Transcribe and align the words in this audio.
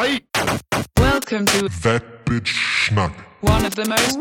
Ei, 0.00 0.20
Welcome 0.96 1.46
to 1.46 1.68
That 1.82 2.24
Bitch 2.24 2.46
Schnack. 2.46 3.12
one 3.40 3.64
of 3.64 3.74
the 3.74 3.84
most 3.84 4.18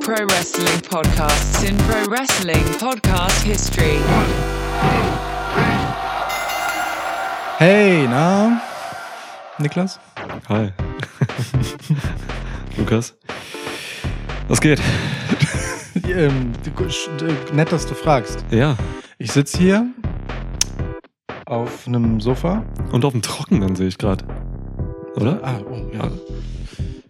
pro 0.00 0.24
wrestling 0.26 0.80
podcasts 0.82 1.68
in 1.68 1.76
pro 1.78 2.04
wrestling 2.06 2.62
podcast 2.78 3.42
history. 3.42 3.98
Hey, 7.58 8.06
na? 8.06 8.60
Niklas? 9.58 9.98
Hi. 10.48 10.72
Lukas. 12.78 13.14
Was 14.48 14.60
geht? 14.60 14.80
Ähm, 16.06 16.52
äh, 16.64 17.54
nett, 17.54 17.72
dass 17.72 17.86
du 17.86 17.94
fragst. 17.94 18.44
Ja. 18.50 18.76
Ich 19.18 19.32
sitze 19.32 19.58
hier 19.58 19.86
auf 21.50 21.86
einem 21.88 22.20
Sofa. 22.20 22.64
Und 22.92 23.04
auf 23.04 23.12
dem 23.12 23.22
Trockenen 23.22 23.74
sehe 23.74 23.88
ich 23.88 23.98
gerade. 23.98 24.24
Oder? 25.16 25.40
Ah, 25.42 25.60
oh, 25.68 25.90
ja. 25.92 26.08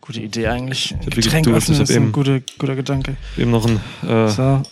Gute 0.00 0.20
Idee 0.22 0.46
eigentlich. 0.48 0.94
hab 0.94 1.10
Getränk 1.14 1.46
wirklich- 1.46 1.54
öffnen 1.56 1.76
ich 1.76 1.82
ist 1.82 1.90
ein 1.90 1.96
eben- 2.04 2.12
guter, 2.12 2.40
guter 2.58 2.74
Gedanke. 2.74 3.16
Eben 3.36 3.50
noch 3.50 3.66
ein 3.66 3.80
äh, 4.08 4.28
So. 4.28 4.62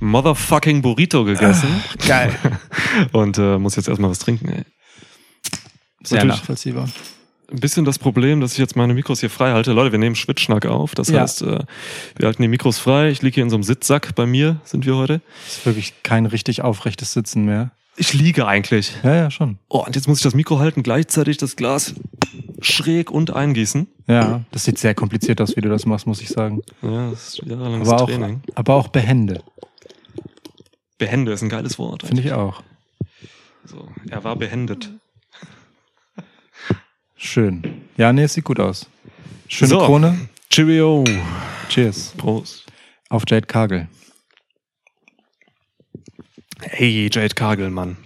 Motherfucking 0.00 0.82
Burrito 0.82 1.24
gegessen. 1.24 1.68
Geil. 2.06 2.34
Und 3.12 3.38
äh, 3.38 3.56
muss 3.58 3.76
jetzt 3.76 3.88
erstmal 3.88 4.10
was 4.10 4.18
trinken, 4.18 4.48
ey. 4.48 4.62
Sehr 6.02 6.18
Natürlich- 6.18 6.36
nachvollziehbar. 6.40 6.88
Ein 7.52 7.60
bisschen 7.60 7.84
das 7.84 7.98
Problem, 8.00 8.40
dass 8.40 8.52
ich 8.54 8.58
jetzt 8.58 8.74
meine 8.74 8.94
Mikros 8.94 9.20
hier 9.20 9.30
frei 9.30 9.52
halte. 9.52 9.72
Leute, 9.72 9.92
wir 9.92 9.98
nehmen 10.00 10.16
Schwitzschnack 10.16 10.66
auf. 10.66 10.94
Das 10.96 11.08
Ja. 11.08 11.20
heißt, 11.20 11.42
äh, 11.42 11.60
wir 12.16 12.26
halten 12.26 12.42
die 12.42 12.48
Mikros 12.48 12.78
frei. 12.78 13.10
Ich 13.10 13.22
liege 13.22 13.34
hier 13.36 13.44
in 13.44 13.50
so 13.50 13.56
einem 13.56 13.62
Sitzsack 13.62 14.14
bei 14.16 14.26
mir, 14.26 14.56
sind 14.64 14.86
wir 14.86 14.96
heute. 14.96 15.20
Ist 15.46 15.64
wirklich 15.64 15.94
kein 16.02 16.26
richtig 16.26 16.62
aufrechtes 16.62 17.12
Sitzen 17.12 17.44
mehr. 17.44 17.70
Ich 17.96 18.12
liege 18.12 18.46
eigentlich. 18.46 18.92
Ja, 19.02 19.14
ja, 19.14 19.30
schon. 19.30 19.58
Oh, 19.68 19.84
und 19.84 19.94
jetzt 19.94 20.08
muss 20.08 20.18
ich 20.18 20.22
das 20.24 20.34
Mikro 20.34 20.58
halten, 20.58 20.82
gleichzeitig 20.82 21.36
das 21.36 21.54
Glas 21.56 21.94
schräg 22.60 23.10
und 23.10 23.32
eingießen. 23.32 23.86
Ja, 24.08 24.42
das 24.50 24.64
sieht 24.64 24.78
sehr 24.78 24.94
kompliziert 24.94 25.40
aus, 25.40 25.56
wie 25.56 25.60
du 25.60 25.68
das 25.68 25.86
machst, 25.86 26.06
muss 26.06 26.20
ich 26.20 26.28
sagen. 26.28 26.62
Ja, 26.82 27.10
das 27.10 27.28
ist 27.28 27.42
jahrelanges 27.46 27.88
Aber 27.88 28.02
auch, 28.02 28.06
Training. 28.08 28.42
aber 28.54 28.74
auch 28.74 28.88
behende, 28.88 29.42
Behände 30.98 31.32
ist 31.32 31.42
ein 31.42 31.48
geiles 31.48 31.78
Wort. 31.78 32.04
finde 32.06 32.22
ich 32.22 32.32
auch. 32.32 32.62
So, 33.64 33.88
er 34.10 34.24
war 34.24 34.36
behendet. 34.36 34.90
Schön. 37.16 37.82
Ja, 37.96 38.12
nee, 38.12 38.24
es 38.24 38.34
sieht 38.34 38.44
gut 38.44 38.60
aus. 38.60 38.86
Schöne 39.48 39.70
So. 39.70 39.78
Krone. 39.78 40.28
Cheerio. 40.50 41.04
Cheers. 41.68 42.12
Prost. 42.16 42.66
Auf 43.08 43.22
Jade 43.28 43.46
Kagel. 43.46 43.88
Hey, 46.70 47.08
Jade 47.12 47.34
Kagel, 47.34 47.70
Mann. 47.70 47.96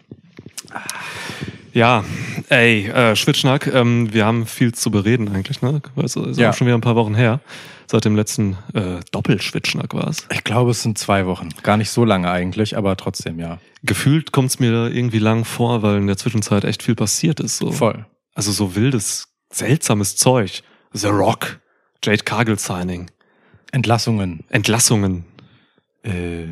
Ja, 1.73 2.05
ey, 2.49 2.89
äh, 2.89 3.15
Schwitzschnack, 3.15 3.67
ähm, 3.73 4.13
wir 4.13 4.25
haben 4.27 4.47
viel 4.47 4.75
zu 4.75 4.91
bereden 4.91 5.29
eigentlich, 5.35 5.63
ne? 5.63 5.81
Weißt 5.95 6.17
du, 6.17 6.25
ist 6.25 6.39
Ja. 6.39 6.51
auch 6.51 6.55
schon 6.55 6.67
wieder 6.67 6.77
ein 6.77 6.81
paar 6.83 6.97
Wochen 6.97 7.15
her. 7.15 7.41
Seit 7.87 8.05
dem 8.05 8.17
letzten 8.17 8.59
äh, 8.75 9.01
Doppelschwitzschnack 9.13 9.95
war 9.95 10.09
es. 10.09 10.27
Ich 10.33 10.45
glaube, 10.45 10.73
es 10.73 10.83
sind 10.83 10.99
zwei 10.99 11.25
Wochen. 11.27 11.51
Gar 11.63 11.77
nicht 11.79 11.91
so 11.91 12.05
lange 12.05 12.31
eigentlich, 12.31 12.77
aber 12.77 12.97
trotzdem, 12.97 13.39
ja. 13.39 13.59
Gefühlt 13.83 14.33
kommt 14.33 14.51
es 14.51 14.59
mir 14.59 14.73
da 14.73 14.89
irgendwie 14.89 15.21
lang 15.21 15.45
vor, 15.45 15.83
weil 15.83 15.97
in 15.99 16.07
der 16.07 16.17
Zwischenzeit 16.19 16.65
echt 16.65 16.83
viel 16.83 16.95
passiert 16.97 17.41
ist. 17.41 17.59
So. 17.59 17.71
Voll. 17.73 18.05
Also 18.35 18.53
so 18.53 18.75
wildes, 18.75 19.29
seltsames 19.51 20.17
Zeug. 20.17 20.63
The 20.93 21.07
Rock, 21.09 21.61
Jade 22.05 22.25
Kagel 22.25 22.59
Signing, 22.59 23.11
Entlassungen. 23.73 24.45
Entlassungen. 24.51 25.25
Äh, 26.03 26.49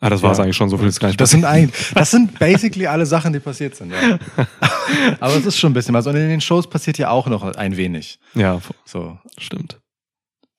Ah, 0.00 0.08
das 0.10 0.22
war 0.22 0.30
es 0.32 0.38
Ja. 0.38 0.44
eigentlich 0.44 0.56
schon, 0.56 0.68
so 0.70 0.78
viel 0.78 0.86
ist 0.86 1.00
gar 1.00 1.08
nicht 1.08 1.20
das 1.20 1.30
sind 1.30 1.44
ein, 1.44 1.72
das 1.94 2.10
sind 2.12 2.38
basically 2.38 2.86
alle 2.86 3.04
Sachen, 3.04 3.32
die 3.32 3.40
passiert 3.40 3.74
sind, 3.74 3.90
ja. 3.92 4.18
aber 5.20 5.34
es 5.34 5.44
ist 5.44 5.58
schon 5.58 5.70
ein 5.72 5.74
bisschen 5.74 5.94
was. 5.94 6.06
Und 6.06 6.14
in 6.16 6.28
den 6.28 6.40
Shows 6.40 6.68
passiert 6.70 6.98
ja 6.98 7.10
auch 7.10 7.26
noch 7.26 7.42
ein 7.56 7.76
wenig. 7.76 8.18
Ja, 8.34 8.60
So, 8.84 9.18
stimmt. 9.38 9.80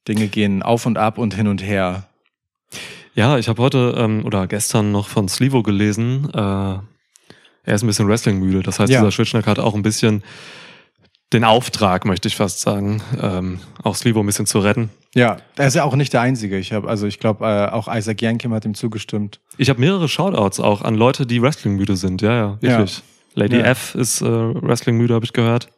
Dinge 0.07 0.27
gehen 0.27 0.61
auf 0.63 0.85
und 0.85 0.97
ab 0.97 1.17
und 1.17 1.35
hin 1.35 1.47
und 1.47 1.63
her. 1.63 2.07
Ja, 3.13 3.37
ich 3.37 3.47
habe 3.47 3.61
heute 3.61 3.95
ähm, 3.97 4.25
oder 4.25 4.45
gestern 4.47 4.91
noch 4.91 5.07
von 5.07 5.27
Slivo 5.29 5.63
gelesen. 5.63 6.29
Äh, 6.33 6.37
er 6.37 7.75
ist 7.75 7.83
ein 7.83 7.87
bisschen 7.87 8.07
Wrestling-müde. 8.07 8.63
Das 8.63 8.79
heißt, 8.79 8.91
Ja. 8.91 8.99
dieser 8.99 9.11
Schwitzschnack 9.11 9.45
hat 9.47 9.59
auch 9.59 9.75
ein 9.75 9.81
bisschen 9.83 10.23
den 11.33 11.43
Auftrag, 11.43 12.05
möchte 12.05 12.27
ich 12.27 12.35
fast 12.35 12.61
sagen, 12.61 13.01
ähm, 13.21 13.59
auch 13.83 13.95
Slivo 13.95 14.19
ein 14.21 14.25
bisschen 14.25 14.47
zu 14.47 14.59
retten. 14.59 14.89
Ja, 15.13 15.37
er 15.57 15.67
ist 15.67 15.75
ja 15.75 15.83
auch 15.83 15.95
nicht 15.95 16.13
der 16.13 16.21
Einzige. 16.21 16.57
Ich 16.57 16.73
habe, 16.73 16.87
also 16.87 17.05
ich 17.07 17.19
glaube, 17.19 17.45
äh, 17.45 17.71
auch 17.71 17.87
Isaac 17.93 18.21
Yankim 18.21 18.53
hat 18.53 18.65
ihm 18.65 18.73
zugestimmt. 18.73 19.39
Ich 19.57 19.69
habe 19.69 19.79
mehrere 19.79 20.07
Shoutouts 20.07 20.59
auch 20.59 20.81
an 20.81 20.95
Leute, 20.95 21.25
die 21.25 21.41
Wrestling-müde 21.41 21.95
sind. 21.97 22.21
Ja, 22.21 22.33
ja, 22.33 22.61
wirklich. 22.61 23.03
Lady 23.35 23.57
Ja. 23.57 23.65
F 23.65 23.95
ist 23.95 24.21
äh, 24.21 24.25
Wrestling-müde, 24.25 25.13
habe 25.13 25.25
ich 25.25 25.33
gehört. 25.33 25.69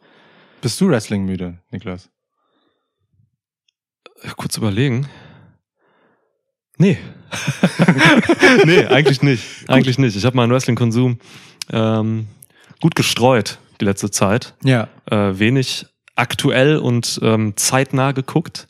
Bist 0.62 0.80
du 0.80 0.88
Wrestling 0.88 1.24
müde, 1.24 1.58
Niklas? 1.70 2.08
Äh, 4.22 4.28
Kurz 4.36 4.56
überlegen. 4.56 5.08
Nee. 6.78 6.98
nee, 8.64 8.86
eigentlich 8.86 9.22
nicht. 9.22 9.68
Eigentlich 9.68 9.98
nicht. 9.98 10.16
Ich 10.16 10.24
habe 10.24 10.36
meinen 10.36 10.50
Wrestling-Konsum 10.50 11.18
ähm, 11.70 12.26
gut 12.80 12.94
gestreut 12.94 13.58
die 13.82 13.86
letzte 13.86 14.10
Zeit. 14.10 14.54
Ja. 14.62 14.88
äh, 15.10 15.38
wenig 15.38 15.86
aktuell 16.14 16.76
und 16.76 17.18
ähm, 17.22 17.54
zeitnah 17.56 18.12
geguckt, 18.12 18.68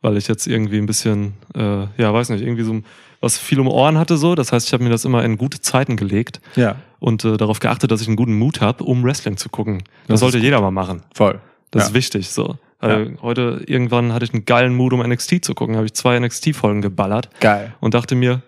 weil 0.00 0.16
ich 0.16 0.28
jetzt 0.28 0.46
irgendwie 0.46 0.78
ein 0.78 0.86
bisschen, 0.86 1.34
äh, 1.54 1.86
ja, 2.00 2.12
weiß 2.12 2.30
nicht, 2.30 2.42
irgendwie 2.42 2.62
so 2.62 2.80
was 3.20 3.38
viel 3.38 3.60
um 3.60 3.66
Ohren 3.68 3.98
hatte 3.98 4.16
so. 4.16 4.34
Das 4.34 4.52
heißt, 4.52 4.66
ich 4.66 4.72
habe 4.72 4.84
mir 4.84 4.90
das 4.90 5.04
immer 5.04 5.24
in 5.24 5.36
gute 5.38 5.60
Zeiten 5.60 5.96
gelegt 5.96 6.40
Ja, 6.54 6.76
und 7.00 7.24
äh, 7.24 7.36
darauf 7.36 7.58
geachtet, 7.60 7.90
dass 7.90 8.00
ich 8.02 8.06
einen 8.08 8.16
guten 8.16 8.38
Mut 8.38 8.60
habe, 8.60 8.84
um 8.84 9.02
Wrestling 9.04 9.36
zu 9.36 9.48
gucken. 9.48 9.78
Das, 10.06 10.14
Das 10.14 10.20
sollte 10.20 10.38
jeder 10.38 10.60
mal 10.60 10.70
machen. 10.70 11.02
voll. 11.14 11.40
Das 11.70 11.82
Ja. 11.84 11.88
ist 11.88 11.94
wichtig 11.94 12.30
so. 12.30 12.56
Weil 12.78 13.16
Heute 13.22 13.62
irgendwann 13.66 14.12
hatte 14.12 14.24
ich 14.26 14.32
einen 14.34 14.44
geilen 14.44 14.74
Mut, 14.76 14.92
um 14.92 15.00
NXT 15.00 15.44
zu 15.44 15.54
gucken. 15.54 15.76
Habe 15.76 15.86
ich 15.86 15.94
zwei 15.94 16.18
NXT-Folgen 16.20 16.82
geballert 16.82 17.28
Geil. 17.40 17.74
und 17.80 17.94
dachte 17.94 18.14
mir, 18.14 18.42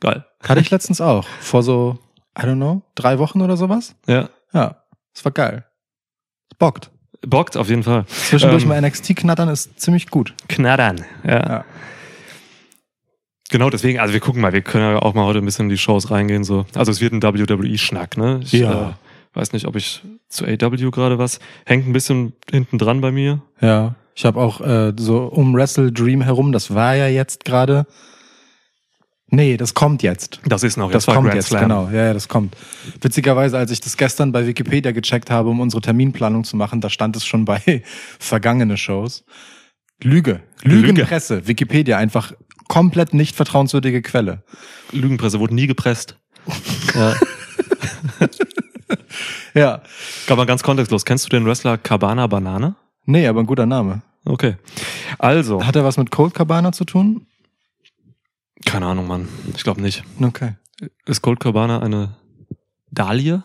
geil. 0.00 0.24
Hatte 0.42 0.60
ich 0.60 0.70
letztens 0.70 1.00
auch. 1.00 1.26
Vor 1.40 1.62
so, 1.62 1.98
I 2.38 2.42
don't 2.42 2.54
know, 2.56 2.82
drei 2.94 3.18
Wochen 3.18 3.42
oder 3.42 3.56
sowas? 3.56 3.94
Ja, 4.06 4.28
Ja, 4.52 4.76
es 5.14 5.24
war 5.24 5.32
geil. 5.32 5.64
Es 6.50 6.58
bockt. 6.58 6.90
bockt 7.26 7.56
auf 7.56 7.68
jeden 7.68 7.82
Fall. 7.82 8.04
Zwischendurch 8.06 8.62
Ähm, 8.64 8.68
mal 8.68 8.80
NXT 8.80 9.16
knattern 9.16 9.48
ist 9.48 9.78
ziemlich 9.80 10.08
gut. 10.10 10.34
Knattern. 10.48 11.04
Ja. 11.24 11.32
Ja. 11.48 11.64
Genau, 13.50 13.70
deswegen, 13.70 14.00
also 14.00 14.12
wir 14.12 14.20
gucken 14.20 14.40
mal, 14.40 14.52
wir 14.52 14.62
können 14.62 14.94
ja 14.94 14.98
auch 15.00 15.14
mal 15.14 15.24
heute 15.24 15.38
ein 15.38 15.44
bisschen 15.44 15.66
in 15.66 15.68
die 15.70 15.78
Shows 15.78 16.10
reingehen. 16.10 16.44
So. 16.44 16.66
Also 16.74 16.90
es 16.90 17.00
wird 17.00 17.12
ein 17.12 17.22
WWE-Schnack, 17.22 18.16
ne? 18.16 18.40
Ich 18.42 18.52
Ja. 18.52 18.90
äh, 18.90 19.36
weiß 19.36 19.52
nicht, 19.52 19.66
ob 19.66 19.76
ich 19.76 20.02
zu 20.28 20.44
AW 20.44 20.90
gerade 20.90 21.18
was. 21.18 21.38
Hängt 21.66 21.86
ein 21.86 21.92
bisschen 21.92 22.32
hinten 22.50 22.78
dran 22.78 23.00
bei 23.00 23.12
mir. 23.12 23.42
Ja. 23.60 23.94
Ich 24.16 24.24
habe 24.24 24.40
auch 24.40 24.60
äh, 24.60 24.92
so 24.96 25.24
um 25.26 25.54
Wrestle 25.54 25.92
Dream 25.92 26.22
herum, 26.22 26.52
das 26.52 26.74
war 26.74 26.94
ja 26.94 27.06
jetzt 27.08 27.44
gerade. 27.44 27.86
Nee, 29.34 29.56
das 29.56 29.74
kommt 29.74 30.02
jetzt. 30.02 30.40
Das 30.46 30.62
ist 30.62 30.76
noch, 30.76 30.90
Das 30.90 31.06
war 31.06 31.14
kommt 31.14 31.26
Grand 31.26 31.36
jetzt, 31.36 31.48
Slam. 31.48 31.62
genau. 31.62 31.88
Ja, 31.92 32.04
ja, 32.06 32.12
das 32.14 32.28
kommt. 32.28 32.56
Witzigerweise, 33.00 33.58
als 33.58 33.70
ich 33.70 33.80
das 33.80 33.96
gestern 33.96 34.32
bei 34.32 34.46
Wikipedia 34.46 34.92
gecheckt 34.92 35.30
habe, 35.30 35.48
um 35.50 35.60
unsere 35.60 35.80
Terminplanung 35.82 36.44
zu 36.44 36.56
machen, 36.56 36.80
da 36.80 36.88
stand 36.90 37.16
es 37.16 37.24
schon 37.26 37.44
bei 37.44 37.82
vergangene 38.18 38.76
Shows. 38.76 39.24
Lüge. 40.02 40.40
Lüge. 40.62 40.88
Lügenpresse. 40.88 41.46
Wikipedia 41.46 41.98
einfach 41.98 42.32
komplett 42.68 43.14
nicht 43.14 43.36
vertrauenswürdige 43.36 44.02
Quelle. 44.02 44.42
Lügenpresse 44.92 45.38
wurde 45.40 45.54
nie 45.54 45.66
gepresst. 45.66 46.16
ja. 46.94 47.14
Ja. 49.54 49.82
Mal 50.28 50.46
ganz 50.46 50.62
kontextlos. 50.64 51.04
Kennst 51.04 51.24
du 51.26 51.28
den 51.28 51.46
Wrestler 51.46 51.78
Cabana 51.78 52.26
Banane? 52.26 52.74
Nee, 53.06 53.26
aber 53.28 53.40
ein 53.40 53.46
guter 53.46 53.66
Name. 53.66 54.02
Okay. 54.24 54.56
Also, 55.18 55.64
Hat 55.64 55.76
er 55.76 55.84
was 55.84 55.96
mit 55.96 56.10
Cold 56.10 56.34
Cabana 56.34 56.72
zu 56.72 56.84
tun? 56.84 57.26
Keine 58.64 58.86
Ahnung, 58.86 59.06
Mann. 59.06 59.28
Ich 59.54 59.62
glaube 59.64 59.80
nicht. 59.82 60.04
Okay. 60.20 60.54
Ist 61.06 61.22
Cold 61.22 61.40
Cabana 61.40 61.80
eine 61.80 62.16
Dahlie? 62.90 63.42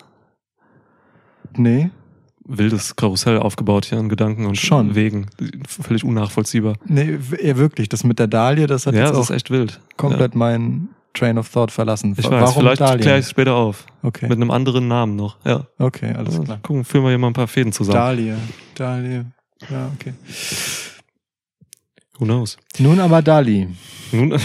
Nee. 1.56 1.90
Wildes 2.44 2.96
Karussell 2.96 3.38
aufgebaut 3.38 3.84
hier 3.84 3.98
an 3.98 4.08
Gedanken 4.08 4.46
und 4.46 4.56
Schon. 4.56 4.94
Wegen. 4.94 5.26
Völlig 5.68 6.04
unnachvollziehbar. 6.04 6.74
Nee, 6.84 7.18
ja, 7.42 7.56
wirklich. 7.56 7.88
Das 7.88 8.02
mit 8.02 8.18
der 8.18 8.26
Dahlie, 8.26 8.66
das 8.66 8.86
hat 8.86 8.94
Ja, 8.94 9.00
jetzt 9.02 9.10
das 9.10 9.16
auch 9.18 9.22
ist 9.24 9.30
echt 9.30 9.50
wild. 9.50 9.80
komplett 9.96 10.34
meinen 10.34 10.88
Train 11.14 11.38
of 11.38 11.48
Thought 11.50 11.70
verlassen. 11.70 12.14
Ich 12.16 12.24
weiß, 12.24 12.30
Warum 12.30 12.62
vielleicht 12.62 12.78
kläre 13.00 13.18
ich 13.18 13.24
es 13.26 13.30
später 13.30 13.54
auf. 13.54 13.86
Okay. 14.02 14.26
Mit 14.28 14.36
einem 14.36 14.50
anderen 14.50 14.88
Namen 14.88 15.16
noch. 15.16 15.36
Ja. 15.44 15.66
Okay, 15.78 16.12
alles 16.14 16.36
Ja, 16.38 16.42
klar. 16.44 16.58
Gucken, 16.62 16.84
führen 16.84 17.04
wir 17.04 17.10
hier 17.10 17.18
mal 17.18 17.28
ein 17.28 17.32
paar 17.34 17.48
Fäden 17.48 17.72
zusammen. 17.72 17.96
Dahlie. 17.96 18.36
Dahlie. 18.74 19.26
Ja, 19.68 19.90
okay. 19.94 20.14
Who 22.20 22.26
knows? 22.26 22.58
Nun 22.78 23.00
aber 23.00 23.22
Dali. 23.22 23.66
Nun, 24.12 24.30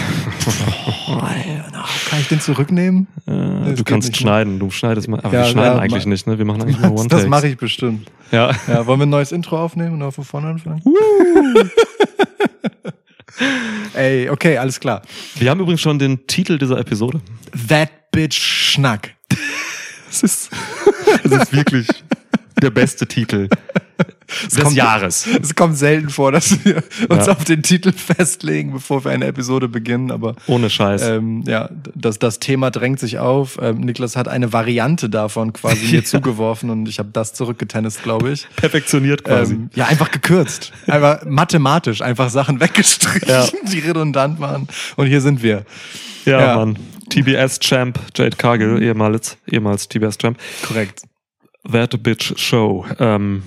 Kann 2.08 2.20
ich 2.20 2.28
den 2.28 2.40
zurücknehmen? 2.40 3.06
äh, 3.26 3.74
du 3.74 3.84
kannst 3.84 4.08
nicht, 4.08 4.20
ne? 4.20 4.22
schneiden. 4.22 4.58
Du 4.58 4.70
schneidest 4.70 5.08
mal. 5.08 5.20
Aber 5.20 5.34
Ja, 5.34 5.40
wir 5.40 5.50
schneiden 5.50 5.76
ja, 5.76 5.82
eigentlich 5.82 6.06
nicht, 6.06 6.26
ne? 6.26 6.38
Wir 6.38 6.46
machen 6.46 6.62
eigentlich 6.62 6.78
nur 6.78 6.92
one 6.98 7.08
Das 7.08 7.26
mache 7.26 7.48
ich 7.48 7.58
bestimmt. 7.58 8.10
Ja. 8.32 8.52
Ja, 8.66 8.86
wollen 8.86 9.00
wir 9.00 9.04
ein 9.06 9.10
neues 9.10 9.30
Intro 9.30 9.58
aufnehmen 9.62 10.00
und 10.00 10.12
von 10.12 10.24
vorne 10.24 10.48
anfangen? 10.48 10.80
Ey, 13.94 14.30
okay, 14.30 14.56
alles 14.56 14.80
klar. 14.80 15.02
Wir 15.34 15.50
haben 15.50 15.60
übrigens 15.60 15.82
schon 15.82 15.98
den 15.98 16.26
Titel 16.26 16.56
dieser 16.58 16.78
Episode. 16.78 17.20
That 17.68 17.90
Bitch 18.10 18.38
Schnack. 18.38 19.14
Das 20.08 20.22
ist, 20.22 20.50
das 21.24 21.32
ist 21.42 21.52
wirklich 21.52 21.86
der 22.62 22.70
beste 22.70 23.06
Titel. 23.06 23.48
Es 24.28 24.54
des 24.54 24.64
kommt- 24.64 24.76
Jahres. 24.76 25.26
Es 25.40 25.54
kommt 25.54 25.76
selten 25.78 26.10
vor, 26.10 26.32
dass 26.32 26.62
wir 26.64 26.82
uns 27.08 27.26
Ja. 27.26 27.32
auf 27.32 27.44
den 27.44 27.62
Titel 27.62 27.92
festlegen, 27.92 28.72
bevor 28.72 29.04
wir 29.04 29.10
eine 29.12 29.24
Episode 29.26 29.68
beginnen, 29.68 30.10
aber 30.10 30.34
Ohne 30.48 30.68
Scheiß. 30.68 31.02
ähm, 31.02 31.44
ja, 31.46 31.70
das, 31.94 32.18
das 32.18 32.38
Thema 32.40 32.70
drängt 32.70 32.98
sich 33.00 33.18
auf. 33.18 33.56
Ähm, 33.62 33.78
Niklas 33.80 34.16
hat 34.16 34.28
eine 34.28 34.52
Variante 34.52 35.08
davon 35.08 35.52
quasi 35.54 35.86
mir 35.86 36.04
zugeworfen 36.04 36.68
und 36.70 36.88
ich 36.88 36.98
habe 36.98 37.08
das 37.12 37.32
zurückgetennist, 37.34 38.02
glaube 38.02 38.30
ich. 38.32 38.46
Perfektioniert 38.56 39.24
quasi. 39.24 39.54
Ähm, 39.54 39.70
ja, 39.74 39.86
einfach 39.86 40.10
gekürzt. 40.10 40.72
Einfach 40.88 41.24
mathematisch, 41.24 42.02
einfach 42.02 42.28
Sachen 42.28 42.60
weggestrichen, 42.60 43.28
Ja. 43.28 43.46
die 43.72 43.78
redundant 43.78 44.40
waren. 44.40 44.66
Und 44.96 45.06
hier 45.06 45.20
sind 45.22 45.42
wir. 45.42 45.64
ja, 46.26 46.40
ja. 46.40 46.56
Mann. 46.56 46.76
TBS-Champ 47.08 47.98
Jade 48.14 48.36
Cargill, 48.36 48.82
ehemals, 48.82 49.38
ehemals 49.50 49.88
TBS-Champ. 49.88 50.36
Korrekt. 50.66 51.02
That 51.70 52.02
Bitch 52.02 52.38
Show. 52.38 52.86
Ähm, 52.98 53.42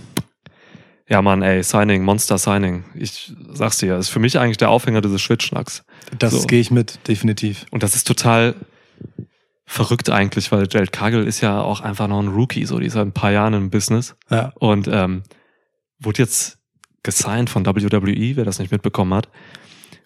ja, 1.09 1.21
Mann, 1.21 1.41
ey, 1.41 1.63
Signing, 1.63 2.03
Monster 2.03 2.37
Signing. 2.37 2.83
Ich 2.93 3.33
sag's 3.51 3.79
dir, 3.79 3.97
ist 3.97 4.09
für 4.09 4.19
mich 4.19 4.37
eigentlich 4.37 4.57
der 4.57 4.69
Aufhänger 4.69 5.01
dieses 5.01 5.21
Schwitschnacks. 5.21 5.83
Das 6.19 6.33
So. 6.33 6.47
gehe 6.47 6.59
ich 6.59 6.69
mit, 6.69 7.07
definitiv. 7.07 7.65
Und 7.71 7.81
das 7.81 7.95
ist 7.95 8.05
total 8.05 8.55
verrückt 9.65 10.09
eigentlich, 10.09 10.51
weil 10.51 10.67
Jade 10.69 10.87
Cargill 10.87 11.25
ist 11.25 11.41
ja 11.41 11.61
auch 11.61 11.81
einfach 11.81 12.07
noch 12.07 12.19
ein 12.19 12.27
Rookie, 12.27 12.65
so, 12.65 12.79
die 12.79 12.87
ist 12.87 12.95
ein 12.95 13.11
paar 13.11 13.31
Jahren 13.31 13.53
im 13.53 13.69
Business. 13.69 14.15
Ja. 14.29 14.51
Und 14.55 14.87
ähm, 14.91 15.23
wurde 15.99 16.21
jetzt 16.23 16.57
gesigned 17.03 17.49
von 17.49 17.65
WWE, 17.65 18.35
wer 18.35 18.45
das 18.45 18.59
nicht 18.59 18.71
mitbekommen 18.71 19.13
hat. 19.13 19.29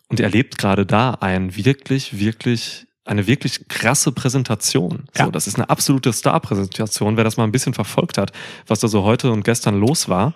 Und 0.09 0.19
erlebt 0.19 0.57
gerade 0.57 0.85
da 0.85 1.11
ein 1.21 1.55
wirklich, 1.55 2.19
wirklich, 2.19 2.87
eine 3.05 3.27
wirklich 3.27 3.67
krasse 3.67 4.11
Präsentation. 4.11 5.05
So, 5.13 5.23
Ja. 5.25 5.31
das 5.31 5.47
ist 5.47 5.55
eine 5.55 5.69
absolute 5.69 6.13
Star-Präsentation, 6.13 7.17
wer 7.17 7.23
das 7.23 7.37
mal 7.37 7.43
ein 7.43 7.51
bisschen 7.51 7.73
verfolgt 7.73 8.17
hat, 8.17 8.31
was 8.67 8.79
da 8.79 8.87
so 8.87 9.03
heute 9.03 9.31
und 9.31 9.43
gestern 9.43 9.79
los 9.79 10.07
war. 10.07 10.33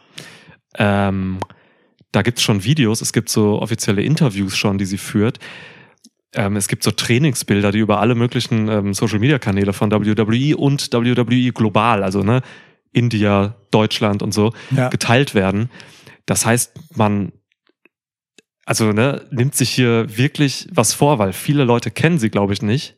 Ähm, 0.78 1.40
da 2.12 2.22
gibt's 2.22 2.42
schon 2.44 2.64
Videos, 2.64 3.02
es 3.02 3.14
gibt 3.14 3.30
so 3.30 3.62
offizielle 3.62 4.02
Interviews 4.02 4.58
schon, 4.58 4.78
die 4.78 4.86
sie 4.86 4.98
führt. 4.98 5.40
Ähm, 6.34 6.56
es 6.58 6.68
gibt 6.68 6.84
so 6.84 6.92
Trainingsbilder, 6.92 7.72
die 7.72 7.80
über 7.80 8.00
alle 8.00 8.16
möglichen 8.16 8.68
ähm, 8.68 8.94
Social-Media-Kanäle 8.94 9.72
von 9.74 9.92
WWE 9.92 10.58
und 10.58 10.92
WWE 10.94 11.52
global, 11.54 12.04
also 12.04 12.22
ne, 12.22 12.42
India, 12.92 13.56
Deutschland 13.72 14.22
und 14.22 14.34
so, 14.34 14.54
Ja. 14.72 14.90
geteilt 14.90 15.36
werden. 15.36 15.70
Das 16.26 16.46
heißt, 16.46 16.74
man 16.96 17.32
also 18.68 18.92
ne, 18.92 19.22
nimmt 19.32 19.56
sich 19.56 19.70
hier 19.70 20.18
wirklich 20.18 20.68
was 20.72 20.94
vor, 20.94 21.20
weil 21.20 21.32
viele 21.32 21.64
Leute 21.64 21.90
kennen 21.90 22.20
sie, 22.20 22.30
glaube 22.30 22.52
ich, 22.52 22.62
nicht. 22.62 22.98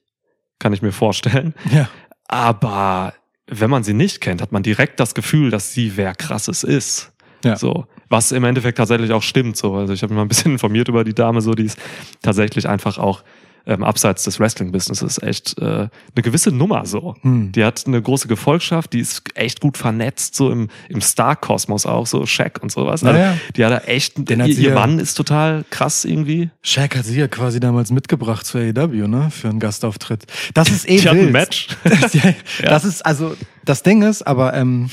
Kann 0.57 0.74
ich 0.74 0.81
mir 0.81 0.92
vorstellen. 0.92 1.54
Ja. 1.71 1.88
Aber 2.31 3.13
wenn 3.48 3.69
man 3.71 3.83
sie 3.83 3.94
nicht 3.94 4.21
kennt, 4.21 4.42
hat 4.42 4.51
man 4.51 4.62
direkt 4.62 5.00
das 5.00 5.16
Gefühl, 5.16 5.50
dass 5.50 5.74
sie 5.74 5.95
wer 5.95 6.13
krasses 6.13 6.63
ist. 6.63 7.12
Ja. 7.44 7.56
So, 7.56 7.86
was 8.07 8.31
im 8.31 8.44
Endeffekt 8.44 8.77
tatsächlich 8.77 9.12
auch 9.12 9.24
stimmt. 9.24 9.57
So, 9.57 9.75
also 9.75 9.94
ich 9.94 10.04
habe 10.04 10.13
mich 10.13 10.18
mal 10.18 10.24
ein 10.24 10.27
bisschen 10.27 10.51
informiert 10.54 10.88
über 10.88 11.04
die 11.04 11.13
Dame. 11.13 11.42
So, 11.42 11.54
die 11.54 11.66
ist 11.66 11.80
tatsächlich 12.21 12.68
einfach 12.68 12.98
auch 12.98 13.24
ähm, 13.65 13.83
abseits 13.83 14.23
des 14.23 14.39
Wrestling-Businesses 14.39 15.21
echt 15.21 15.57
äh, 15.59 15.63
eine 15.65 15.89
gewisse 16.15 16.51
Nummer. 16.51 16.85
So, 16.85 17.15
Hm. 17.21 17.51
die 17.51 17.63
hat 17.63 17.85
eine 17.88 18.01
große 18.01 18.27
Gefolgschaft, 18.27 18.94
die 18.94 19.00
ist 19.00 19.23
echt 19.35 19.59
gut 19.61 19.77
vernetzt, 19.77 20.35
so 20.35 20.51
im, 20.51 20.69
im 20.89 21.01
Star-Kosmos 21.01 21.85
auch, 21.85 22.07
so 22.07 22.25
Shaq 22.25 22.59
und 22.61 22.71
sowas. 22.71 23.03
Also, 23.03 23.13
Naja. 23.17 23.35
Die 23.56 23.65
hat 23.65 23.71
da 23.71 23.77
echt, 23.79 24.13
Den 24.29 24.39
ihr, 24.41 24.47
ihr 24.57 24.73
Mann 24.73 25.00
ist 25.00 25.13
total 25.15 25.63
krass 25.69 26.06
irgendwie. 26.06 26.50
Shaq 26.61 26.95
hat 26.97 27.06
sie 27.06 27.19
ja 27.19 27.27
quasi 27.27 27.59
damals 27.59 27.91
mitgebracht 27.91 28.45
zur 28.45 28.61
AEW, 28.61 29.07
ne? 29.07 29.29
Für 29.31 29.50
einen 29.50 29.59
Gastauftritt. 29.59 30.25
Das 30.53 30.69
ist 30.69 30.88
eh 30.89 30.97
Die 30.97 31.07
hat 31.07 31.13
ein 31.15 31.19
wild. 31.21 31.31
Match. 31.33 31.67
ja, 32.13 32.33
Das 32.61 32.85
ist, 32.85 33.06
also, 33.06 33.35
das 33.65 33.83
Ding 33.83 34.01
ist, 34.01 34.23
aber, 34.23 34.53
ähm, 34.53 34.89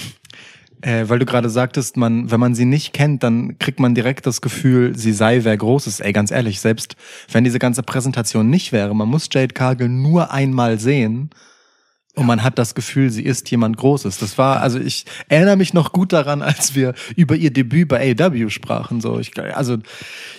äh, 0.82 1.08
weil 1.08 1.18
du 1.18 1.26
gerade 1.26 1.50
sagtest, 1.50 1.96
man, 1.96 2.30
wenn 2.30 2.40
man 2.40 2.54
sie 2.54 2.64
nicht 2.64 2.92
kennt, 2.92 3.22
dann 3.22 3.58
kriegt 3.58 3.80
man 3.80 3.94
direkt 3.94 4.26
das 4.26 4.40
Gefühl, 4.40 4.96
sie 4.96 5.12
sei 5.12 5.44
wer 5.44 5.56
Großes. 5.56 6.00
Ey, 6.00 6.12
ganz 6.12 6.30
ehrlich, 6.30 6.60
selbst 6.60 6.96
wenn 7.30 7.44
diese 7.44 7.58
ganze 7.58 7.82
Präsentation 7.82 8.50
nicht 8.50 8.72
wäre, 8.72 8.94
man 8.94 9.08
muss 9.08 9.28
Jade 9.32 9.54
Cargill 9.54 9.88
nur 9.88 10.32
einmal 10.32 10.78
sehen 10.78 11.30
und 12.16 12.24
man 12.26 12.42
hat 12.42 12.58
das 12.58 12.74
Gefühl, 12.74 13.10
sie 13.10 13.22
ist 13.22 13.50
jemand 13.50 13.76
Großes. 13.76 14.16
Das 14.16 14.38
war, 14.38 14.60
also 14.62 14.80
ich 14.80 15.04
erinnere 15.28 15.56
mich 15.56 15.74
noch 15.74 15.92
gut 15.92 16.14
daran, 16.14 16.40
als 16.42 16.74
wir 16.74 16.94
über 17.14 17.36
ihr 17.36 17.52
Debüt 17.52 17.88
bei 17.88 18.14
AEW 18.18 18.48
sprachen. 18.48 19.02
So, 19.02 19.18
ich, 19.18 19.32
also 19.54 19.76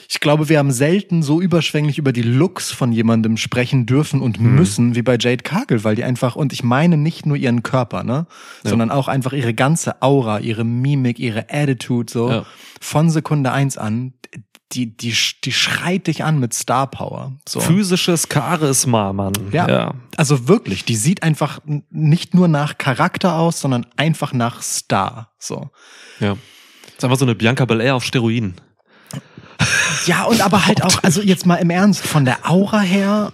ich 0.09 0.19
glaube, 0.19 0.49
wir 0.49 0.57
haben 0.57 0.71
selten 0.71 1.21
so 1.21 1.39
überschwänglich 1.39 1.99
über 1.99 2.13
die 2.13 2.23
Looks 2.23 2.71
von 2.71 2.91
jemandem 2.91 3.37
sprechen 3.37 3.85
dürfen 3.85 4.21
und 4.21 4.39
müssen 4.39 4.95
wie 4.95 5.03
bei 5.03 5.17
Jade 5.19 5.43
Cargill, 5.43 5.83
weil 5.83 5.95
die 5.95 6.03
einfach, 6.03 6.35
und 6.35 6.51
ich 6.51 6.63
meine 6.63 6.97
nicht 6.97 7.25
nur 7.27 7.37
ihren 7.37 7.61
Körper, 7.61 8.03
ne, 8.03 8.25
sondern 8.63 8.89
auch 8.89 9.07
einfach 9.07 9.33
ihre 9.33 9.53
ganze 9.53 10.01
Aura, 10.01 10.39
ihre 10.39 10.63
Mimik, 10.63 11.19
ihre 11.19 11.45
Attitude, 11.51 12.11
so 12.11 12.29
Ja. 12.31 12.45
von 12.81 13.09
Sekunde 13.11 13.51
eins 13.51 13.77
an, 13.77 14.13
die, 14.73 14.97
die, 14.97 15.15
die 15.43 15.51
schreit 15.51 16.07
dich 16.07 16.23
an 16.23 16.39
mit 16.39 16.53
Star 16.53 16.87
Power. 16.87 17.33
So. 17.47 17.59
Physisches 17.59 18.27
Charisma, 18.31 19.13
Mann. 19.13 19.33
Ja. 19.51 19.69
ja. 19.69 19.93
Also 20.17 20.47
wirklich, 20.47 20.83
die 20.83 20.95
sieht 20.95 21.23
einfach 21.23 21.59
nicht 21.89 22.33
nur 22.33 22.47
nach 22.47 22.77
Charakter 22.77 23.35
aus, 23.35 23.61
sondern 23.61 23.85
einfach 23.95 24.33
nach 24.33 24.61
Star. 24.61 25.31
So. 25.39 25.69
Ja. 26.19 26.37
Ist 26.97 27.03
einfach 27.03 27.17
so 27.17 27.25
eine 27.25 27.35
Bianca 27.35 27.65
Belair 27.65 27.95
auf 27.95 28.03
Steroiden. 28.03 28.55
Ja, 30.05 30.23
und 30.23 30.41
aber 30.41 30.65
halt 30.65 30.83
auch, 30.83 31.03
also 31.03 31.21
jetzt 31.21 31.45
mal 31.45 31.55
im 31.55 31.69
Ernst, 31.69 32.05
von 32.05 32.25
der 32.25 32.49
Aura 32.49 32.79
her 32.79 33.33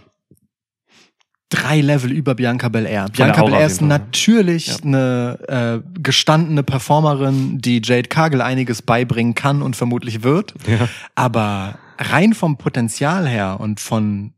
drei 1.54 1.82
Level 1.82 2.12
über 2.12 2.34
Bianca 2.36 2.68
Belair. 2.70 3.06
Bianca 3.12 3.44
Belair 3.44 3.68
ist 3.68 3.82
natürlich 3.82 4.68
Ja. 4.68 4.78
eine 4.84 5.84
äh, 5.86 6.00
gestandene 6.02 6.64
Performerin, 6.64 7.60
die 7.60 7.82
Jade 7.84 8.10
Cargill 8.10 8.42
einiges 8.42 8.82
beibringen 8.82 9.36
kann 9.36 9.62
und 9.62 9.76
vermutlich 9.76 10.24
wird. 10.24 10.54
Ja. 10.68 10.88
Aber 11.16 11.78
rein 12.00 12.34
vom 12.34 12.58
Potenzial 12.58 13.28
her 13.28 13.58
und 13.60 13.80
von 13.80 14.34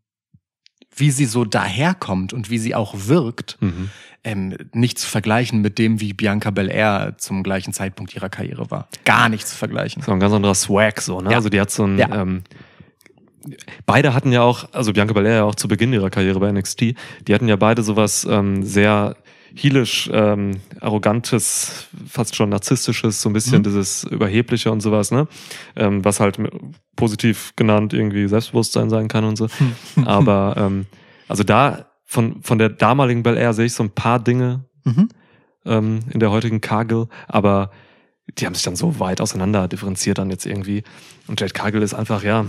wie 0.97 1.11
sie 1.11 1.25
so 1.25 1.43
daherkommt 1.45 2.31
und 2.33 2.49
wie 2.49 2.57
sie 2.57 2.73
auch 2.73 2.93
wirkt, 2.95 3.57
Mhm. 3.59 3.89
ähm, 4.23 4.55
nicht 4.73 4.97
zu 4.97 5.07
vergleichen 5.07 5.61
mit 5.61 5.77
dem, 5.77 5.99
wie 5.99 6.13
Bianca 6.13 6.51
Belair 6.51 7.15
zum 7.17 7.43
gleichen 7.43 7.73
Zeitpunkt 7.73 8.15
ihrer 8.15 8.29
Karriere 8.29 8.71
war. 8.71 8.87
Gar 9.03 9.27
nicht 9.29 9.45
zu 9.47 9.55
vergleichen. 9.57 10.01
So 10.03 10.11
ein 10.13 10.19
ganz 10.21 10.33
anderer 10.33 10.55
Swag, 10.55 11.01
so, 11.01 11.19
ne? 11.19 11.31
Ja. 11.31 11.37
Also 11.37 11.49
die 11.49 11.59
hat 11.59 11.69
so 11.69 11.85
ein, 11.85 11.97
Ja. 11.97 12.21
ähm, 12.21 12.43
beide 13.85 14.13
hatten 14.13 14.31
ja 14.31 14.41
auch, 14.41 14.65
also 14.73 14.93
Bianca 14.93 15.13
Belair 15.13 15.35
ja 15.37 15.43
auch 15.43 15.55
zu 15.55 15.67
Beginn 15.67 15.93
ihrer 15.93 16.09
Karriere 16.09 16.39
bei 16.39 16.51
NXT, 16.51 16.81
die 17.27 17.33
hatten 17.33 17.47
ja 17.47 17.55
beide 17.55 17.83
sowas 17.83 18.27
ähm, 18.29 18.63
sehr 18.63 19.15
heelisch, 19.57 20.09
ähm, 20.11 20.59
arrogantes, 20.81 21.87
fast 22.09 22.35
schon 22.35 22.49
narzisstisches, 22.49 23.21
so 23.21 23.29
ein 23.29 23.33
bisschen 23.33 23.59
Mhm. 23.59 23.63
dieses 23.63 24.03
Überhebliche 24.03 24.69
und 24.71 24.81
sowas, 24.81 25.11
ne? 25.11 25.27
Ähm, 25.77 26.03
was 26.03 26.19
halt 26.19 26.37
positiv 26.97 27.53
genannt 27.55 27.93
irgendwie 27.93 28.27
Selbstbewusstsein 28.27 28.89
sein 28.89 29.07
kann 29.07 29.23
und 29.23 29.37
so. 29.37 29.47
Aber 30.03 30.55
ähm, 30.59 30.87
also 31.29 31.43
da 31.43 31.85
von, 32.03 32.41
von 32.43 32.57
der 32.57 32.69
damaligen 32.69 33.23
Bel 33.23 33.37
Air 33.37 33.53
sehe 33.53 33.65
ich 33.65 33.73
so 33.73 33.83
ein 33.83 33.91
paar 33.91 34.19
Dinge 34.19 34.65
Mhm. 34.83 35.09
ähm, 35.65 35.99
in 36.11 36.19
der 36.19 36.31
heutigen 36.31 36.61
Cargill, 36.61 37.07
aber 37.27 37.71
die 38.39 38.45
haben 38.45 38.55
sich 38.55 38.63
dann 38.63 38.75
so 38.75 38.99
weit 38.99 39.21
auseinander 39.21 39.67
differenziert 39.67 40.17
dann 40.17 40.29
jetzt 40.29 40.45
irgendwie. 40.45 40.83
Und 41.27 41.39
Jade 41.39 41.53
Cargill 41.53 41.81
ist 41.81 41.93
einfach, 41.93 42.23
ja, 42.23 42.45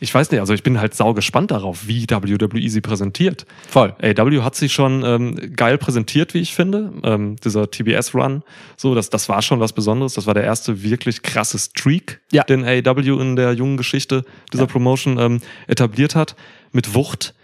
ich 0.00 0.14
weiß 0.14 0.30
nicht, 0.30 0.40
also 0.40 0.54
ich 0.54 0.62
bin 0.62 0.78
halt 0.80 0.94
sau 0.94 1.12
gespannt 1.14 1.50
darauf, 1.50 1.86
wie 1.88 2.06
WWE 2.08 2.68
sie 2.68 2.80
präsentiert. 2.80 3.44
Voll. 3.68 3.94
AW 4.02 4.42
hat 4.42 4.54
sich 4.54 4.72
schon 4.72 5.02
ähm, 5.04 5.54
geil 5.56 5.76
präsentiert, 5.78 6.34
wie 6.34 6.38
ich 6.40 6.54
finde. 6.54 6.92
Ähm, 7.02 7.36
dieser 7.42 7.70
TBS-Run, 7.70 8.42
so, 8.76 8.94
das, 8.94 9.10
das 9.10 9.28
war 9.28 9.42
schon 9.42 9.60
was 9.60 9.72
Besonderes. 9.72 10.14
Das 10.14 10.26
war 10.26 10.34
der 10.34 10.44
erste 10.44 10.82
wirklich 10.82 11.22
krasse 11.22 11.58
Streak, 11.58 12.20
Ja. 12.30 12.44
den 12.44 12.64
AW 12.64 13.20
in 13.20 13.36
der 13.36 13.52
jungen 13.54 13.76
Geschichte 13.76 14.24
dieser 14.52 14.64
Ja. 14.64 14.68
Promotion 14.70 15.18
ähm, 15.18 15.40
etabliert 15.66 16.14
hat, 16.14 16.36
mit 16.72 16.94
Wucht. 16.94 17.34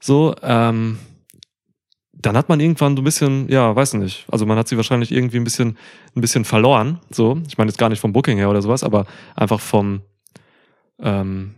So, 0.00 0.34
ähm, 0.42 0.98
dann 2.16 2.36
hat 2.36 2.48
man 2.48 2.60
irgendwann 2.60 2.96
so 2.96 3.02
ein 3.02 3.04
bisschen, 3.04 3.48
ja, 3.50 3.74
weiß 3.74 3.94
nicht, 3.94 4.24
also 4.30 4.46
man 4.46 4.56
hat 4.56 4.68
sie 4.68 4.76
wahrscheinlich 4.76 5.12
irgendwie 5.12 5.36
ein 5.38 5.44
bisschen, 5.44 5.76
ein 6.14 6.20
bisschen 6.20 6.44
verloren. 6.44 7.00
So, 7.10 7.40
ich 7.48 7.58
meine 7.58 7.68
jetzt 7.70 7.78
gar 7.78 7.88
nicht 7.88 8.00
vom 8.00 8.12
Booking 8.12 8.38
her 8.38 8.48
oder 8.50 8.62
sowas, 8.62 8.82
aber 8.84 9.06
einfach 9.34 9.60
vom, 9.60 10.00
ähm, 11.00 11.54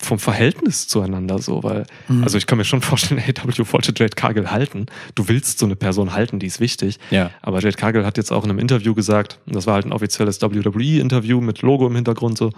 vom 0.00 0.18
Verhältnis 0.18 0.88
zueinander 0.88 1.38
so, 1.38 1.62
weil, 1.62 1.86
Mhm. 2.08 2.24
also 2.24 2.36
ich 2.36 2.46
kann 2.46 2.58
mir 2.58 2.64
schon 2.64 2.80
vorstellen, 2.82 3.20
AW 3.26 3.72
wollte 3.72 3.92
Jade 3.96 4.14
Cargill 4.16 4.50
halten. 4.50 4.86
Du 5.14 5.28
willst 5.28 5.58
so 5.58 5.66
eine 5.66 5.76
Person 5.76 6.12
halten, 6.12 6.38
die 6.38 6.46
ist 6.46 6.60
wichtig. 6.60 6.98
Ja. 7.10 7.30
Aber 7.42 7.60
Jade 7.60 7.76
Cargill 7.76 8.04
hat 8.04 8.16
jetzt 8.16 8.32
auch 8.32 8.44
in 8.44 8.50
einem 8.50 8.58
Interview 8.58 8.94
gesagt, 8.94 9.38
und 9.46 9.54
das 9.54 9.66
war 9.66 9.74
halt 9.74 9.86
ein 9.86 9.92
offizielles 9.92 10.40
WWE-Interview 10.42 11.40
mit 11.40 11.62
Logo 11.62 11.86
im 11.86 11.94
Hintergrund 11.94 12.36
so, 12.38 12.50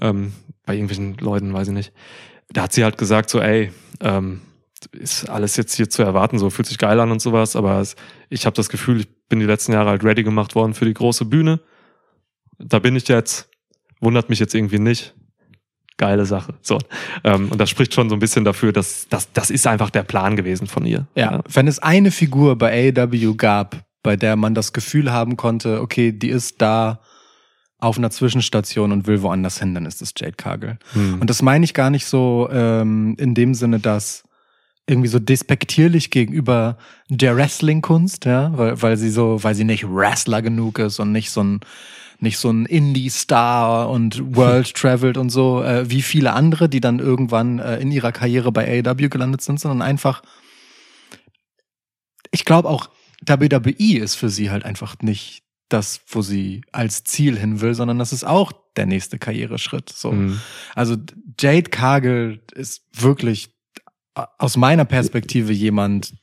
ähm, 0.00 0.32
bei 0.66 0.74
irgendwelchen 0.74 1.16
Leuten, 1.18 1.52
weiß 1.52 1.68
ich 1.68 1.74
nicht. 1.74 1.92
Da 2.52 2.62
hat 2.62 2.72
sie 2.72 2.84
halt 2.84 2.96
gesagt 2.98 3.30
so, 3.30 3.40
ey, 3.40 3.72
ähm, 4.00 4.42
ist 4.86 5.28
alles 5.28 5.56
jetzt 5.56 5.74
hier 5.74 5.88
zu 5.88 6.02
erwarten, 6.02 6.38
so 6.38 6.50
fühlt 6.50 6.68
sich 6.68 6.78
geil 6.78 6.98
an 7.00 7.10
und 7.10 7.20
sowas, 7.20 7.56
aber 7.56 7.80
es, 7.80 7.96
ich 8.28 8.46
habe 8.46 8.54
das 8.54 8.68
Gefühl, 8.68 9.00
ich 9.00 9.08
bin 9.28 9.40
die 9.40 9.46
letzten 9.46 9.72
Jahre 9.72 9.90
halt 9.90 10.04
ready 10.04 10.22
gemacht 10.22 10.54
worden 10.54 10.74
für 10.74 10.84
die 10.84 10.94
große 10.94 11.24
Bühne. 11.24 11.60
Da 12.58 12.78
bin 12.78 12.96
ich 12.96 13.06
jetzt, 13.08 13.48
wundert 14.00 14.28
mich 14.28 14.38
jetzt 14.38 14.54
irgendwie 14.54 14.78
nicht. 14.78 15.14
Geile 15.96 16.26
Sache. 16.26 16.54
So. 16.62 16.78
Ähm, 17.24 17.50
und 17.50 17.60
das 17.60 17.70
spricht 17.70 17.92
schon 17.92 18.08
so 18.08 18.14
ein 18.14 18.20
bisschen 18.20 18.44
dafür, 18.44 18.72
dass 18.72 19.08
das, 19.08 19.32
das 19.32 19.50
ist 19.50 19.66
einfach 19.66 19.90
der 19.90 20.04
Plan 20.04 20.36
gewesen 20.36 20.68
von 20.68 20.84
ihr. 20.86 21.08
Ja, 21.16 21.40
wenn 21.52 21.66
es 21.66 21.80
eine 21.80 22.12
Figur 22.12 22.56
bei 22.56 22.92
AEW 22.96 23.34
gab, 23.34 23.84
bei 24.02 24.16
der 24.16 24.36
man 24.36 24.54
das 24.54 24.72
Gefühl 24.72 25.12
haben 25.12 25.36
konnte, 25.36 25.80
okay, 25.80 26.12
die 26.12 26.28
ist 26.28 26.62
da 26.62 27.00
auf 27.78 27.98
einer 27.98 28.10
Zwischenstation 28.10 28.92
und 28.92 29.06
will 29.06 29.22
woanders 29.22 29.58
hin, 29.58 29.74
dann 29.74 29.86
ist 29.86 30.02
es 30.02 30.12
Jade 30.16 30.34
Cargill. 30.36 30.78
Hm. 30.92 31.20
Und 31.20 31.30
das 31.30 31.42
meine 31.42 31.64
ich 31.64 31.74
gar 31.74 31.90
nicht 31.90 32.06
so 32.06 32.48
ähm, 32.50 33.16
in 33.18 33.34
dem 33.34 33.54
Sinne, 33.54 33.78
dass 33.78 34.24
irgendwie 34.88 35.08
so 35.08 35.18
despektierlich 35.18 36.10
gegenüber 36.10 36.78
der 37.08 37.36
Wrestling-Kunst, 37.36 38.24
ja, 38.24 38.56
weil, 38.56 38.80
weil 38.80 38.96
sie 38.96 39.10
so, 39.10 39.42
weil 39.44 39.54
sie 39.54 39.64
nicht 39.64 39.84
Wrestler 39.86 40.42
genug 40.42 40.78
ist 40.78 40.98
und 40.98 41.12
nicht 41.12 41.30
so 41.30 41.42
ein 41.42 41.60
nicht 42.20 42.38
so 42.38 42.50
ein 42.50 42.66
Indie-Star 42.66 43.88
und 43.88 44.34
World 44.34 44.74
traveled 44.74 45.16
und 45.16 45.30
so, 45.30 45.62
äh, 45.62 45.88
wie 45.88 46.02
viele 46.02 46.32
andere, 46.32 46.68
die 46.68 46.80
dann 46.80 46.98
irgendwann 46.98 47.60
äh, 47.60 47.78
in 47.78 47.92
ihrer 47.92 48.10
Karriere 48.10 48.50
bei 48.50 48.82
AEW 48.84 49.08
gelandet 49.08 49.40
sind, 49.40 49.60
sondern 49.60 49.82
einfach, 49.82 50.22
ich 52.32 52.44
glaube 52.44 52.68
auch, 52.68 52.90
WWE 53.24 53.98
ist 53.98 54.16
für 54.16 54.30
sie 54.30 54.50
halt 54.50 54.64
einfach 54.64 54.96
nicht 55.00 55.44
das, 55.68 56.00
wo 56.08 56.22
sie 56.22 56.62
als 56.72 57.04
Ziel 57.04 57.38
hin 57.38 57.60
will, 57.60 57.74
sondern 57.74 58.00
das 58.00 58.12
ist 58.12 58.24
auch 58.24 58.52
der 58.76 58.86
nächste 58.86 59.18
Karriereschritt. 59.18 59.90
So. 59.90 60.10
Hm. 60.10 60.40
Also 60.74 60.96
Jade 61.38 61.70
Cargill 61.70 62.40
ist 62.52 62.82
wirklich 62.92 63.50
aus 64.38 64.56
meiner 64.56 64.84
Perspektive 64.84 65.52
jemand, 65.52 66.14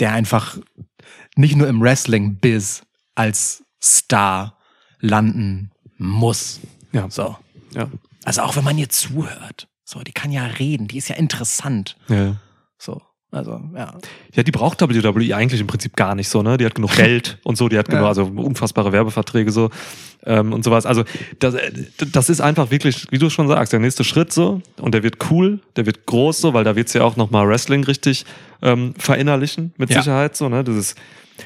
der 0.00 0.12
einfach 0.12 0.58
nicht 1.36 1.56
nur 1.56 1.68
im 1.68 1.80
Wrestling-Biz 1.80 2.82
als 3.14 3.64
Star 3.82 4.58
landen 5.00 5.70
muss. 5.96 6.60
Ja. 6.92 7.10
So. 7.10 7.36
Ja. 7.74 7.90
Also 8.24 8.42
auch 8.42 8.56
wenn 8.56 8.64
man 8.64 8.78
ihr 8.78 8.88
zuhört. 8.88 9.68
So, 9.84 10.00
die 10.00 10.12
kann 10.12 10.32
ja 10.32 10.44
reden, 10.44 10.88
die 10.88 10.98
ist 10.98 11.08
ja 11.08 11.16
interessant. 11.16 11.96
ja. 12.08 12.36
So. 12.78 13.02
Also, 13.30 13.60
ja. 13.76 13.92
Ja, 14.34 14.42
die 14.42 14.50
braucht 14.50 14.80
WWE 14.80 15.36
eigentlich 15.36 15.60
im 15.60 15.66
Prinzip 15.66 15.96
gar 15.96 16.14
nicht 16.14 16.30
so, 16.30 16.42
ne? 16.42 16.56
Die 16.56 16.64
hat 16.64 16.74
genug 16.74 16.96
Geld 16.96 17.38
und 17.44 17.58
so, 17.58 17.68
die 17.68 17.76
hat 17.78 17.86
genug, 17.88 18.02
Ja. 18.04 18.08
also 18.08 18.24
unfassbare 18.24 18.90
Werbeverträge 18.92 19.50
so 19.50 19.68
ähm, 20.24 20.54
und 20.54 20.64
sowas. 20.64 20.86
Also 20.86 21.04
das, 21.38 21.52
äh, 21.54 21.70
das 22.10 22.30
ist 22.30 22.40
einfach 22.40 22.70
wirklich, 22.70 23.06
wie 23.10 23.18
du 23.18 23.28
schon 23.28 23.46
sagst, 23.46 23.72
der 23.74 23.80
nächste 23.80 24.02
Schritt 24.02 24.32
so 24.32 24.62
und 24.80 24.94
der 24.94 25.02
wird 25.02 25.16
cool, 25.30 25.60
der 25.76 25.84
wird 25.84 26.06
groß 26.06 26.40
so, 26.40 26.54
weil 26.54 26.64
da 26.64 26.74
wird's 26.74 26.94
ja 26.94 27.02
auch 27.04 27.16
nochmal 27.16 27.46
Wrestling 27.46 27.84
richtig 27.84 28.24
ähm, 28.62 28.94
verinnerlichen, 28.96 29.74
mit 29.76 29.90
Ja. 29.90 29.98
Sicherheit 30.00 30.34
so, 30.34 30.48
ne? 30.48 30.64
Das 30.64 30.76
ist 30.76 30.96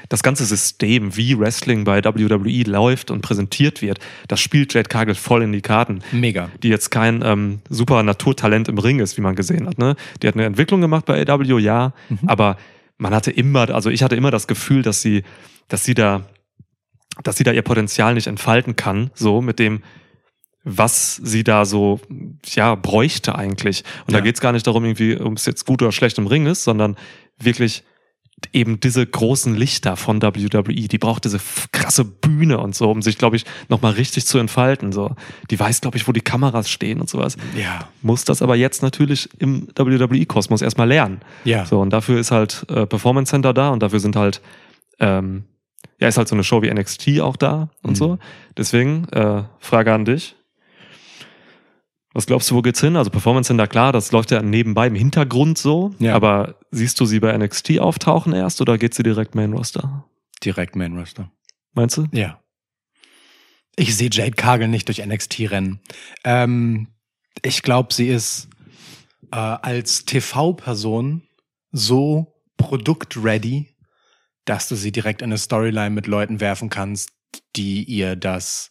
das 0.08 0.22
ganze 0.22 0.44
System, 0.44 1.16
wie 1.16 1.38
Wrestling 1.38 1.84
bei 1.84 2.04
WWE 2.04 2.62
läuft 2.70 3.10
und 3.10 3.20
präsentiert 3.22 3.82
wird, 3.82 3.98
das 4.28 4.40
spielt 4.40 4.74
Jade 4.74 4.88
Cargill 4.88 5.14
voll 5.14 5.42
in 5.42 5.52
die 5.52 5.60
Karten 5.62 6.00
Mega. 6.12 6.50
die 6.62 6.68
jetzt 6.68 6.90
kein 6.90 7.22
ähm, 7.24 7.60
super 7.68 8.02
Naturtalent 8.02 8.68
im 8.68 8.78
Ring 8.78 9.00
ist, 9.00 9.16
wie 9.16 9.22
man 9.22 9.34
gesehen 9.34 9.66
hat. 9.66 9.78
Ne? 9.78 9.96
Die 10.22 10.28
hat 10.28 10.34
eine 10.34 10.44
Entwicklung 10.44 10.80
gemacht 10.80 11.04
bei 11.06 11.26
AW, 11.28 11.58
ja, 11.58 11.92
aber 12.26 12.56
man 12.98 13.14
hatte 13.14 13.30
immer, 13.30 13.70
also 13.70 13.90
ich 13.90 14.02
hatte 14.02 14.16
immer 14.16 14.30
das 14.30 14.46
Gefühl, 14.46 14.82
dass 14.82 15.02
sie, 15.02 15.22
dass 15.68 15.84
sie 15.84 15.94
da, 15.94 16.22
dass 17.24 17.36
sie 17.36 17.44
da 17.44 17.52
ihr 17.52 17.62
Potenzial 17.62 18.14
nicht 18.14 18.26
entfalten 18.26 18.76
kann, 18.76 19.10
so 19.14 19.40
mit 19.42 19.58
dem, 19.58 19.82
was 20.64 21.16
sie 21.16 21.42
da 21.42 21.64
so, 21.64 22.00
ja, 22.46 22.76
bräuchte 22.76 23.34
eigentlich. 23.34 23.82
Und 24.06 24.12
da 24.12 24.18
Ja. 24.18 24.24
geht's 24.24 24.40
gar 24.40 24.52
nicht 24.52 24.66
darum, 24.66 24.84
irgendwie, 24.84 25.18
ob 25.20 25.36
es 25.36 25.44
jetzt 25.46 25.66
gut 25.66 25.82
oder 25.82 25.90
schlecht 25.90 26.18
im 26.18 26.28
Ring 26.28 26.46
ist, 26.46 26.62
sondern 26.62 26.96
wirklich 27.40 27.82
eben 28.52 28.80
diese 28.80 29.06
großen 29.06 29.54
Lichter 29.54 29.96
von 29.96 30.20
WWE, 30.22 30.74
die 30.88 30.98
braucht 30.98 31.24
diese 31.24 31.40
krasse 31.72 32.04
Bühne 32.04 32.58
und 32.58 32.74
so, 32.74 32.90
um 32.90 33.02
sich, 33.02 33.18
glaube 33.18 33.36
ich, 33.36 33.44
nochmal 33.68 33.92
richtig 33.92 34.26
zu 34.26 34.38
entfalten. 34.38 34.92
So. 34.92 35.14
Die 35.50 35.58
weiß, 35.58 35.80
glaube 35.80 35.96
ich, 35.96 36.06
wo 36.08 36.12
die 36.12 36.20
Kameras 36.20 36.70
stehen 36.70 37.00
und 37.00 37.08
sowas. 37.08 37.36
Ja. 37.56 37.88
Muss 38.02 38.24
das 38.24 38.42
aber 38.42 38.56
jetzt 38.56 38.82
natürlich 38.82 39.28
im 39.38 39.68
WWE-Kosmos 39.76 40.62
erstmal 40.62 40.88
lernen. 40.88 41.20
Ja. 41.44 41.64
So, 41.66 41.80
und 41.80 41.90
dafür 41.90 42.18
ist 42.20 42.30
halt 42.30 42.64
äh, 42.68 42.86
Performance 42.86 43.30
Center 43.30 43.52
da 43.54 43.70
und 43.70 43.82
dafür 43.82 44.00
sind 44.00 44.16
halt, 44.16 44.40
ähm, 45.00 45.44
ja, 45.98 46.08
ist 46.08 46.18
halt 46.18 46.28
so 46.28 46.34
eine 46.34 46.44
Show 46.44 46.62
wie 46.62 46.70
NXT 46.72 47.20
auch 47.20 47.36
da 47.36 47.70
und 47.82 47.92
Mhm. 47.92 47.94
so. 47.96 48.18
Deswegen, 48.56 49.08
äh, 49.10 49.42
Frage 49.60 49.92
an 49.94 50.04
dich. 50.04 50.34
Was 52.14 52.26
glaubst 52.26 52.50
du, 52.50 52.54
wo 52.54 52.62
geht's 52.62 52.80
hin? 52.80 52.96
Also 52.96 53.10
Performance 53.10 53.48
Center, 53.48 53.66
klar, 53.66 53.92
das 53.92 54.12
läuft 54.12 54.30
ja 54.30 54.42
nebenbei 54.42 54.86
im 54.86 54.94
Hintergrund 54.94 55.58
so. 55.58 55.94
Ja. 55.98 56.14
Aber 56.14 56.56
siehst 56.70 57.00
du 57.00 57.06
sie 57.06 57.20
bei 57.20 57.36
NXT 57.36 57.78
auftauchen 57.78 58.32
erst 58.32 58.60
oder 58.60 58.76
geht 58.78 58.94
sie 58.94 59.02
direkt 59.02 59.34
Main 59.34 59.52
Roster? 59.52 60.04
Direkt 60.44 60.76
Main 60.76 60.96
Roster. 60.96 61.30
Meinst 61.72 61.96
du? 61.96 62.06
Ja. 62.12 62.40
Ich 63.76 63.96
sehe 63.96 64.10
Jade 64.12 64.32
Cargill 64.32 64.68
nicht 64.68 64.88
durch 64.88 65.04
NXT 65.04 65.50
rennen. 65.50 65.80
Ähm, 66.24 66.88
ich 67.42 67.62
glaube, 67.62 67.94
sie 67.94 68.08
ist 68.08 68.48
äh, 69.30 69.36
als 69.36 70.04
TV-Person 70.04 71.22
so 71.70 72.34
produktready, 72.58 73.74
dass 74.44 74.68
du 74.68 74.74
sie 74.74 74.92
direkt 74.92 75.22
in 75.22 75.30
eine 75.30 75.38
Storyline 75.38 75.90
mit 75.90 76.06
Leuten 76.06 76.40
werfen 76.40 76.68
kannst, 76.68 77.10
die 77.56 77.84
ihr 77.84 78.16
das 78.16 78.70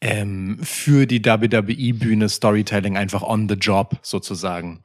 ähm, 0.00 0.58
für 0.62 1.06
die 1.06 1.24
WWE-Bühne 1.24 2.28
Storytelling 2.28 2.96
einfach 2.96 3.22
on 3.22 3.48
the 3.48 3.54
job 3.54 3.98
sozusagen 4.02 4.82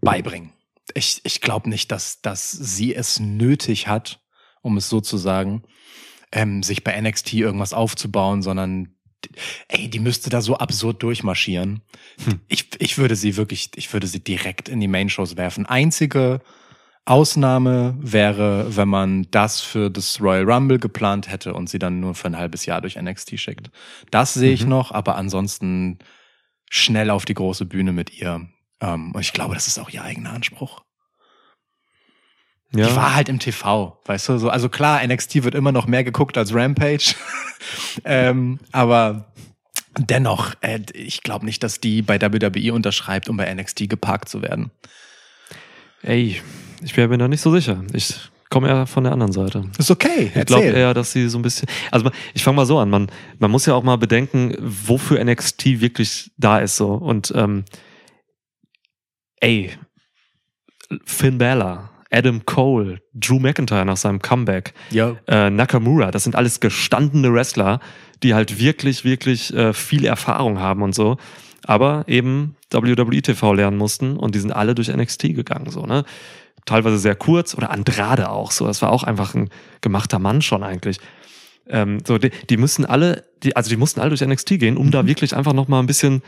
beibringen. 0.00 0.52
Ich, 0.94 1.20
ich 1.24 1.40
glaube 1.40 1.68
nicht, 1.68 1.92
dass, 1.92 2.20
dass 2.20 2.50
sie 2.50 2.94
es 2.94 3.20
nötig 3.20 3.86
hat, 3.86 4.20
um 4.62 4.76
es 4.76 4.88
so 4.88 5.00
zu 5.00 5.16
sagen, 5.16 5.62
ähm, 6.32 6.62
sich 6.62 6.82
bei 6.82 7.00
NXT 7.00 7.34
irgendwas 7.34 7.72
aufzubauen, 7.72 8.42
sondern 8.42 8.94
ey, 9.68 9.88
die 9.88 9.98
müsste 9.98 10.30
da 10.30 10.40
so 10.40 10.56
absurd 10.56 11.02
durchmarschieren. 11.02 11.82
Hm. 12.24 12.40
Ich, 12.48 12.68
ich 12.78 12.98
würde 12.98 13.16
sie 13.16 13.36
wirklich, 13.36 13.70
ich 13.76 13.92
würde 13.92 14.06
sie 14.06 14.20
direkt 14.20 14.68
in 14.68 14.80
die 14.80 14.88
Main-Shows 14.88 15.36
werfen. 15.36 15.66
Einzige 15.66 16.40
Ausnahme 17.10 17.96
wäre, 17.98 18.76
wenn 18.76 18.88
man 18.88 19.26
das 19.32 19.60
für 19.60 19.90
das 19.90 20.20
Royal 20.20 20.50
Rumble 20.50 20.78
geplant 20.78 21.28
hätte 21.28 21.54
und 21.54 21.68
sie 21.68 21.80
dann 21.80 21.98
nur 21.98 22.14
für 22.14 22.28
ein 22.28 22.36
halbes 22.36 22.66
Jahr 22.66 22.80
durch 22.80 22.96
NXT 22.96 23.38
schickt. 23.40 23.70
Das 24.12 24.32
sehe 24.32 24.52
ich 24.52 24.62
Mhm. 24.62 24.68
noch, 24.70 24.92
aber 24.92 25.16
ansonsten 25.16 25.98
schnell 26.70 27.10
auf 27.10 27.24
die 27.24 27.34
große 27.34 27.66
Bühne 27.66 27.92
mit 27.92 28.16
ihr. 28.16 28.48
Ähm, 28.80 29.10
und 29.12 29.20
ich 29.20 29.32
glaube, 29.32 29.54
das 29.54 29.66
ist 29.66 29.78
auch 29.80 29.90
ihr 29.90 30.04
eigener 30.04 30.32
Anspruch. 30.32 30.82
Ja. 32.72 32.86
Die 32.86 32.94
war 32.94 33.16
halt 33.16 33.28
im 33.28 33.40
TV, 33.40 34.00
weißt 34.04 34.28
du? 34.28 34.38
So, 34.38 34.48
also 34.48 34.68
klar, 34.68 35.04
NXT 35.04 35.42
wird 35.42 35.56
immer 35.56 35.72
noch 35.72 35.88
mehr 35.88 36.04
geguckt 36.04 36.38
als 36.38 36.54
Rampage. 36.54 37.14
ähm, 38.04 38.60
aber 38.70 39.32
dennoch, 39.98 40.54
äh, 40.60 40.78
ich 40.94 41.24
glaube 41.24 41.44
nicht, 41.44 41.64
dass 41.64 41.80
die 41.80 42.02
bei 42.02 42.20
WWE 42.20 42.72
unterschreibt, 42.72 43.28
um 43.28 43.36
bei 43.36 43.52
NXT 43.52 43.90
geparkt 43.90 44.28
zu 44.28 44.42
werden. 44.42 44.70
Ey, 46.02 46.40
ich 46.82 46.96
wäre 46.96 47.08
mir 47.08 47.18
da 47.18 47.28
nicht 47.28 47.40
so 47.40 47.52
sicher. 47.52 47.82
Ich 47.92 48.14
komme 48.50 48.68
eher 48.68 48.86
von 48.86 49.04
der 49.04 49.12
anderen 49.12 49.32
Seite. 49.32 49.64
Ist 49.78 49.90
okay, 49.90 50.30
Ich 50.34 50.46
glaube 50.46 50.66
eher, 50.66 50.92
dass 50.92 51.12
sie 51.12 51.28
so 51.28 51.38
ein 51.38 51.42
bisschen. 51.42 51.68
Also 51.90 52.10
ich 52.34 52.42
fange 52.42 52.56
mal 52.56 52.66
so 52.66 52.78
an. 52.78 52.90
Man, 52.90 53.10
man 53.38 53.50
muss 53.50 53.66
ja 53.66 53.74
auch 53.74 53.84
mal 53.84 53.96
bedenken, 53.96 54.54
wofür 54.58 55.22
NXT 55.24 55.80
wirklich 55.80 56.32
da 56.36 56.58
ist 56.58 56.76
so. 56.76 56.92
Und 56.92 57.32
ähm, 57.36 57.64
ey, 59.40 59.70
Finn 61.04 61.38
Balor, 61.38 61.90
Adam 62.10 62.44
Cole, 62.44 63.00
Drew 63.14 63.38
McIntyre 63.38 63.84
nach 63.84 63.96
seinem 63.96 64.20
Comeback, 64.20 64.74
äh, 65.28 65.48
Nakamura, 65.50 66.10
das 66.10 66.24
sind 66.24 66.34
alles 66.34 66.58
gestandene 66.58 67.32
Wrestler, 67.32 67.78
die 68.24 68.34
halt 68.34 68.58
wirklich, 68.58 69.04
wirklich 69.04 69.54
äh, 69.54 69.72
viel 69.72 70.04
Erfahrung 70.04 70.58
haben 70.58 70.82
und 70.82 70.94
so. 70.94 71.16
Aber 71.64 72.04
eben 72.08 72.56
WWE 72.72 73.22
TV 73.22 73.52
lernen 73.52 73.76
mussten 73.76 74.16
und 74.16 74.34
die 74.34 74.40
sind 74.40 74.50
alle 74.50 74.74
durch 74.74 74.88
NXT 74.88 75.34
gegangen, 75.34 75.70
so, 75.70 75.86
ne? 75.86 76.04
Teilweise 76.66 76.98
sehr 76.98 77.16
kurz 77.16 77.54
oder 77.54 77.70
Andrade 77.70 78.30
auch 78.30 78.50
so. 78.50 78.66
Das 78.66 78.82
war 78.82 78.92
auch 78.92 79.02
einfach 79.02 79.34
ein 79.34 79.50
gemachter 79.80 80.18
Mann 80.18 80.42
schon 80.42 80.62
eigentlich. 80.62 80.98
Ähm, 81.68 81.98
so, 82.06 82.18
die, 82.18 82.30
die 82.48 82.56
müssen 82.56 82.84
alle, 82.84 83.24
die, 83.42 83.56
also 83.56 83.70
die 83.70 83.76
mussten 83.76 84.00
alle 84.00 84.10
durch 84.10 84.20
NXT 84.20 84.58
gehen, 84.58 84.76
um 84.76 84.90
da 84.90 85.06
wirklich 85.06 85.36
einfach 85.36 85.52
nochmal 85.52 85.82
ein 85.82 85.86
bisschen, 85.86 86.22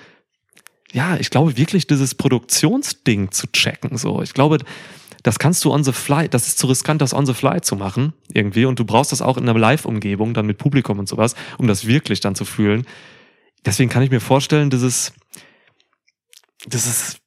ja, 0.93 1.17
ich 1.17 1.31
glaube 1.31 1.57
wirklich 1.57 1.87
dieses 1.87 2.15
Produktionsding 2.15 3.31
zu 3.33 3.47
checken, 3.53 3.97
so. 3.97 4.23
Ich 4.23 4.35
glaube, 4.35 4.59
das 5.23 5.39
kannst 5.39 5.65
du 5.65 5.73
on 5.73 5.85
the 5.85 5.93
fly, 5.93 6.29
das 6.29 6.49
ist 6.49 6.59
zu 6.59 6.67
riskant, 6.67 7.01
das 7.01 7.15
on 7.15 7.27
the 7.27 7.35
fly 7.35 7.61
zu 7.61 7.77
machen, 7.77 8.13
irgendwie. 8.33 8.65
Und 8.65 8.79
du 8.79 8.85
brauchst 8.85 9.13
das 9.13 9.23
auch 9.23 9.37
in 9.37 9.49
einer 9.49 9.59
Live-Umgebung, 9.59 10.35
dann 10.35 10.47
mit 10.47 10.59
Publikum 10.59 10.99
und 10.99 11.09
sowas, 11.09 11.35
um 11.59 11.67
das 11.67 11.87
wirklich 11.87 12.21
dann 12.21 12.35
zu 12.35 12.45
fühlen. 12.45 12.87
Deswegen 13.65 13.89
kann 13.89 14.03
ich 14.03 14.11
mir 14.11 14.21
vorstellen, 14.21 14.71
dieses, 14.71 15.13
dieses, 16.67 17.19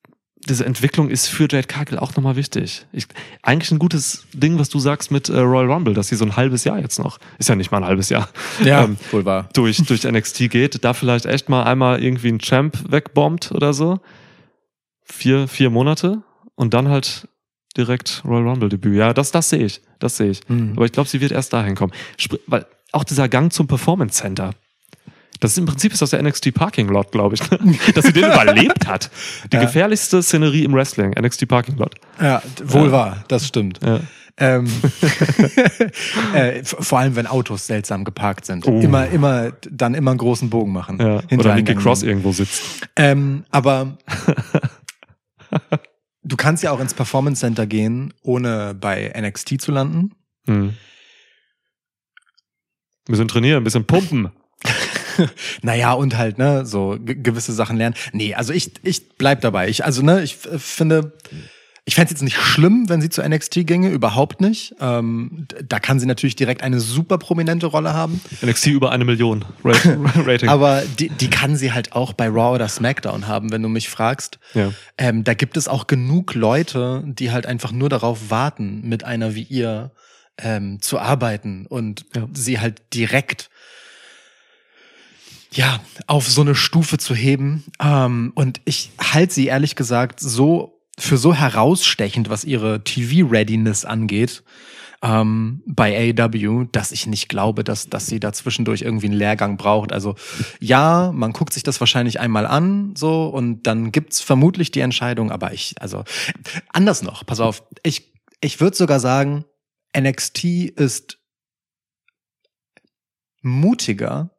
diese 0.47 0.65
Entwicklung 0.65 1.09
ist 1.09 1.27
für 1.27 1.47
Jade 1.49 1.67
Cargill 1.67 1.97
auch 1.97 2.15
nochmal 2.15 2.35
wichtig. 2.35 2.85
Ich, 2.91 3.07
eigentlich 3.41 3.71
ein 3.71 3.79
gutes 3.79 4.25
Ding, 4.33 4.59
was 4.59 4.69
du 4.69 4.79
sagst 4.79 5.09
mit 5.11 5.29
äh, 5.29 5.39
Royal 5.39 5.71
Rumble, 5.71 5.93
dass 5.93 6.07
sie 6.09 6.15
so 6.15 6.25
ein 6.25 6.35
halbes 6.35 6.63
Jahr 6.63 6.79
jetzt 6.79 6.99
noch, 6.99 7.17
ist 7.39 7.49
ja 7.49 7.55
nicht 7.55 7.71
mal 7.71 7.79
ein 7.79 7.85
halbes 7.85 8.09
Jahr, 8.09 8.29
Ja, 8.63 8.83
ähm, 8.83 8.97
wohl 9.11 9.25
wahr. 9.25 9.49
durch, 9.53 9.77
durch 9.77 10.03
NXT 10.11 10.49
geht, 10.51 10.83
da 10.83 10.93
vielleicht 10.93 11.25
echt 11.25 11.49
mal 11.49 11.63
einmal 11.63 12.01
irgendwie 12.03 12.29
ein 12.29 12.39
Champ 12.39 12.77
wegbombt 12.89 13.51
oder 13.51 13.73
so. 13.73 13.99
Vier, 15.03 15.47
vier 15.47 15.69
Monate 15.69 16.23
und 16.55 16.73
dann 16.73 16.89
halt 16.89 17.27
direkt 17.77 18.23
Royal 18.25 18.47
Rumble 18.47 18.69
Debüt. 18.69 18.95
Ja, 18.97 19.13
das, 19.13 19.31
das 19.31 19.49
sehe 19.49 19.65
ich. 19.65 19.81
Das 19.99 20.17
sehe 20.17 20.31
ich. 20.31 20.41
Hm. 20.47 20.73
Aber 20.75 20.85
ich 20.85 20.91
glaube, 20.91 21.09
sie 21.09 21.21
wird 21.21 21.31
erst 21.31 21.53
dahin 21.53 21.75
kommen. 21.75 21.91
Spr 22.17 22.37
weil 22.47 22.65
auch 22.91 23.03
dieser 23.03 23.27
Gang 23.29 23.51
zum 23.51 23.67
Performance 23.67 24.21
Center. 24.21 24.51
Das 25.39 25.51
ist 25.51 25.57
im 25.57 25.65
Prinzip 25.65 25.91
ist 25.93 26.01
das 26.01 26.11
der 26.11 26.21
NXT 26.23 26.53
Parking 26.53 26.87
Lot, 26.87 27.11
glaube 27.11 27.35
ich, 27.35 27.51
ne? 27.51 27.59
dass 27.95 28.05
sie 28.05 28.13
den 28.13 28.25
überlebt 28.25 28.87
hat. 28.87 29.09
Die 29.51 29.57
Ja. 29.57 29.63
gefährlichste 29.63 30.21
Szenerie 30.23 30.63
im 30.63 30.73
Wrestling, 30.73 31.11
NXT 31.19 31.47
Parking 31.47 31.75
Lot. 31.77 31.95
Ja, 32.21 32.41
wohl 32.63 32.85
Ja. 32.87 32.91
wahr, 32.91 33.23
das 33.27 33.47
stimmt. 33.47 33.79
Ja. 33.83 33.99
Ähm, 34.37 34.67
äh, 36.33 36.63
vor 36.63 36.99
allem, 36.99 37.15
wenn 37.15 37.27
Autos 37.27 37.67
seltsam 37.67 38.03
geparkt 38.03 38.45
sind. 38.45 38.67
Oh. 38.67 38.79
Immer, 38.81 39.07
immer, 39.07 39.51
dann 39.69 39.93
immer 39.93 40.11
einen 40.11 40.17
großen 40.17 40.49
Bogen 40.49 40.73
machen. 40.73 40.99
Ja. 40.99 41.21
Oder 41.37 41.53
Eingang 41.53 41.77
Cross 41.77 42.03
irgendwo 42.03 42.31
sitzt. 42.31 42.61
Ähm, 42.95 43.45
aber 43.51 43.97
du 46.23 46.35
kannst 46.35 46.63
ja 46.63 46.71
auch 46.71 46.79
ins 46.79 46.93
Performance 46.93 47.39
Center 47.41 47.65
gehen, 47.65 48.13
ohne 48.23 48.73
bei 48.73 49.13
NXT 49.17 49.61
zu 49.61 49.71
landen. 49.71 50.11
Hm. 50.47 50.69
Ein 53.07 53.11
bisschen 53.11 53.27
trainieren, 53.27 53.57
ein 53.61 53.63
bisschen 53.63 53.85
pumpen. 53.85 54.31
Naja, 55.61 55.93
und 55.93 56.17
halt, 56.17 56.37
ne, 56.37 56.65
so 56.65 56.97
ge- 56.99 57.15
gewisse 57.21 57.53
Sachen 57.53 57.77
lernen. 57.77 57.95
Nee, 58.13 58.33
also 58.35 58.53
ich, 58.53 58.71
ich 58.83 59.09
bleib 59.17 59.41
dabei. 59.41 59.69
Ich, 59.69 59.85
also, 59.85 60.01
ne, 60.01 60.21
ich 60.23 60.35
finde, 60.57 61.13
ich 61.87 61.93
fände 61.95 62.05
es 62.05 62.11
jetzt 62.11 62.23
nicht 62.23 62.37
schlimm, 62.37 62.89
wenn 62.89 62.99
sie 62.99 63.09
zu 63.09 63.21
NXT 63.21 63.67
ginge, 63.67 63.89
überhaupt 63.89 64.41
nicht. 64.41 64.73
Ähm, 64.81 65.45
da 65.67 65.79
kann 65.79 65.99
sie 65.99 66.07
natürlich 66.07 66.35
direkt 66.35 66.63
eine 66.63 66.79
super 66.79 67.19
prominente 67.19 67.67
Rolle 67.67 67.93
haben. 67.93 68.19
NXT 68.43 68.67
über 68.67 68.91
eine 68.91 69.05
Million 69.05 69.45
Ra- 69.63 69.75
Rating. 70.25 70.49
Aber 70.49 70.81
die, 70.97 71.09
die 71.09 71.29
kann 71.29 71.55
sie 71.55 71.73
halt 71.73 71.93
auch 71.93 72.13
bei 72.13 72.27
Raw 72.27 72.55
oder 72.55 72.67
SmackDown 72.67 73.27
haben, 73.27 73.51
wenn 73.51 73.61
du 73.61 73.69
mich 73.69 73.87
fragst. 73.89 74.39
ja. 74.55 74.71
Ähm, 74.97 75.23
da 75.23 75.33
gibt 75.35 75.57
es 75.57 75.67
auch 75.67 75.85
genug 75.87 76.33
Leute, 76.33 77.03
die 77.05 77.31
halt 77.31 77.45
einfach 77.45 77.71
nur 77.71 77.89
darauf 77.89 78.29
warten, 78.31 78.81
mit 78.87 79.03
einer 79.03 79.35
wie 79.35 79.43
ihr 79.43 79.91
ähm, 80.37 80.81
zu 80.81 80.99
arbeiten 80.99 81.65
und 81.67 82.05
Ja. 82.15 82.27
sie 82.33 82.59
halt 82.59 82.81
direkt 82.93 83.49
ja 85.55 85.79
auf 86.07 86.27
so 86.29 86.41
eine 86.41 86.55
Stufe 86.55 86.97
zu 86.97 87.15
heben. 87.15 87.63
Ähm, 87.81 88.31
und 88.35 88.61
ich 88.65 88.91
halte 88.99 89.33
sie 89.33 89.47
ehrlich 89.47 89.75
gesagt 89.75 90.19
so 90.19 90.81
für 90.97 91.17
so 91.17 91.33
herausstechend, 91.33 92.29
was 92.29 92.43
ihre 92.43 92.83
TV-Readiness 92.83 93.85
angeht. 93.85 94.43
Ähm, 95.01 95.61
bei 95.65 96.13
AEW, 96.17 96.65
dass 96.71 96.91
ich 96.91 97.05
nicht 97.05 97.27
glaube, 97.27 97.63
dass, 97.63 97.89
dass 97.89 98.07
sie 98.07 98.19
da 98.19 98.31
zwischendurch 98.33 98.81
irgendwie 98.81 99.07
einen 99.07 99.17
Lehrgang 99.17 99.57
braucht. 99.57 99.91
Also 99.91 100.15
ja, 100.59 101.11
man 101.13 101.33
guckt 101.33 101.53
sich 101.53 101.63
das 101.63 101.79
wahrscheinlich 101.79 102.19
einmal 102.19 102.47
an, 102.47 102.95
so, 102.95 103.27
und 103.27 103.63
dann 103.63 103.91
gibt's 103.91 104.21
vermutlich 104.21 104.71
die 104.71 104.79
Entscheidung, 104.79 105.31
aber 105.31 105.53
ich, 105.53 105.75
also 105.79 106.05
anders 106.69 107.03
noch, 107.03 107.25
pass 107.25 107.39
auf, 107.39 107.63
ich, 107.83 108.13
ich 108.41 108.61
würde 108.61 108.77
sogar 108.77 108.99
sagen, 108.99 109.45
NXT 109.95 110.45
ist 110.75 111.19
mutiger 113.41 114.34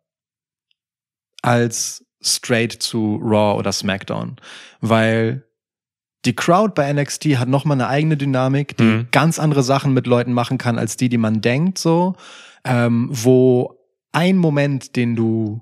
als 1.47 2.05
straight 2.23 2.73
zu 2.73 3.21
Raw 3.23 3.59
oder 3.59 3.73
SmackDown, 3.73 4.37
weil 4.81 5.45
die 6.25 6.35
Crowd 6.35 6.73
bei 6.75 6.93
NXT 6.93 7.37
hat 7.39 7.49
nochmal 7.49 7.77
eine 7.77 7.87
eigene 7.89 8.17
Dynamik, 8.17 8.77
die 8.77 8.83
Mhm. 8.83 9.09
ganz 9.13 9.39
andere 9.39 9.63
Sachen 9.63 9.95
mit 9.95 10.07
Leuten 10.09 10.33
machen 10.33 10.59
kann, 10.59 10.79
als 10.79 10.97
die, 10.97 11.09
die 11.09 11.19
man 11.19 11.41
denkt, 11.41 11.79
so, 11.79 12.17
ähm, 12.65 13.09
wo 13.13 13.79
ein 14.13 14.37
Moment, 14.39 14.97
den 14.97 15.15
du 15.15 15.61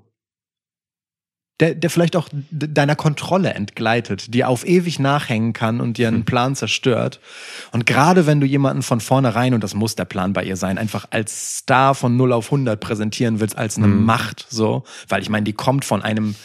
der, 1.59 1.73
der 1.75 1.89
vielleicht 1.89 2.15
auch 2.17 2.27
de- 2.31 2.69
deiner 2.71 2.95
Kontrolle 2.95 3.53
entgleitet, 3.53 4.33
die 4.33 4.43
auf 4.43 4.65
ewig 4.67 4.99
nachhängen 4.99 5.53
kann 5.53 5.79
und 5.79 5.97
dir 5.97 6.09
einen 6.09 6.17
Hm. 6.17 6.25
Plan 6.25 6.55
zerstört. 6.55 7.19
Und 7.71 7.85
gerade 7.85 8.25
wenn 8.27 8.41
du 8.41 8.45
jemanden 8.45 8.83
von 8.83 8.99
vornherein, 8.99 9.53
und 9.53 9.63
das 9.63 9.73
muss 9.73 9.95
der 9.95 10.05
Plan 10.05 10.33
bei 10.33 10.43
ihr 10.43 10.57
sein, 10.57 10.77
einfach 10.77 11.07
als 11.11 11.57
Star 11.59 11.95
von 11.95 12.17
0 12.17 12.33
auf 12.33 12.51
100 12.51 12.79
präsentieren 12.79 13.39
willst, 13.39 13.57
als 13.57 13.77
eine 13.77 13.87
Mhm. 13.87 14.03
Macht, 14.05 14.45
so, 14.49 14.83
weil 15.07 15.21
ich 15.21 15.29
meine, 15.29 15.45
die 15.45 15.53
kommt 15.53 15.85
von 15.85 16.01
einem 16.01 16.35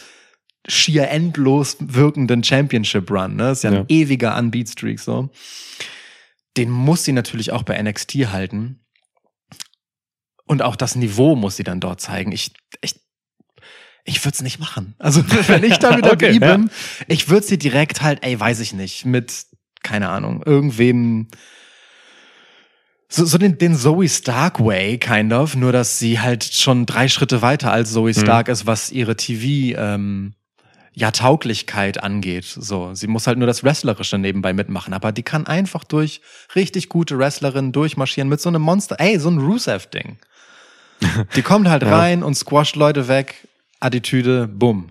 schier 0.67 1.09
endlos 1.09 1.75
wirkenden 1.79 2.43
Championship 2.43 3.09
Run, 3.11 3.35
ne? 3.35 3.51
Ist 3.51 3.63
ja 3.63 3.71
ein 3.71 3.75
Ja. 3.77 3.85
ewiger 3.89 4.37
Unbeat 4.37 4.69
Streak, 4.69 4.99
so. 4.99 5.29
Den 6.55 6.69
muss 6.69 7.03
sie 7.03 7.13
natürlich 7.13 7.51
auch 7.51 7.63
bei 7.63 7.81
NXT 7.81 8.13
halten. 8.31 8.77
Und 10.45 10.61
auch 10.61 10.75
das 10.75 10.95
Niveau 10.95 11.35
muss 11.35 11.55
sie 11.55 11.63
dann 11.63 11.79
dort 11.79 12.01
zeigen. 12.01 12.31
Ich, 12.31 12.53
ich, 12.81 12.95
ich 14.03 14.23
würde 14.25 14.35
es 14.35 14.41
nicht 14.41 14.59
machen. 14.59 14.95
Also 14.99 15.23
wenn 15.47 15.63
ich 15.63 15.77
da 15.77 15.97
wieder 15.97 16.13
Okay, 16.13 16.39
bin, 16.39 16.69
ich 17.07 17.29
würde 17.29 17.45
sie 17.45 17.57
direkt 17.57 18.01
halt, 18.01 18.19
ey, 18.23 18.39
weiß 18.39 18.59
ich 18.59 18.73
nicht, 18.73 19.05
mit, 19.05 19.45
keine 19.83 20.09
Ahnung, 20.09 20.43
irgendwem 20.45 21.27
so, 23.13 23.25
so 23.25 23.37
den, 23.37 23.57
den 23.57 23.75
Zoe 23.75 24.07
Stark 24.07 24.59
Way, 24.63 24.97
kind 24.97 25.33
of, 25.33 25.55
nur 25.55 25.73
dass 25.73 25.99
sie 25.99 26.19
halt 26.19 26.45
schon 26.45 26.85
drei 26.85 27.09
Schritte 27.09 27.41
weiter 27.41 27.71
als 27.71 27.91
Zoe 27.91 28.13
Stark 28.13 28.47
ist, 28.47 28.65
was 28.65 28.89
ihre 28.89 29.17
TV 29.17 29.77
ähm, 29.77 30.33
ja 30.93 31.11
Tauglichkeit 31.11 32.01
angeht. 32.01 32.45
So, 32.45 32.93
sie 32.93 33.07
muss 33.07 33.27
halt 33.27 33.37
nur 33.37 33.47
das 33.47 33.65
Wrestlerische 33.65 34.17
nebenbei 34.17 34.53
mitmachen, 34.53 34.93
aber 34.93 35.11
die 35.11 35.23
kann 35.23 35.45
einfach 35.45 35.83
durch 35.83 36.21
richtig 36.55 36.87
gute 36.87 37.17
Wrestlerinnen 37.17 37.73
durchmarschieren 37.73 38.29
mit 38.29 38.39
so 38.39 38.47
einem 38.47 38.61
Monster, 38.61 38.95
ey, 38.99 39.19
so 39.19 39.29
ein 39.29 39.39
Rusev-Ding. 39.39 40.17
Die 41.35 41.41
kommt 41.41 41.67
halt 41.67 41.83
Ja. 41.83 41.97
rein 41.97 42.21
und 42.23 42.35
squasht 42.35 42.75
Leute 42.75 43.07
weg, 43.07 43.47
Attitüde, 43.81 44.47
bumm. 44.47 44.89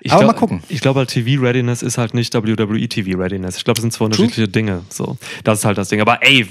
Ich 0.00 0.12
Aber 0.12 0.20
glaub- 0.24 0.34
mal 0.34 0.38
gucken. 0.38 0.62
Ich 0.68 0.80
glaube 0.80 0.98
halt, 1.00 1.08
TV-Readiness 1.10 1.82
ist 1.82 1.96
halt 1.98 2.12
nicht 2.14 2.34
WWE 2.34 2.88
TV-Readiness. 2.88 3.56
Ich 3.56 3.64
glaube, 3.64 3.78
es 3.78 3.82
sind 3.82 3.92
zwei 3.92 4.04
unterschiedliche 4.04 4.48
Dinge. 4.48 4.82
So, 4.90 5.16
das 5.44 5.60
ist 5.60 5.64
halt 5.64 5.78
das 5.78 5.88
Ding. 5.88 6.00
Aber 6.02 6.18
ey, 6.22 6.46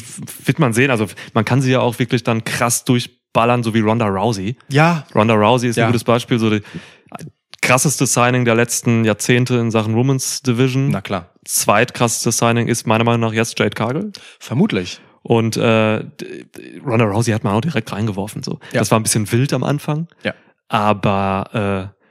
wird 0.46 0.58
man 0.60 0.74
sehen. 0.74 0.90
Also 0.90 1.06
man 1.36 1.46
kann 1.46 1.62
sie 1.62 1.72
ja 1.72 1.80
auch 1.80 2.00
wirklich 2.00 2.24
dann 2.24 2.44
krass 2.44 2.84
durchballern, 2.84 3.62
so 3.62 3.74
wie 3.76 3.82
Ronda 3.82 4.08
Rousey. 4.08 4.56
Ja, 4.70 5.06
Ronda 5.14 5.36
Rousey 5.36 5.70
ist 5.70 5.76
Ja. 5.76 5.86
ein 5.86 5.92
gutes 5.92 6.04
Beispiel. 6.04 6.40
So 6.40 6.50
die 6.50 6.62
krasseste 7.62 8.08
Signing 8.08 8.44
der 8.44 8.56
letzten 8.56 9.06
Jahrzehnte 9.06 9.56
in 9.58 9.70
Sachen 9.72 9.96
Women's 9.96 10.42
Division. 10.42 10.90
na 10.90 11.02
klar, 11.02 11.30
Zweitkrasseste 11.46 12.32
Signing 12.32 12.68
ist 12.68 12.88
meiner 12.88 13.04
Meinung 13.04 13.22
nach 13.22 13.34
jetzt 13.34 13.58
Jade 13.60 13.70
Cargill. 13.76 14.12
vermutlich. 14.40 15.00
Und 15.22 15.56
äh, 15.56 16.04
Ronda 16.86 17.06
Rousey 17.06 17.32
hat 17.32 17.44
man 17.46 17.54
auch 17.54 17.62
direkt 17.62 17.92
reingeworfen. 17.94 18.44
So. 18.44 18.60
Ja. 18.74 18.80
Das 18.80 18.92
war 18.92 19.00
ein 19.00 19.04
bisschen 19.04 19.32
wild 19.32 19.54
am 19.54 19.64
Anfang. 19.64 20.08
Ja. 20.24 20.34
Aber 20.70 21.92
äh, 21.94 22.04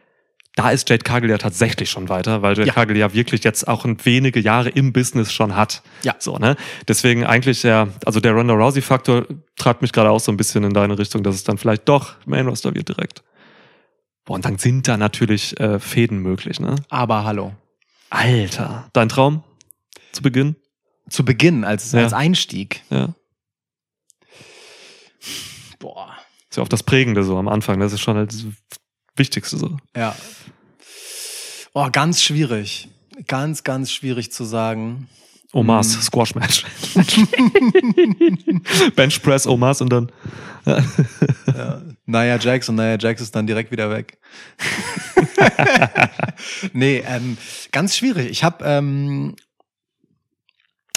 da 0.55 0.71
ist 0.71 0.89
Jade 0.91 1.03
Cargill 1.03 1.31
ja 1.31 1.39
tatsächlich 1.39 1.91
schon 1.91 2.09
weiter, 2.09 2.43
weil 2.43 2.55
Jade 2.57 2.69
Ja. 2.69 2.75
Cargill 2.75 2.97
ja 2.99 3.13
wirklich 3.15 3.43
jetzt 3.45 3.67
auch 3.67 3.85
ein 3.85 3.97
wenige 4.05 4.39
Jahre 4.41 4.69
im 4.69 4.93
Business 4.93 5.33
schon 5.33 5.57
hat. 5.57 5.83
Ja. 6.03 6.15
So, 6.19 6.37
ne? 6.37 6.57
Deswegen 6.89 7.25
eigentlich 7.25 7.63
ja, 7.63 7.89
also 8.05 8.21
der 8.21 8.33
Ronda 8.33 8.55
Rousey-Faktor 8.55 9.27
treibt 9.57 9.81
mich 9.83 9.93
gerade 9.93 10.11
auch 10.11 10.21
so 10.21 10.31
ein 10.31 10.37
bisschen 10.37 10.63
in 10.65 10.75
deine 10.75 10.99
Richtung, 10.99 11.23
dass 11.23 11.35
es 11.35 11.45
dann 11.45 11.57
vielleicht 11.59 11.89
doch 11.89 12.15
Main 12.27 12.47
Roster 12.47 12.75
wird 12.75 12.89
direkt. 12.89 13.23
Boah, 14.25 14.35
und 14.35 14.45
dann 14.45 14.59
sind 14.59 14.87
da 14.87 14.97
natürlich 14.97 15.59
äh, 15.59 15.81
Fäden 15.81 16.19
möglich, 16.19 16.61
ne? 16.61 16.77
Aber 16.91 17.25
hallo. 17.25 17.55
Alter, 18.11 18.89
dein 18.93 19.09
Traum 19.09 19.43
zu 20.13 20.23
Beginn? 20.23 20.55
Zu 21.09 21.25
Beginn, 21.25 21.65
als, 21.65 21.93
Ja. 21.93 22.03
als 22.05 22.13
Einstieg. 22.13 22.83
Ja. 22.91 23.15
Boah. 25.79 26.15
Ist 26.53 26.57
ja 26.57 26.63
auch 26.63 26.69
das 26.69 26.83
Prägende 26.83 27.25
so 27.25 27.39
am 27.39 27.49
Anfang. 27.49 27.81
Das 27.81 27.95
ist 27.95 28.03
schon 28.03 28.19
halt 28.19 28.31
das 28.31 28.45
Wichtigste 29.17 29.57
so. 29.57 29.79
Ja. 29.97 30.15
Oh, 31.73 31.89
ganz 31.91 32.23
schwierig. 32.23 32.91
Ganz, 33.27 33.65
ganz 33.65 33.91
schwierig 33.91 34.33
zu 34.33 34.45
sagen. 34.45 35.09
Omas 35.55 35.97
Mhm. 35.97 36.03
Squash 36.03 36.35
Match. 36.35 36.67
Bench 38.97 39.23
Press 39.23 39.47
Omas 39.47 39.81
und 39.81 39.91
dann. 39.91 40.13
Ja. 40.67 41.81
Nia 42.05 42.37
Jax 42.37 42.69
und 42.69 42.75
Nia 42.75 42.99
Jax 42.99 43.23
ist 43.23 43.35
dann 43.35 43.47
direkt 43.47 43.71
wieder 43.71 43.89
weg. 43.89 44.19
nee, 46.75 47.03
ähm, 47.07 47.39
ganz 47.71 47.97
schwierig. 47.97 48.31
Ich 48.31 48.45
habe, 48.45 48.63
ähm, 48.67 49.37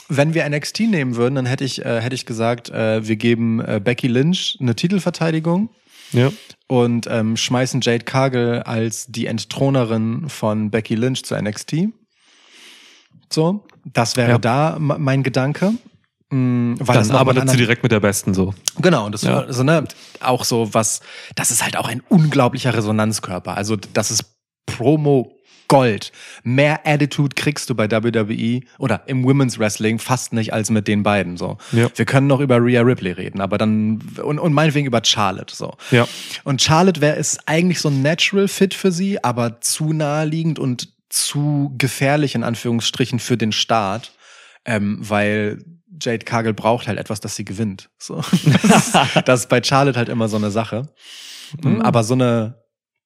wenn 0.08 0.34
wir 0.34 0.48
NXT 0.48 0.82
nehmen 0.82 1.16
würden, 1.16 1.36
dann 1.36 1.46
hätte 1.46 1.64
ich, 1.64 1.84
äh, 1.86 2.02
hätte 2.02 2.16
ich 2.16 2.26
gesagt, 2.26 2.70
äh, 2.70 3.08
wir 3.08 3.16
geben 3.16 3.60
äh, 3.60 3.82
Becky 3.84 4.08
Lynch 4.08 4.58
eine 4.62 4.76
Titelverteidigung 4.76 5.70
Ja. 6.12 6.32
und 6.68 7.08
ähm, 7.10 7.38
schmeißen 7.38 7.82
Jade 7.82 8.04
Cargill 8.06 8.62
als 8.66 9.08
die 9.08 9.26
Entthronerin 9.26 10.30
von 10.30 10.70
Becky 10.72 10.96
Lynch 10.96 11.24
zu 11.24 11.36
NXT. 11.36 11.88
So, 13.32 13.66
das 13.86 14.16
wäre 14.18 14.32
Ja. 14.32 14.38
da 14.38 14.78
mein 14.80 15.24
Gedanke. 15.24 15.74
Mm, 16.32 16.76
Weil 16.80 16.98
Dann 17.04 17.12
arbeitet 17.12 17.50
sie 17.50 17.58
direkt 17.58 17.84
mit 17.84 17.92
der 17.92 18.00
Besten 18.00 18.34
so. 18.34 18.54
Genau, 18.82 19.06
und 19.06 19.12
das 19.12 19.22
Ja. 19.24 19.52
so, 19.52 19.64
ne, 19.64 19.84
auch 20.22 20.44
so 20.44 20.74
was, 20.74 21.02
das 21.36 21.52
ist 21.52 21.64
halt 21.64 21.78
auch 21.78 21.88
ein 21.88 22.02
unglaublicher 22.10 22.74
Resonanzkörper. 22.74 23.56
Also 23.56 23.76
das 23.76 24.10
ist 24.12 24.26
Promo 24.66 25.35
Gold. 25.68 26.12
Mehr 26.44 26.82
Attitude 26.86 27.36
kriegst 27.36 27.70
du 27.70 27.76
bei 27.76 27.90
WWE 27.90 28.62
oder 28.78 29.04
im 29.08 29.24
Women's 29.24 29.60
Wrestling 29.60 30.00
fast 30.00 30.34
nicht 30.34 30.54
als 30.54 30.70
mit 30.70 30.88
den 30.88 31.04
beiden 31.04 31.38
so. 31.38 31.58
Ja. 31.72 31.90
Wir 31.96 32.06
können 32.06 32.28
noch 32.28 32.40
über 32.40 32.58
Rhea 32.58 32.82
Ripley 32.82 33.12
reden, 33.12 33.42
aber 33.42 33.58
dann 33.58 34.02
und, 34.22 34.40
und 34.40 34.54
meinetwegen 34.54 34.88
über 34.88 35.02
Charlotte 35.04 35.56
so. 35.56 35.76
Ja. 35.92 36.08
Und 36.44 36.62
Charlotte 36.62 37.02
wäre 37.02 37.18
ist 37.18 37.40
eigentlich 37.48 37.80
so 37.80 37.90
ein 37.90 38.02
Natural 38.02 38.48
Fit 38.48 38.74
für 38.74 38.92
sie, 38.92 39.24
aber 39.24 39.62
zu 39.62 39.94
naheliegend 39.94 40.60
und 40.60 40.94
zu 41.10 41.74
gefährlich 41.78 42.36
in 42.36 42.44
Anführungsstrichen 42.44 43.20
für 43.20 43.38
den 43.38 43.52
Start, 43.52 44.14
ähm, 44.66 44.98
weil 45.02 45.64
Jade 46.02 46.26
Cargill 46.26 46.54
braucht 46.54 46.88
halt 46.88 47.00
etwas, 47.00 47.22
das 47.22 47.36
sie 47.36 47.46
gewinnt. 47.46 47.90
So. 47.98 48.22
Das, 48.62 48.88
ist, 48.88 48.96
das 49.26 49.40
ist 49.42 49.50
bei 49.50 49.64
Charlotte 49.64 49.98
halt 49.98 50.10
immer 50.10 50.28
so 50.28 50.38
eine 50.38 50.52
Sache. 50.52 50.90
Mhm. 51.64 51.82
Aber 51.82 52.04
so 52.04 52.16
eine 52.16 52.66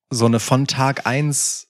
so 0.10 0.26
eine 0.26 0.40
von 0.40 0.68
Tag 0.68 1.06
eins 1.06 1.69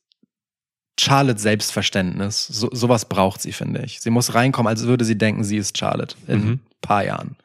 Charlotte 1.00 1.40
Selbstverständnis, 1.40 2.46
so, 2.48 2.70
sowas 2.72 3.06
braucht 3.06 3.42
sie, 3.42 3.52
finde 3.54 3.84
ich. 3.86 4.02
Sie 4.02 4.10
muss 4.10 4.34
reinkommen, 4.34 4.68
als 4.70 4.84
würde 4.84 5.06
sie 5.06 5.18
denken, 5.18 5.44
sie 5.44 5.58
ist 5.58 5.78
Charlotte 5.78 6.16
in 6.28 6.40
Mhm. 6.42 6.50
ein 6.52 6.60
paar 6.82 7.06
Jahren. 7.06 7.36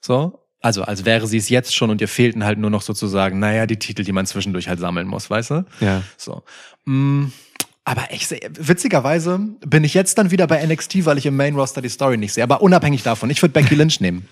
So. 0.00 0.40
Also, 0.60 0.82
als 0.82 1.04
wäre 1.04 1.26
sie 1.28 1.36
es 1.36 1.48
jetzt 1.50 1.74
schon 1.76 1.90
und 1.90 2.00
ihr 2.00 2.08
fehlten 2.08 2.44
halt 2.44 2.58
nur 2.58 2.70
noch 2.70 2.82
sozusagen, 2.82 3.38
naja, 3.38 3.66
die 3.66 3.78
Titel, 3.78 4.02
die 4.02 4.10
man 4.12 4.26
zwischendurch 4.26 4.68
halt 4.68 4.80
sammeln 4.80 5.06
muss, 5.06 5.30
weißt 5.30 5.50
du? 5.52 5.64
Ja. 5.80 6.02
So. 6.16 6.42
Mm, 6.84 7.26
aber 7.84 8.08
ich 8.10 8.26
sehe, 8.26 8.40
witzigerweise 8.58 9.38
bin 9.64 9.84
ich 9.84 9.94
jetzt 9.94 10.18
dann 10.18 10.30
wieder 10.32 10.46
bei 10.48 10.64
NXT, 10.66 11.04
weil 11.06 11.16
ich 11.16 11.26
im 11.26 11.36
Main 11.36 11.54
Roster 11.54 11.80
die 11.80 11.88
Story 11.88 12.16
nicht 12.16 12.32
sehe. 12.34 12.42
Aber 12.42 12.60
unabhängig 12.60 13.02
davon, 13.04 13.30
ich 13.30 13.40
würde 13.40 13.52
Becky 13.52 13.76
Lynch 13.76 14.00
nehmen. 14.00 14.26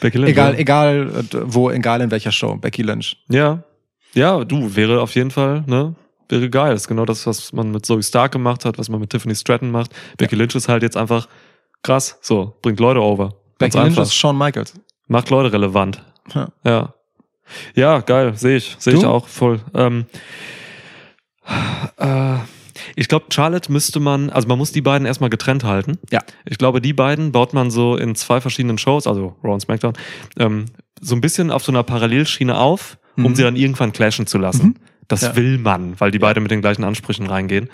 Becky 0.00 0.18
Lynch. 0.18 0.30
Egal, 0.30 0.54
ja. 0.54 0.58
egal 0.58 1.24
äh, 1.32 1.36
wo, 1.44 1.70
egal 1.70 2.00
in 2.00 2.10
welcher 2.10 2.32
Show. 2.32 2.56
Becky 2.56 2.82
Lynch. 2.82 3.16
Ja. 3.30 3.62
Ja, 4.14 4.44
du, 4.44 4.74
wäre 4.74 5.00
auf 5.00 5.14
jeden 5.14 5.30
Fall, 5.30 5.62
ne? 5.66 5.94
Wäre 6.28 6.50
geil. 6.50 6.72
Das 6.72 6.82
ist 6.82 6.88
genau 6.88 7.04
das, 7.04 7.26
was 7.26 7.52
man 7.52 7.70
mit 7.70 7.86
Zoe 7.86 8.02
Stark 8.02 8.32
gemacht 8.32 8.64
hat, 8.64 8.78
was 8.78 8.88
man 8.88 9.00
mit 9.00 9.10
Tiffany 9.10 9.34
Stratton 9.34 9.70
macht. 9.70 9.90
Becky 10.18 10.36
Lynch 10.36 10.54
ist 10.54 10.68
halt 10.68 10.82
jetzt 10.82 10.96
einfach 10.96 11.28
krass. 11.82 12.18
So, 12.20 12.56
bringt 12.62 12.80
Leute 12.80 13.00
over. 13.00 13.34
Ganz 13.58 13.72
Becky 13.74 13.78
Lynch 13.78 13.86
einfach. 13.92 14.02
ist 14.02 14.14
Shawn 14.14 14.36
Michaels. 14.36 14.74
Macht 15.06 15.30
Leute 15.30 15.52
relevant. 15.52 16.02
Ja. 16.34 16.48
Ja. 16.64 16.94
Ja, 17.74 18.00
geil. 18.00 18.34
Sehe 18.36 18.58
ich. 18.58 18.76
Sehe 18.78 18.94
ich 18.94 19.04
auch 19.06 19.26
voll. 19.26 19.60
Ähm, 19.74 20.04
äh, 21.96 22.34
ich 22.94 23.08
glaube, 23.08 23.26
Charlotte 23.30 23.72
müsste 23.72 24.00
man, 24.00 24.30
also 24.30 24.48
man 24.48 24.58
muss 24.58 24.72
die 24.72 24.80
beiden 24.82 25.06
erstmal 25.06 25.30
getrennt 25.30 25.64
halten. 25.64 25.98
Ja. 26.10 26.20
Ich 26.44 26.58
glaube, 26.58 26.80
die 26.80 26.92
beiden 26.92 27.32
baut 27.32 27.54
man 27.54 27.70
so 27.70 27.96
in 27.96 28.14
zwei 28.14 28.40
verschiedenen 28.40 28.78
Shows, 28.78 29.06
also 29.06 29.36
Raw 29.42 29.54
und 29.54 29.60
SmackDown, 29.60 29.94
ähm, 30.38 30.66
so 31.00 31.14
ein 31.14 31.20
bisschen 31.20 31.50
auf 31.50 31.64
so 31.64 31.72
einer 31.72 31.82
Parallelschiene 31.82 32.56
auf, 32.56 32.98
um 33.16 33.24
Mhm. 33.24 33.34
sie 33.34 33.42
dann 33.42 33.56
irgendwann 33.56 33.92
clashen 33.92 34.26
zu 34.26 34.38
lassen. 34.38 34.78
Das 35.08 35.22
Ja. 35.22 35.36
will 35.36 35.58
man, 35.58 35.98
weil 36.00 36.10
die 36.10 36.18
beide 36.18 36.40
mit 36.40 36.50
den 36.50 36.60
gleichen 36.60 36.84
Ansprüchen 36.84 37.26
reingehen. 37.26 37.68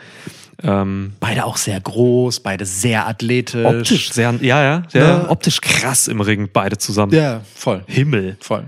Ähm, 0.63 1.15
Beide 1.19 1.45
auch 1.45 1.57
sehr 1.57 1.81
groß, 1.81 2.39
beide 2.41 2.65
sehr 2.65 3.09
athletisch. 3.09 3.65
optisch 3.67 4.13
sehr, 4.13 4.33
ja, 4.41 4.63
ja, 4.63 4.83
ja, 4.93 5.19
Ne? 5.19 5.29
optisch 5.29 5.61
krass 5.61 6.07
im 6.07 6.21
Ring, 6.21 6.49
beide 6.53 6.79
zusammen. 6.79 7.13
Ja, 7.13 7.41
voll. 7.57 7.83
Himmel. 7.89 8.37
Voll. 8.41 8.65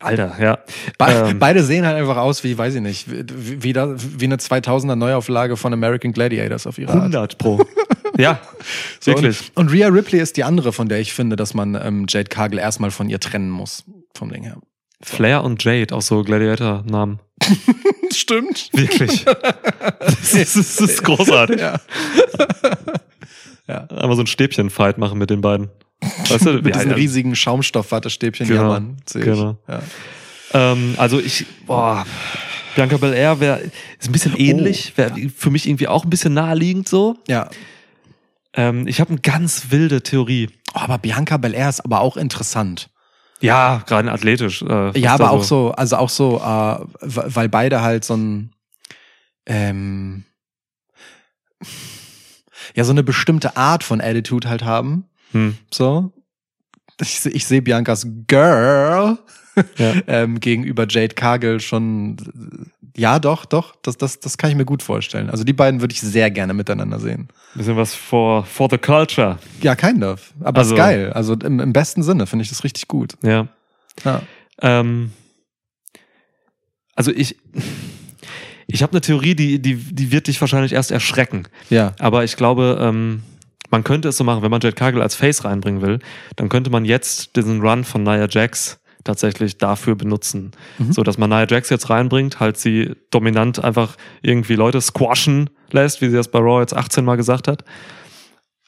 Alter, 0.00 0.34
ja. 0.40 0.58
Be 0.98 1.28
Ähm. 1.30 1.38
Beide 1.38 1.62
sehen 1.62 1.86
halt 1.86 1.96
einfach 1.96 2.16
aus 2.16 2.42
wie, 2.42 2.58
weiß 2.58 2.74
ich 2.74 2.80
nicht, 2.80 3.08
wie, 3.08 3.62
wie, 3.62 3.72
da, 3.72 3.94
wie 3.96 4.24
eine 4.24 4.36
2000er 4.36 4.96
Neuauflage 4.96 5.56
von 5.56 5.72
American 5.72 6.12
Gladiators 6.12 6.66
auf 6.66 6.78
ihre 6.78 6.90
Art. 6.90 6.98
100 7.02 7.38
pro. 7.38 7.64
ja, 8.18 8.40
So, 8.98 9.12
wirklich. 9.12 9.52
Und, 9.54 9.68
und 9.68 9.72
Rhea 9.72 9.86
Ripley 9.88 10.18
ist 10.20 10.36
die 10.36 10.42
andere, 10.42 10.72
von 10.72 10.88
der 10.88 10.98
ich 10.98 11.12
finde, 11.14 11.36
dass 11.36 11.54
man 11.54 11.76
ähm, 11.80 12.06
Jade 12.08 12.28
Cargill 12.28 12.58
erstmal 12.58 12.90
von 12.90 13.08
ihr 13.08 13.20
trennen 13.20 13.48
muss. 13.50 13.84
Vom 14.16 14.30
Ding 14.32 14.42
her. 14.42 14.56
Flair 15.02 15.44
und 15.44 15.62
Jade, 15.62 15.94
auch 15.94 16.02
so 16.02 16.22
Gladiator-Namen. 16.22 17.20
Stimmt. 18.14 18.70
Wirklich. 18.72 19.24
das, 20.00 20.34
ist, 20.34 20.56
das 20.56 20.80
ist 20.80 21.04
großartig. 21.04 21.60
Ja. 23.68 23.84
Einmal 23.86 24.14
so 24.14 24.22
ein 24.22 24.28
Stäbchen-Fight 24.28 24.96
machen 24.96 25.18
mit 25.18 25.28
den 25.28 25.40
beiden. 25.40 25.70
Weißt 26.28 26.46
du, 26.46 26.52
Mit 26.52 26.72
diesen 26.72 26.90
ja, 26.90 26.94
riesigen 26.96 27.34
Schaumstoffwattestäbchen. 27.34 28.46
Genau, 28.46 28.62
Ja, 28.62 28.68
Mann. 28.68 28.96
Genau. 29.12 29.58
Ja. 29.66 29.80
Ähm, 30.52 30.94
also 30.98 31.18
ich, 31.18 31.46
boah, 31.66 32.06
Bianca 32.76 32.96
Belair 32.96 33.40
wäre, 33.40 33.58
ist 33.98 34.08
ein 34.08 34.12
bisschen 34.12 34.34
Oh. 34.34 34.38
ähnlich, 34.38 34.92
wäre 34.96 35.12
für 35.36 35.50
mich 35.50 35.66
irgendwie 35.68 35.88
auch 35.88 36.04
ein 36.04 36.10
bisschen 36.10 36.32
naheliegend 36.34 36.88
so. 36.88 37.16
ja. 37.26 37.48
Ähm, 38.54 38.86
ich 38.86 39.00
habe 39.00 39.10
eine 39.10 39.20
ganz 39.20 39.66
wilde 39.70 40.00
Theorie. 40.00 40.48
Oh, 40.72 40.78
aber 40.78 40.98
Bianca 40.98 41.36
Belair 41.36 41.68
ist 41.68 41.80
aber 41.84 42.00
auch 42.00 42.16
interessant. 42.16 42.88
Ja, 43.40 43.82
gerade 43.86 44.10
athletisch. 44.10 44.62
Äh, 44.62 44.98
Ja, 44.98 45.14
aber 45.14 45.30
auch 45.30 45.42
so, 45.42 45.72
also 45.72 45.96
auch 45.96 46.08
so, 46.08 46.38
äh, 46.38 46.78
weil 47.00 47.48
beide 47.48 47.82
halt 47.82 48.04
so 48.04 48.14
ein, 48.16 48.52
ähm, 49.46 50.24
ja, 52.74 52.84
so 52.84 52.92
eine 52.92 53.02
bestimmte 53.02 53.56
Art 53.56 53.84
von 53.84 54.00
Attitude 54.00 54.48
halt 54.48 54.64
haben. 54.64 55.04
Hm, 55.32 55.56
So. 55.72 56.12
Ich, 57.00 57.26
ich 57.26 57.46
sehe 57.46 57.60
Biancas 57.60 58.06
Girl 58.26 59.18
ja. 59.78 59.94
ähm, 60.06 60.40
gegenüber 60.40 60.86
Jade 60.88 61.14
Cargill 61.14 61.60
schon. 61.60 62.16
Ja, 62.96 63.18
doch, 63.18 63.44
doch. 63.44 63.74
Das, 63.82 63.96
das, 63.98 64.20
das 64.20 64.38
kann 64.38 64.50
ich 64.50 64.56
mir 64.56 64.64
gut 64.64 64.82
vorstellen. 64.82 65.28
Also 65.28 65.44
die 65.44 65.52
beiden 65.52 65.80
würde 65.82 65.92
ich 65.92 66.00
sehr 66.00 66.30
gerne 66.30 66.54
miteinander 66.54 66.98
sehen. 66.98 67.28
Bisschen 67.54 67.76
was 67.76 67.94
for, 67.94 68.44
for 68.44 68.68
the 68.70 68.78
culture. 68.78 69.38
Ja, 69.60 69.74
kind 69.76 70.02
of. 70.02 70.32
Aber 70.40 70.58
Also- 70.60 70.74
ist 70.74 70.78
geil. 70.78 71.12
Also 71.12 71.34
im, 71.34 71.60
im 71.60 71.72
besten 71.72 72.02
Sinne 72.02 72.26
finde 72.26 72.42
ich 72.44 72.48
das 72.48 72.64
richtig 72.64 72.88
gut. 72.88 73.14
Ja. 73.22 73.48
Ja. 74.04 74.22
Ähm, 74.62 75.12
also 76.94 77.10
ich, 77.12 77.36
ich 78.66 78.82
habe 78.82 78.92
eine 78.92 79.00
Theorie, 79.02 79.34
die, 79.34 79.60
die, 79.60 79.74
die 79.76 80.12
wird 80.12 80.26
dich 80.26 80.40
wahrscheinlich 80.40 80.72
erst 80.72 80.90
erschrecken. 80.90 81.46
Ja. 81.70 81.92
Aber 81.98 82.24
ich 82.24 82.36
glaube, 82.36 82.78
ähm, 82.80 83.22
man 83.70 83.84
könnte 83.84 84.08
es 84.08 84.16
so 84.16 84.24
machen, 84.24 84.42
wenn 84.42 84.50
man 84.50 84.60
Jade 84.60 84.74
Cargill 84.76 85.02
als 85.02 85.14
Face 85.16 85.44
reinbringen 85.44 85.82
will, 85.82 85.98
dann 86.36 86.48
könnte 86.48 86.70
man 86.70 86.84
jetzt 86.84 87.36
diesen 87.36 87.60
Run 87.60 87.84
von 87.84 88.02
Nia 88.04 88.26
Jax 88.30 88.78
tatsächlich 89.06 89.58
dafür 89.58 89.94
benutzen. 89.94 90.52
Mhm. 90.78 90.92
So 90.92 91.02
dass 91.02 91.16
man 91.18 91.30
Nia 91.30 91.46
Jax 91.48 91.70
jetzt 91.70 91.88
reinbringt, 91.88 92.40
halt 92.40 92.58
sie 92.58 92.92
dominant 93.10 93.62
einfach 93.64 93.96
irgendwie 94.22 94.54
Leute 94.54 94.80
squashen 94.80 95.48
lässt, 95.70 96.00
wie 96.02 96.08
sie 96.08 96.16
das 96.16 96.28
bei 96.28 96.38
Raw 96.38 96.60
jetzt 96.60 96.76
18 96.76 97.04
Mal 97.04 97.16
gesagt 97.16 97.48
hat. 97.48 97.64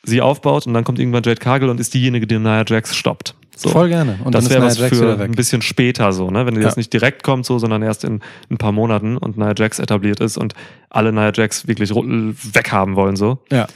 Sie 0.04 0.22
aufbaut 0.22 0.66
und 0.66 0.74
dann 0.74 0.84
kommt 0.84 0.98
irgendwann 0.98 1.22
Jade 1.24 1.40
Cargill 1.40 1.68
und 1.68 1.80
ist 1.80 1.92
diejenige, 1.92 2.26
die 2.26 2.38
Nia 2.38 2.64
Jax 2.66 2.96
stoppt. 2.96 3.34
So. 3.56 3.70
Voll 3.70 3.88
gerne. 3.88 4.20
Und 4.22 4.36
das 4.36 4.48
wäre 4.48 4.62
was 4.62 4.78
Jax 4.78 4.96
für 4.96 5.18
ein 5.20 5.32
bisschen 5.32 5.62
später 5.62 6.12
so, 6.12 6.30
ne? 6.30 6.46
Wenn 6.46 6.54
die 6.54 6.60
Ja. 6.60 6.68
jetzt 6.68 6.76
nicht 6.76 6.92
direkt 6.92 7.24
kommt, 7.24 7.44
so, 7.44 7.58
sondern 7.58 7.82
erst 7.82 8.04
in 8.04 8.20
ein 8.50 8.56
paar 8.56 8.70
Monaten 8.70 9.16
und 9.16 9.36
Nia 9.36 9.52
Jax 9.56 9.80
etabliert 9.80 10.20
ist 10.20 10.38
und 10.38 10.54
alle 10.90 11.12
Nia 11.12 11.32
Jax 11.34 11.66
wirklich 11.66 11.90
weghaben 11.90 12.94
wollen, 12.94 13.16
so. 13.16 13.38
Ja. 13.50 13.66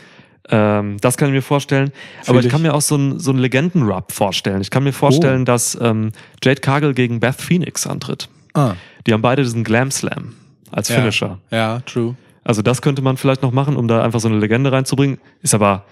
Ähm, 0.49 0.97
das 1.01 1.17
kann 1.17 1.29
ich 1.29 1.35
mir 1.35 1.43
vorstellen. 1.43 1.93
Aber 2.27 2.41
ich 2.41 2.47
ich. 2.47 2.53
kann 2.53 2.63
mir 2.63 2.75
auch 2.75 2.81
so 2.81 2.97
einen 2.97 3.21
so 3.21 3.31
einen 3.31 3.39
Legenden-Rub 3.41 4.11
vorstellen. 4.13 4.61
Ich 4.61 4.71
kann 4.71 4.83
mir 4.85 4.93
vorstellen, 4.93 5.43
Oh. 5.43 5.45
dass 5.45 5.79
ähm, 5.81 6.13
Jade 6.43 6.61
Cargill 6.61 6.95
gegen 6.95 7.21
Beth 7.21 7.37
Phoenix 7.41 7.87
antritt. 7.87 8.29
Ah. 8.55 8.75
Die 9.07 9.13
haben 9.13 9.23
beide 9.23 9.43
diesen 9.43 9.65
Glam 9.65 9.91
Slam 9.91 10.35
als 10.71 10.89
Ja. 10.89 10.97
Finisher. 10.97 11.39
Ja, 11.51 11.81
true. 11.87 12.17
Also 12.45 12.61
das 12.63 12.83
könnte 12.83 13.03
man 13.03 13.17
vielleicht 13.17 13.43
noch 13.43 13.53
machen, 13.53 13.77
um 13.77 13.87
da 13.87 14.03
einfach 14.03 14.19
so 14.21 14.29
eine 14.29 14.39
Legende 14.39 14.73
reinzubringen. 14.73 15.19
Ist 15.43 15.55
aber 15.55 15.85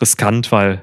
riskant, 0.00 0.50
weil 0.52 0.80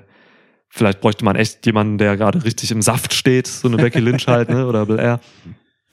vielleicht 0.70 1.02
bräuchte 1.02 1.26
man 1.26 1.36
echt 1.36 1.66
jemanden, 1.66 1.98
der 1.98 2.16
gerade 2.18 2.44
richtig 2.44 2.70
im 2.72 2.82
Saft 2.84 3.14
steht, 3.14 3.48
so 3.48 3.68
eine 3.68 3.78
Becky 3.78 4.00
Lynch 4.00 4.28
halt, 4.28 4.50
ne? 4.50 4.68
Oder 4.68 4.86
Belair. 4.86 5.20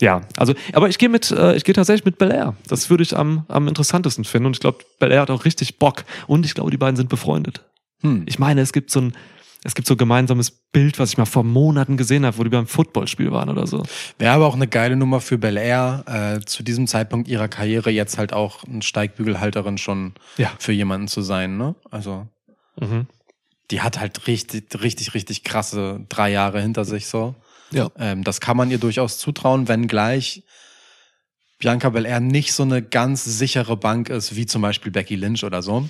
Ja, 0.01 0.23
also, 0.37 0.55
aber 0.73 0.89
ich 0.89 0.99
gehe 0.99 1.09
mit, 1.09 1.31
äh, 1.31 1.55
ich 1.55 1.65
gehe 1.65 1.75
tatsächlich 1.75 2.05
mit 2.05 2.19
Belair. 2.19 2.57
Das 2.67 2.91
würde 2.91 3.03
ich 3.03 3.17
am, 3.17 3.45
am 3.49 3.69
interessantesten 3.69 4.25
finden. 4.25 4.47
Und 4.47 4.57
ich 4.57 4.61
glaube, 4.61 4.79
Belair 4.99 5.21
hat 5.23 5.31
auch 5.31 5.45
richtig 5.45 5.79
Bock. 5.79 6.05
Und 6.27 6.45
ich 6.47 6.55
glaube, 6.55 6.71
die 6.71 6.77
beiden 6.79 6.97
sind 6.97 7.09
befreundet. 7.09 7.65
Hm. 8.01 8.25
Ich 8.27 8.39
meine, 8.39 8.63
es 8.63 8.73
gibt 8.73 8.91
so 8.91 9.01
ein, 9.01 9.13
es 9.63 9.77
gibt 9.77 9.87
so 9.87 9.95
ein 9.95 9.99
gemeinsames 9.99 10.51
Bild, 10.51 10.99
was 10.99 11.11
ich 11.13 11.19
mal 11.19 11.25
vor 11.27 11.45
Monaten 11.45 11.97
gesehen 11.97 12.27
habe, 12.27 12.37
wo 12.39 12.43
die 12.43 12.51
beim 12.51 12.67
Footballspiel 12.67 13.31
waren 13.31 13.49
oder 13.49 13.69
so. 13.69 13.85
Wäre 14.19 14.33
aber 14.35 14.47
auch 14.47 14.57
eine 14.57 14.67
geile 14.67 14.97
Nummer 14.97 15.21
für 15.21 15.39
Bel 15.39 15.57
Air, 15.57 16.03
äh, 16.41 16.45
zu 16.45 16.65
diesem 16.65 16.89
Zeitpunkt 16.89 17.29
ihrer 17.29 17.47
Karriere 17.47 17.91
jetzt 17.91 18.19
halt 18.19 18.33
auch 18.33 18.65
ein 18.65 18.83
Steigbügelhalterin 18.83 19.79
schon 19.79 20.15
Ja. 20.37 20.51
für 20.59 20.73
jemanden 20.73 21.07
zu 21.07 21.23
sein, 21.23 21.59
ne? 21.59 21.77
Also, 21.93 22.27
Mhm. 22.81 23.07
die 23.71 23.83
hat 23.83 24.01
halt 24.01 24.27
richtig, 24.27 24.65
richtig, 24.83 25.15
richtig 25.15 25.45
krasse 25.45 26.01
drei 26.09 26.33
Jahre 26.33 26.61
hinter 26.61 26.85
sich 26.85 27.07
so. 27.07 27.37
Ja. 27.73 27.91
Ähm, 27.99 28.25
das 28.25 28.41
kann 28.41 28.57
man 28.57 28.71
ihr 28.71 28.79
durchaus 28.79 29.19
zutrauen, 29.19 29.69
wenngleich 29.69 30.43
Bianca 31.59 31.91
Belair 31.91 32.21
nicht 32.21 32.53
so 32.55 32.65
eine 32.65 32.83
ganz 32.83 33.25
sichere 33.25 33.77
Bank 33.77 34.09
ist, 34.09 34.35
wie 34.35 34.47
zum 34.47 34.63
Beispiel 34.63 34.91
Becky 34.91 35.15
Lynch 35.17 35.45
oder 35.45 35.63
so. 35.63 35.89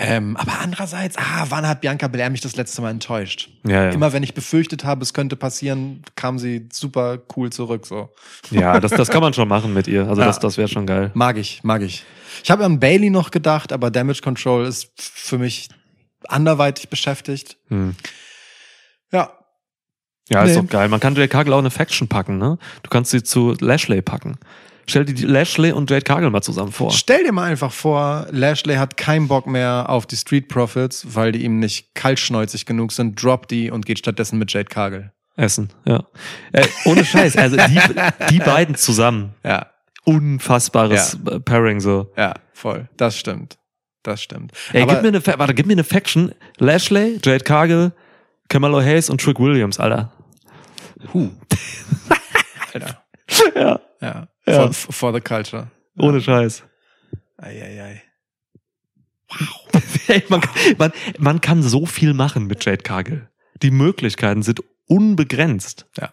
Ähm, 0.00 0.36
aber 0.36 0.60
andererseits, 0.60 1.16
ah, 1.18 1.46
wann 1.48 1.66
hat 1.66 1.80
Bianca 1.80 2.06
Belair 2.06 2.30
mich 2.30 2.40
das 2.40 2.54
letzte 2.54 2.80
Mal 2.82 2.90
enttäuscht? 2.92 3.50
Ja, 3.66 3.84
ja. 3.86 3.90
Immer 3.90 4.12
wenn 4.12 4.22
ich 4.22 4.32
befürchtet 4.32 4.84
habe, 4.84 5.02
es 5.02 5.12
könnte 5.12 5.34
passieren, 5.34 6.02
kam 6.14 6.38
sie 6.38 6.68
super 6.72 7.18
cool 7.36 7.50
zurück. 7.50 7.84
So 7.84 8.08
ja 8.50 8.78
das, 8.78 8.92
das 8.92 9.08
kann 9.08 9.20
man 9.22 9.34
schon 9.34 9.48
machen 9.48 9.74
mit 9.74 9.88
ihr. 9.88 10.08
Also 10.08 10.20
Ja. 10.20 10.28
das, 10.28 10.38
das 10.38 10.56
wäre 10.56 10.68
schon 10.68 10.86
geil. 10.86 11.10
mag 11.14 11.36
ich, 11.36 11.64
mag 11.64 11.82
ich. 11.82 12.04
Ich 12.44 12.50
habe 12.50 12.64
an 12.64 12.78
Bailey 12.78 13.10
noch 13.10 13.32
gedacht, 13.32 13.72
aber 13.72 13.90
Damage 13.90 14.20
Control 14.22 14.66
ist 14.66 14.88
für 14.96 15.36
mich 15.36 15.68
anderweitig 16.28 16.88
beschäftigt. 16.88 17.56
Hm. 17.68 17.96
Ja, 19.10 19.32
Ja, 20.28 20.42
ist 20.42 20.54
Nee. 20.56 20.62
doch 20.62 20.68
geil. 20.68 20.88
Man 20.88 21.00
kann 21.00 21.14
Jade 21.14 21.28
Cargill 21.28 21.52
auch 21.54 21.58
eine 21.58 21.70
Faction 21.70 22.08
packen, 22.08 22.38
ne? 22.38 22.58
Du 22.82 22.90
kannst 22.90 23.10
sie 23.10 23.22
zu 23.22 23.54
Lashley 23.60 24.02
packen. 24.02 24.36
Stell 24.86 25.04
dir 25.04 25.12
die 25.14 25.24
Lashley 25.26 25.72
und 25.72 25.90
Jade 25.90 26.02
Cargill 26.02 26.30
mal 26.30 26.40
zusammen 26.40 26.72
vor. 26.72 26.90
Stell 26.92 27.22
dir 27.24 27.32
mal 27.32 27.44
einfach 27.44 27.72
vor, 27.72 28.26
Lashley 28.30 28.76
hat 28.76 28.96
keinen 28.96 29.28
Bock 29.28 29.46
mehr 29.46 29.86
auf 29.88 30.06
die 30.06 30.16
Street 30.16 30.48
Profits, 30.48 31.06
weil 31.14 31.32
die 31.32 31.44
ihm 31.44 31.58
nicht 31.58 31.94
kaltschneuzig 31.94 32.64
genug 32.64 32.92
sind, 32.92 33.22
droppt 33.22 33.50
die 33.50 33.70
und 33.70 33.84
geht 33.84 33.98
stattdessen 33.98 34.38
mit 34.38 34.50
Jade 34.52 34.68
Cargill. 34.68 35.12
Essen, 35.36 35.68
ja. 35.84 36.04
Äh, 36.52 36.66
ohne 36.86 37.04
Scheiß, 37.04 37.36
also 37.36 37.56
die, 37.56 37.80
die 38.30 38.38
beiden 38.38 38.74
zusammen. 38.76 39.34
Ja, 39.44 39.66
Unfassbares 40.04 41.18
äh, 41.30 41.38
Pairing 41.40 41.80
so. 41.80 42.10
ja, 42.16 42.34
voll. 42.52 42.88
Das 42.96 43.16
stimmt. 43.16 43.58
Das 44.02 44.22
stimmt. 44.22 44.52
Ey, 44.72 44.82
Aber 44.82 44.94
gib 44.94 45.02
mir 45.02 45.08
eine, 45.08 45.26
warte, 45.38 45.54
gib 45.54 45.66
mir 45.66 45.72
eine 45.74 45.84
Faction. 45.84 46.32
Lashley, 46.58 47.18
Jade 47.22 47.44
Cargill, 47.44 47.92
Kamala 48.48 48.80
Hayes 48.80 49.10
und 49.10 49.20
Trick 49.20 49.38
Williams, 49.38 49.78
Alter. 49.78 50.12
Huh. 51.12 51.30
Alter. 52.74 53.02
Ja. 53.54 53.80
Ja. 54.00 54.28
Ja. 54.46 54.72
For, 54.72 54.92
for 54.92 55.14
the 55.14 55.20
culture. 55.20 55.70
Ohne 55.98 56.20
Scheiß. 56.20 56.62
Eieiei. 57.36 58.02
Ey, 60.08 60.24
man, 60.28 60.40
man, 60.78 60.92
man 61.18 61.40
kann 61.40 61.62
so 61.62 61.86
viel 61.86 62.14
machen 62.14 62.46
mit 62.46 62.64
Jade 62.64 62.82
Cargill. 62.82 63.28
Die 63.62 63.70
Möglichkeiten 63.70 64.42
sind 64.42 64.62
unbegrenzt. 64.86 65.86
Ja. 65.98 66.10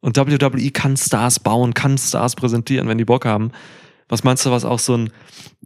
Und 0.00 0.16
WWE 0.16 0.70
kann 0.70 0.96
Stars 0.96 1.38
bauen, 1.38 1.74
kann 1.74 1.98
Stars 1.98 2.34
präsentieren, 2.34 2.88
wenn 2.88 2.98
die 2.98 3.04
Bock 3.04 3.26
haben. 3.26 3.52
Was 4.08 4.24
meinst 4.24 4.44
du, 4.44 4.50
was 4.50 4.64
auch 4.64 4.78
so 4.78 4.96
ein, 4.96 5.12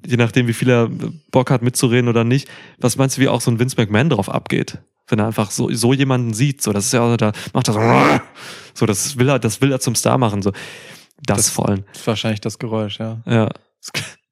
je 0.05 0.17
nachdem, 0.17 0.49
wie 0.49 0.53
viel 0.53 0.69
er 0.69 0.91
Bock 1.31 1.51
hat 1.51 1.63
mitzureden 1.63 2.09
oder 2.09 2.25
nicht, 2.25 2.49
was 2.79 2.97
meinst 2.97 3.17
du, 3.17 3.23
wie 3.23 3.29
auch 3.29 3.41
so 3.41 3.51
ein 3.51 3.59
Vince 3.59 3.77
McMahon 3.79 4.11
drauf 4.11 4.29
abgeht? 4.29 4.79
Wenn 5.07 5.19
er 5.19 5.27
einfach 5.27 5.51
so, 5.51 5.71
so 5.73 5.93
jemanden 5.93 6.33
sieht, 6.35 6.63
so, 6.63 6.73
das 6.73 6.87
ist 6.87 6.93
ja 6.93 7.01
auch, 7.03 7.17
da 7.17 7.33
macht 7.53 7.69
er 7.69 7.75
so, 7.75 8.21
so, 8.75 8.87
das 8.87 9.19
will 9.19 9.29
er, 9.29 9.39
das 9.39 9.61
will 9.61 9.71
er 9.71 9.81
zum 9.81 9.95
Star 9.95 10.17
machen, 10.19 10.41
so. 10.43 10.51
Das, 11.23 11.37
Das- 11.39 11.51
vor 11.51 11.69
allem. 11.69 11.85
Ist 11.95 12.07
wahrscheinlich 12.07 12.41
das 12.41 12.59
Geräusch, 12.59 12.99
ja. 12.99 13.23
Ja. 13.27 13.49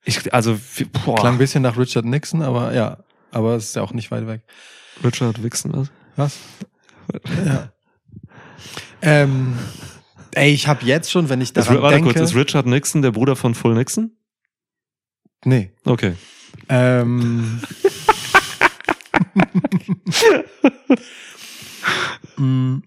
Ich, 0.04 0.32
also, 0.34 0.58
boah. 1.04 1.14
Klang 1.16 1.34
ein 1.34 1.38
bisschen 1.38 1.62
nach 1.62 1.76
Richard 1.78 2.04
Nixon, 2.04 2.42
aber 2.42 2.74
ja. 2.74 2.98
Aber 3.30 3.54
es 3.56 3.66
ist 3.66 3.76
ja 3.76 3.82
auch 3.82 3.92
nicht 3.92 4.10
weit 4.10 4.26
weg. 4.26 4.42
Richard 5.04 5.42
Wixon, 5.42 5.72
was? 5.74 5.90
Was? 6.16 6.38
ja. 7.46 7.72
Ähm, 9.00 9.58
ey, 10.32 10.52
ich 10.52 10.66
habe 10.68 10.84
jetzt 10.84 11.10
schon, 11.10 11.28
wenn 11.28 11.40
ich 11.40 11.48
Ist, 11.50 11.56
daran 11.56 11.82
warte 11.82 11.96
denke... 11.96 12.12
kurz, 12.14 12.30
ist 12.30 12.36
Richard 12.36 12.66
Nixon 12.66 13.02
der 13.02 13.10
Bruder 13.12 13.36
von 13.36 13.54
Full 13.54 13.74
Nixon? 13.74 14.10
nee. 15.44 15.72
Okay. 15.84 16.14
Ähm, 16.68 17.60
Mm, 22.36 22.78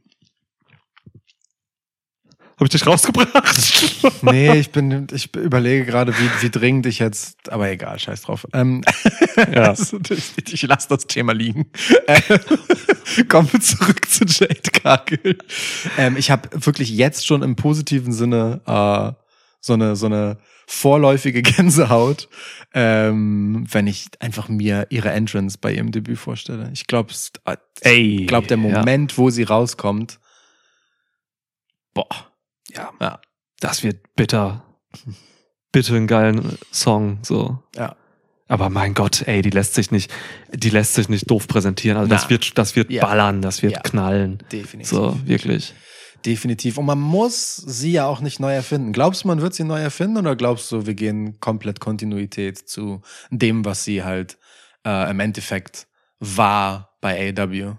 Habe 2.57 2.63
ich 2.65 2.69
dich 2.69 2.87
rausgebracht? 2.87 3.33
nee, 4.23 4.57
ich 4.57 4.71
bin, 4.71 5.07
ich 5.11 5.35
überlege 5.35 5.85
gerade, 5.85 6.13
wie, 6.17 6.29
wie 6.41 6.49
dringend 6.49 6.85
ich 6.85 6.99
jetzt, 6.99 7.51
aber 7.51 7.69
egal, 7.69 7.99
scheiß 7.99 8.21
drauf. 8.21 8.47
Ähm, 8.53 8.81
Ja. 9.53 9.69
also, 9.69 9.99
ich, 10.09 10.53
ich 10.53 10.61
lasse 10.63 10.87
das 10.87 11.05
Thema 11.07 11.33
liegen. 11.33 11.69
Äh, 12.07 12.39
Kommen 13.27 13.51
wir 13.51 13.59
zurück 13.59 14.07
zu 14.09 14.23
Jade 14.25 14.71
Cargill. 14.71 15.37
Ähm, 15.97 16.15
ich 16.15 16.31
habe 16.31 16.49
wirklich 16.65 16.89
jetzt 16.89 17.27
schon 17.27 17.43
im 17.43 17.57
positiven 17.57 18.13
Sinne 18.13 18.61
äh, 18.65 19.11
so 19.59 19.73
eine 19.73 19.95
so 19.97 20.05
eine 20.05 20.37
vorläufige 20.67 21.41
Gänsehaut, 21.43 22.27
ähm, 22.73 23.65
wenn 23.71 23.87
ich 23.87 24.07
einfach 24.19 24.49
mir 24.49 24.87
ihre 24.89 25.11
Entrance 25.11 25.57
bei 25.59 25.73
ihrem 25.73 25.91
Debüt 25.91 26.17
vorstelle. 26.17 26.69
Ich 26.73 26.87
glaube, 26.87 27.13
Ey. 27.81 28.21
ich 28.21 28.27
glaube, 28.27 28.47
der 28.47 28.57
ja. 28.57 28.63
Moment, 28.63 29.17
wo 29.17 29.29
sie 29.29 29.43
rauskommt, 29.43 30.19
Boah. 31.93 32.07
Ja. 32.73 32.91
Ja. 32.99 33.21
Das 33.61 33.83
wird 33.83 34.15
bitter. 34.15 34.65
Bitte 35.71 35.95
einen 35.95 36.07
geilen 36.07 36.57
Song, 36.71 37.19
so. 37.21 37.63
ja, 37.75 37.95
Aber 38.47 38.69
mein 38.69 38.93
Gott, 38.93 39.21
ey, 39.27 39.41
die 39.41 39.49
lässt 39.49 39.75
sich 39.75 39.91
nicht, 39.91 40.11
die 40.53 40.69
lässt 40.69 40.93
sich 40.93 41.09
nicht 41.09 41.29
doof 41.31 41.47
präsentieren. 41.47 41.97
Also 41.97 42.09
das 42.09 42.23
Na. 42.25 42.29
wird, 42.31 42.57
das 42.57 42.75
wird 42.75 42.91
Ja. 42.91 43.05
ballern, 43.05 43.41
das 43.41 43.61
wird 43.63 43.73
Ja. 43.73 43.79
knallen. 43.81 44.39
definitiv. 44.51 44.89
So, 44.89 45.17
wirklich. 45.25 45.73
Definitiv. 46.25 46.77
Und 46.77 46.85
man 46.85 46.99
muss 46.99 47.55
sie 47.55 47.91
ja 47.91 48.07
auch 48.07 48.21
nicht 48.21 48.39
neu 48.39 48.53
erfinden. 48.53 48.93
Glaubst 48.93 49.23
du, 49.23 49.27
man 49.27 49.41
wird 49.41 49.53
sie 49.53 49.63
neu 49.63 49.79
erfinden 49.79 50.17
oder 50.17 50.35
glaubst 50.35 50.71
du, 50.71 50.85
wir 50.85 50.95
gehen 50.95 51.39
komplett 51.39 51.79
Kontinuität 51.79 52.57
zu 52.57 53.01
dem, 53.29 53.63
was 53.63 53.83
sie 53.83 54.03
halt 54.03 54.37
äh, 54.85 55.09
im 55.11 55.19
Endeffekt 55.19 55.87
war 56.19 56.95
bei 57.01 57.33
AW? 57.37 57.75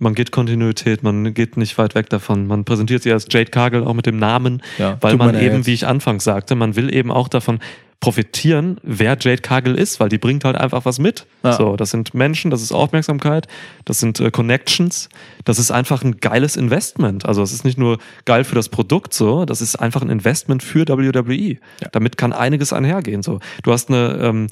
Man 0.00 0.14
geht 0.14 0.30
Kontinuität, 0.30 1.02
man 1.02 1.34
geht 1.34 1.56
nicht 1.56 1.76
weit 1.78 1.94
weg 1.94 2.08
davon. 2.10 2.46
Man 2.46 2.64
präsentiert 2.64 3.02
sie 3.02 3.12
als 3.12 3.26
Jade 3.30 3.50
Cargill 3.50 3.84
auch 3.84 3.94
mit 3.94 4.06
dem 4.06 4.18
Namen, 4.18 4.62
Ja, 4.76 4.96
weil 5.00 5.16
man 5.16 5.32
man 5.32 5.42
eben, 5.42 5.66
wie 5.66 5.74
ich 5.74 5.86
anfangs 5.86 6.24
sagte, 6.24 6.54
man 6.54 6.76
will 6.76 6.94
eben 6.94 7.10
auch 7.10 7.28
davon 7.28 7.58
profitieren, 8.00 8.78
wer 8.84 9.16
Jade 9.20 9.42
Cargill 9.42 9.74
ist, 9.74 9.98
weil 9.98 10.08
die 10.08 10.18
bringt 10.18 10.44
halt 10.44 10.56
einfach 10.56 10.84
was 10.84 11.00
mit. 11.00 11.26
Ja. 11.42 11.54
So, 11.54 11.76
das 11.76 11.90
sind 11.90 12.14
Menschen, 12.14 12.50
das 12.50 12.62
ist 12.62 12.70
Aufmerksamkeit, 12.70 13.48
das 13.84 13.98
sind 13.98 14.20
äh, 14.20 14.30
Connections, 14.30 15.08
das 15.44 15.58
ist 15.58 15.72
einfach 15.72 16.04
ein 16.04 16.18
geiles 16.18 16.56
Investment. 16.56 17.26
Also 17.26 17.42
es 17.42 17.52
ist 17.52 17.64
nicht 17.64 17.76
nur 17.76 17.98
geil 18.24 18.44
für 18.44 18.54
das 18.54 18.68
Produkt 18.68 19.14
so, 19.14 19.44
das 19.44 19.60
ist 19.60 19.76
einfach 19.76 20.02
ein 20.02 20.10
Investment 20.10 20.62
für 20.62 20.86
WWE. 20.86 21.58
Ja. 21.80 21.88
Damit 21.90 22.16
kann 22.16 22.32
einiges 22.32 22.72
einhergehen. 22.72 23.22
So, 23.22 23.40
du 23.64 23.72
hast 23.72 23.88
eine 23.88 24.18
ähm, 24.22 24.46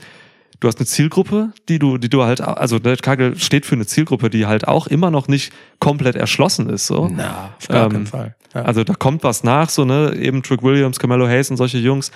Du 0.60 0.68
hast 0.68 0.78
eine 0.78 0.86
Zielgruppe, 0.86 1.52
die 1.68 1.78
du, 1.78 1.98
die 1.98 2.08
du 2.08 2.22
halt, 2.22 2.40
also 2.40 2.76
Jade 2.76 3.02
Cargill 3.02 3.38
steht 3.38 3.66
für 3.66 3.74
eine 3.74 3.86
Zielgruppe, 3.86 4.30
die 4.30 4.46
halt 4.46 4.66
auch 4.66 4.86
immer 4.86 5.10
noch 5.10 5.28
nicht 5.28 5.52
komplett 5.80 6.16
erschlossen 6.16 6.70
ist. 6.70 6.86
So. 6.86 7.08
Na, 7.12 7.54
auf 7.58 7.68
gar 7.68 7.86
Ähm, 7.86 7.92
keinen 7.92 8.06
Fall. 8.06 8.36
Ja. 8.54 8.62
Also 8.62 8.82
da 8.84 8.94
kommt 8.94 9.22
was 9.22 9.44
nach, 9.44 9.68
so, 9.68 9.84
ne, 9.84 10.14
eben 10.16 10.42
Trick 10.42 10.62
Williams, 10.62 10.98
Carmelo 10.98 11.26
Hayes 11.26 11.50
und 11.50 11.58
solche 11.58 11.78
Jungs, 11.78 12.10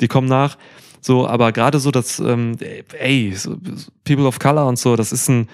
die 0.00 0.08
kommen 0.08 0.28
nach. 0.28 0.56
So, 1.00 1.26
aber 1.26 1.52
gerade 1.52 1.80
so 1.80 1.90
das, 1.90 2.18
ähm, 2.18 2.56
ey, 2.98 3.34
so, 3.34 3.56
People 4.04 4.26
of 4.26 4.38
Color 4.38 4.66
und 4.66 4.78
so, 4.78 4.96
das 4.96 5.12
ist 5.12 5.28
ein, 5.28 5.48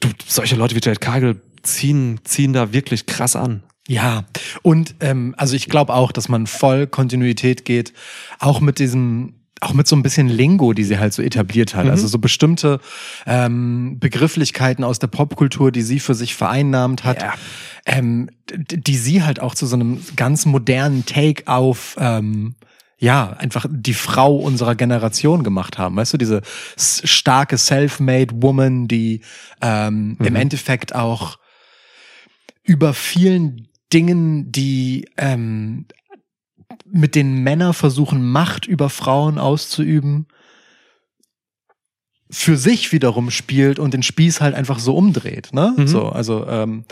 du, 0.00 0.08
du, 0.08 0.14
solche 0.26 0.56
Leute 0.56 0.74
wie 0.74 0.80
Jade 0.82 0.98
Cargill 0.98 1.40
ziehen, 1.62 2.18
ziehen 2.24 2.52
da 2.52 2.72
wirklich 2.72 3.06
krass 3.06 3.36
an. 3.36 3.62
Ja, 3.86 4.24
und 4.62 4.94
ähm, 5.00 5.34
also 5.36 5.54
ich 5.54 5.68
glaube 5.68 5.92
auch, 5.92 6.10
dass 6.12 6.28
man 6.28 6.46
voll 6.46 6.86
Kontinuität 6.86 7.64
geht, 7.64 7.92
auch 8.38 8.60
mit 8.60 8.78
diesem, 8.78 9.34
auch 9.62 9.72
mit 9.74 9.86
so 9.86 9.94
ein 9.96 10.02
bisschen 10.02 10.28
Lingo, 10.28 10.72
die 10.72 10.84
sie 10.84 10.98
halt 10.98 11.12
so 11.12 11.22
etabliert 11.22 11.74
hat. 11.74 11.84
Mhm. 11.84 11.90
Also 11.92 12.06
so 12.08 12.18
bestimmte 12.18 12.80
ähm, 13.26 13.98
Begrifflichkeiten 14.00 14.84
aus 14.84 14.98
der 14.98 15.06
Popkultur, 15.06 15.70
die 15.72 15.82
sie 15.82 16.00
für 16.00 16.14
sich 16.14 16.34
vereinnahmt 16.34 17.04
hat, 17.04 17.22
Ja. 17.22 17.34
ähm, 17.86 18.28
die 18.52 18.96
sie 18.96 19.22
halt 19.22 19.40
auch 19.40 19.54
zu 19.54 19.66
so 19.66 19.76
einem 19.76 20.00
ganz 20.16 20.46
modernen 20.46 21.06
Take 21.06 21.46
auf 21.46 21.96
ähm, 21.98 22.56
ja, 22.98 23.32
einfach 23.38 23.66
die 23.68 23.94
Frau 23.94 24.36
unserer 24.36 24.76
Generation 24.76 25.42
gemacht 25.42 25.76
haben. 25.76 25.96
Weißt 25.96 26.12
du, 26.12 26.18
diese 26.18 26.42
starke 26.76 27.58
Self-Made 27.58 28.32
Woman, 28.42 28.86
die 28.86 29.22
ähm, 29.60 30.16
im 30.20 30.26
Mhm. 30.26 30.36
Endeffekt 30.36 30.94
auch 30.94 31.38
über 32.62 32.94
vielen 32.94 33.66
Dingen, 33.92 34.52
die 34.52 35.08
ähm, 35.16 35.86
mit 36.92 37.14
denen 37.14 37.42
Männer 37.42 37.72
versuchen, 37.72 38.30
Macht 38.30 38.66
über 38.66 38.90
Frauen 38.90 39.38
auszuüben, 39.38 40.26
für 42.30 42.56
sich 42.56 42.92
wiederum 42.92 43.30
spielt 43.30 43.78
und 43.78 43.92
den 43.94 44.02
Spieß 44.02 44.40
halt 44.40 44.54
einfach 44.54 44.78
so 44.78 44.96
umdreht. 44.96 45.50
Ne? 45.52 45.74
Mhm. 45.76 45.86
So, 45.86 46.08
also 46.08 46.46
ähm, 46.46 46.84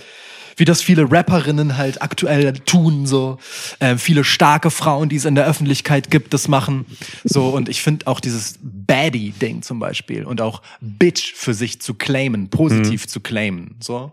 wie 0.56 0.66
das 0.66 0.82
viele 0.82 1.10
Rapperinnen 1.10 1.78
halt 1.78 2.02
aktuell 2.02 2.52
tun, 2.52 3.06
so 3.06 3.38
ähm, 3.80 3.98
viele 3.98 4.24
starke 4.24 4.70
Frauen, 4.70 5.08
die 5.08 5.16
es 5.16 5.24
in 5.24 5.34
der 5.34 5.46
Öffentlichkeit 5.46 6.10
gibt, 6.10 6.34
das 6.34 6.48
machen. 6.48 6.84
So 7.24 7.48
und 7.48 7.68
ich 7.70 7.80
finde 7.80 8.06
auch 8.06 8.20
dieses 8.20 8.58
Baddie-Ding 8.62 9.62
zum 9.62 9.78
Beispiel 9.78 10.24
und 10.24 10.42
auch 10.42 10.60
Bitch 10.80 11.32
für 11.34 11.54
sich 11.54 11.80
zu 11.80 11.94
claimen, 11.94 12.50
positiv 12.50 13.06
zu 13.08 13.20
claimen, 13.20 13.76
so 13.80 14.12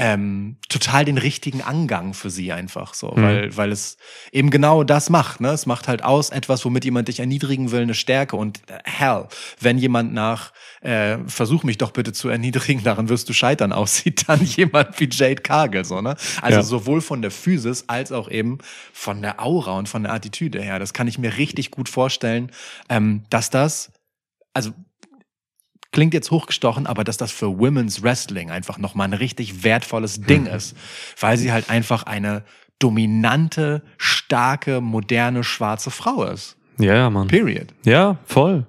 ähm, 0.00 0.56
total 0.68 1.04
den 1.04 1.18
richtigen 1.18 1.60
Angang 1.60 2.14
für 2.14 2.30
sie 2.30 2.52
einfach 2.52 2.94
so, 2.94 3.12
weil 3.16 3.56
weil 3.56 3.72
es 3.72 3.96
eben 4.30 4.50
genau 4.50 4.84
das 4.84 5.10
macht. 5.10 5.40
Ne, 5.40 5.48
es 5.50 5.66
macht 5.66 5.88
halt 5.88 6.04
aus 6.04 6.30
etwas, 6.30 6.64
womit 6.64 6.84
jemand 6.84 7.08
dich 7.08 7.18
erniedrigen 7.18 7.72
will, 7.72 7.82
eine 7.82 7.94
Stärke 7.94 8.36
und 8.36 8.58
äh, 8.70 8.78
hell, 8.84 9.26
wenn 9.60 9.76
jemand 9.76 10.14
nach 10.14 10.52
äh, 10.82 11.18
versuch 11.26 11.64
mich 11.64 11.78
doch 11.78 11.90
bitte 11.90 12.12
zu 12.12 12.28
erniedrigen, 12.28 12.84
daran 12.84 13.08
wirst 13.08 13.28
du 13.28 13.32
scheitern 13.32 13.72
aussieht, 13.80 14.28
dann 14.28 14.44
jemand 14.44 14.98
wie 15.00 15.08
Jade 15.10 15.42
Cargill 15.42 15.84
so 15.84 16.00
ne. 16.00 16.14
Also 16.42 16.58
Ja. 16.58 16.62
sowohl 16.62 17.00
von 17.00 17.20
der 17.20 17.32
Physis 17.32 17.84
als 17.88 18.12
auch 18.12 18.30
eben 18.30 18.58
von 18.92 19.20
der 19.20 19.42
Aura 19.44 19.72
und 19.78 19.88
von 19.88 20.04
der 20.04 20.12
Attitüde 20.12 20.62
her. 20.62 20.78
Das 20.78 20.92
kann 20.94 21.08
ich 21.08 21.18
mir 21.18 21.36
richtig 21.38 21.72
gut 21.72 21.88
vorstellen, 21.88 22.52
ähm, 22.88 23.24
dass 23.30 23.50
das 23.50 23.90
also 24.54 24.70
klingt 25.92 26.14
jetzt 26.14 26.30
hochgestochen, 26.30 26.86
aber 26.86 27.02
dass 27.04 27.16
das 27.16 27.32
für 27.32 27.58
Women's 27.58 28.02
Wrestling 28.02 28.50
einfach 28.50 28.78
nochmal 28.78 29.08
ein 29.08 29.14
richtig 29.14 29.64
wertvolles 29.64 30.20
Ding 30.20 30.46
ist, 30.46 30.76
weil 31.20 31.36
sie 31.38 31.50
halt 31.52 31.70
einfach 31.70 32.02
eine 32.04 32.44
dominante, 32.78 33.82
starke, 33.96 34.80
moderne, 34.80 35.44
schwarze 35.44 35.90
Frau 35.90 36.24
ist. 36.24 36.56
Ja, 36.78 36.94
ja, 36.94 37.10
Mann. 37.10 37.26
Period. 37.28 37.68
Ja, 37.84 38.18
voll. 38.24 38.66